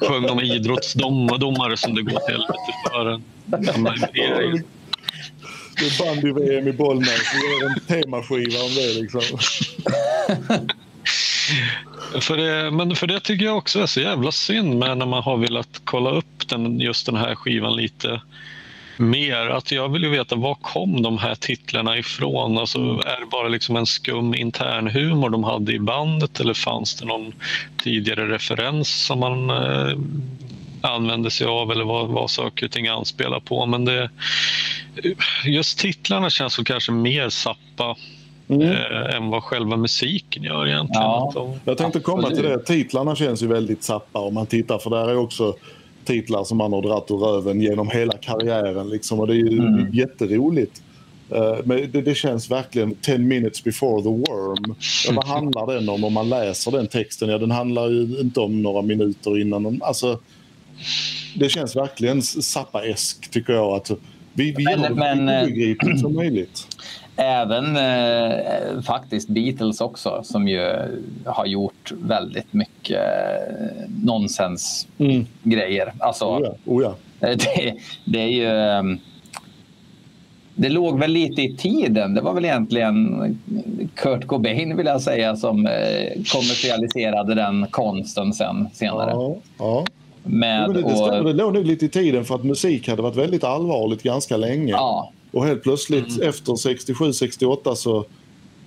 sjöng 0.00 0.30
om 0.30 0.40
idrottsdomare 0.40 1.76
som 1.76 1.94
det 1.94 2.02
går 2.02 2.20
till 2.20 2.34
helvete 2.34 2.72
för. 2.90 3.20
Det 5.78 5.84
är 5.84 6.04
bandy-VM 6.04 6.68
i 6.68 6.72
Bollnäs. 6.72 7.22
Vi 7.34 7.38
gör 7.38 7.70
en 7.70 7.80
temaskiva 7.80 8.62
om 8.64 8.74
det. 8.74 9.00
Liksom. 9.00 9.38
För 12.20 12.36
det, 12.36 12.70
men 12.70 12.96
för 12.96 13.06
det 13.06 13.20
tycker 13.20 13.44
jag 13.44 13.56
också 13.56 13.80
är 13.80 13.86
så 13.86 14.00
jävla 14.00 14.32
synd 14.32 14.78
med 14.78 14.98
när 14.98 15.06
man 15.06 15.22
har 15.22 15.36
velat 15.36 15.80
kolla 15.84 16.10
upp 16.10 16.48
den, 16.48 16.80
just 16.80 17.06
den 17.06 17.16
här 17.16 17.34
skivan 17.34 17.76
lite 17.76 18.20
mer. 18.96 19.46
Att 19.46 19.72
jag 19.72 19.88
vill 19.88 20.02
ju 20.02 20.08
veta 20.08 20.36
var 20.36 20.54
kom 20.54 21.02
de 21.02 21.18
här 21.18 21.34
titlarna 21.34 21.98
ifrån? 21.98 22.58
Alltså, 22.58 22.78
är 22.78 23.20
det 23.20 23.26
bara 23.30 23.48
liksom 23.48 23.76
en 23.76 23.86
skum 23.86 24.34
internhumor 24.34 25.30
de 25.30 25.44
hade 25.44 25.72
i 25.72 25.78
bandet 25.78 26.40
eller 26.40 26.54
fanns 26.54 26.94
det 26.94 27.06
någon 27.06 27.34
tidigare 27.82 28.28
referens 28.28 29.04
som 29.06 29.20
man 29.20 29.50
eh, 29.50 29.98
använde 30.88 31.30
sig 31.30 31.46
av 31.46 31.72
eller 31.72 31.84
vad, 31.84 32.08
vad 32.08 32.30
saker 32.30 32.66
och 32.66 32.72
ting 32.72 32.86
anspelar 32.88 33.40
på? 33.40 33.66
Men 33.66 33.84
det, 33.84 34.10
just 35.46 35.78
titlarna 35.78 36.30
känns 36.30 36.58
väl 36.58 36.64
kanske 36.64 36.92
mer 36.92 37.28
sappa 37.28 37.96
eh, 38.48 39.16
än 39.16 39.30
vad 39.30 39.42
själva 39.42 39.76
musiken 39.76 40.42
gör 40.42 40.66
egentligen. 40.66 41.02
Ja. 41.02 41.32
De- 41.34 41.54
Jag 41.64 41.78
tänkte 41.78 42.00
komma 42.00 42.30
till 42.30 42.42
det. 42.42 42.58
Titlarna 42.58 43.16
känns 43.16 43.42
ju 43.42 43.46
väldigt 43.46 43.82
sappa 43.84 44.18
om 44.20 44.34
man 44.34 44.46
tittar. 44.46 44.78
För 44.78 44.90
där 44.90 45.08
är 45.08 45.16
också 45.16 45.54
titlar 46.04 46.44
som 46.44 46.58
man 46.58 46.72
har 46.72 46.82
dratt 46.82 47.10
ur 47.10 47.16
röven 47.16 47.60
genom 47.60 47.88
hela 47.90 48.12
karriären. 48.12 48.88
Liksom. 48.90 49.20
Och 49.20 49.26
det 49.26 49.32
är 49.32 49.36
ju 49.36 49.58
Mm. 49.58 49.92
jätteroligt. 49.94 50.82
Eh, 51.30 51.54
Men 51.64 51.90
det, 51.92 52.02
det 52.02 52.14
känns 52.14 52.50
verkligen 52.50 52.94
10 52.94 53.18
minutes 53.18 53.64
before 53.64 54.02
the 54.02 54.08
worm. 54.08 54.74
Ja, 55.06 55.12
vad 55.16 55.26
handlar 55.26 55.74
den 55.74 55.88
om 55.88 56.04
om 56.04 56.12
man 56.12 56.28
läser 56.28 56.70
den 56.72 56.86
texten? 56.86 57.28
Ja, 57.28 57.38
den 57.38 57.50
handlar 57.50 57.88
ju 57.88 58.20
inte 58.20 58.40
om 58.40 58.62
några 58.62 58.82
minuter 58.82 59.40
innan. 59.40 59.82
Alltså, 59.82 60.18
det 61.36 61.48
känns 61.48 61.76
verkligen 61.76 62.22
Zappa-esk 62.22 63.30
tycker 63.30 63.52
jag. 63.52 63.76
Att 63.76 63.90
vi, 64.34 64.52
vi 64.52 64.64
Men- 64.64 64.80
gör 64.82 64.88
det 64.88 64.94
men, 64.94 65.26
så 65.28 65.32
eh, 65.32 65.42
obegripligt 65.42 66.00
som 66.00 66.14
möjligt. 66.14 66.66
Även 67.16 67.76
eh, 67.76 68.82
faktiskt 68.82 69.28
Beatles 69.28 69.80
också 69.80 70.20
som 70.24 70.48
ju 70.48 70.72
har 71.24 71.46
gjort 71.46 71.92
väldigt 72.02 72.52
mycket 72.52 73.00
eh, 73.00 73.88
nonsens-grejer. 74.04 75.92
Alltså, 75.98 76.24
Oh 76.24 76.42
ja, 76.42 76.54
oh 76.64 76.82
ja. 76.82 76.94
det, 77.20 77.74
det 78.04 78.18
är 78.22 78.26
ju... 78.28 78.46
ehm, 78.48 78.98
Det 80.54 80.68
låg 80.68 80.98
väl 80.98 81.10
lite 81.10 81.42
i 81.42 81.56
tiden. 81.56 82.14
Det 82.14 82.20
var 82.20 82.32
väl 82.34 82.44
egentligen 82.44 83.38
Kurt 83.94 84.26
Cobain 84.26 84.76
vill 84.76 84.86
jag 84.86 85.00
säga 85.02 85.36
som 85.36 85.66
eh, 85.66 85.72
kommersialiserade 86.32 87.34
den 87.34 87.66
konsten 87.70 88.32
sen 88.32 88.68
senare. 88.72 89.10
Ja, 89.10 89.36
ja. 89.58 89.84
Med, 90.26 90.64
Jo, 90.66 90.72
men 90.72 90.82
det, 90.82 90.88
det, 90.88 90.96
stämmer, 90.96 91.24
det 91.24 91.32
låg 91.32 91.54
nog 91.54 91.66
lite 91.66 91.84
i 91.84 91.88
tiden 91.88 92.24
för 92.24 92.34
att 92.34 92.44
musik 92.44 92.88
hade 92.88 93.02
varit 93.02 93.16
väldigt 93.16 93.44
allvarligt 93.44 94.02
ganska 94.02 94.36
länge. 94.36 94.70
ja, 94.70 95.12
Och 95.32 95.46
helt 95.46 95.62
plötsligt 95.62 96.20
efter 96.22 96.52
67-68 96.52 97.74
så 97.74 98.04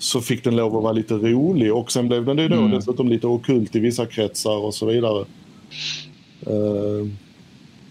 så 0.02 0.22
fick 0.22 0.44
den 0.44 0.56
lov 0.56 0.78
att 0.78 0.84
vara 0.84 0.94
lite 0.94 1.14
rolig 1.14 1.74
och 1.74 1.92
sen 1.92 2.08
blev 2.08 2.26
den 2.26 2.38
ju 2.38 2.48
då 2.48 2.56
Mm. 2.56 2.72
dessutom 2.72 3.08
lite 3.08 3.28
okult 3.28 3.76
i 3.76 3.80
vissa 3.80 4.06
kretsar 4.06 4.58
och 4.66 4.74
så 4.74 4.86
vidare. 4.86 5.26
Eh, 6.48 7.08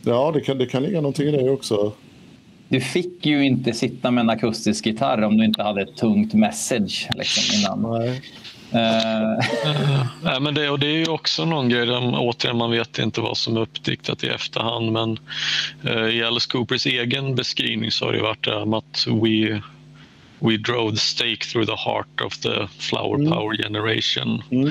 ja, 0.04 0.30
det 0.34 0.40
kan, 0.40 0.58
det 0.58 0.66
kan 0.66 0.82
ligga 0.82 1.00
någonting 1.00 1.26
i 1.28 1.30
det 1.30 1.50
också. 1.50 1.92
Du 2.68 2.80
fick 2.80 3.26
ju 3.26 3.44
inte 3.44 3.72
sitta 3.72 4.10
med 4.10 4.22
en 4.22 4.30
akustisk 4.30 4.86
gitarr 4.86 5.22
om 5.22 5.36
du 5.36 5.44
inte 5.44 5.62
hade 5.62 5.82
ett 5.82 5.96
tungt 5.96 6.34
message 6.34 7.08
liksom, 7.16 7.58
innan. 7.60 7.98
Nej. 7.98 8.22
Eh, 8.72 9.46
Nej, 10.22 10.40
men 10.40 10.54
det, 10.54 10.70
och 10.70 10.78
det 10.78 10.86
är 10.86 10.96
ju 10.98 11.08
också 11.08 11.44
någon 11.44 11.68
grej, 11.68 11.86
där, 11.86 12.00
återigen 12.14 12.56
man 12.56 12.70
vet 12.70 12.98
inte 12.98 13.20
vad 13.20 13.36
som 13.38 13.56
är 13.56 13.60
uppdiktat 13.60 14.24
i 14.24 14.28
efterhand 14.28 14.92
men 14.92 15.18
eh, 15.84 16.06
i 16.16 16.22
Alice 16.24 16.48
Coopers 16.50 16.86
egen 16.86 17.34
beskrivning 17.34 17.90
så 17.90 18.04
har 18.04 18.12
det 18.12 18.22
varit 18.22 18.44
det 18.44 18.58
här 18.58 18.64
med 18.64 18.78
att 18.78 19.06
we, 19.06 19.62
we 20.38 20.56
drove 20.56 20.90
the 20.92 21.00
stake 21.00 21.44
through 21.52 21.66
the 21.66 21.90
heart 21.90 22.20
of 22.24 22.38
the 22.38 22.68
flower 22.78 23.14
Mm. 23.14 23.30
power 23.32 23.56
generation. 23.62 24.42
Mm. 24.50 24.68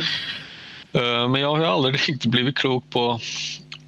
Eh, 0.93 1.29
Men 1.29 1.41
jag 1.41 1.55
har 1.55 1.63
aldrig 1.65 1.95
riktigt 2.09 2.25
blivit 2.25 2.55
klok 2.57 2.89
på 2.89 3.19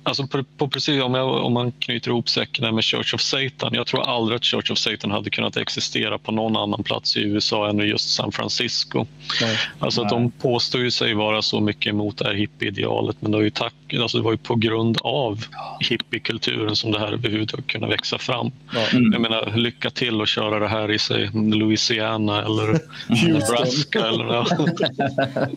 Alltså 0.03 0.27
på, 0.27 0.43
på 0.57 0.67
precis 0.67 1.03
om, 1.03 1.13
jag, 1.13 1.45
om 1.45 1.53
man 1.53 1.71
knyter 1.71 2.11
ihop 2.11 2.29
säcken 2.29 2.75
med 2.75 2.83
Church 2.83 3.13
of 3.13 3.21
Satan. 3.21 3.73
Jag 3.73 3.87
tror 3.87 4.09
aldrig 4.09 4.35
att 4.35 4.45
Church 4.45 4.71
of 4.71 4.77
Satan 4.77 5.11
hade 5.11 5.29
kunnat 5.29 5.57
existera 5.57 6.17
på 6.17 6.31
någon 6.31 6.57
annan 6.57 6.83
plats 6.83 7.17
i 7.17 7.21
USA 7.21 7.69
än 7.69 7.77
just 7.77 8.09
San 8.09 8.31
Francisco. 8.31 9.05
Nej. 9.41 9.57
Alltså 9.79 10.01
att 10.01 10.11
Nej. 10.11 10.21
de 10.21 10.31
påstår 10.31 10.81
ju 10.81 10.91
sig 10.91 11.13
vara 11.13 11.41
så 11.41 11.59
mycket 11.59 11.89
emot 11.89 12.17
det 12.17 12.25
här 12.25 12.33
hippieidealet 12.33 13.17
men 13.19 13.31
det 13.31 13.37
var 13.37 13.43
ju, 13.43 13.49
tack, 13.49 13.73
alltså 14.01 14.17
det 14.17 14.23
var 14.23 14.31
ju 14.31 14.37
på 14.37 14.55
grund 14.55 14.97
av 15.01 15.45
hippiekulturen 15.79 16.75
som 16.75 16.91
det 16.91 16.99
här 16.99 17.11
överhuvudtaget 17.11 17.67
kunnat 17.67 17.89
växa 17.89 18.17
fram. 18.17 18.51
Ja. 18.73 18.87
Mm. 18.93 19.13
Jag 19.13 19.21
menar, 19.21 19.57
lycka 19.57 19.89
till 19.89 20.21
att 20.21 20.29
köra 20.29 20.59
det 20.59 20.67
här 20.67 20.91
i 20.91 20.99
sig 20.99 21.29
Louisiana 21.33 22.45
eller. 22.45 22.79
Nebraska. 23.27 23.99
Eller, 24.07 24.25
ja. 24.25 24.45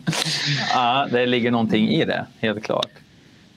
ja, 0.73 1.07
det 1.11 1.25
ligger 1.25 1.51
någonting 1.51 1.89
i 1.89 2.05
det, 2.05 2.25
helt 2.39 2.63
klart. 2.63 3.02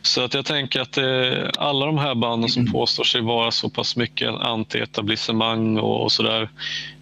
Så 0.07 0.25
att 0.25 0.35
jag 0.35 0.45
tänker 0.45 0.81
att 0.81 0.99
eh, 0.99 1.51
alla 1.59 1.87
de 1.87 1.99
här 1.99 2.15
banden 2.15 2.51
som 2.51 2.73
påstår 2.73 3.05
sig 3.05 3.21
vara 3.21 3.51
så 3.51 3.71
pass 3.71 3.97
mycket 3.97 4.29
anti-etablissemang 4.29 5.79
och, 5.79 6.03
och 6.03 6.13
sådär. 6.13 6.51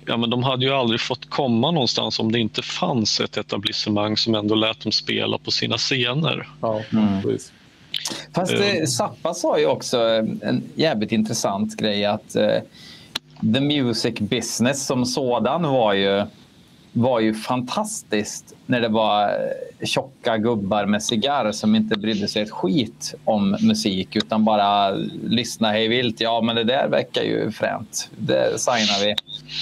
Ja, 0.06 0.16
men 0.16 0.30
de 0.30 0.42
hade 0.42 0.64
ju 0.64 0.72
aldrig 0.72 1.00
fått 1.00 1.30
komma 1.30 1.70
någonstans 1.70 2.18
om 2.20 2.32
det 2.32 2.38
inte 2.38 2.62
fanns 2.62 3.20
ett 3.20 3.36
etablissemang 3.36 4.16
som 4.16 4.34
ändå 4.34 4.54
lät 4.54 4.80
dem 4.80 4.92
spela 4.92 5.38
på 5.38 5.50
sina 5.50 5.78
scener. 5.78 6.48
Ja, 6.60 6.80
Mm. 6.92 7.38
Fast 8.34 8.52
eh, 8.52 8.84
Zappa 8.84 9.34
sa 9.34 9.58
ju 9.58 9.66
också 9.66 10.08
eh, 10.08 10.24
en 10.42 10.62
jävligt 10.74 11.12
intressant 11.12 11.76
grej 11.76 12.04
att 12.04 12.36
eh, 12.36 12.58
the 13.54 13.60
music 13.60 14.14
business 14.20 14.86
som 14.86 15.06
sådan 15.06 15.62
var 15.62 15.92
ju, 15.92 16.22
var 16.96 17.20
ju 17.20 17.34
fantastiskt 17.34 18.54
när 18.66 18.80
det 18.80 18.88
var 18.88 19.30
tjocka 19.82 20.38
gubbar 20.38 20.86
med 20.86 21.02
cigarr 21.02 21.52
som 21.52 21.74
inte 21.74 21.98
brydde 21.98 22.28
sig 22.28 22.42
ett 22.42 22.50
skit 22.50 23.14
om 23.24 23.56
musik 23.60 24.16
utan 24.16 24.44
bara 24.44 24.90
lyssna 25.24 25.70
hej 25.70 25.88
vilt. 25.88 26.20
Ja, 26.20 26.40
men 26.40 26.56
det 26.56 26.64
där 26.64 26.88
verkar 26.88 27.22
ju 27.22 27.50
fränt. 27.50 28.10
Det 28.16 28.60
signar 28.60 29.06
vi. 29.06 29.14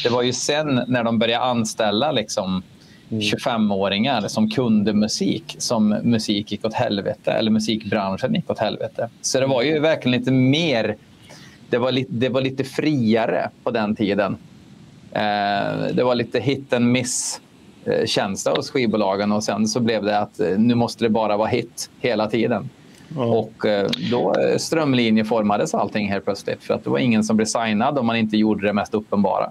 Det 0.02 0.08
var 0.08 0.22
ju 0.22 0.32
sen 0.32 0.80
när 0.88 1.04
de 1.04 1.18
började 1.18 1.44
anställa 1.44 2.12
liksom 2.12 2.62
25-åringar 3.08 4.28
som 4.28 4.50
kunde 4.50 4.92
musik 4.92 5.56
som 5.58 5.88
musik 5.88 6.52
gick 6.52 6.64
åt 6.64 6.74
helvete 6.74 7.32
eller 7.32 7.50
musikbranschen 7.50 8.34
gick 8.34 8.50
åt 8.50 8.58
helvete. 8.58 9.08
Så 9.22 9.40
det 9.40 9.46
var 9.46 9.62
ju 9.62 9.78
verkligen 9.78 10.18
lite 10.18 10.32
mer. 10.32 10.96
Det 11.70 11.78
var 11.78 11.92
lite, 11.92 12.12
det 12.12 12.28
var 12.28 12.40
lite 12.40 12.64
friare 12.64 13.50
på 13.62 13.70
den 13.70 13.96
tiden. 13.96 14.36
Eh, 15.14 15.94
det 15.94 16.04
var 16.04 16.14
lite 16.14 16.40
hit 16.40 16.72
and 16.72 16.92
miss 16.92 17.40
eh, 17.84 18.06
känsla 18.06 18.52
hos 18.52 18.70
skivbolagen 18.70 19.32
och 19.32 19.44
sen 19.44 19.68
så 19.68 19.80
blev 19.80 20.02
det 20.02 20.18
att 20.18 20.40
eh, 20.40 20.58
nu 20.58 20.74
måste 20.74 21.04
det 21.04 21.08
bara 21.08 21.36
vara 21.36 21.48
hit 21.48 21.90
hela 22.00 22.30
tiden. 22.30 22.70
Ja. 23.16 23.24
Och 23.24 23.66
då 24.10 24.34
strömlinjeformades 24.58 25.74
allting 25.74 26.08
helt 26.08 26.24
plötsligt 26.24 26.62
för 26.62 26.74
att 26.74 26.84
det 26.84 26.90
var 26.90 26.98
ingen 26.98 27.24
som 27.24 27.36
blev 27.36 27.46
signad 27.46 27.98
om 27.98 28.06
man 28.06 28.16
inte 28.16 28.36
gjorde 28.36 28.66
det 28.66 28.72
mest 28.72 28.94
uppenbara. 28.94 29.50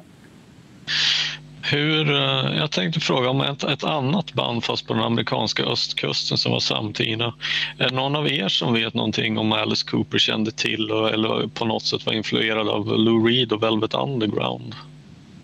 Hur, 1.64 2.12
jag 2.58 2.72
tänkte 2.72 3.00
fråga 3.00 3.30
om 3.30 3.42
ett, 3.42 3.64
ett 3.64 3.84
annat 3.84 4.34
band 4.34 4.64
fast 4.64 4.88
på 4.88 4.94
den 4.94 5.04
amerikanska 5.04 5.64
östkusten 5.64 6.38
som 6.38 6.52
var 6.52 6.60
samtida. 6.60 7.34
Är 7.78 7.90
det 7.90 7.96
någon 7.96 8.16
av 8.16 8.28
er 8.28 8.48
som 8.48 8.74
vet 8.74 8.94
någonting 8.94 9.38
om 9.38 9.52
Alice 9.52 9.88
Cooper 9.92 10.18
kände 10.18 10.52
till 10.52 10.92
och, 10.92 11.10
eller 11.10 11.48
på 11.48 11.66
något 11.66 11.84
sätt 11.84 12.06
var 12.06 12.14
influerad 12.14 12.70
av 12.70 12.88
Lou 12.88 13.28
Reed 13.28 13.52
och 13.52 13.64
Velvet 13.64 13.94
Underground? 13.94 14.76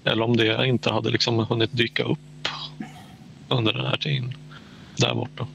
Eller 0.08 0.24
om 0.24 0.38
det 0.38 0.68
inte 0.68 0.90
hade 0.90 1.10
liksom 1.10 1.40
hunnit 1.40 1.78
dyka 1.78 2.04
upp 2.04 2.48
under 3.50 3.74
den 3.74 3.86
här 3.86 3.98
tiden 3.98 4.34
där 4.98 5.16
borta. 5.16 5.48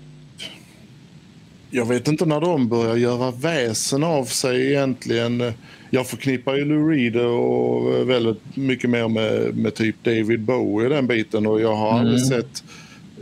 Jag 1.71 1.87
vet 1.87 2.09
inte 2.09 2.27
när 2.27 2.41
de 2.41 2.69
börjar 2.69 2.97
göra 2.97 3.31
väsen 3.31 4.05
av 4.05 4.25
sig 4.25 4.71
egentligen. 4.71 5.53
Jag 5.91 6.07
förknippar 6.07 6.55
ju 6.57 6.65
Lou 6.65 6.91
Reed 6.91 7.17
och 7.17 8.11
väldigt 8.11 8.57
mycket 8.57 8.91
mer 8.91 9.09
med, 9.09 9.57
med 9.57 9.75
typ 9.75 9.97
David 10.05 10.41
Bowie 10.41 10.89
den 10.89 11.07
biten 11.07 11.47
och 11.47 11.61
jag 11.61 11.75
har 11.75 11.99
aldrig 11.99 12.19
Mm. 12.19 12.29
sett 12.29 12.65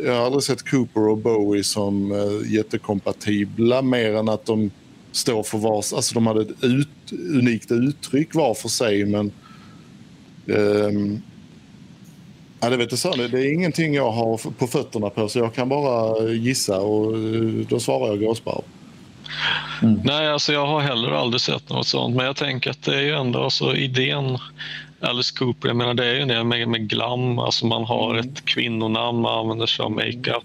jag 0.05 0.13
har 0.13 0.27
aldrig 0.27 0.43
sett 0.43 0.71
Cooper 0.71 1.09
och 1.09 1.19
Bowie 1.19 1.65
som 1.65 2.13
uh, 2.13 2.53
jättekompatibla 2.53 3.83
mer 3.83 4.15
än 4.15 4.29
att 4.29 4.47
de 4.47 4.71
står 5.13 5.43
för 5.43 5.59
vars... 5.59 5.93
Alltså 5.93 6.15
de 6.15 6.27
hade 6.27 6.43
ett 6.43 6.65
ut, 6.65 7.13
unikt 7.13 7.73
uttryck 7.73 8.35
var 8.35 8.55
för 8.55 8.69
sig 8.69 9.05
men... 9.05 9.33
ehm, 10.49 11.23
ja, 12.61 12.71
det 12.71 12.77
vet 12.77 12.93
jag 12.93 12.99
så. 12.99 13.15
Det 13.15 13.25
är 13.25 13.55
ingenting 13.55 13.95
jag 13.95 14.11
har 14.11 14.51
på 14.51 14.67
fötterna 14.67 15.11
på 15.11 15.29
så 15.29 15.39
jag 15.39 15.55
kan 15.55 15.69
bara 15.69 16.29
gissa 16.29 16.81
och 16.81 17.15
eh, 17.15 17.67
då 17.69 17.81
svarar 17.81 18.07
jag 18.07 18.21
gåsparv. 18.21 18.63
Nej, 20.05 20.29
alltså 20.29 20.53
jag 20.53 20.67
har 20.67 20.81
heller 20.81 21.11
aldrig 21.11 21.41
sett 21.41 21.69
något 21.69 21.87
sånt. 21.87 22.17
Men 22.17 22.27
jag 22.27 22.37
tänker 22.37 22.71
att 22.71 22.83
det 22.83 22.97
är 22.97 23.03
ju 23.03 23.15
ändå 23.15 23.45
alltså, 23.45 23.77
idén 23.77 24.39
Alice 25.01 25.39
Cooper, 25.39 25.69
jag 25.69 25.77
menar 25.77 25.95
det 25.95 26.07
är 26.07 26.15
ju 26.15 26.25
det 26.25 26.45
med, 26.45 26.69
med 26.69 26.89
glam, 26.89 27.39
alltså 27.39 27.67
man 27.67 27.85
har 27.85 28.15
ett 28.15 28.45
kvinnonamn, 28.45 29.21
man 29.21 29.39
använder 29.39 29.67
sig 29.67 29.85
av 29.85 29.91
makeup. 29.91 30.45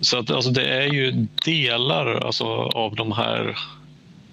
Så 0.00 0.18
att, 0.18 0.30
alltså, 0.30 0.50
det 0.50 0.68
är 0.68 0.92
ju 0.92 1.26
delar 1.44 2.14
alltså, 2.14 2.44
av 2.74 2.96
de 2.96 3.12
här 3.12 3.56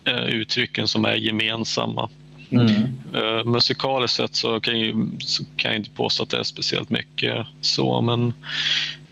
eh, 0.05 0.25
uttrycken 0.25 0.87
som 0.87 1.05
är 1.05 1.15
gemensamma. 1.15 2.09
Uh, 2.53 3.43
musikaliskt 3.45 4.17
sett 4.17 4.35
så 4.35 4.59
kan, 4.59 4.79
jag, 4.79 5.11
så 5.19 5.43
kan 5.55 5.71
jag 5.71 5.79
inte 5.79 5.89
påstå 5.89 6.23
att 6.23 6.29
det 6.29 6.37
är 6.37 6.43
speciellt 6.43 6.89
mycket 6.89 7.45
så, 7.61 8.01
men 8.01 8.33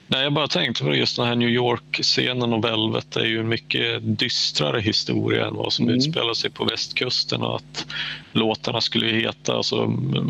nej, 0.07 0.23
jag 0.23 0.33
bara 0.33 0.47
tänkte 0.47 0.83
på 0.83 0.95
just 0.95 1.15
den 1.15 1.27
här 1.27 1.35
New 1.35 1.49
York-scenen 1.49 2.53
och 2.53 2.63
Velvet 2.63 3.15
är 3.15 3.25
ju 3.25 3.39
en 3.39 3.47
mycket 3.49 4.17
dystrare 4.19 4.81
historia 4.81 5.47
än 5.47 5.55
vad 5.55 5.73
som 5.73 5.85
Mm. 5.85 5.97
utspelar 5.97 6.33
sig 6.33 6.49
på 6.49 6.65
västkusten 6.65 7.41
och 7.41 7.55
att 7.55 7.85
låtarna 8.33 8.81
skulle 8.81 9.05
heta, 9.07 9.53
alltså, 9.53 9.75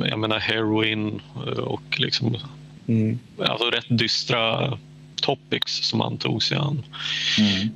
jag 0.10 0.20
menar 0.20 0.40
Heroin 0.40 1.22
eh, 1.36 1.42
och 1.64 2.00
liksom, 2.00 2.38
Mm. 2.88 3.20
alltså 3.46 3.70
rätt 3.70 3.86
dystra 4.00 4.78
topics 5.22 5.72
som 5.90 6.00
han 6.02 6.18
tog 6.18 6.44
sig 6.44 6.58
an. 6.58 6.84
Mm. 7.40 7.70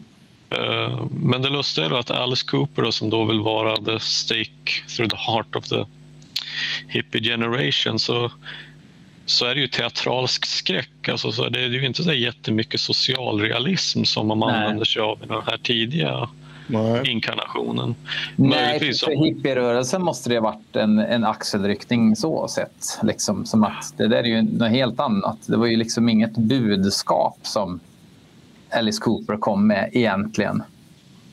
Eh, 0.54 1.06
Men 1.12 1.42
det 1.42 1.50
lustiga 1.50 1.86
är 1.86 1.90
då 1.90 1.98
att 1.98 2.12
Alice 2.12 2.46
Cooper 2.48 2.82
då, 2.82 2.92
som 2.92 3.10
då 3.10 3.26
vill 3.26 3.40
vara 3.40 3.76
the 3.78 4.00
stake 4.00 4.88
through 4.96 5.10
the 5.10 5.18
heart 5.32 5.56
of 5.56 5.68
the 5.68 5.86
hippie 6.88 7.22
generation 7.22 8.00
så, 8.00 8.32
så 9.26 9.46
är 9.46 9.56
det 9.56 9.62
ju 9.62 9.68
teatralsk 9.68 10.46
skräck. 10.46 11.10
Alltså, 11.10 11.32
så 11.32 11.50
det 11.50 11.60
är 11.60 11.70
ju 11.70 11.86
inte 11.86 12.04
så 12.04 12.14
jättemycket 12.14 12.80
socialrealism 12.80 14.04
som 14.04 14.28
man 14.28 14.40
Nej. 14.40 14.50
använder 14.50 14.86
sig 14.86 15.02
av 15.02 15.24
i 15.24 15.28
den 15.28 15.42
här 15.46 15.58
tidiga 15.58 16.30
Nej. 16.68 17.12
inkarnationen. 17.12 17.96
Nej, 18.36 18.50
Möjligtvis 18.50 19.00
för, 19.00 19.06
för 19.06 19.26
hippierörelsen 19.26 20.02
måste 20.02 20.30
det 20.30 20.36
ha 20.36 20.42
varit 20.42 20.76
en, 20.76 21.00
en 21.00 21.24
axelryckning 21.24 22.16
så 22.16 22.48
sett. 22.48 23.00
Liksom, 23.04 23.46
som 23.46 23.64
att 23.64 23.94
det 23.98 24.08
där 24.08 24.18
är 24.18 24.24
ju 24.24 24.42
något 24.42 24.70
helt 24.70 25.00
annat. 25.00 25.38
Det 25.46 25.58
var 25.58 25.66
ju 25.66 25.78
liksom 25.78 26.10
inget 26.10 26.34
budskap 26.38 27.38
som 27.42 27.80
Alice 28.74 29.02
Cooper 29.02 29.38
kom 29.38 29.68
med 29.68 29.90
egentligen. 29.94 30.64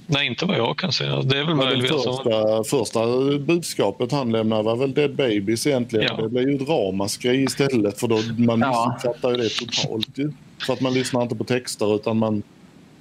Nej, 0.06 0.26
inte 0.26 0.44
vad 0.46 0.56
jag 0.58 0.78
kan 0.78 0.92
säga. 0.92 1.22
Det 1.22 1.38
är 1.38 1.44
väl 1.44 1.54
Men 1.54 1.78
det 1.80 1.88
första, 1.88 2.64
första 2.64 3.06
budskapet 3.38 4.12
han 4.12 4.32
lämnade 4.32 4.62
var 4.62 4.76
väl 4.76 4.94
Dead 4.94 5.14
Babies 5.16 5.66
egentligen. 5.66 6.06
Ja. 6.08 6.22
Det 6.22 6.28
blev 6.28 6.48
ju 6.48 6.54
ett 6.56 6.68
ramaskri 6.68 7.42
istället 7.42 8.00
för 8.00 8.08
då 8.08 8.18
man 8.38 8.60
Ja. 8.60 8.94
missuppfattar 8.96 9.30
ju 9.30 9.36
det 9.36 9.48
totalt 9.48 10.18
ju. 10.18 10.32
För 10.66 10.72
att 10.72 10.80
man 10.80 10.94
lyssnar 10.94 11.22
inte 11.22 11.34
på 11.36 11.44
texter 11.44 11.94
utan 11.96 12.16
man, 12.18 12.42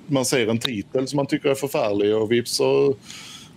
man 0.07 0.26
ser 0.26 0.48
en 0.48 0.60
titel 0.60 1.07
som 1.07 1.18
man 1.18 1.26
tycker 1.26 1.49
är 1.49 1.56
förfärlig 1.56 2.16
och 2.16 2.32
vips 2.32 2.52
så 2.52 2.95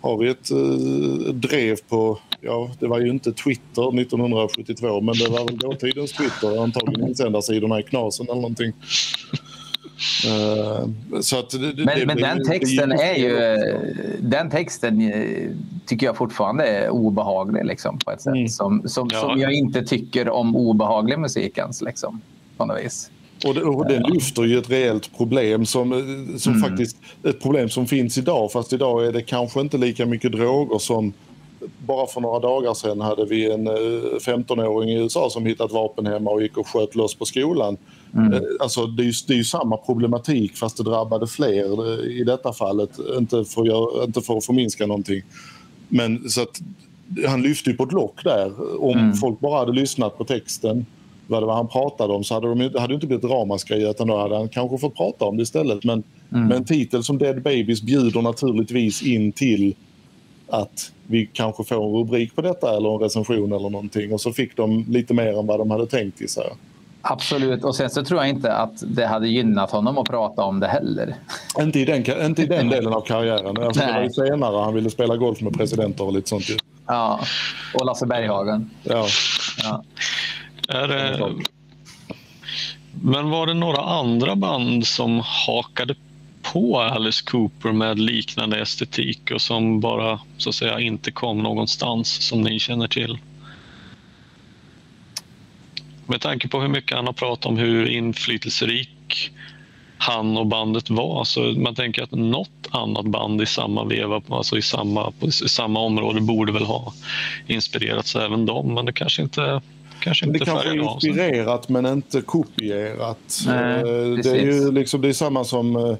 har 0.01 0.17
vi 0.19 0.29
ett 0.29 0.51
eh, 0.51 1.35
drev 1.35 1.77
på, 1.89 2.19
ja 2.41 2.71
det 2.81 2.87
var 2.87 3.01
ju 3.01 3.11
inte 3.11 3.33
Twitter 3.33 4.01
1972 4.01 5.01
men 5.01 5.15
det 5.15 5.29
var 5.31 5.45
väl 5.47 5.59
dåtidens 5.59 6.13
Twitter, 6.13 6.63
antagligen 6.63 7.09
insändarsidorna 7.09 7.81
i 7.81 7.83
Knasen 7.83 8.27
eller 8.27 8.35
någonting. 8.41 8.73
Eh, 10.27 11.20
så 11.20 11.39
att 11.39 11.51
det, 11.51 11.59
det, 11.73 11.85
Men, 11.85 11.98
det 11.98 12.06
men 12.06 12.16
blir- 12.16 12.27
den 12.27 12.39
det 12.39 12.44
texten 12.44 12.93
är 12.93 13.14
ju... 13.14 13.35
också. 13.35 14.02
Den 14.20 14.51
texten 14.51 15.01
eh, 15.12 15.51
tycker 15.86 16.06
jag 16.06 16.16
fortfarande 16.16 16.64
är 16.64 16.89
obehaglig 16.90 17.64
liksom, 17.66 17.98
på 17.98 18.10
ett 18.10 18.20
sätt. 18.20 18.35
Mm. 18.35 18.48
Som, 18.48 18.82
som, 18.89 19.09
Ja. 19.12 19.20
som 19.20 19.40
jag 19.40 19.52
inte 19.52 19.82
tycker 19.82 20.28
om 20.28 20.56
obehaglig 20.56 21.19
musik 21.19 21.59
ens. 21.59 21.82
Liksom. 21.82 22.20
på 22.56 22.64
något 22.66 22.85
vis. 22.85 23.10
Och 23.47 23.55
det, 23.55 23.62
och 23.62 23.89
det 23.89 23.98
lyfter 24.09 24.43
ju 24.44 24.59
ett 24.59 24.70
reellt 24.70 25.16
problem 25.16 25.66
som, 25.66 25.93
eh, 25.93 26.36
som 26.39 26.55
faktiskt 26.60 26.97
ett 27.24 27.40
problem 27.43 27.69
som 27.69 27.86
finns 27.86 28.19
idag. 28.19 28.52
Fast 28.52 28.73
idag 28.73 29.06
är 29.06 29.12
det 29.12 29.23
kanske 29.23 29.60
inte 29.60 29.78
lika 29.78 30.06
mycket 30.06 30.32
droger 30.32 30.78
som 30.78 31.12
bara 31.78 32.06
för 32.06 32.20
några 32.20 32.39
dagar 32.39 32.74
sedan 32.74 33.01
hade 33.01 33.24
vi 33.24 33.52
en 33.52 33.66
eh, 33.66 33.73
15-åring 34.27 34.90
i 34.90 34.94
USA 34.98 35.31
som 35.31 35.47
hittat 35.47 35.73
vapen 35.73 36.06
hemma 36.06 36.31
och 36.31 36.43
gick 36.43 36.56
och 36.56 36.66
sköt 36.69 36.94
loss 36.94 37.14
på 37.14 37.24
skolan. 37.24 37.77
Eh, 38.35 38.41
Alltså 38.61 38.87
det 38.87 39.03
är, 39.03 39.05
ju, 39.07 39.13
det 39.27 39.33
är 39.33 39.37
ju 39.37 39.45
samma 39.45 39.77
problematik 39.77 40.57
fast 40.57 40.77
det 40.77 40.83
drabbade 40.83 41.27
fler 41.27 41.93
eh, 42.05 42.07
i 42.21 42.25
detta 42.25 42.53
fallet. 42.53 42.91
Inte 43.19 43.45
för, 43.45 43.65
göra- 43.67 44.05
inte 44.05 44.21
för 44.21 44.37
att 44.37 44.45
förminska 44.45 44.87
någonting. 44.87 45.23
Men 45.89 46.31
så 46.31 46.43
att 46.43 46.61
han 47.27 47.43
lyfte 47.43 47.71
ju 47.71 47.77
på 47.77 47.85
ett 47.85 47.93
lock 47.93 48.25
där. 48.25 48.53
Om 48.83 48.97
folk 49.15 49.41
bara 49.41 49.59
hade 49.59 49.73
lyssnat 49.73 50.19
på 50.19 50.25
texten 50.25 50.87
vad 51.27 51.43
det 51.43 51.47
var 51.47 51.55
han 51.55 51.69
pratade 51.69 52.13
om 52.13 52.25
så 52.25 52.35
hade 52.35 52.49
de 52.49 52.59
det 52.59 52.81
hade 52.81 52.93
ju 52.93 52.95
inte 52.95 53.07
blivit 53.07 53.25
ramaskri 53.25 53.91
utan 53.91 54.07
då 54.09 54.17
hade 54.19 54.37
han 54.37 54.49
kanske 54.49 54.79
fått 54.79 54.95
prata 54.97 55.25
om 55.25 55.37
det 55.37 55.43
istället. 55.43 55.85
Men 55.85 56.03
med 56.49 56.57
en 56.57 56.65
titel 56.65 57.05
som 57.05 57.19
Dead 57.19 57.43
Babies 57.43 57.83
bjuder 57.83 58.23
naturligtvis 58.23 59.03
in 59.03 59.33
till 59.33 59.75
att 60.49 60.93
vi 61.07 61.31
kanske 61.33 61.65
får 61.65 61.77
en 61.87 61.93
rubrik 61.93 62.35
på 62.37 62.43
detta 62.43 62.77
eller 62.77 62.95
en 62.95 62.99
recension 63.01 63.53
eller 63.53 63.71
någonting 63.71 64.13
och 64.13 64.21
så 64.21 64.33
fick 64.33 64.57
de 64.57 64.85
lite 64.89 65.15
mer 65.15 65.39
än 65.39 65.47
vad 65.47 65.61
de 65.61 65.71
hade 65.71 65.87
tänkt 65.87 66.21
i 66.21 66.29
sig. 66.29 66.47
Absolut. 67.03 67.65
Och 67.65 67.77
sen 67.77 67.91
så 67.91 68.05
tror 68.05 68.20
jag 68.20 68.29
inte 68.29 68.53
att 68.53 68.83
det 68.87 69.07
hade 69.07 69.29
gynnat 69.29 69.70
honom 69.70 69.99
att 69.99 70.09
prata 70.09 70.43
om 70.43 70.61
det 70.61 70.69
heller. 70.69 71.16
Inte 71.59 71.81
i 71.81 71.85
den, 71.85 72.27
inte 72.27 72.43
i 72.43 72.47
den 72.47 72.69
delen 72.69 72.93
av 72.93 73.01
karriären. 73.01 73.59
Alltså, 73.59 73.81
det 73.81 73.93
var 73.93 74.01
ju 74.01 74.01
Nej. 74.01 74.12
senare 74.12 74.65
han 74.65 74.74
ville 74.74 74.91
spela 74.91 75.16
golf 75.16 75.41
med 75.41 75.53
presidenter 75.53 76.05
och 76.05 76.12
lite 76.12 76.29
sånt. 76.29 76.51
ju. 76.51 76.57
Ja. 76.87 77.20
Och 77.74 77.87
Lasse 77.87 78.07
Berghagen. 78.07 78.70
Ja. 78.83 79.07
Ja. 79.62 79.85
Är 80.69 80.89
det... 80.89 81.35
Men 83.03 83.31
var 83.31 83.47
det 83.47 83.55
några 83.55 83.83
andra 83.83 84.37
band 84.37 84.87
som 84.87 85.23
hakade 85.47 85.95
på 86.53 86.81
Alice 86.81 87.24
Cooper 87.27 87.73
med 87.73 87.99
liknande 87.99 88.61
estetik 88.61 89.31
och 89.35 89.41
som 89.41 89.81
bara 89.81 90.20
så 90.37 90.49
att 90.49 90.55
säga 90.55 90.81
inte 90.81 91.11
kom 91.11 91.39
någonstans 91.39 92.27
som 92.29 92.43
ni 92.43 92.59
känner 92.59 92.89
till? 92.89 93.19
Med 96.13 96.21
tanke 96.21 96.49
på 96.49 96.61
hur 96.61 96.69
mycket 96.69 96.97
han 96.97 97.07
har 97.07 97.13
pratat 97.13 97.47
om 97.47 97.59
hur 97.59 97.87
inflytelserik 97.87 99.31
han 99.99 100.37
och 100.37 100.47
bandet 100.47 100.91
var 100.91 101.25
så 101.25 101.41
man 101.41 101.75
tänker 101.75 102.03
att 102.03 102.11
något 102.11 102.69
annat 102.71 103.07
band 103.07 103.43
i 103.43 103.47
samma 103.47 103.85
veva, 103.85 104.23
alltså 104.29 104.59
i 104.59 104.63
samma, 104.63 105.11
på 105.11 105.27
i 105.27 105.31
samma 105.33 105.81
område 105.81 106.21
borde 106.21 106.53
väl 106.53 106.63
ha 106.63 106.93
inspirerats 107.47 108.17
även 108.17 108.47
dem 108.47 108.75
men 108.75 108.87
det 108.87 108.93
kanske 108.93 109.23
inte 109.23 109.61
kanske 110.01 110.27
Men 110.27 110.33
det 110.33 110.39
inte 110.39 110.51
kanske 110.51 110.69
är 110.69 110.95
inspirerat 110.95 111.69
men 111.69 111.87
inte 111.87 112.21
kopierat. 112.21 113.43
Nej, 113.47 113.75
Eh, 113.75 114.19
det 114.23 114.31
är 114.31 114.45
ju 114.45 114.73
liksom, 114.73 115.01
det 115.01 115.09
är 115.09 115.13
samma 115.13 115.45
som 115.45 115.77
eh, 115.77 115.97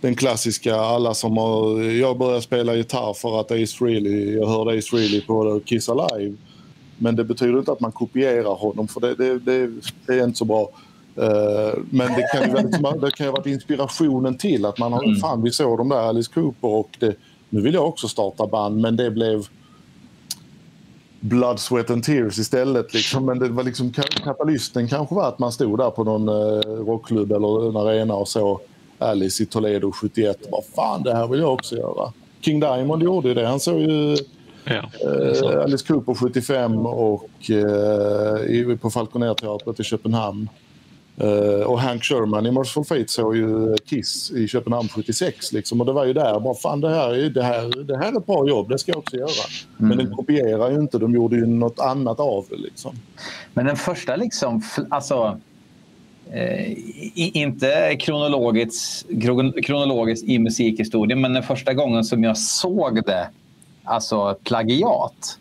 den 0.00 0.14
klassiska, 0.14 0.76
alla 0.76 1.14
som 1.14 1.36
har... 1.36 1.82
Jag 1.82 2.18
började 2.18 2.42
spela 2.42 2.74
gitarr 2.74 3.14
för 3.14 3.40
att 3.40 3.50
Ace 3.50 3.76
Frehley, 3.78 4.34
jag 4.34 4.46
hörde 4.46 4.78
Ace 4.78 4.90
Frehley 4.90 5.20
på 5.20 5.60
Kiss 5.64 5.88
Alive. 5.88 6.36
Men 6.98 7.16
det 7.16 7.24
betyder 7.24 7.58
inte 7.58 7.72
att 7.72 7.80
man 7.80 7.92
kopierar 7.92 8.54
honom 8.54 8.88
för 8.88 9.00
det, 9.00 9.14
det, 9.14 9.38
det, 9.38 9.70
det 10.06 10.12
är 10.20 10.24
inte 10.24 10.38
så 10.38 10.44
bra. 10.44 10.70
Eh, 11.16 11.78
men 11.90 12.08
det 12.12 12.26
kan 12.32 12.42
ju 12.42 12.52
vara 12.52 12.62
liksom, 12.62 13.00
det 13.00 13.10
kan 13.10 13.26
ju 13.26 13.30
ha 13.30 13.36
varit 13.36 13.46
inspirationen 13.46 14.38
till 14.38 14.66
att 14.66 14.78
man 14.78 14.92
har, 14.92 15.20
fan 15.20 15.42
vi 15.42 15.50
såg 15.50 15.78
de 15.78 15.88
där 15.88 15.96
Alice 15.96 16.30
Cooper 16.34 16.68
och 16.68 16.96
det, 16.98 17.14
nu 17.48 17.60
vill 17.60 17.74
jag 17.74 17.88
också 17.88 18.08
starta 18.08 18.46
band 18.46 18.80
men 18.80 18.96
det 18.96 19.10
blev 19.10 19.46
Blood, 21.20 21.60
Sweat 21.60 21.90
and 21.90 22.04
Tears 22.04 22.38
istället. 22.38 22.94
Liksom. 22.94 23.26
Men 23.26 23.38
det 23.38 23.48
var 23.48 23.62
liksom 23.64 23.90
ka- 23.90 24.22
katalysten 24.24 24.88
kanske 24.88 25.14
var 25.14 25.28
att 25.28 25.38
man 25.38 25.52
stod 25.52 25.78
där 25.78 25.90
på 25.90 26.04
någon 26.04 26.28
eh, 26.28 26.60
rockklubb 26.86 27.32
eller 27.32 27.68
en 27.68 27.76
arena 27.76 28.14
och 28.14 28.28
såg 28.28 28.60
Alice 28.98 29.42
i 29.42 29.46
Toledo 29.46 29.92
71. 29.92 30.38
Vad 30.50 30.64
fan, 30.64 31.02
det 31.02 31.14
här 31.14 31.26
vill 31.26 31.40
jag 31.40 31.52
också 31.52 31.76
göra. 31.76 32.12
King 32.40 32.60
Diamond 32.60 33.02
gjorde 33.02 33.28
ju 33.28 33.34
det. 33.34 33.46
Han 33.46 33.60
såg 33.60 33.80
ju 33.80 34.16
Ja, 34.64 34.90
eh, 35.54 35.62
Alice 35.62 35.86
Cooper 35.86 36.14
75 36.14 36.86
och 36.86 37.28
eh, 37.50 38.50
i, 38.50 38.78
på 38.80 38.90
Falconer-teatret 38.90 39.80
i 39.80 39.84
Köpenhamn. 39.84 40.48
Eh, 41.16 41.66
och 41.66 41.80
Hank 41.80 42.04
Sherman 42.04 42.46
i 42.46 42.50
Merciful 42.50 42.84
Fate 42.84 43.04
såg 43.08 43.36
ju 43.36 43.76
Kiss 43.86 44.30
i 44.30 44.48
Köpenhamn 44.48 44.88
76. 44.88 45.52
Liksom. 45.52 45.80
Och 45.80 45.86
det 45.86 45.92
var 45.92 46.04
ju 46.04 46.12
där, 46.12 46.40
bara 46.40 46.54
fan 46.54 46.80
det 46.80 46.88
här, 46.90 47.14
är- 47.14 47.30
det, 47.30 47.42
här, 47.42 47.84
det 47.84 47.96
här 47.96 48.12
är 48.12 48.18
ett 48.18 48.26
bra 48.26 48.48
jobb, 48.48 48.68
det 48.68 48.78
ska 48.78 48.92
jag 48.92 48.98
också 48.98 49.16
göra. 49.16 49.28
Men 49.76 49.98
den 49.98 50.10
kopierar 50.10 50.70
ju 50.70 50.76
inte, 50.80 50.98
de 50.98 51.14
gjorde 51.14 51.36
ju 51.36 51.46
något 51.46 51.80
annat 51.80 52.20
av 52.20 52.46
det. 52.50 52.56
Liksom. 52.56 52.96
Men 53.54 53.66
den 53.66 53.76
första 53.76 54.16
liksom, 54.16 54.62
alltså 54.90 55.38
eh, 56.32 56.70
i, 56.72 57.30
inte 57.34 57.96
kronologiskt, 58.00 59.06
kron- 59.10 59.62
kronologiskt 59.62 60.28
i 60.28 60.38
musikhistorien, 60.38 61.20
men 61.20 61.32
den 61.32 61.42
första 61.42 61.74
gången 61.74 62.04
som 62.04 62.24
jag 62.24 62.38
såg 62.38 63.04
det, 63.06 63.28
alltså 63.84 64.36
plagiat, 64.44 65.38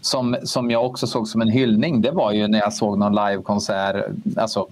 som, 0.00 0.36
som 0.42 0.70
jag 0.70 0.86
också 0.86 1.06
såg 1.06 1.28
som 1.28 1.40
en 1.40 1.48
hyllning, 1.48 2.00
det 2.00 2.10
var 2.10 2.32
ju 2.32 2.48
när 2.48 2.58
jag 2.58 2.72
såg 2.72 2.98
någon 2.98 3.14
livekonsert, 3.14 4.06
alltså 4.36 4.68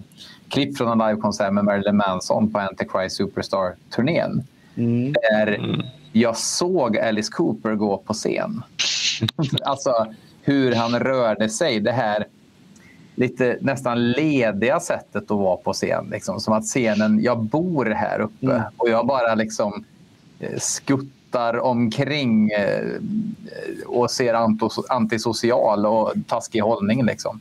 klipp 0.49 0.77
från 0.77 1.01
en 1.01 1.07
livekonsert 1.07 1.53
med 1.53 1.65
Marilyn 1.65 1.97
Manson 1.97 2.51
på 2.51 2.59
Antichrist 2.59 3.15
Superstar-turnén. 3.15 4.43
Där 5.13 5.59
jag 6.11 6.37
såg 6.37 6.97
Alice 6.97 7.31
Cooper 7.31 7.75
gå 7.75 7.97
på 7.97 8.13
scen. 8.13 8.63
alltså 9.63 10.07
hur 10.41 10.75
han 10.75 10.99
rörde 10.99 11.49
sig. 11.49 11.79
Det 11.79 11.91
här 11.91 12.27
lite 13.15 13.57
nästan 13.61 14.11
lediga 14.11 14.79
sättet 14.79 15.23
att 15.23 15.37
vara 15.37 15.57
på 15.57 15.73
scen. 15.73 16.07
Liksom. 16.11 16.39
Som 16.39 16.53
att 16.53 16.65
scenen, 16.65 17.23
jag 17.23 17.43
bor 17.43 17.85
här 17.85 18.19
uppe 18.19 18.63
och 18.77 18.89
jag 18.89 19.07
bara 19.07 19.35
liksom 19.35 19.85
eh, 20.39 20.59
skuttar 21.31 21.59
omkring 21.59 22.51
eh, 22.51 22.83
och 23.85 24.11
ser 24.11 24.33
antisocial 24.89 25.85
och 25.85 26.13
taskig 26.27 26.61
hållning. 26.61 27.05
Liksom. 27.05 27.39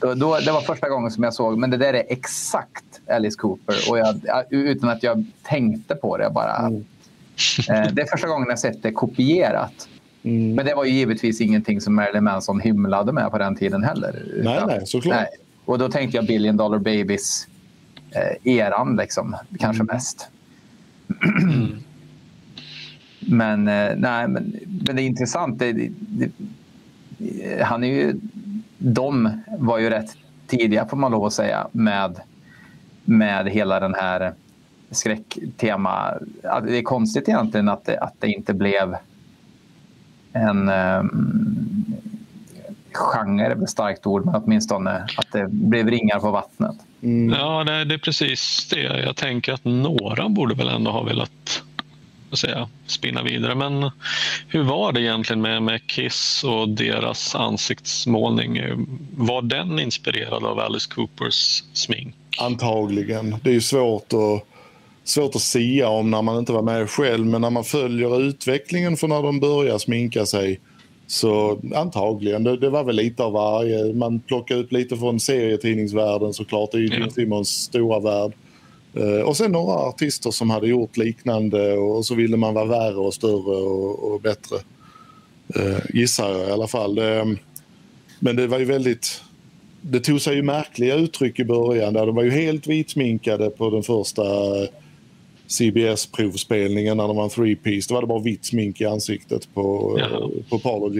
Då, 0.00 0.14
då, 0.14 0.38
det 0.38 0.52
var 0.52 0.60
första 0.60 0.88
gången 0.88 1.10
som 1.10 1.24
jag 1.24 1.34
såg, 1.34 1.58
men 1.58 1.70
det 1.70 1.76
där 1.76 1.94
är 1.94 2.04
exakt 2.08 3.00
Alice 3.10 3.36
Cooper. 3.38 3.76
Och 3.90 3.98
jag, 3.98 4.20
utan 4.50 4.90
att 4.90 5.02
jag 5.02 5.24
tänkte 5.42 5.94
på 5.94 6.16
det. 6.16 6.30
Bara, 6.30 6.66
eh, 7.68 7.92
det 7.92 8.02
är 8.02 8.06
första 8.10 8.28
gången 8.28 8.48
jag 8.48 8.58
sett 8.58 8.82
det 8.82 8.92
kopierat. 8.92 9.88
Men 10.22 10.66
det 10.66 10.74
var 10.74 10.84
ju 10.84 10.90
givetvis 10.90 11.40
ingenting 11.40 11.80
som 11.80 11.94
Marilyn 11.94 12.24
Manson 12.24 12.60
hymlade 12.60 13.12
med 13.12 13.30
på 13.30 13.38
den 13.38 13.56
tiden 13.56 13.84
heller. 13.84 14.40
Nej, 14.44 14.60
nej, 14.66 14.86
såklart. 14.86 15.26
Och 15.64 15.78
då 15.78 15.88
tänkte 15.88 16.16
jag 16.16 16.26
Billion 16.26 16.56
Dollar 16.56 16.78
Babies 16.78 17.48
eh, 18.44 18.96
liksom, 18.96 19.36
kanske 19.58 19.82
mest. 19.82 20.28
Men, 23.26 23.68
eh, 23.68 23.92
nej, 23.96 24.28
men, 24.28 24.56
men 24.86 24.96
det 24.96 25.02
är 25.02 25.06
intressant. 25.06 25.58
Det, 25.58 25.72
det, 25.90 26.30
han 27.62 27.84
är 27.84 27.88
ju, 27.88 28.14
de 28.78 29.40
var 29.58 29.78
ju 29.78 29.90
rätt 29.90 30.16
tidiga, 30.46 30.86
får 30.86 30.96
man 30.96 31.12
lov 31.12 31.24
att 31.24 31.32
säga, 31.32 31.68
med, 31.72 32.20
med 33.04 33.48
hela 33.48 33.80
den 33.80 33.94
här 33.94 34.32
skräcktema. 34.90 36.14
Det 36.42 36.78
är 36.78 36.82
konstigt 36.82 37.28
egentligen 37.28 37.68
att 37.68 37.84
det, 37.84 37.98
att 37.98 38.14
det 38.18 38.28
inte 38.28 38.54
blev 38.54 38.96
en 40.32 40.68
um, 40.68 41.94
genre, 42.92 43.46
är 43.46 43.62
ett 43.62 43.70
starkt 43.70 44.06
ord, 44.06 44.24
men 44.24 44.34
åtminstone 44.34 44.90
att 44.90 45.32
det 45.32 45.48
blev 45.48 45.88
ringar 45.88 46.18
på 46.18 46.30
vattnet. 46.30 46.76
Ja, 47.30 47.64
det, 47.64 47.84
det 47.84 47.94
är 47.94 47.98
precis 47.98 48.68
det. 48.70 49.00
Jag 49.00 49.16
tänker 49.16 49.52
att 49.52 49.64
några 49.64 50.28
borde 50.28 50.54
väl 50.54 50.68
ändå 50.68 50.90
ha 50.90 51.02
velat 51.02 51.62
vad 52.30 52.38
säga, 52.38 52.68
spinna 52.86 53.22
vidare. 53.22 53.54
Men 53.54 53.90
hur 54.48 54.62
var 54.62 54.92
det 54.92 55.00
egentligen 55.00 55.42
med, 55.42 55.62
med 55.62 55.86
Kiss 55.86 56.44
och 56.44 56.68
deras 56.68 57.34
ansiktsmålning? 57.34 58.60
Var 59.16 59.42
den 59.42 59.78
inspirerad 59.78 60.44
av 60.44 60.58
Alice 60.58 60.90
Coopers 60.94 61.64
smink? 61.72 62.14
Antagligen. 62.38 63.36
Det 63.42 63.50
är 63.50 63.54
ju 63.54 63.60
svårt 63.60 64.12
att, 64.12 64.46
svårt 65.04 65.34
att 65.34 65.42
sia 65.42 65.88
om 65.88 66.10
när 66.10 66.22
man 66.22 66.38
inte 66.38 66.52
var 66.52 66.62
med 66.62 66.90
själv. 66.90 67.26
Men 67.26 67.40
när 67.40 67.50
man 67.50 67.64
följer 67.64 68.22
utvecklingen 68.22 68.96
för 68.96 69.08
när 69.08 69.22
de 69.22 69.40
börjar 69.40 69.78
sminka 69.78 70.26
sig 70.26 70.60
så 71.06 71.60
antagligen. 71.74 72.44
Det, 72.44 72.56
det 72.56 72.70
var 72.70 72.84
väl 72.84 72.96
lite 72.96 73.24
av 73.24 73.32
varje. 73.32 73.94
Man 73.94 74.20
plockade 74.20 74.60
ut 74.60 74.72
lite 74.72 74.96
från 74.96 75.20
serietidningsvärlden 75.20 76.32
såklart. 76.32 76.72
Det 76.72 76.78
är 76.78 76.80
ju. 76.80 76.88
Gene 76.88 77.10
Simmons 77.10 77.48
stora 77.48 78.00
värld. 78.00 78.32
Eh, 78.96 79.20
och 79.20 79.36
sen 79.36 79.52
några 79.52 79.74
artister 79.74 80.30
som 80.30 80.50
hade 80.50 80.68
gjort 80.68 80.96
liknande 80.96 81.72
och 81.72 82.06
så 82.06 82.14
ville 82.14 82.36
man 82.36 82.54
vara 82.54 82.64
värre 82.64 82.96
och 82.96 83.14
större 83.14 83.56
och, 83.56 84.12
och 84.12 84.20
bättre. 84.20 84.56
Uh, 85.56 85.78
gissar 85.94 86.38
jag 86.38 86.48
i 86.48 86.52
alla 86.52 86.66
fall. 86.66 86.94
Det, 86.94 87.36
men 88.20 88.36
det 88.36 88.46
var 88.46 88.58
ju 88.58 88.64
väldigt... 88.64 89.22
Det 89.80 90.00
tog 90.00 90.20
sig 90.20 90.36
ju 90.36 90.42
märkliga 90.42 90.94
uttryck 90.94 91.38
i 91.38 91.44
början. 91.44 91.94
Där 91.94 92.06
de 92.06 92.14
var 92.14 92.22
ju 92.22 92.30
helt 92.30 92.66
vitsminkade 92.66 93.50
på 93.50 93.70
den 93.70 93.82
första 93.82 94.22
CBS-provspelningen 95.46 96.96
när 96.96 97.08
de 97.08 97.16
var 97.16 97.24
en 97.24 97.30
three-piece. 97.30 97.88
Då 97.88 97.94
var 97.94 98.00
det 98.00 98.06
bara 98.06 98.22
vitt 98.22 98.44
smink 98.44 98.80
i 98.80 98.84
ansiktet 98.84 99.48
på, 99.54 99.96
Jaha. 99.98 100.30
på 100.48 100.58
Paul 100.58 100.82
och. 100.82 100.96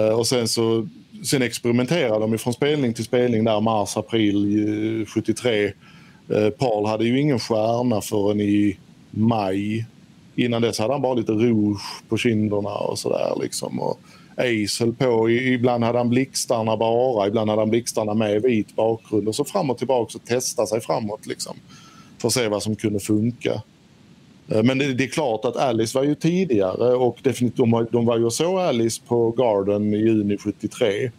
Eh, 0.00 0.18
och 0.18 0.26
sen 0.26 0.48
så 0.48 0.88
sen 1.24 1.42
experimenterade 1.42 2.18
de 2.18 2.38
från 2.38 2.52
spelning 2.52 2.94
till 2.94 3.04
spelning 3.04 3.44
där 3.44 3.60
mars, 3.60 3.96
april 3.96 5.00
eh, 5.00 5.06
73. 5.06 5.72
Eh, 6.28 6.50
Paul 6.50 6.86
hade 6.86 7.04
ju 7.04 7.20
ingen 7.20 7.38
stjärna 7.38 8.00
förrän 8.00 8.40
i 8.40 8.78
maj. 9.10 9.86
Innan 10.36 10.62
dess 10.62 10.78
hade 10.78 10.92
han 10.94 11.02
bara 11.02 11.14
lite 11.14 11.32
rouge 11.32 11.80
på 12.08 12.16
kinderna 12.16 12.70
och 12.70 12.98
sådär 12.98 13.32
liksom. 13.42 13.80
Och 13.80 14.00
Ace 14.36 14.84
höll 14.84 14.94
på, 14.94 15.30
ibland 15.30 15.84
hade 15.84 15.98
han 15.98 16.08
blixtarna 16.08 16.76
bara, 16.76 17.26
ibland 17.26 17.50
hade 17.50 17.62
han 17.62 17.70
blixtarna 17.70 18.14
med 18.14 18.42
vit 18.42 18.76
bakgrund 18.76 19.28
och 19.28 19.34
så 19.34 19.44
fram 19.44 19.70
och 19.70 19.78
tillbaka 19.78 20.18
och 20.18 20.24
testa 20.24 20.66
sig 20.66 20.80
framåt 20.80 21.26
liksom. 21.26 21.56
För 22.18 22.28
att 22.28 22.34
se 22.34 22.48
vad 22.48 22.62
som 22.62 22.76
kunde 22.76 23.00
funka. 23.00 23.62
Eh, 24.48 24.62
men 24.62 24.78
det, 24.78 24.94
det 24.94 25.04
är 25.04 25.08
klart 25.08 25.44
att 25.44 25.56
Alice 25.56 25.98
var 25.98 26.04
ju 26.04 26.14
tidigare 26.14 26.94
och 26.94 27.18
definitivt, 27.22 27.56
de, 27.56 27.86
de 27.90 28.06
var 28.06 28.18
ju 28.18 28.24
och 28.24 28.32
såg 28.32 28.60
Alice 28.60 29.02
på 29.08 29.30
Garden 29.30 29.94
i 29.94 29.96
juni 29.96 30.38
73. 30.38 31.10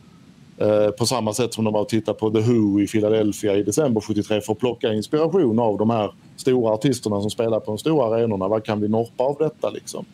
Eh, 0.61 0.89
på 0.89 1.05
samma 1.05 1.33
sätt 1.33 1.53
som 1.53 1.63
de 1.65 1.73
var 1.73 1.81
och 1.81 1.89
tittade 1.89 2.19
på 2.19 2.29
The 2.31 2.39
Who 2.39 2.81
i 2.81 2.87
Philadelphia 2.87 3.55
i 3.55 3.63
december 3.63 4.01
73 4.01 4.41
för 4.41 4.53
att 4.53 4.59
plocka 4.59 4.93
inspiration 4.93 5.59
av 5.59 5.77
de 5.77 5.89
här 5.89 6.13
stora 6.35 6.73
artisterna 6.73 7.21
som 7.21 7.29
spelar 7.29 7.59
på 7.59 7.71
de 7.71 7.77
stora 7.77 8.15
arenorna. 8.15 8.47
Vad 8.47 8.65
kan 8.65 8.81
vi 8.81 8.87
norpa 8.87 9.23
av 9.23 9.35
detta 9.39 9.69
liksom? 9.69 10.05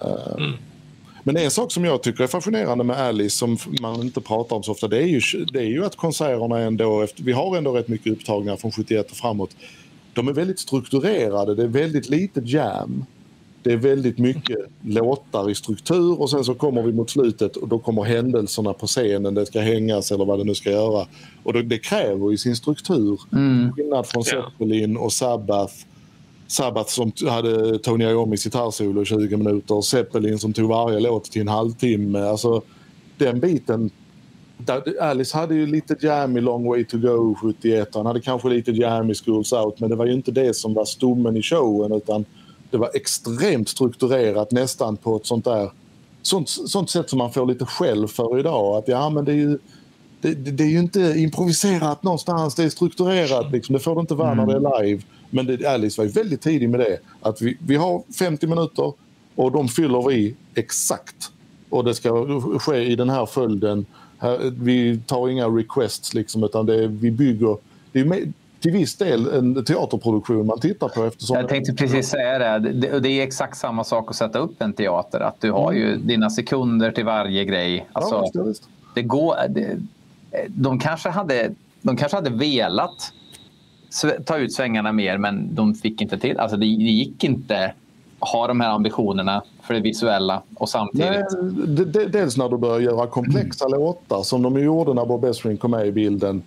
Eh, 0.00 0.48
Men 1.22 1.36
en 1.36 1.50
sak 1.50 1.72
som 1.72 1.84
jag 1.84 2.02
tycker 2.02 2.24
är 2.24 2.28
fascinerande 2.28 2.84
med 2.84 2.96
Alice 2.96 3.36
som 3.36 3.58
man 3.80 4.00
inte 4.00 4.20
pratar 4.20 4.56
om 4.56 4.62
så 4.62 4.72
ofta 4.72 4.88
det 4.88 4.98
är 4.98 5.06
ju, 5.06 5.44
det 5.52 5.58
är 5.58 5.68
ju 5.68 5.84
att 5.84 5.96
konserterna 5.96 6.58
ändå, 6.58 7.00
efter, 7.02 7.22
vi 7.22 7.32
har 7.32 7.56
ändå 7.56 7.72
rätt 7.72 7.88
mycket 7.88 8.12
upptagningar 8.12 8.56
från 8.56 8.72
71 8.72 9.10
och 9.10 9.16
framåt. 9.16 9.50
De 10.14 10.28
är 10.28 10.32
väldigt 10.32 10.58
strukturerade, 10.58 11.54
det 11.54 11.62
är 11.62 11.66
väldigt 11.66 12.08
lite 12.08 12.40
jam. 12.44 13.04
Det 13.62 13.72
är 13.72 13.76
väldigt 13.76 14.18
mycket 14.18 14.58
låtar 14.80 15.50
i 15.50 15.54
struktur 15.54 16.20
och 16.20 16.30
sen 16.30 16.44
så 16.44 16.54
kommer 16.54 16.82
vi 16.82 16.92
mot 16.92 17.10
slutet 17.10 17.56
och 17.56 17.68
då 17.68 17.78
kommer 17.78 18.02
händelserna 18.02 18.72
på 18.72 18.86
scenen, 18.86 19.34
det 19.34 19.46
ska 19.46 19.60
hängas 19.60 20.12
eller 20.12 20.24
vad 20.24 20.38
det 20.38 20.44
nu 20.44 20.54
ska 20.54 20.70
göra. 20.70 21.06
Och 21.42 21.52
det, 21.52 21.62
det 21.62 21.78
kräver 21.78 22.30
ju 22.30 22.36
sin 22.36 22.56
struktur. 22.56 23.20
Skillnad 23.76 24.06
från. 24.06 24.24
Zeppelin 24.24 24.96
och 24.96 25.12
Sabbath. 25.12 25.74
Sabbath 26.46 26.90
som 26.90 27.12
hade 27.28 27.78
Tony 27.78 28.04
Iommis 28.04 28.44
gitarrsolo 28.44 29.02
i 29.02 29.04
20 29.04 29.36
minuter. 29.36 29.80
Zeppelin 29.80 30.38
som 30.38 30.52
tog 30.52 30.68
varje 30.68 31.00
låt 31.00 31.24
till 31.24 31.40
en 31.40 31.48
halvtimme. 31.48 32.20
Alltså, 32.20 32.62
den 33.16 33.40
biten. 33.40 33.90
Alice 35.00 35.36
hade 35.36 35.54
ju 35.54 35.66
lite 35.66 35.96
jam 36.00 36.36
i 36.36 36.40
Long 36.40 36.68
Way 36.68 36.84
To 36.84 36.98
Go 36.98 37.34
71. 37.42 37.88
Han 37.94 38.06
hade 38.06 38.20
kanske 38.20 38.48
lite 38.48 38.70
jam 38.70 39.10
i 39.10 39.14
Schools 39.14 39.52
Out. 39.52 39.80
Men 39.80 39.90
det 39.90 39.96
var 39.96 40.06
ju 40.06 40.12
inte 40.12 40.30
det 40.30 40.54
som 40.54 40.74
var 40.74 40.84
stommen 40.84 41.36
i 41.36 41.42
showen. 41.42 41.92
Utan 41.92 42.24
det 42.70 42.78
var 42.78 42.90
extremt 42.94 43.68
strukturerat 43.68 44.50
nästan 44.52 44.96
på 44.96 45.16
ett 45.16 45.26
sånt 45.26 45.44
där 45.44 45.70
sånt, 46.22 46.48
sånt 46.48 46.90
sätt 46.90 47.10
som 47.10 47.18
man 47.18 47.32
får 47.32 47.46
lite 47.46 47.66
skäll 47.66 48.08
för 48.08 48.38
idag. 48.38 48.76
Att 48.76 48.88
ja, 48.88 49.10
men 49.10 49.24
det 49.24 49.32
är 49.32 49.36
ju 49.36 49.58
det, 50.20 50.34
det, 50.34 50.50
det 50.50 50.64
är 50.64 50.68
ju 50.68 50.78
inte 50.78 51.14
improviserat 51.16 52.02
någonstans, 52.02 52.54
det 52.54 52.64
är 52.64 52.68
strukturerat. 52.68 53.52
Liksom. 53.52 53.72
Det 53.72 53.78
får 53.78 53.94
det 53.94 54.00
inte 54.00 54.14
vara 54.14 54.34
när 54.34 54.46
det 54.46 54.52
är 54.52 54.82
live. 54.82 55.02
Men 55.30 55.46
det, 55.46 55.66
Alice 55.66 56.00
var 56.00 56.04
ju 56.06 56.10
väldigt 56.10 56.40
tidig 56.40 56.70
med 56.70 56.80
det. 56.80 56.98
Att 57.20 57.42
vi, 57.42 57.56
vi 57.66 57.76
har 57.76 58.02
50 58.18 58.46
minuter 58.46 58.92
och 59.34 59.52
de 59.52 59.68
fyller 59.68 60.08
vi 60.08 60.34
exakt. 60.54 61.30
Och 61.68 61.84
det 61.84 61.94
ska 61.94 62.40
ske 62.58 62.76
i 62.76 62.96
den 62.96 63.10
här 63.10 63.26
följden. 63.26 63.86
Här, 64.18 64.52
vi 64.54 65.00
tar 65.06 65.28
inga 65.28 65.46
requests 65.46 66.14
liksom, 66.14 66.44
utan 66.44 66.66
det, 66.66 66.86
vi 66.86 67.10
bygger... 67.10 67.56
Det 67.92 68.00
är 68.00 68.04
till 68.60 68.72
viss 68.72 68.96
del 68.96 69.28
en 69.28 69.64
teaterproduktion 69.64 70.46
man 70.46 70.60
tittar 70.60 70.88
på 70.88 71.04
eftersom... 71.04 71.36
Jag 71.36 71.48
tänkte 71.48 71.72
precis 71.72 72.08
säga 72.08 72.58
det. 72.58 72.72
Det, 72.72 73.00
det 73.00 73.08
är 73.08 73.22
exakt 73.22 73.58
samma 73.58 73.84
sak 73.84 74.10
att 74.10 74.16
sätta 74.16 74.38
upp 74.38 74.62
en 74.62 74.72
teater. 74.72 75.20
Att 75.20 75.40
du 75.40 75.52
har 75.52 75.72
ju 75.72 75.96
dina 75.96 76.30
sekunder 76.30 76.92
till 76.92 77.04
varje 77.04 77.44
grej. 77.44 77.88
Alltså, 77.92 78.14
ja, 78.14 78.22
visst, 78.22 78.34
ja, 78.34 78.42
visst. 78.42 78.68
det 78.94 79.02
går, 79.02 79.36
det, 79.48 79.78
de, 80.48 80.78
kanske 80.78 81.08
hade, 81.08 81.54
de 81.82 81.96
kanske 81.96 82.16
hade 82.16 82.30
velat 82.30 83.12
ta 84.24 84.38
ut 84.38 84.52
svängarna 84.52 84.92
mer, 84.92 85.18
men 85.18 85.54
de 85.54 85.74
fick 85.74 86.00
inte 86.00 86.18
till. 86.18 86.38
Alltså, 86.38 86.56
det, 86.56 86.66
gick 86.66 87.24
inte 87.24 87.72
ha 88.18 88.46
de 88.46 88.60
här 88.60 88.70
ambitionerna 88.70 89.42
för 89.62 89.74
det 89.74 89.80
visuella 89.80 90.42
och 90.54 90.68
samtidigt... 90.68 91.10
Nej, 91.10 91.24
de, 91.66 91.84
de, 91.84 92.06
dels 92.06 92.36
när 92.36 92.48
du 92.48 92.56
börjar 92.56 92.80
göra 92.80 93.06
komplexa 93.06 93.68
låtar 93.68 94.22
som 94.22 94.42
de 94.42 94.60
gjorde 94.60 94.94
när 94.94 95.06
Bob 95.06 95.24
Ezrin 95.24 95.56
kom 95.56 95.70
med 95.70 95.86
i 95.86 95.92
bilden. 95.92 96.42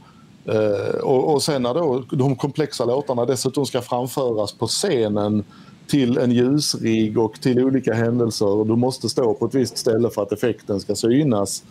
Eh, 0.45 0.95
och, 0.95 1.33
och 1.33 1.43
sen 1.43 1.61
när 1.61 1.73
då 1.73 2.03
de 2.11 2.35
komplexa 2.35 2.85
låtarna 2.85 3.25
dessutom 3.25 3.65
ska 3.65 3.81
framföras 3.81 4.53
på 4.53 4.67
scenen 4.67 5.43
till 5.87 6.17
en 6.17 6.31
ljusrigg 6.31 7.17
och 7.17 7.41
till 7.41 7.59
olika 7.63 7.93
händelser 7.93 8.47
och 8.47 8.67
du 8.67 8.75
måste 8.75 9.09
stå 9.09 9.33
på 9.33 9.45
ett 9.45 9.55
visst 9.55 9.77
ställe 9.77 10.09
för 10.09 10.21
att 10.21 10.31
effekten 10.31 10.79
ska 10.79 10.95
synas. 10.95 11.63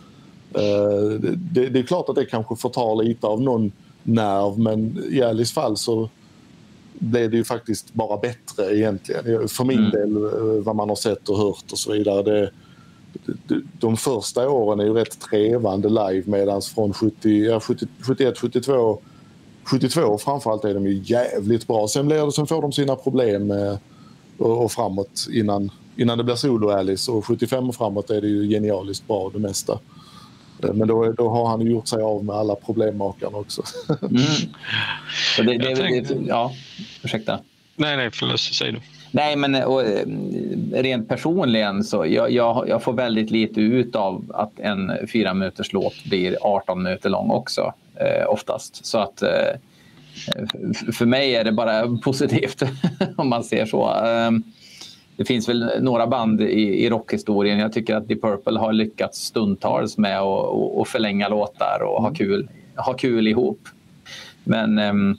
Eh, 0.53 1.19
det, 1.29 1.69
det, 1.69 1.79
är 1.79 1.83
klart 1.83 2.09
att 2.09 2.15
det 2.15 2.25
kanske 2.25 2.55
förtar 2.55 3.03
lite 3.03 3.27
av 3.27 3.41
någon 3.41 3.71
nerv 4.03 4.59
men 4.59 5.03
i 5.09 5.21
Alice 5.21 5.53
fall 5.53 5.77
så 5.77 6.09
blev 6.99 7.31
det 7.31 7.37
ju 7.37 7.43
faktiskt 7.43 7.93
bara 7.93 8.17
bättre 8.17 8.77
egentligen. 8.77 9.47
För 9.47 9.63
min 9.63 9.79
Mm. 9.79 9.91
del, 9.91 10.15
eh, 10.15 10.63
vad 10.63 10.75
man 10.75 10.89
har 10.89 10.95
sett 10.95 11.29
och 11.29 11.37
hört 11.37 11.71
och 11.71 11.77
så 11.77 11.91
vidare. 11.91 12.23
Det, 12.23 12.51
de 13.79 13.97
första 13.97 14.49
åren 14.49 14.79
är 14.79 14.83
ju 14.83 14.93
rätt 14.93 15.19
trevande 15.19 15.89
live 15.89 16.23
medan 16.25 16.61
från 16.61 16.93
70, 16.93 17.29
ja, 17.29 17.59
70, 17.59 17.87
71, 18.07 18.37
72, 18.37 18.99
72 19.63 20.17
framförallt 20.17 20.65
är 20.65 20.73
de 20.73 20.87
ju 20.87 21.01
jävligt 21.05 21.67
bra. 21.67 21.87
Sen, 21.87 22.07
blir 22.07 22.25
det, 22.25 22.31
sen 22.31 22.47
får 22.47 22.61
de 22.61 22.71
sina 22.71 22.95
problem 22.95 23.51
eh, 23.51 23.77
och, 24.37 24.63
och 24.65 24.71
framåt 24.71 25.27
innan, 25.31 25.71
innan 25.95 26.17
det 26.17 26.23
blir 26.23 26.35
solo-Alice 26.35 27.11
och 27.11 27.25
75 27.25 27.69
och 27.69 27.75
framåt 27.75 28.09
är 28.09 28.21
det 28.21 28.27
ju 28.27 28.47
genialiskt 28.49 29.07
bra 29.07 29.29
det 29.33 29.39
mesta. 29.39 29.79
Eh, 30.63 30.73
Men 30.73 30.87
då, 30.87 31.11
då 31.11 31.29
har 31.29 31.47
han 31.47 31.61
ju 31.61 31.71
gjort 31.71 31.87
sig 31.87 32.01
av 32.01 32.25
med 32.25 32.35
alla 32.35 32.55
problemmakarna 32.55 33.37
också. 33.37 33.63
Mm. 34.01 34.17
Det, 35.37 35.43
det, 35.43 35.53
Jag 35.53 35.61
det, 35.61 35.75
tänkte- 35.75 36.17
ja, 36.27 36.51
ursäkta. 37.03 37.39
Nej, 37.75 37.97
nej, 37.97 38.09
förlåt, 38.13 38.39
säg 38.39 38.71
du. 38.71 38.79
Nej, 39.15 39.35
men 39.35 39.55
och, 39.55 39.83
eh, 39.83 40.07
rent 40.73 41.09
personligen 41.09 41.83
så 41.83 42.05
jag, 42.05 42.31
jag, 42.31 42.69
jag 42.69 42.83
får 42.83 42.93
väldigt 42.93 43.31
lite 43.31 43.61
ut 43.61 43.95
av 43.95 44.31
att 44.33 44.59
en 44.59 44.91
fyra 45.11 45.33
minuters 45.33 45.73
låt 45.73 46.03
blir 46.05 46.37
18 46.41 46.83
minuter 46.83 47.09
lång 47.09 47.31
också, 47.31 47.73
eh, 47.95 48.27
oftast. 48.29 48.85
Så 48.85 48.97
att 48.97 49.21
eh, 49.21 49.29
för 50.93 51.05
mig 51.05 51.35
är 51.35 51.43
det 51.43 51.51
bara 51.51 51.97
positivt 52.03 52.63
om 53.17 53.29
man 53.29 53.43
ser 53.43 53.65
så. 53.65 53.83
Eh, 54.05 54.31
det 55.17 55.25
finns 55.25 55.49
väl 55.49 55.71
några 55.81 56.07
band 56.07 56.41
i, 56.41 56.85
i 56.85 56.89
rockhistorien. 56.89 57.59
Jag 57.59 57.73
tycker 57.73 57.95
att 57.95 58.07
Deep 58.07 58.21
Purple 58.21 58.59
har 58.59 58.73
lyckats 58.73 59.19
stundtals 59.19 59.97
med 59.97 60.19
att 60.19 60.39
att- 60.45 60.81
att 60.81 60.87
förlänga 60.87 61.27
låtar 61.27 61.79
och 61.83 62.01
ha, 62.01 62.09
kul, 62.13 62.49
ha 62.75 62.93
kul 62.93 63.27
ihop. 63.27 63.59
Men 64.43 64.77
ehm, 64.77 65.17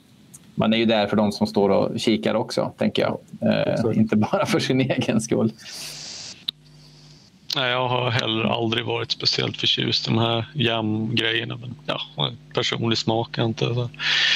man 0.55 0.73
är 0.73 0.77
ju 0.77 0.85
där 0.85 1.07
för 1.07 1.15
de 1.15 1.31
som 1.31 1.47
står 1.47 1.69
och 1.69 1.99
kikar 1.99 2.35
också, 2.35 2.71
tänker 2.77 3.01
jag. 3.01 3.17
Eh, 3.51 3.97
inte 3.97 4.15
bara 4.15 4.45
för 4.45 4.59
sin 4.59 4.81
egen 4.91 5.21
skull. 5.21 5.51
Nej, 7.55 7.71
jag 7.71 7.87
har 7.87 8.09
heller 8.09 8.43
aldrig 8.43 8.85
varit 8.85 9.11
speciellt 9.11 9.57
förtjust 9.57 10.07
i 10.07 10.11
de 10.11 10.17
här 10.17 10.45
jam-grejerna. 10.53 11.57
Men 11.57 11.75
ja, 11.85 12.31
personlig 12.53 12.97
smak 12.97 13.37
är 13.37 13.43
inte 13.45 13.65
så. 13.73 13.89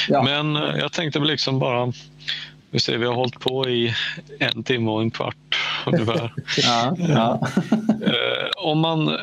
Ja. 0.08 0.22
Men 0.22 0.56
eh, 0.56 0.76
jag 0.78 0.92
tänkte 0.92 1.18
väl 1.18 1.28
liksom 1.28 1.58
bara... 1.58 1.92
Vi 2.70 2.80
ser, 2.80 2.98
vi 2.98 3.06
har 3.06 3.14
hållit 3.14 3.40
på 3.40 3.68
i 3.68 3.94
en 4.38 4.62
timme 4.62 4.90
och 4.90 5.00
en 5.00 5.10
kvart 5.10 5.58
ungefär. 5.86 6.32
Ja, 6.62 6.96
ja. 6.98 7.48
Eh, 8.06 8.50
om 8.56 8.78
man... 8.78 9.16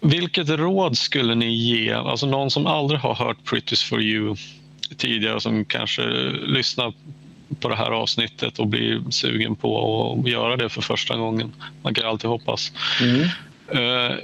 Vilket 0.00 0.48
råd 0.48 0.98
skulle 0.98 1.34
ni 1.34 1.54
ge, 1.54 1.92
alltså 1.92 2.26
någon 2.26 2.50
som 2.50 2.66
aldrig 2.66 3.00
har 3.00 3.14
hört 3.14 3.36
Pretty's 3.44 3.88
for 3.88 4.02
you 4.02 4.36
tidigare 4.96 5.40
som 5.40 5.64
kanske 5.64 6.02
lyssnar 6.46 6.92
på 7.60 7.68
det 7.68 7.76
här 7.76 7.90
avsnittet 7.90 8.58
och 8.58 8.66
blir 8.66 9.10
sugen 9.10 9.56
på 9.56 10.20
att 10.20 10.30
göra 10.30 10.56
det 10.56 10.68
för 10.68 10.82
första 10.82 11.16
gången. 11.16 11.52
Man 11.82 11.94
kan 11.94 12.06
alltid 12.06 12.30
hoppas. 12.30 12.72
Eh, 13.68 14.16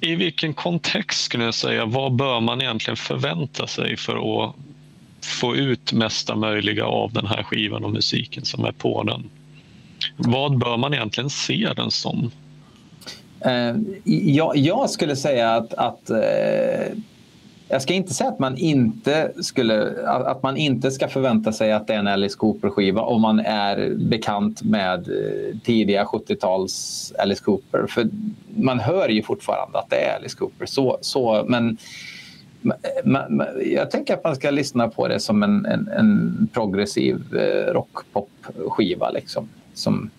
I 0.00 0.14
vilken 0.14 0.54
kontext 0.54 1.24
skulle 1.24 1.44
jag 1.44 1.54
säga, 1.54 1.84
vad 1.84 2.12
bör 2.12 2.40
man 2.40 2.62
egentligen 2.62 2.96
förvänta 2.96 3.66
sig 3.66 3.96
för 3.96 4.44
att 4.44 4.54
få 5.22 5.56
ut 5.56 5.92
mesta 5.92 6.36
möjliga 6.36 6.84
av 6.84 7.12
den 7.12 7.26
här 7.26 7.42
skivan 7.42 7.84
och 7.84 7.90
musiken 7.90 8.44
som 8.44 8.64
är 8.64 8.72
på 8.72 9.02
den? 9.02 9.30
Vad 10.16 10.58
bör 10.58 10.76
man 10.76 10.94
egentligen 10.94 11.30
se 11.30 11.72
den 11.76 11.90
som? 11.90 12.30
Eh, 13.40 13.76
jag, 14.04 14.56
jag 14.56 14.90
skulle 14.90 15.16
säga 15.16 15.50
att, 15.50 15.74
att 15.74 16.10
eh, 16.10 16.96
jag 17.68 17.82
ska 17.82 17.94
inte 17.94 18.14
säga 18.14 18.30
att 18.30 18.38
man 18.38 18.56
inte 18.56 19.32
skulle 19.42 20.06
att 20.06 20.42
man 20.42 20.56
inte 20.56 20.90
ska 20.90 21.08
förvänta 21.08 21.52
sig 21.52 21.72
att 21.72 21.86
det 21.86 21.94
är 21.94 21.98
en 21.98 22.06
Alice 22.06 22.36
Cooper-skiva 22.38 23.00
om 23.00 23.22
man 23.22 23.40
är 23.40 23.94
bekant 23.94 24.62
med 24.62 24.98
eh, 24.98 25.58
tidiga 25.64 26.04
70-tals 26.04 27.12
Alice 27.18 27.42
Cooper. 27.44 27.86
För 27.86 28.08
man 28.56 28.80
hör 28.80 29.08
ju 29.08 29.22
fortfarande 29.22 29.78
att 29.78 29.90
det 29.90 29.96
är 29.96 30.16
Alice 30.16 30.36
Cooper. 30.36 30.66
Så, 30.66 30.98
så, 31.00 31.44
men 31.48 31.78
jag 33.64 33.90
tänker 33.90 34.14
att 34.14 34.24
man 34.24 34.36
ska 34.36 34.50
lyssna 34.50 34.88
på 34.88 35.08
det 35.08 35.20
som 35.20 35.42
en, 35.42 35.66
en, 35.66 35.88
en 35.88 36.48
progressiv 36.52 37.36
eh, 37.36 37.72
rock-pop-skiva. 37.72 39.10
Liksom, 39.10 39.48
som, 39.74 40.10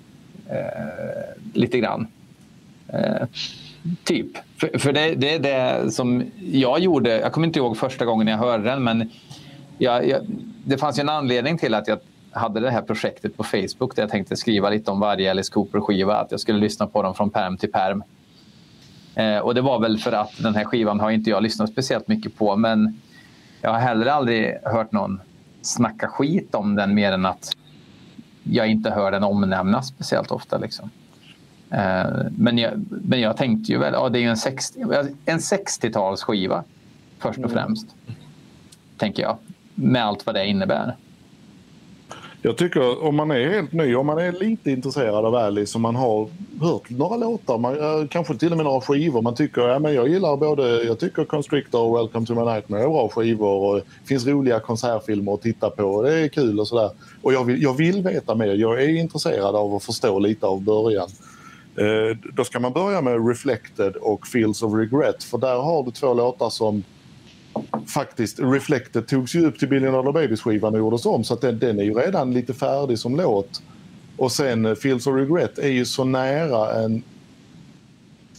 eh, 0.49 1.53
lite 1.53 1.79
grann. 1.79 2.07
Eh, 2.93 3.27
Typ. 4.03 4.27
För, 4.57 4.79
för 4.79 4.93
det, 4.93 5.15
det 5.15 5.33
är 5.33 5.39
det 5.39 5.91
som 5.91 6.23
jag 6.51 6.79
gjorde. 6.79 7.19
Jag 7.19 7.31
kommer 7.31 7.47
inte 7.47 7.59
ihåg 7.59 7.77
första 7.77 8.05
gången 8.05 8.27
jag 8.27 8.37
hörde 8.37 8.63
den, 8.63 8.83
men 8.83 9.09
jag, 9.77 10.07
jag, 10.07 10.21
det 10.65 10.77
fanns 10.77 10.99
ju 10.99 11.01
en 11.01 11.09
anledning 11.09 11.57
till 11.57 11.73
att 11.73 11.87
jag 11.87 11.99
hade 12.31 12.59
det 12.59 12.71
här 12.71 12.81
projektet 12.81 13.37
på 13.37 13.43
Facebook 13.43 13.95
där 13.95 14.03
jag 14.03 14.09
tänkte 14.09 14.35
skriva 14.35 14.69
lite 14.69 14.91
om 14.91 14.99
varje 14.99 15.31
Alice 15.31 15.53
Cooper-skiva. 15.53 16.15
Att 16.15 16.31
jag 16.31 16.39
skulle 16.39 16.59
lyssna 16.59 16.87
på 16.87 17.03
dem 17.03 17.15
från 17.15 17.29
perm 17.29 17.57
till 17.57 17.71
perm. 17.71 18.03
Eh, 19.15 19.37
och 19.37 19.55
det 19.55 19.61
var 19.61 19.79
väl 19.79 19.97
för 19.97 20.11
att 20.11 20.43
den 20.43 20.55
här 20.55 20.65
skivan 20.65 20.99
har 20.99 21.11
inte 21.11 21.29
jag 21.29 21.43
lyssnat 21.43 21.69
speciellt 21.69 22.07
mycket 22.07 22.37
på, 22.37 22.55
men 22.55 23.01
jag 23.61 23.69
har 23.69 23.79
heller 23.79 24.05
aldrig 24.05 24.57
hört 24.63 24.91
någon 24.91 25.21
snacka 25.61 26.07
skit 26.07 26.55
om 26.55 26.75
den 26.75 26.93
mer 26.93 27.11
än 27.11 27.25
att 27.25 27.57
jag 28.43 28.67
inte 28.67 28.89
hör 28.89 29.11
den 29.11 29.23
omnämnas 29.23 29.87
speciellt 29.87 30.31
ofta. 30.31 30.57
Liksom. 30.57 30.89
Eh, 31.71 32.05
men, 32.37 32.57
jag, 32.57 32.85
men 32.89 33.19
jag 33.19 33.37
tänkte 33.37 33.71
ju 33.71 33.77
väl, 33.77 33.93
ja, 33.93 34.09
det 34.09 34.19
är 34.19 34.21
ju 34.21 34.29
en 34.29 34.37
60, 34.37 34.81
en 35.25 35.39
60-talsskiva 35.39 36.63
först 37.19 37.39
och 37.39 37.51
främst. 37.51 37.87
Tänker 38.97 39.23
jag. 39.23 39.37
Med 39.75 40.05
allt 40.05 40.25
vad 40.25 40.35
det 40.35 40.47
innebär. 40.47 40.95
Jag 42.41 42.57
tycker 42.57 43.03
om 43.03 43.15
man 43.15 43.31
är 43.31 43.49
helt 43.49 43.73
ny, 43.73 43.95
om 43.95 44.05
man 44.05 44.17
är 44.17 44.31
lite 44.31 44.71
intresserad 44.71 45.25
av 45.25 45.35
Alice 45.35 45.77
och 45.77 45.81
man 45.81 45.95
har 45.95 46.29
hört 46.61 46.89
några 46.89 47.17
låtar, 47.17 47.57
man, 47.57 47.77
eh, 47.77 48.07
kanske 48.07 48.35
till 48.35 48.51
och 48.51 48.57
med 48.57 48.65
några 48.65 48.81
skivor. 48.81 49.21
Man 49.21 49.35
tycker, 49.35 49.61
ja 49.61 49.79
men 49.79 49.93
jag 49.93 50.07
gillar 50.07 50.37
både, 50.37 50.83
jag 50.83 50.99
tycker 50.99 51.25
Constrictor 51.25 51.81
och 51.81 51.97
Welcome 51.97 52.25
to 52.25 52.35
my 52.35 52.41
nightmare 52.41 52.83
är 52.83 52.87
bra 52.87 53.09
skivor 53.09 53.47
och 53.47 53.75
det 53.75 54.07
finns 54.07 54.27
roliga 54.27 54.59
konsertfilmer 54.59 55.33
att 55.33 55.41
titta 55.41 55.69
på 55.69 55.83
och 55.83 56.03
det 56.03 56.13
är 56.13 56.27
kul 56.27 56.59
och 56.59 56.67
sådär. 56.67 56.89
Och 57.21 57.33
jag 57.33 57.43
vill, 57.43 57.63
jag 57.63 57.73
vill 57.73 58.03
veta 58.03 58.35
mer, 58.35 58.53
jag 58.53 58.83
är 58.83 58.89
intresserad 58.89 59.55
av 59.55 59.75
att 59.75 59.83
förstå 59.83 60.19
lite 60.19 60.45
av 60.45 60.61
början. 60.61 61.09
Eh, 61.77 62.17
då 62.33 62.43
ska 62.43 62.59
man 62.59 62.73
börja 62.73 63.01
med 63.01 63.27
Reflected 63.27 63.95
och 63.95 64.27
Fields 64.27 64.63
of 64.63 64.73
Regret 64.73 65.23
för 65.23 65.37
där 65.37 65.55
har 65.55 65.83
du 65.83 65.91
två 65.91 66.13
låtar 66.13 66.49
som 66.49 66.83
faktiskt, 67.87 68.39
Reflected 68.39 69.07
togs 69.07 69.35
ju 69.35 69.45
upp 69.45 69.59
till 69.59 69.67
Billion 69.67 69.93
Dollar 69.93 70.11
Babies-skivan 70.11 70.73
och 70.73 70.79
gjordes 70.79 71.05
om 71.05 71.23
så 71.23 71.33
att 71.33 71.41
den, 71.41 71.59
den 71.59 71.79
är 71.79 71.83
ju 71.83 71.93
redan 71.93 72.33
lite 72.33 72.53
färdig 72.53 72.99
som 72.99 73.15
låt. 73.15 73.61
Och 74.17 74.31
sen 74.31 74.65
eh, 74.65 74.75
Fields 74.75 75.07
of 75.07 75.15
Regret 75.15 75.57
är 75.57 75.69
ju 75.69 75.85
så 75.85 76.03
nära 76.03 76.83
en 76.83 77.03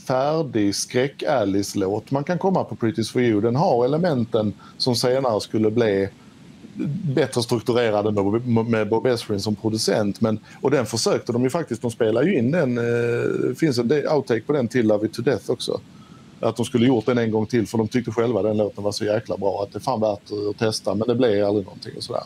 färdig 0.07 0.75
skräck-Alice-låt 0.75 2.11
man 2.11 2.25
kan 2.25 2.39
komma 2.39 2.65
på 2.65 2.77
Pretty 2.77 3.05
for 3.05 3.23
you. 3.23 3.41
Den 3.41 3.57
har 3.57 3.85
elementen 3.85 4.53
som 4.77 4.97
senare 4.97 5.41
skulle 5.41 5.71
bli 5.71 6.09
bättre 7.15 7.43
strukturerade 7.43 8.13
med, 8.13 8.67
med 8.67 8.89
Bob 8.89 9.07
Esprin 9.07 9.41
som 9.41 9.55
producent. 9.55 10.21
Men, 10.21 10.39
och 10.61 10.71
den 10.71 10.87
försökte 10.87 11.33
de 11.33 11.43
ju 11.43 11.51
faktiskt, 11.51 11.83
de 11.83 11.91
spelar 11.91 12.23
ju 12.23 12.39
in 12.39 12.51
den, 12.51 12.79
eh, 12.79 13.55
finns 13.55 13.79
en 13.79 13.93
outtake 13.93 14.41
på 14.41 14.53
den 14.53 14.69
till 14.69 14.87
Love 14.87 15.07
It 15.07 15.13
To 15.13 15.23
Death 15.23 15.51
också. 15.51 15.81
Att 16.41 16.57
de 16.57 16.67
skulle 16.67 16.87
gjort 16.87 17.07
den 17.07 17.19
en 17.19 17.31
gång 17.31 17.47
till 17.47 17.67
för 17.67 17.79
de 17.79 17.89
tyckte 17.89 18.11
själva 18.11 18.43
den 18.43 18.57
låten 18.57 18.85
var 18.85 18.93
så 18.93 19.05
jäkla 19.05 19.37
bra 19.37 19.63
att 19.63 19.73
det 19.73 19.79
är 19.79 19.81
fan 19.81 20.01
värt 20.01 20.21
att 20.51 20.59
testa 20.59 20.95
men 20.95 21.09
det 21.09 21.15
blev 21.15 21.45
aldrig 21.45 21.65
någonting 21.65 21.93
och 21.97 22.03
sådär. 22.03 22.23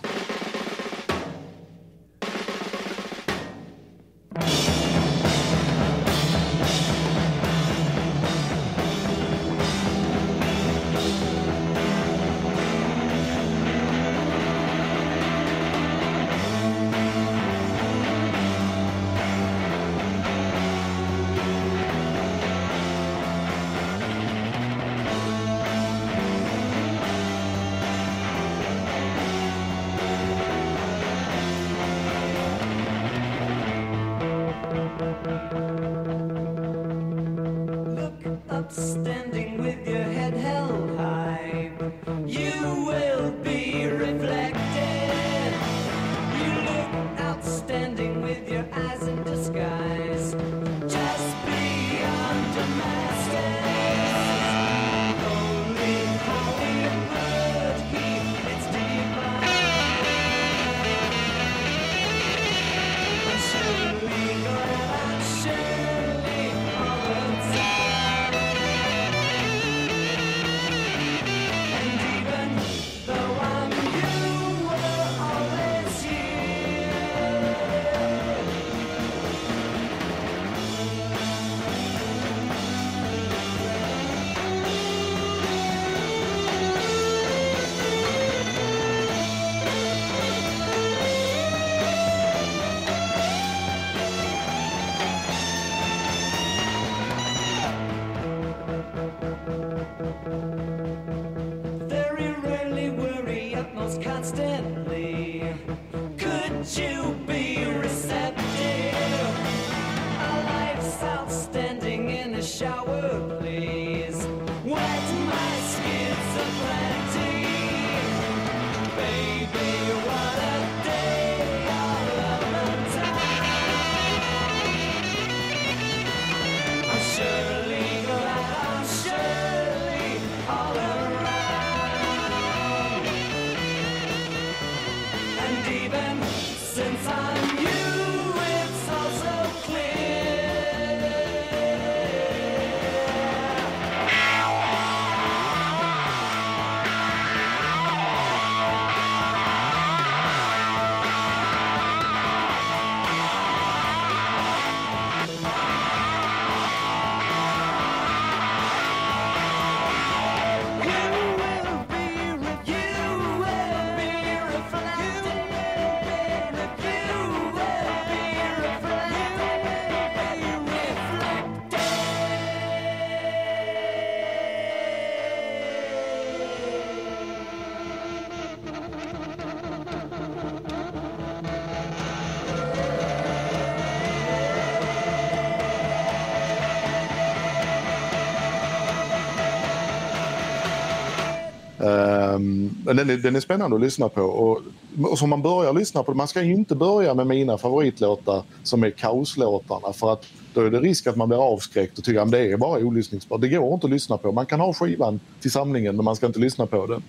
Men 192.95 193.07
den, 193.07 193.19
är, 193.19 193.23
den 193.23 193.37
är 193.37 193.41
spännande 193.41 193.77
att 193.77 193.83
lyssna 193.83 194.09
på. 194.09 194.23
Och 194.23 194.61
och 195.03 195.19
som 195.19 195.31
man 195.31 195.43
börjar 195.43 195.73
lyssna 195.73 196.03
på. 196.03 196.15
Man 196.15 196.29
ska 196.29 196.43
inte 196.43 196.75
börja 196.75 197.15
med 197.15 197.27
mina 197.27 197.59
favoritlåtar 197.59 198.43
som 198.63 198.85
är 198.85 198.91
kaoslåtarna 198.91 199.93
för 199.93 200.13
att 200.13 200.27
då 200.55 200.61
är 200.61 200.71
det 200.71 200.81
risk 200.81 201.07
att 201.07 201.17
man 201.17 201.29
blir 201.29 201.53
avskräckt 201.53 201.99
och 201.99 202.05
tycker 202.05 202.21
att 202.21 202.31
det 202.31 202.53
är 202.53 202.57
bara 202.57 202.79
olyssningsbart. 202.79 203.41
Det 203.41 203.49
går 203.49 203.75
inte 203.75 203.87
att 203.87 203.91
lyssna 203.91 204.19
på. 204.19 204.33
Man 204.33 204.47
kan 204.47 204.61
ha 204.61 204.73
skivan 204.73 205.21
till 205.41 205.51
samlingen 205.51 205.97
men 205.97 206.05
man 206.05 206.17
ska 206.17 206.27
inte 206.27 206.39
lyssna 206.39 206.67
på 206.67 206.87
den. 206.87 207.03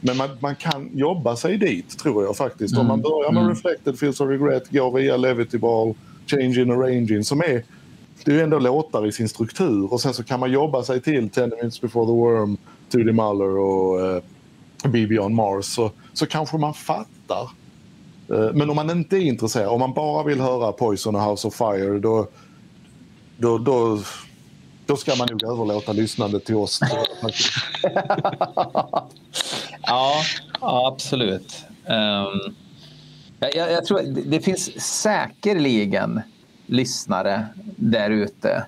Men 0.00 0.16
man, 0.16 0.28
man 0.40 0.54
kan 0.54 0.90
jobba 0.94 1.36
sig 1.36 1.56
dit 1.56 1.98
tror 1.98 2.24
jag 2.24 2.36
faktiskt. 2.36 2.78
Om 2.78 2.86
man 2.86 3.00
börjar 3.00 3.32
med 3.32 3.42
Mm. 3.42 3.54
Reflected, 3.54 3.98
Feels 3.98 4.20
of 4.20 4.28
Regret, 4.28 4.70
går 4.70 4.98
via 4.98 5.16
Levity 5.16 5.58
Ball, 5.58 5.94
Change 6.26 6.60
in 6.60 6.70
Arranging 6.70 7.24
som 7.24 7.40
är 7.40 7.64
det 8.24 8.30
är 8.30 8.34
ju 8.34 8.42
ändå 8.42 8.58
låtar 8.58 9.06
i 9.06 9.12
sin 9.12 9.28
struktur 9.28 9.92
och 9.92 10.00
sen 10.00 10.14
så 10.14 10.24
kan 10.24 10.40
man 10.40 10.52
jobba 10.52 10.82
sig 10.82 11.00
till 11.00 11.30
10 11.30 11.46
minutes 11.46 11.80
before 11.80 12.06
the 12.06 12.12
worm, 12.12 12.56
To 12.90 12.98
the 12.98 13.12
Muller 13.12 13.58
och 13.58 14.22
uh, 14.84 15.24
on 15.24 15.34
Mars 15.34 15.64
så, 15.64 15.90
så 16.12 16.26
kanske 16.26 16.58
man 16.58 16.74
fattar. 16.74 17.50
Eh, 18.32 18.52
men 18.54 18.70
om 18.70 18.76
man 18.76 18.90
inte 18.90 19.16
är 19.16 19.20
intresserad, 19.20 19.68
om 19.68 19.80
man 19.80 19.92
bara 19.92 20.24
vill 20.24 20.40
höra 20.40 20.72
Poison 20.72 21.16
och 21.16 21.22
House 21.22 21.48
of 21.48 21.54
Fire 21.54 21.98
då, 21.98 22.28
då, 23.36 23.58
då, 23.58 24.02
då 24.86 24.96
ska 24.96 25.14
man 25.16 25.28
nog 25.30 25.44
överlåta 25.44 25.92
lyssnandet 25.92 26.44
till 26.44 26.56
oss. 26.56 26.80
Ja, 29.90 30.22
absolut. 30.60 31.64
Um, 31.86 32.54
jag, 33.40 33.72
jag, 33.72 33.84
tror 33.84 34.02
det, 34.02 34.20
det 34.20 34.40
finns 34.40 34.80
säkerligen 35.00 36.20
lyssnare 36.66 37.46
där 37.76 38.10
ute 38.10 38.66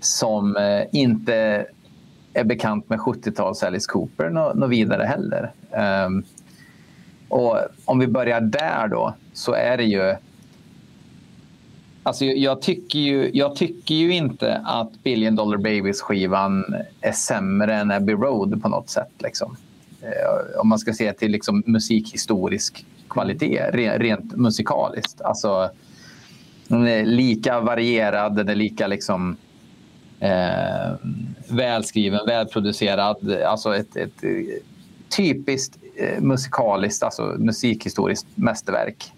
som 0.00 0.56
eh, 0.56 0.82
inte 0.92 1.66
är 2.38 2.44
bekant 2.44 2.88
med 2.88 2.98
70-tals 2.98 3.62
Alice 3.62 3.86
Cooper 3.88 4.30
något 4.30 4.56
no 4.56 4.66
vidare 4.66 5.02
heller. 5.04 5.52
Um, 6.06 6.24
och 7.28 7.58
om 7.84 7.98
vi 7.98 8.06
börjar 8.06 8.40
där 8.40 8.88
då 8.88 9.14
så 9.32 9.52
är 9.52 9.76
det 9.76 9.84
ju 9.84 10.14
Alltså, 12.02 12.24
jag- 12.24 12.62
tycker 12.62 12.98
ju, 12.98 13.30
jag 13.34 13.56
tycker 13.56 13.94
ju 13.94 14.12
inte 14.12 14.62
att 14.64 15.02
Billion 15.02 15.36
Dollar 15.36 15.58
Babies-skivan 15.58 16.64
är 17.00 17.12
sämre 17.12 17.74
än 17.74 17.90
Abbey 17.90 18.14
Road 18.14 18.62
på 18.62 18.68
något 18.68 18.90
sätt. 18.90 19.10
Liksom. 19.18 19.56
Eh, 20.02 20.60
om 20.60 20.68
man 20.68 20.78
ska 20.78 20.92
se 20.92 21.12
till 21.12 21.30
liksom, 21.30 21.62
musikhistorisk 21.66 22.86
kvalitet, 23.08 23.70
re, 23.72 23.98
rent 23.98 24.36
musikaliskt. 24.36 25.20
Alltså, 25.20 25.70
den 26.68 26.88
är 26.88 27.04
lika 27.04 27.60
varierad, 27.60 28.36
den 28.36 28.48
är 28.48 28.54
lika 28.54 28.86
liksom, 28.86 29.36
eh, 30.20 30.96
välskriven, 31.48 32.20
välproducerad. 32.26 33.32
Alltså 33.32 33.76
ett, 33.76 33.96
ett 33.96 34.24
eh, 34.24 34.30
typiskt 35.16 35.78
eh, 35.96 36.20
musikaliskt, 36.20 37.02
alltså 37.02 37.22
musikhistoriskt 37.38 38.26
mästerverk. 38.34 39.12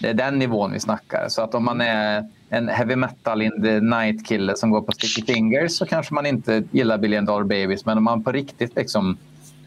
Det 0.00 0.08
är 0.08 0.14
den 0.14 0.38
nivån 0.38 0.72
vi 0.72 0.80
snackar. 0.80 1.28
Så 1.28 1.42
att 1.42 1.54
om 1.54 1.64
man 1.64 1.80
är 1.80 2.24
en 2.48 2.68
heavy 2.68 2.96
metal 2.96 3.42
in 3.42 3.62
the 3.62 3.80
night-kille 3.80 4.56
som 4.56 4.70
går 4.70 4.82
på 4.82 4.92
sticky 4.92 5.34
fingers 5.34 5.72
så 5.72 5.86
kanske 5.86 6.14
man 6.14 6.26
inte 6.26 6.62
gillar 6.70 6.98
Billion 6.98 7.24
Dollar 7.24 7.44
Babies. 7.44 7.86
Men 7.86 7.98
om 7.98 8.04
man 8.04 8.24
på 8.24 8.32
riktigt 8.32 8.76
liksom 8.76 9.16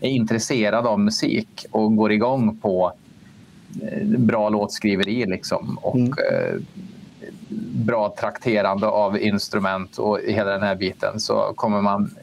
är 0.02 0.10
intresserad 0.10 0.88
av 0.88 1.00
musik 1.00 1.66
och 1.72 1.96
går 1.96 2.12
igång 2.12 2.58
på 2.58 2.94
eh, 3.82 4.08
bra 4.08 4.50
låtskriveri 4.50 5.26
liksom, 5.26 5.78
och 5.82 5.98
eh, 5.98 6.60
bra 7.86 8.16
trakterande 8.20 8.88
av 8.88 9.20
instrument 9.20 9.98
och 9.98 10.20
hela 10.28 10.52
den 10.52 10.64
här 10.64 10.76
biten 10.76 11.20
så 11.20 11.54
kommer 11.56 11.82
man 11.82 12.16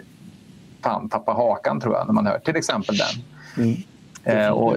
fan 0.83 1.09
tappa 1.09 1.33
hakan 1.33 1.81
tror 1.81 1.95
jag 1.95 2.07
när 2.07 2.13
man 2.15 2.27
hör 2.27 2.39
till 2.39 2.57
exempel 2.57 2.97
den. 2.97 3.77
Eh, 4.25 4.49
och 4.49 4.77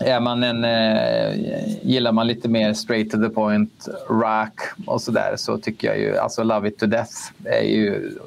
är 0.00 0.20
man 0.20 0.42
en, 0.42 0.64
eh, 0.64 1.36
gillar 1.82 2.12
man 2.12 2.26
lite 2.26 2.48
mer 2.48 2.72
straight 2.72 3.10
to 3.10 3.18
the 3.18 3.28
point, 3.28 3.88
rock 4.08 4.60
och 4.86 5.02
så 5.02 5.10
där 5.10 5.34
så 5.36 5.58
tycker 5.58 5.88
jag 5.88 5.98
ju, 5.98 6.18
alltså 6.18 6.42
Love 6.42 6.68
it 6.68 6.78
to 6.78 6.86
death 6.86 7.14
är 7.44 7.62
ju 7.62 8.18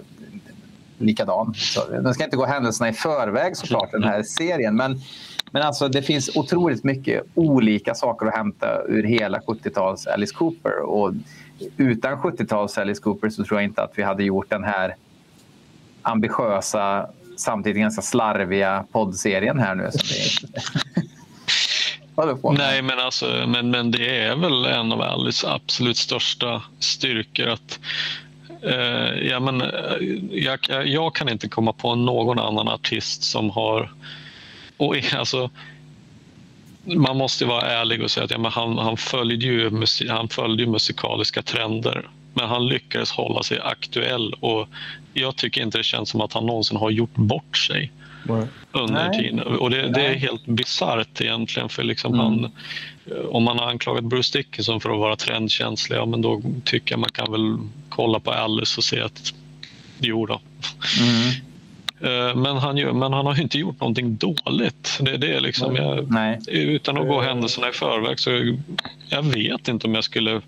likadan. 0.97 1.53
Så, 1.55 1.89
den 1.89 2.13
ska 2.13 2.23
inte 2.23 2.37
gå 2.37 2.45
händelserna 2.45 2.89
i 2.89 2.93
förväg 2.93 3.57
såklart 3.57 3.91
den 3.91 4.03
här 4.03 4.23
serien 4.23 4.75
men, 4.75 5.01
men 5.51 5.61
alltså 5.61 5.87
det 5.87 6.01
finns 6.01 6.35
otroligt 6.35 6.83
mycket 6.83 7.23
olika 7.35 7.95
saker 7.95 8.25
att 8.25 8.35
hämta 8.35 8.83
ur 8.87 9.03
hela 9.03 9.39
70-tals 9.39 10.07
Alice 10.07 10.33
Cooper 10.35 10.79
och 10.81 11.13
utan 11.77 12.17
70-tals 12.17 12.77
Alice 12.77 13.01
Cooper 13.01 13.29
så 13.29 13.43
tror 13.43 13.59
jag 13.59 13.65
inte 13.69 13.81
att 13.83 13.91
vi 13.95 14.03
hade 14.03 14.23
gjort 14.23 14.49
den 14.49 14.63
här 14.63 14.95
ambitiösa 16.01 17.07
samtidigt 17.37 17.81
ganska 17.81 18.01
slarviga 18.01 18.85
poddserien 18.91 19.59
här 19.59 19.75
nu. 19.75 19.89
Som 19.91 20.07
vi. 22.51 22.57
Nej, 22.57 22.81
men, 22.81 22.99
alltså, 22.99 23.25
men, 23.47 23.71
men 23.71 23.91
det 23.91 24.17
är 24.25 24.35
väl 24.35 24.65
en 24.65 24.91
av 24.91 25.01
Alice 25.01 25.47
absolut 25.49 25.97
största 25.97 26.61
styrkor 26.79 27.47
att 27.47 27.79
eh, 28.61 29.27
ja, 29.27 29.39
men, 29.39 29.63
jag, 30.31 30.59
jag- 30.69 30.87
jag 30.87 31.15
kan 31.15 31.29
inte 31.29 31.47
komma 31.49 31.73
på 31.73 31.95
någon 31.95 32.39
annan 32.39 32.67
artist 32.67 33.23
som 33.23 33.49
har... 33.49 33.91
Och, 34.79 34.95
alltså, 35.13 35.49
man 36.83 37.17
måste 37.17 37.45
vara 37.45 37.61
ärlig 37.61 38.03
och 38.03 38.11
säga 38.11 38.23
att 38.23 38.31
ja, 38.31 38.37
men 38.37 38.51
han, 38.51 38.77
han, 38.77 38.97
följde 38.97 39.45
ju 39.45 39.69
musik, 39.69 40.09
han 40.09 40.29
följde 40.29 40.63
ju 40.63 40.69
musikaliska 40.69 41.41
trender. 41.41 42.09
Men 42.33 42.49
han 42.49 42.67
lyckades 42.67 43.11
hålla 43.11 43.43
sig 43.43 43.59
aktuell 43.59 44.33
och 44.33 44.67
jag 45.13 45.35
tycker 45.35 45.61
inte 45.61 45.77
det 45.77 45.83
känns 45.83 46.09
som 46.09 46.21
att 46.21 46.33
han 46.33 46.45
någonsin 46.45 46.77
har 46.77 46.89
gjort 46.89 47.15
bort 47.15 47.57
sig 47.57 47.91
under 48.71 49.09
Nej. 49.09 49.19
tiden. 49.19 49.39
Och 49.39 49.69
det, 49.69 49.89
det 49.89 50.05
är 50.05 50.15
helt 50.15 50.45
bisarrt 50.45 51.21
egentligen. 51.21 51.69
För 51.69 51.83
liksom 51.83 52.13
Mm. 52.13 52.25
han, 52.25 52.51
om 53.29 53.43
man 53.43 53.59
har 53.59 53.67
anklagat 53.67 54.03
Bruce 54.03 54.37
Dickinson 54.37 54.81
för 54.81 54.89
att 54.89 54.99
vara 54.99 55.15
trendkänslig, 55.15 55.97
ja, 55.97 56.05
men 56.05 56.21
då 56.21 56.41
tycker 56.65 56.93
jag 56.93 56.99
man 56.99 57.09
kan 57.09 57.31
väl 57.31 57.57
kolla 57.89 58.19
på 58.19 58.31
Alice 58.31 58.77
och 58.77 58.83
se 58.83 59.01
att 59.01 59.33
jo 59.99 60.25
då. 60.25 60.41
Mm. 61.01 61.48
Eh, 62.01 62.35
Men 62.35 62.57
han, 62.57 62.77
gör, 62.77 62.93
men 62.93 63.13
han 63.13 63.25
har 63.25 63.35
ju 63.35 63.41
inte 63.41 63.59
gjort 63.59 63.79
någonting 63.79 64.17
dåligt. 64.17 64.97
Det, 65.01 65.17
det 65.17 65.33
är 65.35 65.41
liksom, 65.41 65.75
jag, 65.75 66.07
utan 66.47 66.97
att 66.97 67.07
gå 67.07 67.21
händelserna 67.21 67.69
i 67.69 67.71
förväg 67.71 68.19
så 68.19 68.55
jag 69.09 69.23
vet 69.23 69.67
inte 69.67 69.87
om 69.87 69.95
jag 69.95 70.03
skulle 70.03 70.41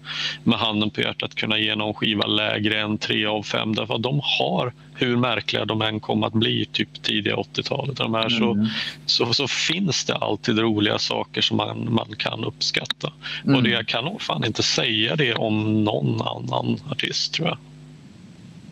med 0.43 0.59
handen 0.59 0.89
på 0.89 1.01
hjärtat 1.01 1.35
kunna 1.35 1.57
ge 1.57 1.75
någon 1.75 1.93
skiva 1.93 2.25
lägre 2.25 2.81
än 2.81 2.97
3 2.97 3.25
av 3.25 3.43
5 3.43 3.75
därför 3.75 3.95
att 3.95 4.03
de 4.03 4.21
har, 4.23 4.73
hur 4.95 5.17
märkliga 5.17 5.65
de 5.65 5.81
än 5.81 5.99
kommer 5.99 6.27
att 6.27 6.33
bli 6.33 6.65
typ 6.71 7.03
tidiga 7.03 7.35
80-talet, 7.35 7.97
de 7.97 8.13
här, 8.13 8.29
så, 8.29 8.67
så, 9.05 9.33
så 9.33 9.47
finns 9.47 10.05
det 10.05 10.15
alltid 10.15 10.59
roliga 10.59 10.99
saker 10.99 11.41
som 11.41 11.57
man, 11.57 11.93
man 11.93 12.15
kan 12.17 12.43
uppskatta. 12.43 13.13
Och 13.55 13.63
det, 13.63 13.69
jag 13.69 13.87
kan 13.87 14.05
nog 14.05 14.21
fan 14.21 14.45
inte 14.45 14.63
säga 14.63 15.15
det 15.15 15.33
om 15.33 15.83
någon 15.83 16.21
annan 16.21 16.77
artist 16.91 17.33
tror 17.33 17.47
jag. 17.47 17.57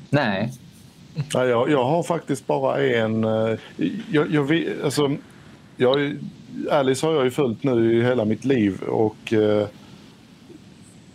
Nej. 0.10 0.52
Ja, 1.34 1.46
jag, 1.46 1.70
jag 1.70 1.84
har 1.84 2.04
faktiskt 2.04 2.48
bara 2.48 2.84
en... 2.84 3.24
Eh, 3.24 3.58
jag, 4.12 4.32
jag, 4.32 4.44
vet- 4.44 4.84
alltså, 4.84 5.16
jag, 5.78 6.16
Alice 6.72 7.06
har 7.06 7.14
jag 7.14 7.24
ju 7.24 7.32
följt 7.32 7.64
nu 7.64 8.00
i 8.00 8.04
hela 8.04 8.26
mitt 8.26 8.46
liv 8.46 8.82
och 8.84 9.34
eh, 9.34 9.68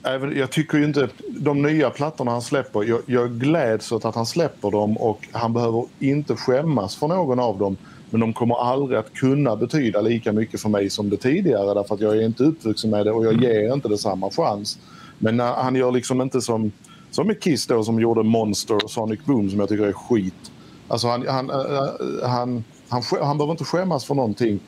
även, 0.03 0.37
jag 0.39 0.51
tycker 0.51 0.79
ju 0.79 0.85
inte... 0.85 1.09
De 1.29 1.63
nya 1.63 1.91
plattorna 1.91 2.31
han 2.31 2.43
släpper, 2.43 2.83
jag, 2.85 3.01
jag 3.07 3.31
gläds 3.31 3.93
åt 3.93 4.05
att 4.05 4.15
han 4.15 4.27
släpper 4.27 4.71
dem 4.71 4.97
och 4.97 5.29
han 5.33 5.53
behöver 5.53 5.85
inte 5.99 6.37
skämmas 6.37 6.97
för 6.97 7.09
någon 7.09 7.41
av 7.41 7.59
dem. 7.59 7.77
Men 8.11 8.21
de 8.21 8.33
kommer 8.33 8.55
aldrig 8.71 8.99
att 8.99 9.15
kunna 9.15 9.57
betyda 9.57 10.01
lika 10.01 10.33
mycket 10.33 10.61
för 10.61 10.69
mig 10.69 10.91
som 10.91 11.11
det 11.11 11.17
tidigare 11.17 11.75
därför 11.75 11.95
att 11.95 12.01
jag 12.01 12.17
är 12.17 12.23
inte 12.23 12.45
uppvuxen 12.45 12.91
med 12.91 13.07
det 13.07 13.13
och 13.13 13.25
jag 13.25 13.43
ger 13.43 13.73
inte 13.73 13.89
det 13.89 13.99
samma 13.99 14.31
chans. 14.31 14.79
Men 15.19 15.37
när, 15.37 15.53
han 15.53 15.75
gör 15.77 15.93
liksom 15.93 16.21
inte 16.21 16.41
som, 16.41 16.73
som 17.15 17.27
med 17.27 17.41
Kiss 17.41 17.67
då 17.67 17.85
som 17.85 18.01
gjorde 18.01 18.23
Monster 18.23 18.85
och 18.85 18.91
Sonic 18.91 19.21
Boom 19.25 19.51
som 19.51 19.61
jag 19.61 19.69
tycker 19.69 19.85
är 19.85 19.93
skit. 19.93 20.53
Alltså 20.89 21.09
han, 21.09 21.27
han, 21.29 21.51
eh, 21.51 21.57
eh, 21.57 22.29
han, 22.29 22.65
han, 22.89 23.03
han 23.11 23.39
behöver 23.39 23.51
inte 23.51 23.65
skämmas 23.65 24.05
för 24.05 24.15
någonting. 24.15 24.61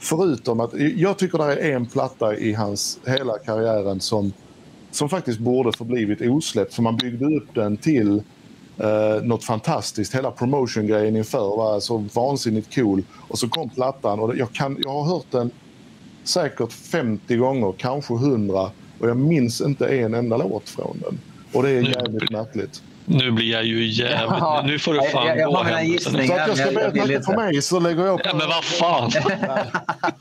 Förutom 0.00 0.60
att 0.60 0.70
jag 0.96 1.18
tycker 1.18 1.38
det 1.38 1.44
är 1.44 1.76
en 1.76 1.86
platta 1.86 2.36
i 2.36 2.52
hans 2.52 2.98
hela 3.06 3.38
karriären 3.38 4.00
som, 4.00 4.32
som 4.90 5.08
faktiskt 5.08 5.38
borde 5.38 5.72
förblivit 5.72 6.20
osläppt. 6.20 6.74
För 6.74 6.82
man 6.82 6.96
byggde 6.96 7.36
upp 7.36 7.54
den 7.54 7.76
till 7.76 8.22
eh, 8.78 9.22
något 9.22 9.44
fantastiskt. 9.44 10.14
Hela 10.14 10.30
promotion-grejen 10.30 11.16
inför 11.16 11.56
var 11.56 11.80
så 11.80 12.04
vansinnigt 12.14 12.74
cool. 12.74 13.02
Och 13.28 13.38
så 13.38 13.48
kom 13.48 13.68
plattan 13.68 14.20
och 14.20 14.36
jag, 14.36 14.52
kan, 14.52 14.76
jag 14.84 14.90
har 14.90 15.04
hört 15.04 15.26
den 15.30 15.50
säkert 16.24 16.72
50 16.72 17.36
gånger, 17.36 17.74
kanske 17.78 18.14
100 18.14 18.70
och 19.00 19.08
jag 19.08 19.16
minns 19.16 19.60
inte 19.60 19.86
en 19.86 20.14
enda 20.14 20.36
låt 20.36 20.68
från 20.68 20.98
den. 21.00 21.18
Och 21.52 21.62
det 21.62 21.70
är 21.70 21.82
jävligt 21.82 22.30
märkligt. 22.30 22.82
Nu 23.04 23.30
blir 23.30 23.52
jag 23.52 23.64
ju 23.64 23.86
jävligt... 23.86 24.38
Ja, 24.40 24.62
nu 24.66 24.78
får 24.78 24.92
du 24.92 24.98
jag- 24.98 25.10
fan 25.12 25.26
jag- 25.26 25.38
jag 25.38 25.52
gå 25.52 25.64
mina 25.64 25.76
händelserna. 25.76 26.18
gissningar. 26.22 26.46
Så 26.46 26.52
att 26.52 26.58
jag 26.58 26.66
ska 26.66 26.74
börja 26.74 26.92
jag 27.06 27.10
inte. 27.10 27.22
för 27.26 27.36
mig 27.36 27.62
så 27.62 27.80
lägger 27.80 28.04
jag 28.06 28.22
på... 28.22 28.28
Ja, 28.28 28.34
men 28.36 28.48
vad 28.48 28.64
fan! 28.64 29.10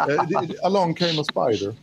Eh, 0.10 0.66
Along 0.66 0.94
came 0.94 1.22
a 1.22 1.24
spider. 1.24 1.74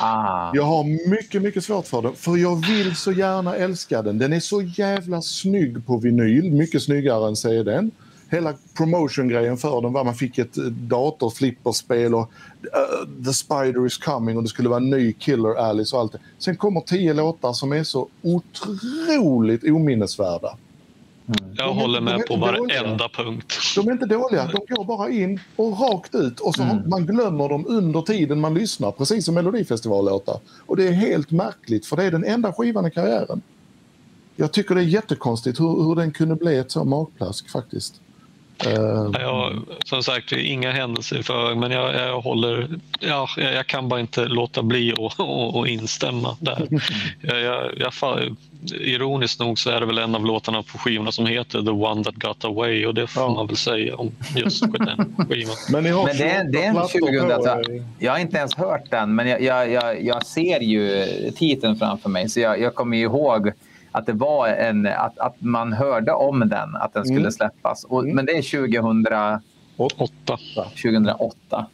Ah. 0.00 0.50
Jag 0.54 0.62
har 0.62 1.08
mycket, 1.10 1.42
mycket 1.42 1.64
svårt 1.64 1.86
för 1.86 2.02
den. 2.02 2.14
För 2.16 2.36
jag 2.36 2.66
vill 2.66 2.96
så 2.96 3.12
gärna 3.12 3.56
älska 3.56 4.02
den. 4.02 4.18
Den 4.18 4.32
är 4.32 4.40
så 4.40 4.62
jävla 4.62 5.22
snygg 5.22 5.86
på 5.86 5.96
vinyl. 5.98 6.52
Mycket 6.52 6.82
snyggare 6.82 7.28
än 7.28 7.36
CDn. 7.36 7.90
Hela 8.30 8.54
promotion-grejen 8.76 9.56
för 9.56 9.80
den 9.80 9.92
var 9.92 10.04
man 10.04 10.14
fick 10.14 10.38
ett 10.38 10.58
eh, 10.58 10.64
datorflipperspel 10.64 12.14
och 12.14 12.30
uh, 12.64 13.24
The 13.24 13.32
Spider 13.32 13.86
is 13.86 13.98
coming 13.98 14.36
och 14.36 14.42
det 14.42 14.48
skulle 14.48 14.68
vara 14.68 14.80
en 14.80 14.90
ny 14.90 15.12
Killer 15.12 15.54
Alice 15.54 15.96
och 15.96 16.02
allt 16.02 16.12
det. 16.12 16.18
Sen 16.38 16.56
kommer 16.56 16.80
tio 16.80 17.14
låtar 17.14 17.52
som 17.52 17.72
är 17.72 17.84
så 17.84 18.08
otroligt 18.22 19.64
ominnesvärda. 19.64 20.56
Jag 21.26 21.38
De 21.56 21.62
är- 21.62 21.80
håller 21.80 21.98
de 22.00 22.04
med 22.04 22.26
på 22.26 22.36
varenda 22.36 23.08
punkt. 23.08 23.52
De 23.76 23.88
är 23.88 23.92
inte 23.92 24.06
dåliga, 24.06 24.46
de 24.46 24.74
går 24.74 24.84
bara 24.84 25.10
in 25.10 25.40
och 25.56 25.80
rakt 25.80 26.14
ut 26.14 26.40
och 26.40 26.54
så 26.54 26.62
har, 26.62 26.82
man 26.86 27.06
glömmer 27.06 27.48
dem 27.48 27.64
under 27.68 28.02
tiden 28.02 28.40
man 28.40 28.54
lyssnar, 28.54 28.90
precis 28.92 29.24
som 29.24 29.34
Melodifestivallåtar. 29.34 30.38
Och 30.66 30.76
det 30.76 30.88
är 30.88 30.92
helt 30.92 31.30
märkligt 31.30 31.86
för 31.86 31.96
det 31.96 32.04
är 32.04 32.10
den 32.10 32.24
enda 32.24 32.52
skivan 32.52 32.86
i 32.86 32.90
karriären. 32.90 33.42
Jag 34.36 34.52
tycker 34.52 34.74
det 34.74 34.80
är 34.80 34.84
jättekonstigt 34.84 35.60
hur, 35.60 35.82
hur 35.84 35.94
den 35.94 36.12
kunde 36.12 36.34
bli 36.34 36.56
ett 36.58 36.70
så 36.70 36.84
magplask 36.84 37.50
faktiskt. 37.50 38.00
Eh, 38.66 39.20
Jag, 39.20 39.62
som 39.84 40.02
sagt, 40.02 40.30
det 40.30 40.36
är 40.36 40.52
inga 40.52 40.70
händelser 40.72 41.18
i 41.18 41.22
förväg, 41.22 41.56
men 41.56 41.70
jag, 41.70 41.94
jag 41.94 42.20
håller... 42.20 42.68
Ja, 43.00 43.28
jag, 43.36 43.54
jag 43.54 43.66
kan 43.66 43.88
bara 43.88 44.00
inte 44.00 44.24
låta 44.24 44.62
bli 44.62 44.94
att 44.98 45.68
instämma 45.68 46.36
där. 46.40 46.68
Jag, 47.22 47.70
jag, 47.76 47.92
ironiskt 48.80 49.40
nog 49.40 49.58
så 49.58 49.70
är 49.70 49.80
det 49.80 49.86
väl 49.86 49.98
en 49.98 50.14
av 50.14 50.26
låtarna 50.26 50.62
på 50.62 50.78
skivorna 50.78 51.12
som 51.12 51.26
heter 51.26 51.62
The 51.62 51.70
One 51.70 52.04
That 52.04 52.14
Got 52.14 52.44
Away 52.44 52.86
och 52.86 52.94
det 52.94 53.06
får 53.06 53.22
Ja. 53.22 53.28
man 53.34 53.46
väl 53.46 53.56
säga 53.56 53.96
om 53.96 54.10
just 54.36 54.62
den 54.72 55.14
skivan. 55.28 55.56
men 55.72 55.84
ni 55.84 55.90
har 55.90 56.04
Men 56.06 56.16
det 56.16 56.30
är, 56.30 56.44
det 56.44 56.62
är 56.64 56.68
en 56.68 56.74
28 56.74 56.88
plattor 56.88 57.00
2000 57.00 57.28
på 57.28 57.34
alltså. 57.34 57.72
Jag 57.98 58.12
har 58.12 58.18
inte 58.18 58.36
ens 58.36 58.54
hört 58.54 58.90
den, 58.90 59.14
men 59.14 59.28
jag, 59.28 59.42
jag, 59.42 59.70
jag, 59.70 60.04
jag 60.04 60.26
ser 60.26 60.60
ju 60.60 61.06
titeln 61.36 61.76
framför 61.76 62.08
mig. 62.08 62.28
Så 62.28 62.40
jag, 62.40 62.60
jag 62.60 62.74
kommer 62.74 62.96
ju 62.96 63.02
ihåg 63.02 63.52
att 63.92 64.06
det 64.06 64.12
var 64.12 64.48
en, 64.48 64.86
att, 64.86 65.18
att 65.18 65.34
man 65.38 65.72
hörde 65.72 66.12
om 66.12 66.40
den, 66.48 66.76
att 66.76 66.94
den 66.94 67.04
skulle 67.04 67.20
Mm. 67.20 67.32
släppas. 67.32 67.84
Och, 67.84 68.04
Men 68.04 68.26
det 68.26 68.32
är 68.32 68.42
2000, 68.42 69.40
Åtta. 69.76 70.38
2008. 70.82 71.66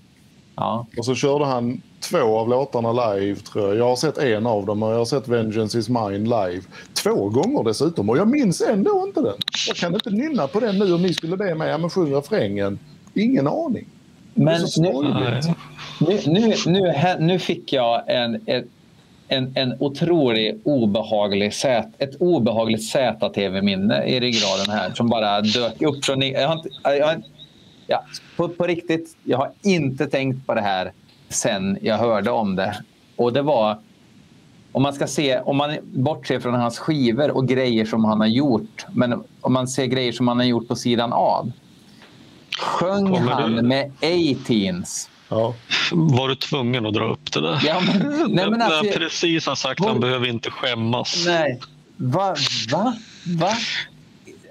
Ja. 0.56 0.86
Och 0.98 1.04
så 1.04 1.14
körde 1.14 1.44
han 1.44 1.80
två 2.00 2.38
av 2.38 2.48
låtarna 2.48 2.92
live 3.14 3.36
tror 3.40 3.68
jag. 3.68 3.76
Jag 3.76 3.88
har 3.88 3.96
sett 3.96 4.18
en 4.18 4.46
av 4.46 4.66
dem 4.66 4.82
och 4.82 4.92
jag 4.92 4.98
har 4.98 5.04
sett 5.04 5.28
Vengeance 5.28 5.78
is 5.78 5.88
mine 5.88 6.24
live. 6.24 6.62
Två 7.02 7.28
gånger 7.28 7.64
dessutom 7.64 8.10
och 8.10 8.18
jag 8.18 8.28
minns 8.28 8.60
ändå 8.60 9.04
inte 9.06 9.20
den. 9.20 9.34
Jag 9.68 9.76
kan 9.76 9.94
inte 9.94 10.10
nynna 10.10 10.46
på 10.46 10.60
den 10.60 10.78
nu 10.78 10.92
om 10.94 11.02
ni 11.02 11.14
skulle 11.14 11.36
be 11.36 11.54
mig. 11.54 11.70
Ja 11.70 11.78
men 11.78 11.90
sjung 11.90 12.14
refrängen. 12.14 12.78
Ingen 13.14 13.46
aning. 13.46 13.86
Men 14.34 14.60
nu, 14.78 14.92
nu, 16.26 16.54
nu, 16.66 16.94
nu, 17.18 17.38
fick 17.38 17.72
jag 17.72 18.02
en, 18.06 18.40
en, 18.46 18.68
en, 19.28 19.52
en 19.54 19.76
otrolig 19.80 20.60
obehaglig 20.64 21.54
sät, 21.54 21.88
ett 21.98 22.16
obehagligt 22.20 22.84
ZTV-minne 22.84 24.04
i 24.04 24.20
ryggraden 24.20 24.70
här 24.70 24.94
som 24.94 25.08
bara 25.08 25.40
dök 25.40 25.82
upp 25.82 26.04
från... 26.04 26.22
Jag 26.22 26.48
har 26.48 26.56
inte, 26.56 26.68
jag 26.82 27.06
har, 27.06 27.22
ja, 27.86 28.04
på, 28.36 28.48
på 28.48 28.64
riktigt, 28.64 29.16
jag 29.24 29.38
har 29.38 29.52
inte 29.62 30.06
tänkt 30.06 30.46
på 30.46 30.54
det 30.54 30.60
här 30.60 30.92
sen 31.28 31.78
jag 31.82 31.98
hörde 31.98 32.30
om 32.30 32.56
det. 32.56 32.76
Och 33.16 33.32
det 33.32 33.42
var... 33.42 33.78
Om 34.72 34.82
man 34.82 34.92
ska 34.92 35.06
se, 35.06 35.38
om 35.38 35.56
man 35.56 35.76
bortser 35.82 36.40
från 36.40 36.54
hans 36.54 36.78
skivor 36.78 37.30
och 37.30 37.48
grejer 37.48 37.84
som 37.84 38.04
han 38.04 38.20
har 38.20 38.26
gjort, 38.26 38.86
men 38.92 39.24
om 39.40 39.52
man 39.52 39.68
ser 39.68 39.86
grejer 39.86 40.12
som 40.12 40.28
han 40.28 40.36
har 40.36 40.44
gjort 40.44 40.68
på 40.68 40.76
sidan 40.76 41.12
av. 41.12 41.52
Sjöng 42.58 43.14
han 43.14 43.68
med 43.68 43.86
A-Teens 43.86 45.10
Ja. 45.28 45.54
Var 45.92 46.28
du 46.28 46.34
tvungen 46.34 46.86
att 46.86 46.94
dra 46.94 47.12
upp 47.12 47.32
det 47.32 47.40
där? 47.40 47.62
Ja, 47.66 47.80
men, 47.86 47.98
nej, 48.34 48.50
men 48.50 48.58
När 48.58 48.66
alltså, 48.66 48.84
jag 48.84 48.94
precis 48.94 49.46
har 49.46 49.54
sagt 49.54 49.80
att 49.80 49.86
han 49.86 50.00
behöver 50.00 50.26
inte 50.26 50.50
skämmas. 50.50 51.24
nej. 51.26 51.60
Va? 51.96 52.34
Va? 52.72 52.94
Va? 53.38 53.50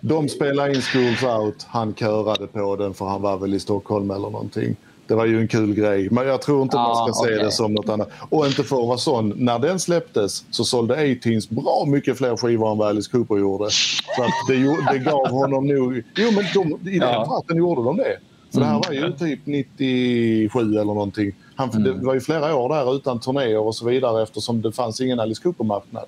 De 0.01 0.29
spelade 0.29 0.75
in 0.75 0.81
Schools 0.81 1.23
Out. 1.23 1.65
Han 1.69 1.93
körade 1.93 2.47
på 2.47 2.75
den 2.75 2.93
för 2.93 3.05
han 3.05 3.21
var 3.21 3.37
väl 3.37 3.53
i 3.53 3.59
Stockholm 3.59 4.11
eller 4.11 4.29
någonting. 4.29 4.75
Det 5.07 5.15
var 5.15 5.25
ju 5.25 5.39
en 5.39 5.47
kul 5.47 5.73
grej. 5.73 6.07
Men 6.11 6.27
jag 6.27 6.41
tror 6.41 6.61
inte 6.63 6.75
man 6.75 6.89
Ja, 6.89 7.07
ska 7.13 7.23
se 7.25 7.33
okej. 7.33 7.43
det 7.45 7.51
som 7.51 7.73
något 7.73 7.89
annat. 7.89 8.09
Och 8.29 8.45
inte 8.47 8.63
för 8.63 8.81
att 8.81 8.87
vara 8.87 8.97
sån. 8.97 9.29
När 9.35 9.59
den 9.59 9.79
släpptes 9.79 10.45
så 10.51 10.63
sålde 10.65 10.93
A-Teens 10.93 11.49
bra 11.49 11.83
mycket 11.87 12.17
fler 12.17 12.37
skivor 12.37 12.71
än 12.71 12.77
vad 12.77 12.87
Alice 12.87 13.11
Cooper 13.11 13.35
gjorde. 13.37 13.69
Så 14.15 14.23
att 14.23 14.29
det, 14.47 14.77
det 14.91 14.99
gav 14.99 15.27
honom 15.29 15.67
nog... 15.67 16.03
Jo, 16.15 16.31
men 16.31 16.45
de, 16.53 16.89
i 16.89 16.99
den 16.99 17.09
Ja. 17.09 17.25
parten 17.25 17.57
gjorde 17.57 17.83
de 17.83 17.97
det. 17.97 18.17
För 18.55 18.61
det 18.61 18.67
här 18.67 18.73
Mm. 18.93 19.01
var 19.01 19.07
ju 19.27 19.35
typ 19.35 19.39
97 19.45 20.59
eller 20.61 20.83
någonting. 20.83 21.31
Han, 21.55 21.69
Det 21.83 21.89
Mm. 21.91 22.05
var 22.05 22.13
ju 22.13 22.21
flera 22.21 22.55
år 22.55 22.69
där 22.69 22.95
utan 22.95 23.19
turnéer 23.19 23.59
och 23.59 23.75
så 23.75 23.85
vidare 23.85 24.23
eftersom 24.23 24.61
det 24.61 24.71
fanns 24.71 25.01
ingen 25.01 25.19
Alice 25.19 25.41
Cooper-marknad. 25.43 26.05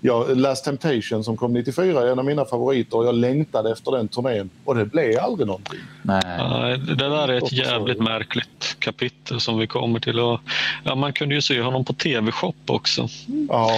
Jag, 0.00 0.36
Last 0.36 0.64
Temptation 0.64 1.24
som 1.24 1.36
kom 1.36 1.52
94 1.52 2.00
är 2.02 2.06
en 2.12 2.18
av 2.18 2.24
mina 2.24 2.44
favoriter 2.44 2.96
och 2.98 3.06
jag 3.06 3.14
längtade 3.14 3.72
efter 3.72 3.90
den 3.92 4.08
turnén 4.08 4.50
och 4.64 4.74
det 4.74 4.84
blev 4.84 5.18
aldrig 5.20 5.46
någonting. 5.46 5.78
Nej. 6.02 6.78
Det 6.78 6.94
där 6.94 7.28
är 7.28 7.38
ett 7.38 7.52
jävligt 7.52 8.00
märkligt 8.00 8.76
kapitel 8.78 9.40
som 9.40 9.58
vi 9.58 9.66
kommer 9.66 10.00
till. 10.00 10.20
Och, 10.20 10.40
ja, 10.84 10.94
man 10.94 11.12
kunde 11.12 11.34
ju 11.34 11.42
se 11.42 11.60
honom 11.60 11.84
på 11.84 11.92
TV-shop 11.92 12.52
också. 12.66 13.08
Ja, 13.48 13.70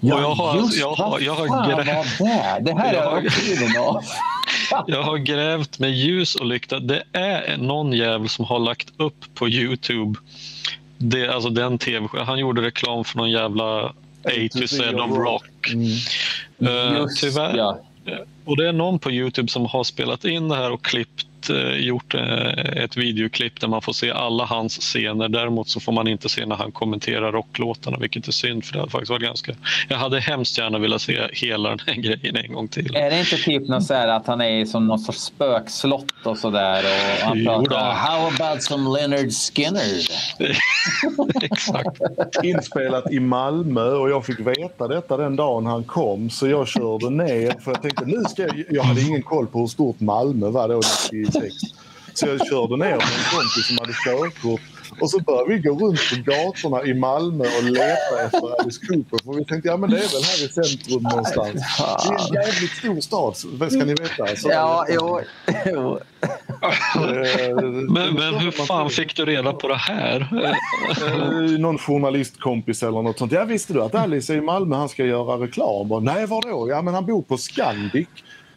och 0.00 0.08
jag 0.08 0.30
har, 0.34 0.56
just 0.56 0.78
jag 0.80 0.92
har, 0.94 1.20
jag 1.20 1.34
har, 1.34 1.46
fan 1.48 1.68
grä, 1.68 1.76
var 1.76 1.84
det? 1.84 2.64
Det 2.72 2.78
här 2.78 2.90
är 2.90 2.94
Jag 2.94 3.10
har- 3.10 3.16
jag 3.16 3.26
uppgiven 3.26 3.82
av. 3.82 4.02
jag 4.86 5.02
har 5.02 5.18
grävt 5.18 5.78
med 5.78 5.90
ljus 5.90 6.34
och 6.34 6.46
lykta. 6.46 6.80
Det 6.80 7.02
är 7.12 7.56
någon 7.56 7.92
jävel 7.92 8.28
som 8.28 8.44
har 8.44 8.58
lagt 8.58 8.92
upp 8.96 9.34
på 9.34 9.48
Youtube 9.48 10.18
det, 10.98 11.28
alltså 11.28 11.50
den 11.50 11.78
TV 11.78 12.08
Han 12.18 12.38
gjorde 12.38 12.62
reklam 12.62 13.04
för 13.04 13.16
någon 13.16 13.30
jävla 13.30 13.84
A 14.24 14.48
to 14.52 14.66
Z 14.66 15.02
of 15.02 15.10
Rock. 15.10 15.72
mm. 15.72 16.92
Eh, 16.92 16.98
Just, 16.98 17.20
tyvärr. 17.20 17.56
ja. 17.56 17.78
Och 18.44 18.56
det 18.56 18.68
är 18.68 18.72
någon 18.72 18.98
på 18.98 19.10
Youtube 19.10 19.48
som 19.48 19.66
har 19.66 19.84
spelat 19.84 20.24
in 20.24 20.48
det 20.48 20.56
här 20.56 20.70
och 20.70 20.84
klippt, 20.84 21.26
eh, 21.50 21.76
gjort 21.76 22.14
eh, 22.14 22.82
ett 22.84 22.96
videoklipp 22.96 23.60
där 23.60 23.68
man 23.68 23.82
får 23.82 23.92
se 23.92 24.10
alla 24.10 24.44
hans 24.44 24.78
scener. 24.78 25.28
Däremot 25.28 25.68
så 25.68 25.80
får 25.80 25.92
man 25.92 26.08
inte 26.08 26.28
se 26.28 26.46
när 26.46 26.56
han 26.56 26.72
kommenterar 26.72 27.32
rocklåtarna, 27.32 27.96
vilket 28.00 28.28
är 28.28 28.32
synd 28.32 28.64
för 28.64 28.72
det 28.72 28.78
hade 28.78 28.90
faktiskt 28.90 29.10
varit 29.10 29.22
ganska... 29.22 29.54
Jag 29.88 29.96
hade 29.96 30.20
hemskt 30.20 30.58
gärna 30.58 30.78
velat 30.78 31.02
se 31.02 31.28
hela 31.32 31.68
den 31.68 31.78
här 31.86 31.94
grejen 32.02 32.36
en 32.36 32.52
gång 32.52 32.68
till. 32.68 32.96
Är 32.96 33.10
det 33.10 33.20
inte 33.20 33.36
typ 33.36 33.68
något 33.68 33.84
så 33.84 33.94
här 33.94 34.08
att 34.08 34.26
han 34.26 34.40
är 34.40 34.64
som 34.64 34.86
någon 34.86 34.98
sorts 34.98 35.20
spökslott 35.20 36.12
och 36.24 36.38
sådär 36.38 36.84
och 36.84 37.26
han 37.28 37.44
pratar. 37.44 37.92
How 37.92 38.26
about 38.26 38.62
some 38.62 38.98
Leonard 38.98 39.32
Skinner? 39.32 39.84
Exakt. 41.44 42.00
inspelat 42.42 43.12
i 43.12 43.20
Malmö 43.20 43.90
och 43.90 44.10
jag 44.10 44.26
fick 44.26 44.40
veta 44.40 44.88
detta 44.88 45.16
den 45.16 45.36
dagen 45.36 45.66
han 45.66 45.84
kom 45.84 46.30
så 46.30 46.48
jag 46.48 46.68
körde 46.68 47.10
ner 47.10 47.60
för 47.60 47.70
jag 47.70 47.82
tänkte 47.82 48.04
nu 48.04 48.24
ska 48.28 48.42
jag... 48.42 48.64
Jag 48.70 48.82
hade 48.82 49.00
ingen 49.00 49.22
koll 49.22 49.46
på 49.46 49.58
hur 49.58 49.66
stort 49.66 50.00
Malmö 50.00 50.48
var 50.48 50.68
då 50.68 50.82
96. 51.34 51.54
Så 52.14 52.26
jag 52.26 52.46
körde 52.46 52.76
ner 52.76 52.90
med 52.90 52.92
en 52.92 53.24
kompis 53.32 53.66
som 53.68 53.78
hade 53.78 53.92
körkort 54.04 54.60
och 55.00 55.10
så 55.10 55.20
började 55.20 55.54
vi 55.54 55.58
gå 55.58 55.70
runt 55.86 56.00
på 56.10 56.30
gatorna 56.30 56.84
i 56.84 56.94
Malmö 56.94 57.44
och 57.58 57.64
leta 57.64 58.22
efter 58.26 58.60
Alice 58.60 58.86
Cooper 58.86 59.18
för 59.24 59.32
vi 59.38 59.44
tänkte 59.44 59.68
ja 59.68 59.76
men 59.76 59.90
det 59.90 59.96
är 59.96 60.00
väl 60.12 60.22
här 60.22 60.44
i 60.44 60.48
centrum 60.48 61.02
någonstans. 61.02 61.52
Det 61.78 62.08
är 62.08 62.28
en 62.28 62.44
jävligt 62.44 62.70
stor 62.70 63.00
stad 63.00 63.36
ska 63.70 63.78
ni 63.84 63.94
veta. 63.94 64.36
Så, 64.36 64.48
Ja, 64.50 64.86
jo. 64.90 65.20
jo. 65.66 65.98
eh, 66.62 67.56
Men, 67.90 68.14
men 68.14 68.34
hur 68.34 68.50
fan 68.50 68.90
fick 68.90 69.16
du 69.16 69.24
reda 69.24 69.52
på 69.52 69.68
det 69.68 69.76
här? 69.76 70.28
Eh, 71.06 71.58
någon 71.58 71.78
journalistkompis 71.78 72.82
eller 72.82 73.02
något 73.02 73.18
sånt. 73.18 73.32
Ja, 73.32 73.44
visste 73.44 73.72
du 73.72 73.82
att 73.82 73.94
Alice 73.94 74.32
är 74.32 74.36
i 74.36 74.40
Malmö, 74.40 74.76
han 74.76 74.88
ska 74.88 75.04
göra 75.04 75.36
reklam? 75.44 75.92
Och, 75.92 76.02
Nej, 76.02 76.26
var 76.26 76.42
då? 76.42 76.68
Ja, 76.70 76.82
men 76.82 76.94
han 76.94 77.06
bor 77.06 77.22
på 77.22 77.36
Scandic. 77.38 78.08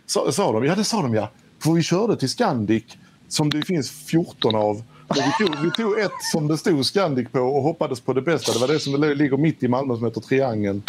Sa, 0.06 0.32
sa 0.32 0.52
de. 0.52 0.66
Ja, 0.66 0.76
det 0.76 0.84
sa 0.84 1.02
de 1.02 1.14
ja. 1.14 1.30
För 1.60 1.72
vi 1.72 1.84
körde 1.84 2.18
till 2.18 2.30
Scandic 2.30 2.84
som 3.28 3.50
det 3.50 3.66
finns 3.66 3.92
14 3.92 4.56
av. 4.56 4.84
Och 5.08 5.16
vi, 5.16 5.46
tog, 5.46 5.56
vi 5.64 5.72
tog 5.72 6.00
ett 6.00 6.12
som 6.32 6.48
det 6.48 6.58
stod 6.58 6.86
Scandic 6.86 7.30
på 7.30 7.40
och 7.40 7.64
hoppades 7.64 8.00
på 8.00 8.14
det 8.14 8.22
bästa. 8.22 8.54
Det 8.54 8.60
var 8.60 8.68
det 8.68 8.80
som 8.80 9.04
ligger 9.18 9.38
mitt 9.38 9.64
i 9.64 9.68
Malmö 9.68 9.96
som 9.96 10.06
heter 10.06 10.22
Triangeln. 10.22 10.84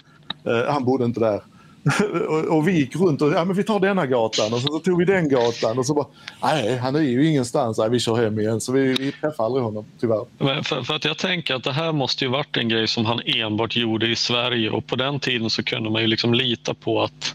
Uh, 0.47 0.65
han 0.69 0.85
bodde 0.85 1.05
inte 1.05 1.21
där. 1.21 1.43
och, 2.29 2.57
och 2.57 2.69
vi 2.69 2.73
gick 2.73 2.97
runt 2.97 3.23
och 3.23 3.33
ja, 3.33 3.45
men 3.45 3.57
vi 3.57 3.65
tar 3.65 3.81
denna 3.81 4.07
gatan 4.07 4.53
och 4.53 4.61
så, 4.61 4.69
så 4.69 4.79
tog 4.79 4.99
vi 4.99 5.05
den 5.05 5.29
gatan 5.29 5.79
och 5.79 5.87
så 5.87 5.95
bara 5.95 6.07
nej, 6.43 6.77
han 6.77 6.97
är 6.97 7.01
ju 7.01 7.29
ingenstans. 7.29 7.79
Nej, 7.79 7.91
vi 7.91 8.01
kör 8.01 8.17
hem 8.17 8.41
igen. 8.41 8.61
Så 8.61 8.73
vi, 8.73 8.95
vi 8.95 9.13
träffade 9.13 9.47
aldrig 9.47 9.65
honom, 9.65 9.85
tyvärr. 10.01 10.25
Men 10.39 10.65
för, 10.65 10.83
för 10.83 10.95
att 10.95 11.05
jag 11.05 11.19
tänker 11.19 11.55
att 11.55 11.65
det 11.65 11.73
här 11.73 11.93
måste 11.93 12.25
ju 12.25 12.31
varit 12.31 12.57
en 12.57 12.69
grej 12.69 12.89
som 12.89 13.07
han 13.07 13.21
enbart 13.25 13.77
gjorde 13.77 14.07
i 14.07 14.17
Sverige 14.17 14.71
och 14.71 14.87
på 14.87 14.97
den 14.97 15.21
tiden 15.21 15.51
så 15.51 15.63
kunde 15.63 15.91
man 15.91 16.03
ju 16.03 16.09
liksom 16.09 16.35
lita 16.35 16.75
på 16.75 17.03
att 17.03 17.35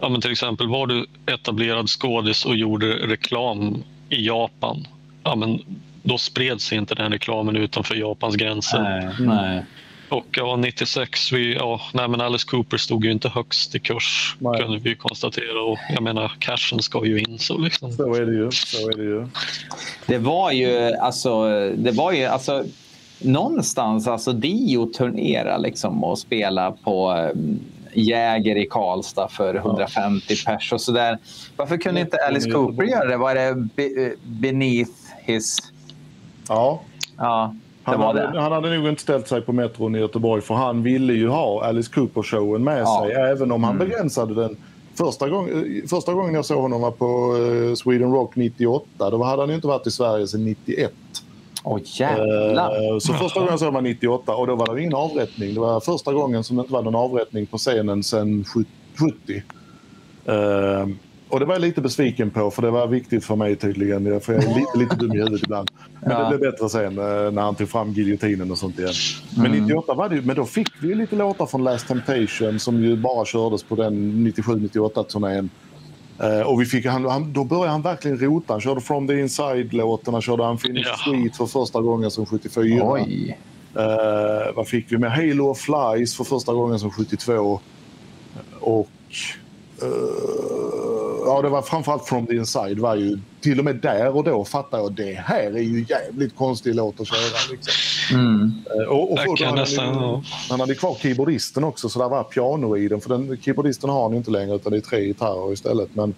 ja, 0.00 0.08
men 0.08 0.20
till 0.20 0.32
exempel 0.32 0.68
var 0.68 0.86
du 0.86 1.06
etablerad 1.26 1.88
skådis 1.88 2.44
och 2.44 2.56
gjorde 2.56 2.86
reklam 2.86 3.82
i 4.08 4.26
Japan 4.26 4.86
ja, 5.22 5.36
men 5.36 5.60
då 6.02 6.18
spreds 6.18 6.72
inte 6.72 6.94
den 6.94 7.12
reklamen 7.12 7.56
utanför 7.56 7.94
Japans 7.94 8.36
gränser. 8.36 8.82
Nej, 8.82 9.14
nej. 9.18 9.64
Och 10.12 10.26
ja, 10.30 10.56
96, 10.56 11.32
vi, 11.32 11.54
ja, 11.54 11.80
nej, 11.94 12.08
men 12.08 12.20
Alice 12.20 12.46
Cooper 12.50 12.76
stod 12.76 13.04
ju 13.04 13.12
inte 13.12 13.28
högst 13.28 13.74
i 13.74 13.78
kurs 13.78 14.36
Nej. 14.38 14.60
kunde 14.60 14.78
vi 14.78 14.94
konstatera 14.94 15.62
och 15.62 15.78
jag 15.94 16.02
menar 16.02 16.32
cashen 16.38 16.82
ska 16.82 17.06
ju 17.06 17.20
in 17.20 17.38
så 17.38 17.58
liksom. 17.58 17.92
Så 17.92 18.14
är 18.14 18.26
det 18.26 18.32
ju. 18.32 18.50
Så 18.50 18.90
är 18.90 18.96
det 18.96 19.02
ju. 19.02 19.26
Det 20.06 20.18
var 20.18 20.52
ju 20.52 20.94
alltså, 20.94 21.48
det 21.76 21.90
var 21.90 22.12
ju 22.12 22.24
alltså 22.24 22.64
någonstans 23.18 24.08
alltså 24.08 24.32
Dio 24.32 24.92
turnera 24.92 25.56
liksom 25.56 26.04
och 26.04 26.18
spela 26.18 26.72
på 26.72 27.28
Jäger 27.94 28.56
i 28.56 28.66
Karlstad 28.66 29.28
för 29.28 29.54
150 29.54 30.34
pers 30.46 30.72
och 30.72 30.80
sådär. 30.80 31.18
Varför 31.56 31.76
kunde 31.76 32.00
inte 32.00 32.16
Alice 32.16 32.50
Cooper 32.50 32.84
göra 32.84 33.04
det? 33.04 33.16
Var 33.16 33.34
det 33.34 33.48
eh, 33.48 34.12
beneath 34.24 34.92
his... 35.24 35.58
Ja, 36.48 36.82
Ja, 37.16 37.54
han 37.84 38.00
hade, 38.00 38.40
han 38.40 38.52
hade 38.52 38.76
nog 38.76 38.88
inte 38.88 39.02
ställt 39.02 39.28
sig 39.28 39.40
på 39.40 39.52
metron 39.52 39.96
i 39.96 39.98
Göteborg 39.98 40.42
för 40.42 40.54
han 40.54 40.82
ville 40.82 41.12
ju 41.12 41.28
ha 41.28 41.64
Alice 41.64 41.90
Cooper-showen 41.94 42.64
med 42.64 42.80
Ja. 42.80 43.04
sig 43.06 43.14
även 43.16 43.52
om 43.52 43.64
han 43.64 43.78
begränsade 43.78 44.34
den. 44.34 44.56
Första, 44.94 45.28
gång, 45.28 45.48
första 45.90 46.12
gången 46.14 46.34
jag 46.34 46.44
såg 46.44 46.58
honom 46.62 46.80
var 46.80 46.90
på 46.90 47.36
eh, 47.68 47.74
Sweden 47.74 48.12
Rock 48.12 48.36
98. 48.36 49.10
Då 49.10 49.22
hade 49.22 49.42
han 49.42 49.48
ju 49.48 49.54
inte 49.54 49.66
varit 49.66 49.86
i 49.86 49.90
Sverige 49.90 50.26
sedan 50.26 50.44
91. 50.44 50.92
Åh 51.64 51.78
jävlar. 51.84 52.92
Eh, 52.94 52.98
Så 52.98 53.12
första 53.12 53.40
gången 53.40 53.50
jag 53.52 53.58
såg 53.58 53.66
honom 53.68 53.84
var 53.84 53.90
98 53.90 54.34
och 54.34 54.46
då 54.46 54.54
var 54.54 54.74
det 54.74 54.80
ingen 54.80 54.94
avrättning. 54.94 55.54
Det 55.54 55.60
var 55.60 55.80
första 55.80 56.12
gången 56.12 56.44
som 56.44 56.56
det 56.56 56.60
inte 56.60 56.72
var 56.72 56.82
någon 56.82 56.94
avrättning 56.94 57.46
på 57.46 57.58
scenen 57.58 58.02
sedan 58.02 58.44
70. 58.98 59.42
Och 61.32 61.40
det 61.40 61.46
var 61.46 61.54
jag 61.54 61.60
lite 61.60 61.80
besviken 61.80 62.30
på 62.30 62.50
för 62.50 62.62
det 62.62 62.70
var 62.70 62.86
viktigt 62.86 63.24
för 63.24 63.36
mig 63.36 63.56
tydligen. 63.56 64.20
För 64.20 64.32
jag 64.32 64.44
är 64.44 64.48
lite, 64.54 64.78
lite 64.78 64.96
dum 64.96 65.12
i 65.12 65.16
huvudet 65.18 65.42
ibland. 65.42 65.70
Men 66.00 66.10
Ja. 66.10 66.18
det 66.30 66.38
blev 66.38 66.52
bättre 66.52 66.68
sen 66.68 66.98
eh, 66.98 67.30
när 67.32 67.42
han 67.42 67.54
tog 67.54 67.68
fram 67.68 67.92
giljotinen 67.92 68.50
och 68.50 68.58
sånt 68.58 68.78
igen. 68.78 68.92
Men 69.36 69.46
Mm. 69.46 69.62
98 69.62 69.94
var 69.94 70.08
det 70.08 70.14
ju, 70.14 70.22
men 70.22 70.36
då 70.36 70.44
fick 70.44 70.68
vi 70.82 70.88
ju 70.88 70.94
lite 70.94 71.16
låtar 71.16 71.46
från 71.46 71.64
Last 71.64 71.88
Temptation 71.88 72.58
som 72.58 72.82
ju 72.82 72.96
bara 72.96 73.24
kördes 73.24 73.62
på 73.62 73.74
den 73.76 73.94
97-98 74.36 75.02
turnén. 75.04 75.50
Eh, 76.22 76.40
och 76.40 76.60
vi 76.60 76.64
fick, 76.66 76.86
han, 76.86 77.04
han, 77.04 77.32
då 77.32 77.44
började 77.44 77.70
han 77.70 77.82
verkligen 77.82 78.18
rota. 78.18 78.52
Han 78.54 78.60
körde 78.60 78.80
From 78.80 79.06
the 79.06 79.20
Inside-låtarna, 79.20 80.20
körde 80.20 80.44
han 80.44 80.58
Finish 80.58 80.86
Ja. 80.86 80.96
Sweet 81.12 81.36
för 81.36 81.46
första 81.46 81.80
gången 81.80 82.10
som 82.10 82.26
74. 82.26 82.80
Oj. 82.92 83.38
Eh, 83.76 84.54
vad 84.54 84.68
fick 84.68 84.92
vi 84.92 84.98
med? 84.98 85.12
Halo 85.12 85.48
of 85.50 85.58
Flies 85.58 86.16
för 86.16 86.24
första 86.24 86.52
gången 86.52 86.78
som 86.78 86.90
72. 86.90 87.60
Och... 88.60 88.88
ja, 91.26 91.42
det 91.42 91.48
var 91.48 91.62
framförallt 91.62 92.04
From 92.04 92.26
the 92.26 92.34
Inside. 92.34 92.78
var 92.78 92.96
ju 92.96 93.18
Till 93.40 93.58
och 93.58 93.64
med 93.64 93.76
där 93.76 94.16
och 94.16 94.24
då 94.24 94.44
fattade 94.44 94.82
jag 94.82 94.92
det 94.92 95.14
här 95.14 95.56
är 95.56 95.62
ju 95.62 95.84
jävligt 95.88 96.36
konstig 96.36 96.74
låt 96.74 97.00
att 97.00 97.06
köra. 97.06 97.50
Liksom. 97.50 98.18
Mm. 98.18 98.52
Eh, 98.80 98.88
och, 98.88 99.12
och 99.12 99.18
nästan, 99.18 99.58
han, 99.58 99.66
ju- 99.66 100.00
ja. 100.00 100.22
han 100.50 100.60
hade 100.60 100.74
kvar 100.74 100.94
keyboardisten 100.94 101.64
också 101.64 101.88
så 101.88 101.98
där 101.98 102.08
var 102.08 102.24
piano 102.24 102.76
i 102.76 102.88
den. 102.88 103.00
För 103.00 103.08
den 103.08 103.36
keyboardisten 103.40 103.90
har 103.90 104.02
han 104.02 104.10
ju 104.12 104.16
inte 104.18 104.30
längre 104.30 104.54
utan 104.54 104.72
det 104.72 104.78
är 104.78 104.80
tre 104.80 105.04
gitarrer 105.04 105.52
istället. 105.52 105.88
Men, 105.94 106.14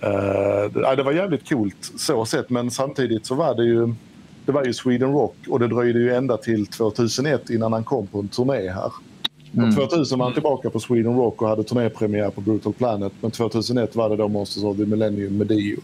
eh, 0.00 0.94
det 0.96 1.02
var 1.02 1.12
jävligt 1.12 1.48
coolt 1.48 1.92
så 1.98 2.24
sett 2.24 2.50
men 2.50 2.70
samtidigt 2.70 3.26
så 3.26 3.34
var 3.34 3.54
det 3.54 3.64
ju 3.64 3.94
det 4.46 4.52
var 4.52 4.64
ju 4.64 4.74
Sweden 4.74 5.12
Rock 5.12 5.36
och 5.48 5.60
det 5.60 5.68
dröjde 5.68 5.98
ju 5.98 6.14
ända 6.14 6.36
till 6.36 6.66
2001 6.66 7.50
innan 7.50 7.72
han 7.72 7.84
kom 7.84 8.06
på 8.06 8.18
en 8.18 8.28
turné 8.28 8.70
här. 8.70 8.92
Mm. 9.56 9.74
2000 9.74 10.18
var 10.18 10.26
han 10.26 10.32
tillbaka 10.34 10.70
på 10.70 10.80
Sweden 10.80 11.16
Rock 11.16 11.42
och 11.42 11.48
hade 11.48 11.64
turnépremiär 11.64 12.30
på 12.30 12.40
Brutal 12.40 12.72
Planet. 12.72 13.12
Men 13.20 13.30
2001 13.30 13.96
var 13.96 14.08
det 14.10 14.16
då 14.16 14.28
Monsters 14.28 14.64
of 14.64 14.76
the 14.76 14.84
Millennium 14.86 15.38
med 15.38 15.46
Dio. 15.46 15.76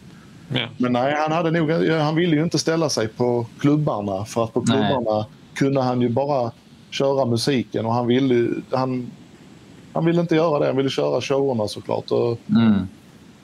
Ja. 0.55 0.69
Men 0.79 0.93
nej, 0.93 1.15
han, 1.19 1.33
hade 1.33 1.51
nog, 1.51 1.71
han 1.91 2.15
ville 2.15 2.37
ju 2.37 2.43
inte 2.43 2.59
ställa 2.59 2.89
sig 2.89 3.09
på 3.09 3.47
klubbarna. 3.59 4.25
För 4.25 4.45
att 4.45 4.53
på 4.55 4.61
Nej. 4.67 4.77
klubbarna 4.95 5.27
kunde 5.55 5.83
han 5.83 6.01
ju 6.01 6.09
bara 6.09 6.51
köra 6.91 7.25
musiken 7.25 7.87
och 7.87 7.93
han 7.93 8.07
ville, 8.07 8.49
han, 8.71 9.11
han 9.93 10.05
ville 10.05 10.21
inte 10.21 10.35
göra 10.35 10.59
det. 10.59 10.67
Han 10.67 10.77
ville 10.77 10.91
köra 10.91 11.21
showerna 11.21 11.69
såklart. 11.69 12.11
Och 12.11 12.39
Mm. 12.49 12.89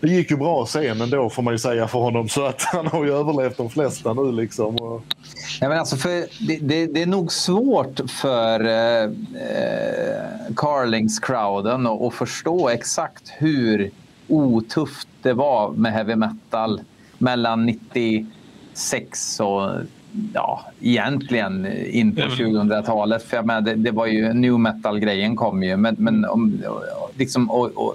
det 0.00 0.08
gick 0.08 0.30
ju 0.30 0.36
bra 0.36 0.66
sen 0.66 1.00
ändå 1.00 1.30
får 1.30 1.42
man 1.42 1.54
ju 1.54 1.58
säga 1.58 1.88
för 1.88 1.98
honom. 1.98 2.28
Så 2.28 2.44
att 2.46 2.62
han 2.62 2.86
har 2.86 3.04
ju 3.04 3.12
överlevt 3.14 3.56
de 3.56 3.70
flesta 3.70 4.12
nu 4.12 4.32
liksom. 4.32 4.76
Och, 4.76 5.02
Ja, 5.60 5.68
men 5.68 5.78
alltså 5.78 5.96
för 5.96 6.10
det, 6.46 6.58
det, 6.62 6.86
det 6.86 7.02
är 7.02 7.06
nog 7.06 7.32
svårt 7.32 8.00
för 8.10 8.64
eh, 8.64 9.02
eh, 9.02 10.22
Carlings-crowden 10.54 11.86
att, 11.86 12.02
att 12.02 12.14
förstå 12.14 12.68
exakt 12.68 13.32
hur 13.38 13.90
otufft 14.28 15.08
det 15.22 15.32
var 15.32 15.70
med 15.70 15.92
heavy 15.92 16.16
metal 16.16 16.80
mellan 17.18 17.66
96 17.66 19.40
och 19.40 19.70
ja, 20.34 20.64
egentligen 20.80 21.66
in 21.86 22.16
på 22.16 22.22
Mm. 22.22 22.32
2000-talet. 22.32 23.22
För 23.22 23.36
jag 23.36 23.46
menar, 23.46 23.60
det, 23.60 23.74
det 23.74 23.90
var 23.90 24.06
ju 24.06 24.32
new 24.32 24.58
metal-grejen 24.58 25.36
kom 25.36 25.62
ju. 25.62 25.76
Men, 25.76 25.96
men 25.98 26.24
om, 26.24 26.62
liksom, 27.16 27.50
och, 27.50 27.70
och, 27.74 27.94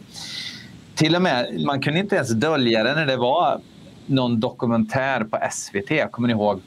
till 0.96 1.16
och 1.16 1.22
med, 1.22 1.62
man 1.66 1.82
kunde 1.82 2.00
inte 2.00 2.16
ens 2.16 2.30
dölja 2.30 2.84
det 2.84 2.96
när 2.96 3.06
det 3.06 3.18
var 3.18 3.62
någon 4.06 4.40
dokumentär 4.40 5.24
på 5.24 5.40
SVT. 5.52 5.92
Jag 5.92 6.12
kommer 6.12 6.28
ni 6.28 6.34
ihåg 6.34 6.62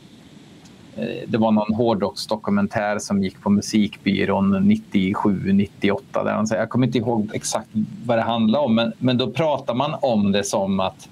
det 1.27 1.39
var 1.39 1.52
någon 1.52 1.74
hårdrocksdokumentär 1.74 2.98
som 2.98 3.23
gick 3.23 3.40
på 3.40 3.51
musikbyrån 3.51 4.68
97, 4.68 5.52
98. 5.52 6.24
Där 6.24 6.32
han 6.32 6.47
säger, 6.47 6.62
jag 6.62 6.70
kommer 6.70 6.86
inte 6.86 6.98
ihåg 6.98 7.31
exakt 7.35 7.68
vad 8.05 8.18
det 8.18 8.23
handlade 8.23 8.64
om, 8.64 8.74
men, 8.74 8.93
men 8.98 9.18
då 9.18 9.31
pratar 9.31 9.74
man 9.74 9.94
om 10.01 10.32
det 10.32 10.44
som 10.44 10.81
att 10.81 11.09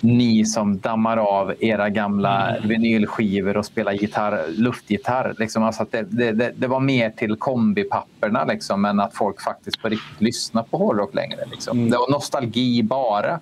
ni 0.00 0.44
som 0.44 0.78
dammar 0.78 1.16
av 1.16 1.54
era 1.60 1.88
gamla 1.88 2.56
vinylskivor 2.64 3.56
och 3.56 3.66
spelar 3.66 3.92
gitarr, 3.92 4.44
luftgitarr. 4.48 5.34
Liksom, 5.38 5.62
alltså 5.62 5.82
att 5.82 5.92
det, 5.92 6.32
det, 6.32 6.52
det, 6.56 6.66
var 6.66 6.80
mer 6.80 7.10
till 7.10 7.36
kombipapperna 7.36 8.44
liksom, 8.44 8.84
än 8.84 9.00
att 9.00 9.14
folk 9.14 9.42
faktiskt 9.42 9.82
på 9.82 9.88
riktigt 9.88 10.20
lyssnar 10.20 10.62
på 10.62 10.78
hårdrock 10.78 11.14
längre. 11.14 11.40
Liksom. 11.50 11.90
Det 11.90 11.96
var 11.96 12.10
nostalgi 12.10 12.82
bara. 12.82 13.40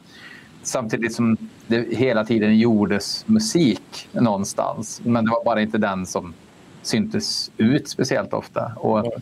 Samtidigt 0.68 1.14
som 1.14 1.36
det 1.66 1.96
hela 1.96 2.24
tiden 2.24 2.58
gjordes 2.58 3.24
musik 3.28 4.08
någonstans. 4.12 5.00
Men 5.04 5.24
det 5.24 5.30
var 5.30 5.44
bara 5.44 5.62
inte 5.62 5.78
den 5.78 6.06
som 6.06 6.34
syntes 6.82 7.50
ut 7.56 7.88
speciellt 7.88 8.32
ofta. 8.32 8.72
Och 8.76 9.12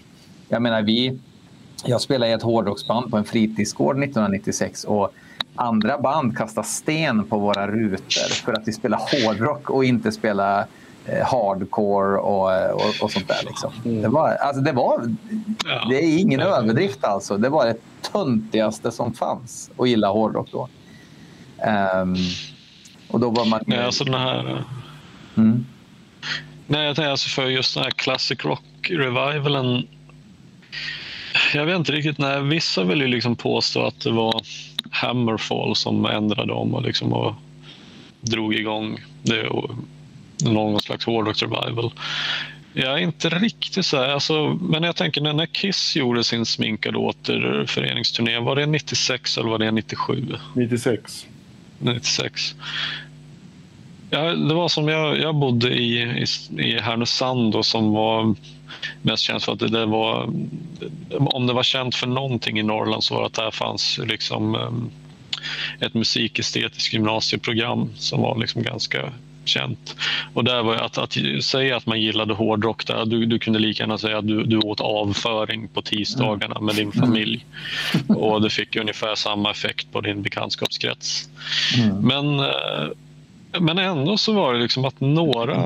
jag 0.49 0.63
menar, 0.63 0.83
vi... 0.83 1.19
Jag 1.85 2.01
spelade 2.01 2.31
i 2.33 2.35
ett 2.35 2.43
hårdrocksband 2.43 3.11
på 3.11 3.17
en 3.17 3.25
fritidsgård 3.25 3.97
1996 3.97 4.85
och 4.85 5.13
andra 5.55 5.99
band 5.99 6.37
kastade 6.37 6.67
sten 6.67 7.25
på 7.25 7.39
våra 7.39 7.67
rutor 7.67 8.45
för 8.45 8.53
att 8.53 8.69
vi 8.69 8.73
spelar 8.73 8.99
hårdrock 8.99 9.71
och 9.71 9.85
inte 9.85 10.13
spela 10.13 10.67
eh, 11.05 11.27
hardcore 11.27 12.19
och, 12.19 12.73
och, 12.75 13.03
och 13.03 13.11
sånt 13.11 13.29
där. 13.29 13.43
Liksom. 13.47 13.73
Det, 14.03 14.09
var, 14.09 14.29
alltså 14.29 14.63
det, 14.63 14.73
var, 14.73 15.17
det 15.89 16.05
är 16.05 16.19
ingen 16.19 16.41
överdrift 16.41 17.05
alltså. 17.05 17.37
Det 17.37 17.49
var 17.49 17.67
det 17.67 17.77
töntigaste 18.13 18.91
som 18.91 19.13
fanns 19.13 19.71
att 19.77 19.89
gilla 19.89 20.09
hårdrock 20.09 20.49
då. 20.53 20.69
Ehm, 21.63 22.15
och 23.09 23.21
då 23.21 23.31
var 23.31 23.45
man... 23.45 23.61
Nej, 23.67 23.79
alltså 23.79 24.05
den 24.05 24.15
här... 24.15 24.65
Mm. 25.37 25.67
Nej, 26.67 26.87
jag 26.87 26.97
tänker 26.97 27.11
alltså 27.11 27.29
för 27.29 27.47
just 27.47 27.75
den 27.75 27.83
här 27.85 27.91
classic 27.91 28.45
rock-revivalen. 28.45 29.87
Jag 31.55 31.67
vet 31.67 31.77
inte 31.77 31.93
riktigt. 31.93 32.19
Nej, 32.19 32.43
vissa 32.43 32.85
vill 32.85 33.01
ju 33.01 33.07
liksom 33.07 33.37
påstå 33.37 33.87
att 33.87 34.01
det 34.01 34.11
var 34.11 34.43
Hammerfall 34.91 35.77
som 35.77 36.07
ändrade 36.07 36.53
om 36.53 36.75
och, 36.75 36.83
liksom 36.83 37.13
och 37.13 37.35
drog 38.21 38.55
igång 38.55 38.99
det 39.23 39.47
och 39.49 39.71
någon 40.45 40.81
slags 40.81 41.07
hårdrock-revival. 41.07 41.93
Jag 42.73 42.93
är 42.93 42.99
inte 42.99 43.29
riktigt 43.29 43.87
så 43.87 43.97
här, 43.97 44.09
alltså, 44.09 44.59
men 44.61 44.83
jag 44.83 44.97
tänker 44.97 45.21
när- 45.21 45.33
när 45.33 45.47
Kiss 45.47 45.97
gjorde 45.97 46.25
sin 46.25 46.47
sminkade 46.47 46.99
återföreningsturné, 46.99 48.39
var 48.39 48.57
det 48.57 48.67
96 48.67 49.39
eller 49.39 49.49
var 49.49 49.59
det 49.59 49.71
97? 49.71 50.27
96. 50.55 51.27
96. 51.79 52.55
Ja, 54.11 54.21
det 54.21 54.55
var 54.55 54.69
som 54.69 54.89
jag, 54.89 55.19
jag 55.19 55.35
bodde 55.35 55.69
i, 55.69 56.01
i, 56.01 56.27
i 56.63 56.79
Härnösand 56.81 57.55
och 57.55 57.67
som 57.67 57.93
var 57.93 58.35
mest 59.03 59.23
känt 59.23 59.45
för 59.45 59.53
att 59.53 59.59
det, 59.59 59.69
det 59.69 59.87
var 59.87 60.31
om 61.19 61.47
det 61.47 61.53
var 61.53 61.63
känt 61.63 61.95
för 61.95 62.07
någonting 62.07 62.59
i 62.59 62.63
Norrland 62.63 63.05
så 63.05 63.15
var 63.15 63.21
det 63.21 63.27
att 63.27 63.35
där 63.35 63.51
fanns 63.51 63.99
liksom 63.99 64.55
ehm, 64.55 64.91
ett 65.81 65.95
musikestetiskt 65.95 66.93
gymnasieprogram 66.93 67.91
som 67.97 68.21
var 68.23 68.39
liksom 68.39 68.63
ganska 68.63 69.13
känt. 69.49 69.97
Och 70.35 70.45
där 70.45 70.63
var 70.63 70.75
att, 70.75 70.99
att 70.99 71.17
säga 71.45 71.77
att 71.77 71.87
man 71.87 72.01
gillade 72.01 72.35
hårdrock 72.35 72.87
där, 72.87 73.07
du, 73.07 73.27
du 73.27 73.39
kunde 73.39 73.59
lika 73.59 73.83
gärna 73.83 73.99
säga 73.99 74.19
att 74.19 74.27
du, 74.27 74.45
du 74.45 74.59
åt 74.59 74.81
avföring 74.81 75.69
på 75.69 75.83
tisdagarna 75.83 76.61
med 76.61 76.75
din 76.75 76.93
familj. 76.93 77.47
Och 78.09 78.43
det 78.43 78.51
fick 78.51 78.77
ungefär 78.77 79.15
samma 79.15 79.51
effekt 79.51 79.93
på 79.93 80.01
din 80.01 80.23
bekantskapskrets. 80.23 81.29
Mm. 81.79 81.97
Men, 81.97 82.41
eh, 82.41 82.89
men 83.61 83.79
ändå 83.79 84.17
så 84.17 84.33
var 84.33 84.55
det 84.55 84.61
liksom 84.61 84.85
att 84.85 85.01
några... 85.01 85.57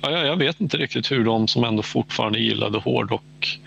Ja, 0.00 0.10
jag 0.10 0.26
jag 0.26 0.36
vet 0.36 0.60
inte 0.60 0.76
riktigt 0.76 1.12
hur 1.12 1.24
de 1.24 1.48
som 1.48 1.64
ändå 1.64 1.82
fortfarande 1.82 2.38
gillade 2.38 2.78
hårdrock 2.78 3.58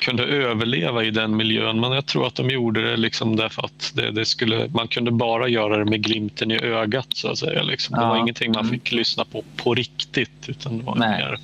kunde 0.00 0.24
överleva 0.24 1.04
i 1.04 1.10
den 1.10 1.36
miljön. 1.36 1.80
Men 1.80 1.92
jag 1.92 2.06
tror 2.06 2.26
att 2.26 2.34
de 2.34 2.50
gjorde 2.50 2.90
det 2.90 2.96
liksom 2.96 3.36
därför 3.36 3.62
att 3.64 3.92
det, 3.94 4.10
det 4.10 4.24
skulle, 4.24 4.68
man 4.68 4.88
kunde 4.88 5.10
bara 5.10 5.48
göra 5.48 5.76
det 5.78 5.84
med 5.84 6.02
glimten 6.02 6.50
i 6.50 6.62
ögat. 6.62 7.06
så 7.14 7.28
att 7.28 7.38
säga. 7.38 7.62
Liksom. 7.62 7.96
Det 7.96 8.02
Ja. 8.02 8.08
var 8.08 8.16
ingenting 8.16 8.52
man 8.52 8.64
Mm. 8.64 8.72
fick 8.80 8.92
lyssna 8.92 9.24
på 9.24 9.44
på 9.56 9.74
riktigt. 9.74 10.48
Utan 10.48 10.78
det 10.78 10.84
var 10.84 10.94
Nej. 10.96 11.18
mer... 11.18 11.38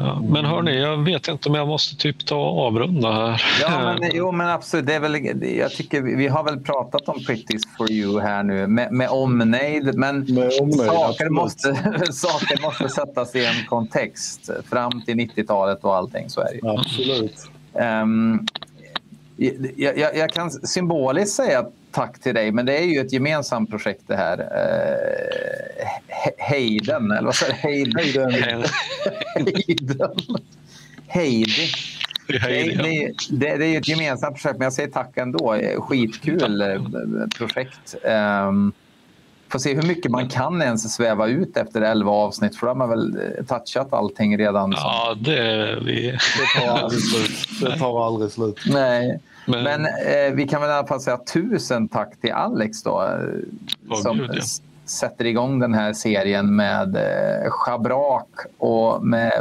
Ja, 0.00 0.22
men 0.28 0.44
hörni, 0.44 0.80
jag 0.80 0.96
vet 0.96 1.28
inte 1.28 1.48
om 1.48 1.54
jag 1.54 1.68
måste 1.68 1.96
typ 1.96 2.26
ta 2.26 2.36
och 2.36 2.66
avrunda 2.66 3.12
här. 3.12 3.42
Ja, 3.62 3.96
men, 4.00 4.10
jo, 4.14 4.32
men 4.32 4.48
absolut. 4.48 4.86
Det 4.86 4.94
är 4.94 5.00
väl, 5.00 5.56
jag 5.58 5.70
tycker 5.70 6.02
vi, 6.02 6.14
vi 6.14 6.28
har 6.28 6.44
väl 6.44 6.60
pratat 6.60 7.08
om 7.08 7.24
Pretties 7.24 7.62
for 7.78 7.90
you 7.92 8.20
här 8.20 8.42
nu 8.42 8.66
med, 8.66 8.92
med 8.92 9.08
omnejd. 9.08 9.94
Men 9.94 10.18
Med 10.18 10.52
omnejd, 10.60 10.90
saker, 10.90 11.06
absolut. 11.08 11.32
måste, 11.32 11.74
saker 12.12 12.62
måste 12.62 12.88
sättas 12.88 13.34
i 13.34 13.44
en 13.44 13.66
kontext 13.68 14.50
fram 14.70 15.02
till 15.06 15.14
90-talet 15.16 15.84
och 15.84 15.96
allting. 15.96 16.30
Så 16.30 16.40
är 16.40 16.58
det. 16.62 16.68
Absolut. 16.68 17.50
Ehm, 17.74 18.46
jag, 19.76 19.98
jag, 19.98 20.16
jag 20.16 20.30
kan 20.30 20.50
symboliskt 20.50 21.36
säga 21.36 21.64
tack 21.92 22.18
till 22.18 22.34
dig, 22.34 22.52
men 22.52 22.66
det 22.66 22.78
är 22.78 22.84
ju 22.84 23.00
ett 23.00 23.12
gemensamt 23.12 23.70
projekt 23.70 24.02
det 24.06 24.16
här. 24.16 24.38
Uh, 24.38 25.88
Heiden, 26.38 27.10
eller 27.10 27.24
vad 27.24 27.34
säger 27.34 27.54
jag? 27.62 28.00
Heiden. 28.00 28.32
Heiden. 29.34 30.16
Heidi. 31.08 31.68
Det, 32.28 32.38
det, 32.38 33.12
det, 33.30 33.56
det 33.56 33.64
är 33.64 33.68
ju 33.68 33.76
ett 33.76 33.88
gemensamt 33.88 34.42
projekt, 34.42 34.58
men 34.58 34.64
jag 34.64 34.72
säger 34.72 34.90
tack 34.90 35.16
ändå. 35.16 35.58
Skitkul 35.78 36.60
eh, 36.60 36.78
projekt. 37.38 37.94
Um, 38.48 38.72
får 39.48 39.58
se 39.58 39.74
hur 39.74 39.82
mycket 39.82 40.10
man 40.10 40.28
kan 40.28 40.62
ens 40.62 40.94
sväva 40.94 41.26
ut 41.26 41.56
efter 41.56 41.82
11 41.82 42.10
avsnitt, 42.10 42.56
för 42.56 42.66
då 42.66 42.70
har 42.70 42.76
man 42.76 42.88
väl 42.88 43.16
eh, 43.16 43.44
touchat 43.44 43.92
allting 43.92 44.38
redan. 44.38 44.70
Ja, 44.76 45.16
det 45.20 45.78
vi. 45.84 46.10
Det 46.10 46.60
tar 46.60 46.78
aldrig 46.78 47.02
slut. 47.02 47.48
Det 47.60 47.78
tar 47.78 48.06
aldrig 48.06 48.30
slut. 48.30 48.60
Nej, 48.66 49.20
Men- 49.48 49.64
men, 49.64 49.86
eh, 49.86 50.34
vi 50.34 50.48
kan 50.48 50.60
väl 50.60 50.70
i 50.70 50.72
alla 50.72 50.86
fall 50.86 51.00
säga 51.00 51.18
tusen 51.32 51.88
tack 51.88 52.20
till 52.20 52.32
Alex 52.32 52.82
då. 52.82 53.02
eh, 53.02 53.08
Åh, 53.90 54.02
som 54.02 54.16
gud, 54.18 54.30
ja. 54.34 54.42
sätter 54.84 55.24
igång 55.24 55.58
den 55.60 55.74
här 55.74 55.92
serien 55.92 56.56
med 56.56 56.96
eh, 56.96 57.50
schabrak 57.50 58.28
och 58.58 59.04
med 59.06 59.32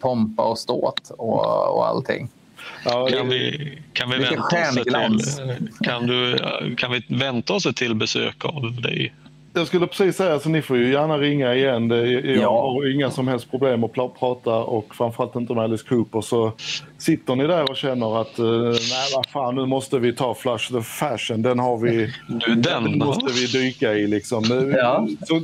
pompa 0.00 0.42
och 0.42 0.58
ståt 0.58 1.10
och, 1.18 1.74
och 1.76 1.86
allting. 1.88 2.28
Ja, 2.84 3.08
Kan 3.12 3.28
vi, 3.28 3.78
kan 3.92 4.10
vi 4.10 4.18
vänta 4.18 4.42
oss 4.42 4.74
till, 4.84 5.70
kan, 5.80 6.06
du, 6.06 6.38
kan 6.76 6.92
vi 6.92 7.04
vänta 7.08 7.52
oss 7.52 7.66
ett 7.66 7.76
till 7.76 7.94
besök 7.94 8.44
av 8.44 8.80
dig? 8.82 9.14
Jag 9.54 9.66
skulle 9.66 9.86
precis 9.86 10.16
säga 10.16 10.38
så 10.40 10.48
ni 10.48 10.62
får 10.62 10.76
ju 10.76 10.92
gärna 10.92 11.18
ringa 11.18 11.54
igen. 11.54 11.88
Det, 11.88 12.06
jag 12.10 12.36
Ja. 12.36 12.60
har 12.60 12.94
inga 12.94 13.10
som 13.10 13.28
helst 13.28 13.50
problem 13.50 13.84
att 13.84 13.92
prata 14.18 14.54
och 14.56 14.94
framförallt 14.94 15.36
inte 15.36 15.54
med 15.54 15.64
Alice 15.64 15.84
Cooper. 15.88 16.20
Så 16.20 16.52
sitter 16.98 17.36
ni 17.36 17.46
där 17.46 17.70
och 17.70 17.76
känner 17.76 18.20
att 18.20 18.38
uh, 18.38 18.62
nej 18.64 19.08
vad 19.14 19.26
fan 19.26 19.54
nu 19.54 19.66
måste 19.66 19.98
vi 19.98 20.12
ta 20.14 20.34
Flush 20.34 20.72
the 20.72 20.80
Fashion. 20.82 21.42
Den 21.42 21.58
har 21.58 21.76
vi. 21.78 22.14
Du, 22.28 22.54
den. 22.54 22.98
måste 22.98 23.32
vi 23.32 23.46
dyka 23.46 23.94
i 23.94 24.06
liksom. 24.06 24.44
Nu, 24.48 24.74
Ja. 24.76 25.08
så, 25.28 25.34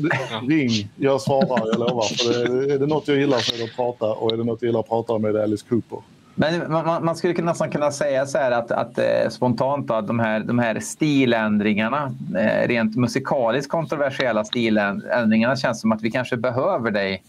ring, 0.48 0.70
jag 0.96 1.20
svarar, 1.20 1.66
jag 1.66 1.78
lovar. 1.78 2.02
För 2.24 2.48
det, 2.66 2.74
är 2.74 2.78
det 2.78 2.86
något 2.86 3.08
jag 3.08 3.16
gillar 3.18 3.38
så 3.38 3.54
är 3.54 3.58
det 3.58 3.64
att 3.64 3.76
prata 3.76 4.06
och 4.06 4.32
är 4.32 4.36
det 4.36 4.44
något 4.44 4.62
jag 4.62 4.68
gillar 4.68 4.80
att 4.80 4.88
prata 4.88 5.12
om 5.12 5.24
är 5.24 5.32
det 5.32 5.42
Alice 5.42 5.66
Cooper. 5.68 5.98
Men 6.34 6.72
man, 6.72 7.04
man- 7.04 7.16
skulle 7.16 7.42
nästan 7.42 7.70
kunna 7.70 7.90
säga 7.90 8.26
så 8.26 8.38
här 8.38 8.50
att, 8.50 8.70
att 8.70 8.98
eh, 8.98 9.28
spontant 9.30 9.86
då, 9.88 9.94
att 9.94 10.06
de 10.06 10.18
här, 10.20 10.40
de 10.40 10.58
här 10.58 10.80
stiländringarna, 10.80 12.14
eh, 12.36 12.68
rent 12.68 12.96
musikaliskt 12.96 13.70
kontroversiella 13.70 14.44
stiländringarna 14.44 15.56
känns 15.56 15.80
som 15.80 15.92
att 15.92 16.02
vi 16.02 16.10
kanske 16.10 16.36
behöver 16.36 16.90
dig 16.90 17.22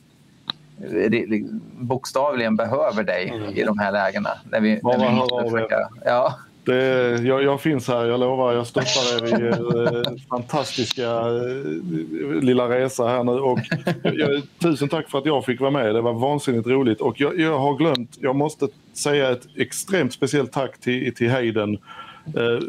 eh, 0.93 1.41
bokstavligen 1.79 2.55
behöver 2.55 3.03
dig 3.03 3.33
i 3.55 3.63
de 3.63 3.79
här 3.79 3.91
lägena. 3.91 4.29
När 4.51 4.59
vi, 4.59 4.79
när 4.83 4.97
vi 4.99 5.15
måste 5.15 5.49
försöka- 5.51 5.89
Ja, 6.05 6.33
det, 6.65 7.21
jag, 7.23 7.43
jag 7.43 7.61
finns 7.61 7.87
här, 7.87 8.05
jag 8.05 8.19
lovar. 8.19 8.53
Jag 8.53 8.67
stöttar 8.67 9.15
er 9.15 9.27
i 9.27 9.45
er 9.45 9.97
eh, 9.97 10.11
fantastiska 10.29 11.03
eh, 11.03 12.41
lilla 12.41 12.69
resa 12.69 13.07
här 13.07 13.23
nu. 13.23 13.31
Och 13.31 13.59
jag, 14.03 14.41
tusen 14.59 14.89
tack 14.89 15.09
för 15.09 15.17
att 15.17 15.25
jag 15.25 15.45
fick 15.45 15.59
vara 15.59 15.71
med. 15.71 15.95
Det 15.95 16.01
var 16.01 16.13
vansinnigt 16.13 16.67
roligt. 16.67 17.01
Och 17.01 17.21
jag, 17.21 17.39
jag 17.39 17.59
har 17.59 17.75
glömt, 17.75 18.17
jag 18.21 18.35
måste 18.35 18.67
säga 18.93 19.31
ett 19.31 19.47
extremt 19.55 20.13
speciellt 20.13 20.51
tack 20.51 20.79
till, 20.79 21.15
till 21.15 21.29
Hayden. 21.29 21.77
Eh, 22.37 22.59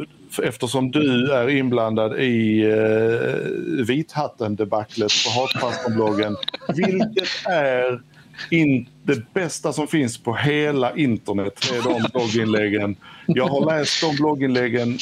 eftersom 0.43 0.91
du 0.91 1.33
är 1.33 1.49
inblandad 1.49 2.21
i 2.21 2.65
eh, 2.65 3.85
vithatten-debaclet 3.87 5.13
på 5.25 5.41
Hatpastorn-bloggen. 5.41 6.37
Vilket 6.69 7.47
är 7.49 8.01
in, 8.51 8.89
det 9.03 9.35
bästa 9.35 9.73
som 9.73 9.89
finns 9.89 10.19
på 10.19 10.35
hela 10.35 10.97
internet. 10.97 11.71
Är 11.73 11.83
de 11.83 12.09
blogginläggen. 12.13 12.97
Jag 13.27 13.47
har 13.49 13.79
läst 13.79 14.01
de 14.01 14.17
blogginläggen 14.17 14.99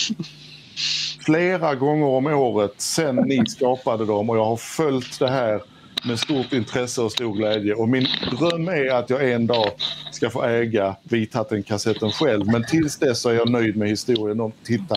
flera 1.24 1.74
gånger 1.74 2.06
om 2.06 2.26
året 2.26 2.74
sen 2.76 3.16
ni 3.16 3.46
skapade 3.46 4.06
dem 4.06 4.30
och 4.30 4.36
jag 4.36 4.44
har 4.44 4.56
följt 4.56 5.18
det 5.18 5.30
här 5.30 5.60
med 6.06 6.18
stort 6.18 6.52
intresse 6.52 7.00
och 7.00 7.12
stor 7.12 7.34
glädje. 7.34 7.74
Och 7.74 7.88
min 7.88 8.06
dröm 8.38 8.68
är 8.68 8.90
att 8.90 9.10
jag 9.10 9.32
en 9.32 9.46
dag 9.46 9.70
ska 10.12 10.30
få 10.30 10.42
äga 10.44 10.96
Vithatten-kassetten 11.02 12.10
själv. 12.10 12.46
Men 12.46 12.64
tills 12.64 12.98
dess 12.98 13.20
så 13.20 13.28
är 13.28 13.34
jag 13.34 13.50
nöjd 13.50 13.76
med 13.76 13.88
historien 13.88 14.40
om, 14.40 14.52
titta, 14.64 14.94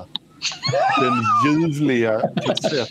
den 1.02 1.14
ljuvliga 1.46 2.22
kassett. 2.46 2.90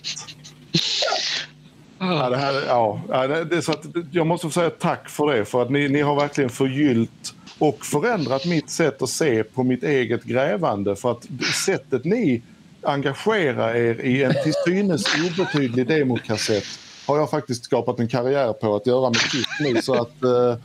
Ja, 1.98 2.30
det 2.30 2.36
här, 2.36 2.62
ja, 2.66 3.00
det, 3.44 3.56
är 3.56 3.60
så 3.60 3.72
att, 3.72 3.84
jag 4.10 4.26
måste 4.26 4.46
få 4.46 4.50
säga 4.50 4.70
tack 4.70 5.08
för 5.08 5.32
det, 5.32 5.44
för 5.44 5.62
att 5.62 5.70
ni, 5.70 5.88
ni 5.88 6.00
har 6.00 6.16
verkligen 6.16 6.50
förgyllt 6.50 7.34
och 7.58 7.86
förändrat 7.86 8.46
mitt 8.46 8.70
sätt 8.70 9.02
att 9.02 9.08
se 9.08 9.44
på 9.44 9.62
mitt 9.62 9.82
eget 9.82 10.24
grävande. 10.24 10.96
För 10.96 11.12
att 11.12 11.26
sättet 11.54 12.04
ni 12.04 12.42
engagerar 12.82 13.74
er 13.74 14.00
i 14.00 14.22
en 14.22 14.32
till 14.44 14.52
synes 14.66 15.04
obetydlig 15.14 15.86
demokassett 15.86 16.64
har 17.06 17.18
jag 17.18 17.30
faktiskt 17.30 17.64
skapat 17.64 18.00
en 18.00 18.08
karriär 18.08 18.52
på 18.52 18.76
att 18.76 18.86
göra 18.86 19.10
med 19.10 19.20
tips 19.20 19.60
nu. 19.60 19.82
Så 19.82 19.94
att, 19.94 20.24
eh, 20.24 20.56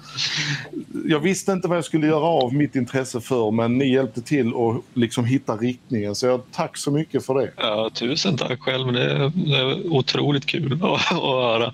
jag 1.05 1.19
visste 1.19 1.51
inte 1.51 1.67
vad 1.67 1.77
jag 1.77 1.85
skulle 1.85 2.07
göra 2.07 2.25
av 2.25 2.53
mitt 2.53 2.75
intresse 2.75 3.21
för 3.21 3.51
men 3.51 3.77
ni 3.77 3.93
hjälpte 3.93 4.21
till 4.21 4.47
att 4.47 4.97
liksom 4.97 5.25
hitta 5.25 5.55
riktningen. 5.55 6.15
Så 6.15 6.25
jag, 6.25 6.41
tack 6.51 6.77
så 6.77 6.91
mycket 6.91 7.25
för 7.25 7.35
det. 7.35 7.51
Ja, 7.57 7.89
tusen 7.93 8.37
tack 8.37 8.59
själv. 8.61 8.93
Det 8.93 9.11
är, 9.11 9.31
det 9.35 9.57
är 9.57 9.93
otroligt 9.93 10.45
kul 10.45 10.73
att, 10.83 11.11
att 11.11 11.21
höra. 11.21 11.73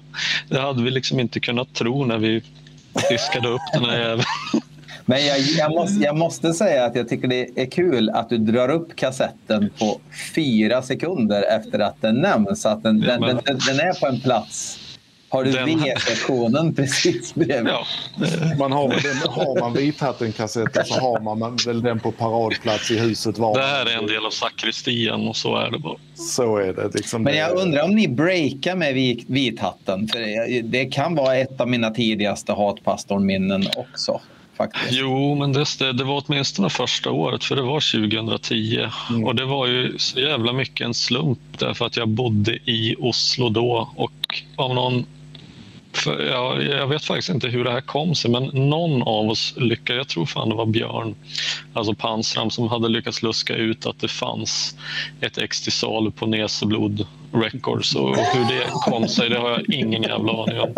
Det 0.50 0.60
hade 0.60 0.84
vi 0.84 0.92
liksom 0.92 1.20
inte 1.20 1.40
kunnat 1.40 1.74
tro 1.74 2.06
när 2.06 2.18
vi 2.18 2.42
fiskade 3.10 3.48
upp 3.48 3.62
den 3.74 3.86
här 3.86 4.00
jäveln. 4.00 4.24
Men 5.10 5.26
jag, 5.26 5.40
jag, 5.40 5.72
måste, 5.72 6.04
jag 6.04 6.18
måste 6.18 6.54
säga 6.54 6.86
att 6.86 6.96
jag 6.96 7.10
tycker 7.10 7.28
det 7.28 7.50
är 7.62 7.66
kul 7.72 8.10
att 8.10 8.30
du 8.30 8.38
drar 8.38 8.70
upp 8.70 8.96
kassetten 8.96 9.70
på 9.80 10.00
fyra 10.36 10.82
sekunder 10.82 11.42
efter 11.42 11.80
att 11.80 12.02
den 12.02 12.16
nämns. 12.16 12.66
Att 12.66 12.84
den, 12.84 13.00
den, 13.00 13.22
den, 13.22 13.40
den, 13.46 13.60
den 13.68 13.80
är 13.80 14.00
på 14.00 14.08
en 14.08 14.20
plats. 14.22 14.80
Har 15.30 15.44
du 15.44 15.52
Den- 15.52 15.66
V-sektionen 15.66 16.76
precis 16.76 17.36
bredvid? 17.36 17.74
Ja, 17.74 17.86
Man 18.60 18.72
har, 18.72 18.88
den, 18.90 19.18
har 19.32 19.60
man 19.60 19.74
vithatten-kassetten 19.74 20.86
så 20.86 20.94
har 21.00 21.20
man 21.20 21.56
väl 21.66 21.82
den 21.82 22.00
på 22.00 22.12
paradplats 22.12 22.92
i 22.92 23.00
huset 23.00 23.38
var 23.38 23.58
det 23.60 23.66
här 23.66 23.86
är 23.86 23.98
en 23.98 24.08
del 24.08 24.26
av 24.26 24.30
sakristian 24.30 25.28
och 25.28 25.36
så 25.36 25.58
är 25.58 25.72
det 25.72 25.80
bara. 25.80 25.98
Så 26.16 26.58
är 26.58 26.74
det. 26.74 26.94
Liksom 26.94 27.24
Men 27.24 27.38
jag 27.38 27.58
undrar 27.58 27.84
om 27.84 27.96
ni 27.96 28.08
breakar 28.08 28.76
med 28.76 28.94
vit, 28.94 29.26
vithatten? 29.30 30.08
För 30.08 30.20
det, 30.20 30.62
det 30.62 30.86
kan 30.86 31.16
vara 31.16 31.36
ett 31.36 31.62
av 31.62 31.68
mina 31.70 31.90
tidigaste 31.90 32.54
hatpastorminnen 32.54 33.64
också. 33.78 34.22
Faktiskt. 34.58 34.92
Jo, 34.92 35.36
men 35.36 35.54
det, 35.54 35.94
det 35.94 36.04
var 36.04 36.24
åtminstone 36.26 36.70
första 36.70 37.12
året, 37.12 37.44
för 37.44 37.56
det 37.56 37.62
var 37.62 37.92
2010. 38.08 38.90
Och 39.26 39.36
det 39.36 39.46
var 39.46 39.68
ju 39.68 39.98
så 39.98 40.20
jävla 40.20 40.54
mycket 40.54 40.86
en 40.86 40.94
slump 40.94 41.40
därför 41.60 41.86
att 41.86 41.98
jag 41.98 42.08
bodde 42.08 42.52
i 42.52 42.96
Oslo 43.00 43.50
då 43.50 43.90
och 43.96 44.44
av 44.56 44.76
någon 44.76 45.06
för, 45.98 46.26
ja, 46.26 46.62
jag 46.62 46.88
vet 46.88 47.04
faktiskt 47.06 47.30
inte 47.30 47.48
hur 47.48 47.64
det 47.64 47.72
här 47.72 47.82
kom 47.82 48.16
sig, 48.16 48.32
men 48.32 48.44
någon 48.44 49.04
av 49.04 49.30
oss 49.30 49.54
lyckades, 49.58 49.98
jag 49.98 50.08
tror 50.08 50.26
fan 50.26 50.50
det 50.50 50.56
var 50.56 50.66
Björn, 50.66 51.16
alltså 51.78 51.94
Pansram, 51.94 52.50
som 52.50 52.68
hade 52.68 52.90
lyckats 52.90 53.24
luska 53.24 53.56
ut 53.56 53.86
att 53.86 54.00
det 54.00 54.08
fanns 54.08 54.76
ett 55.22 55.38
ex 55.38 55.62
till 55.62 55.72
salu 55.72 56.12
på 56.12 56.26
Neseblod 56.26 57.08
Records. 57.32 57.96
Och 57.96 58.18
hur 58.18 58.46
det 58.46 58.70
kom 58.72 59.08
sig, 59.08 59.30
det 59.30 59.38
har 59.38 59.50
jag 59.50 59.74
ingen 59.74 60.04
jävla 60.04 60.44
aning 60.44 60.60
om. 60.60 60.76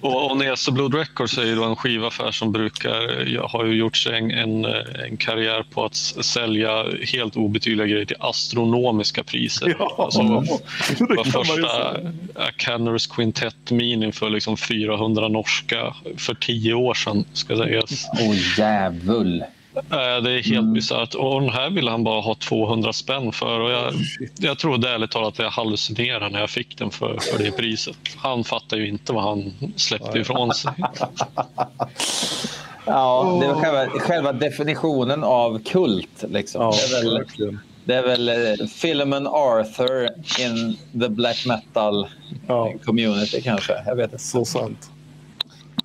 Och, 0.00 0.30
och 0.30 0.36
Neseblod 0.36 0.94
Records 0.94 1.38
är 1.38 1.44
ju 1.44 1.54
då 1.54 1.64
en 1.64 1.76
skivaffär 1.76 2.30
som 2.30 2.52
brukar, 2.52 3.26
jag 3.26 3.48
har 3.48 3.64
ju 3.64 3.74
gjort 3.74 3.96
sig 3.96 4.18
en, 4.18 4.30
en, 4.30 4.64
en 5.08 5.16
karriär 5.16 5.64
på 5.70 5.84
att 5.84 5.96
sälja 5.96 6.84
helt 7.12 7.36
obetydliga 7.36 7.86
grejer 7.86 8.04
till 8.04 8.16
astronomiska 8.20 9.24
priser. 9.24 9.76
Ja, 9.78 9.94
alltså, 9.98 10.22
det 10.98 11.14
var 11.14 11.24
ju 11.24 11.30
första 11.30 11.96
Canners 12.56 13.06
Quintet 13.06 13.70
Mini 13.70 14.12
för 14.12 14.30
liksom 14.30 14.56
400 14.56 15.28
norska 15.28 15.94
för 16.16 16.34
tio 16.34 16.74
år 16.74 16.94
sedan, 16.94 17.24
ska 17.32 17.56
sägas. 17.56 18.06
Åh 18.12 18.30
oh, 18.30 18.58
jävul. 18.58 19.44
Eh, 19.74 20.22
Det 20.22 20.30
är 20.30 20.42
helt 20.42 20.52
Mm. 20.58 20.72
bisarrt. 20.72 21.14
Och 21.14 21.40
den 21.40 21.50
här 21.50 21.70
ville 21.70 21.90
han 21.90 22.04
bara 22.04 22.20
ha 22.20 22.34
200 22.34 22.92
spänn 22.92 23.32
för. 23.32 23.60
Och 23.60 23.70
jag, 23.70 23.94
jag 24.40 24.58
trodde 24.58 24.90
ärligt 24.90 25.10
talat 25.10 25.28
att 25.32 25.38
jag 25.38 25.50
hallucinerade 25.50 26.28
när 26.28 26.40
jag 26.40 26.50
fick 26.50 26.78
den 26.78 26.90
för, 26.90 27.18
för 27.20 27.38
det 27.44 27.50
priset. 27.52 27.96
Han 28.16 28.44
fattar 28.44 28.76
ju 28.76 28.88
inte 28.88 29.12
vad 29.12 29.22
han 29.24 29.52
släppte 29.76 30.18
ifrån 30.18 30.54
sig. 30.54 30.70
Ja, 32.86 33.38
det 33.40 33.46
var 33.48 33.54
själva, 33.54 33.98
själva 33.98 34.32
definitionen 34.32 35.24
av 35.24 35.58
kult. 35.64 36.24
Liksom. 36.28 36.62
Ja, 36.62 36.72
det 36.90 36.96
är 36.96 37.02
väl, 37.04 37.58
det 37.84 37.94
är 37.94 38.02
väl 38.02 38.28
eh, 38.28 38.66
Philemon 38.82 39.26
Arthur 39.26 40.08
in 40.40 40.76
the 41.00 41.08
black 41.08 41.46
metal 41.46 42.06
Ja. 42.48 42.72
community 42.84 43.42
kanske. 43.42 43.72
Jag 43.86 43.96
vet 43.96 44.12
inte. 44.12 44.24
Så 44.24 44.44
sant. 44.44 44.90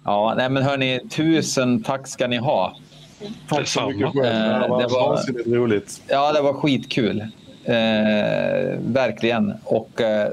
Ja, 0.03 0.34
nej, 0.38 0.49
men 0.49 0.64
hörni, 0.64 0.99
tusen 1.09 1.84
tack 1.84 2.07
ska 2.07 2.27
ni 2.27 2.38
ha. 2.38 2.77
Tack 3.19 3.30
så 3.49 3.56
Detsamma. 3.60 3.88
mycket 3.89 4.11
själv. 4.14 4.23
Det 4.23 4.30
Eh, 4.65 4.69
var, 4.69 4.81
det 4.81 4.88
var- 4.88 5.07
vansinnigt 5.10 5.48
roligt. 5.48 6.02
Ja, 6.07 6.34
det 6.34 6.41
var 6.41 6.53
skitkul. 6.53 7.22
Eh, 7.65 8.80
verkligen. 8.80 9.53
Och 9.64 10.02
eh, 10.02 10.31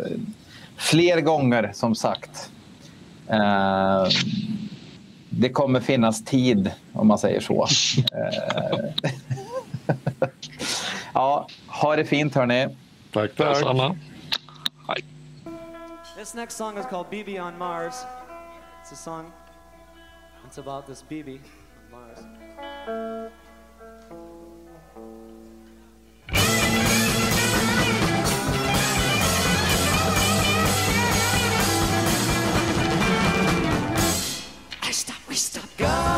fler 0.77 1.21
gånger, 1.21 1.71
som 1.75 1.95
sagt. 1.95 2.51
Eh, 3.29 4.07
det 5.31 5.49
kommer 5.49 5.81
finnas 5.81 6.25
tid, 6.25 6.71
om 6.93 7.07
man 7.09 7.19
säger 7.19 7.41
så. 7.41 7.67
Eh, 8.13 8.79
ja, 11.15 11.47
ha 11.67 11.97
det 11.97 12.05
fint, 12.05 12.35
hörni. 12.35 12.69
Tack, 13.13 13.35
tack. 13.37 13.49
Detsamma. 13.49 13.97
Hej. 14.89 15.05
This 16.19 16.35
next 16.35 16.57
song 16.57 16.79
is 16.79 16.87
called 16.91 17.07
BB 17.11 17.41
on 17.41 17.59
Mars. 17.59 17.95
It's 18.85 18.93
a 18.93 18.97
song. 18.97 19.25
It's 20.51 20.59
about 20.59 20.87
this 20.87 21.05
BB 21.09 21.39
stop, 34.93 35.17
we 35.29 35.35
stop, 35.35 35.65
go. 35.79 36.14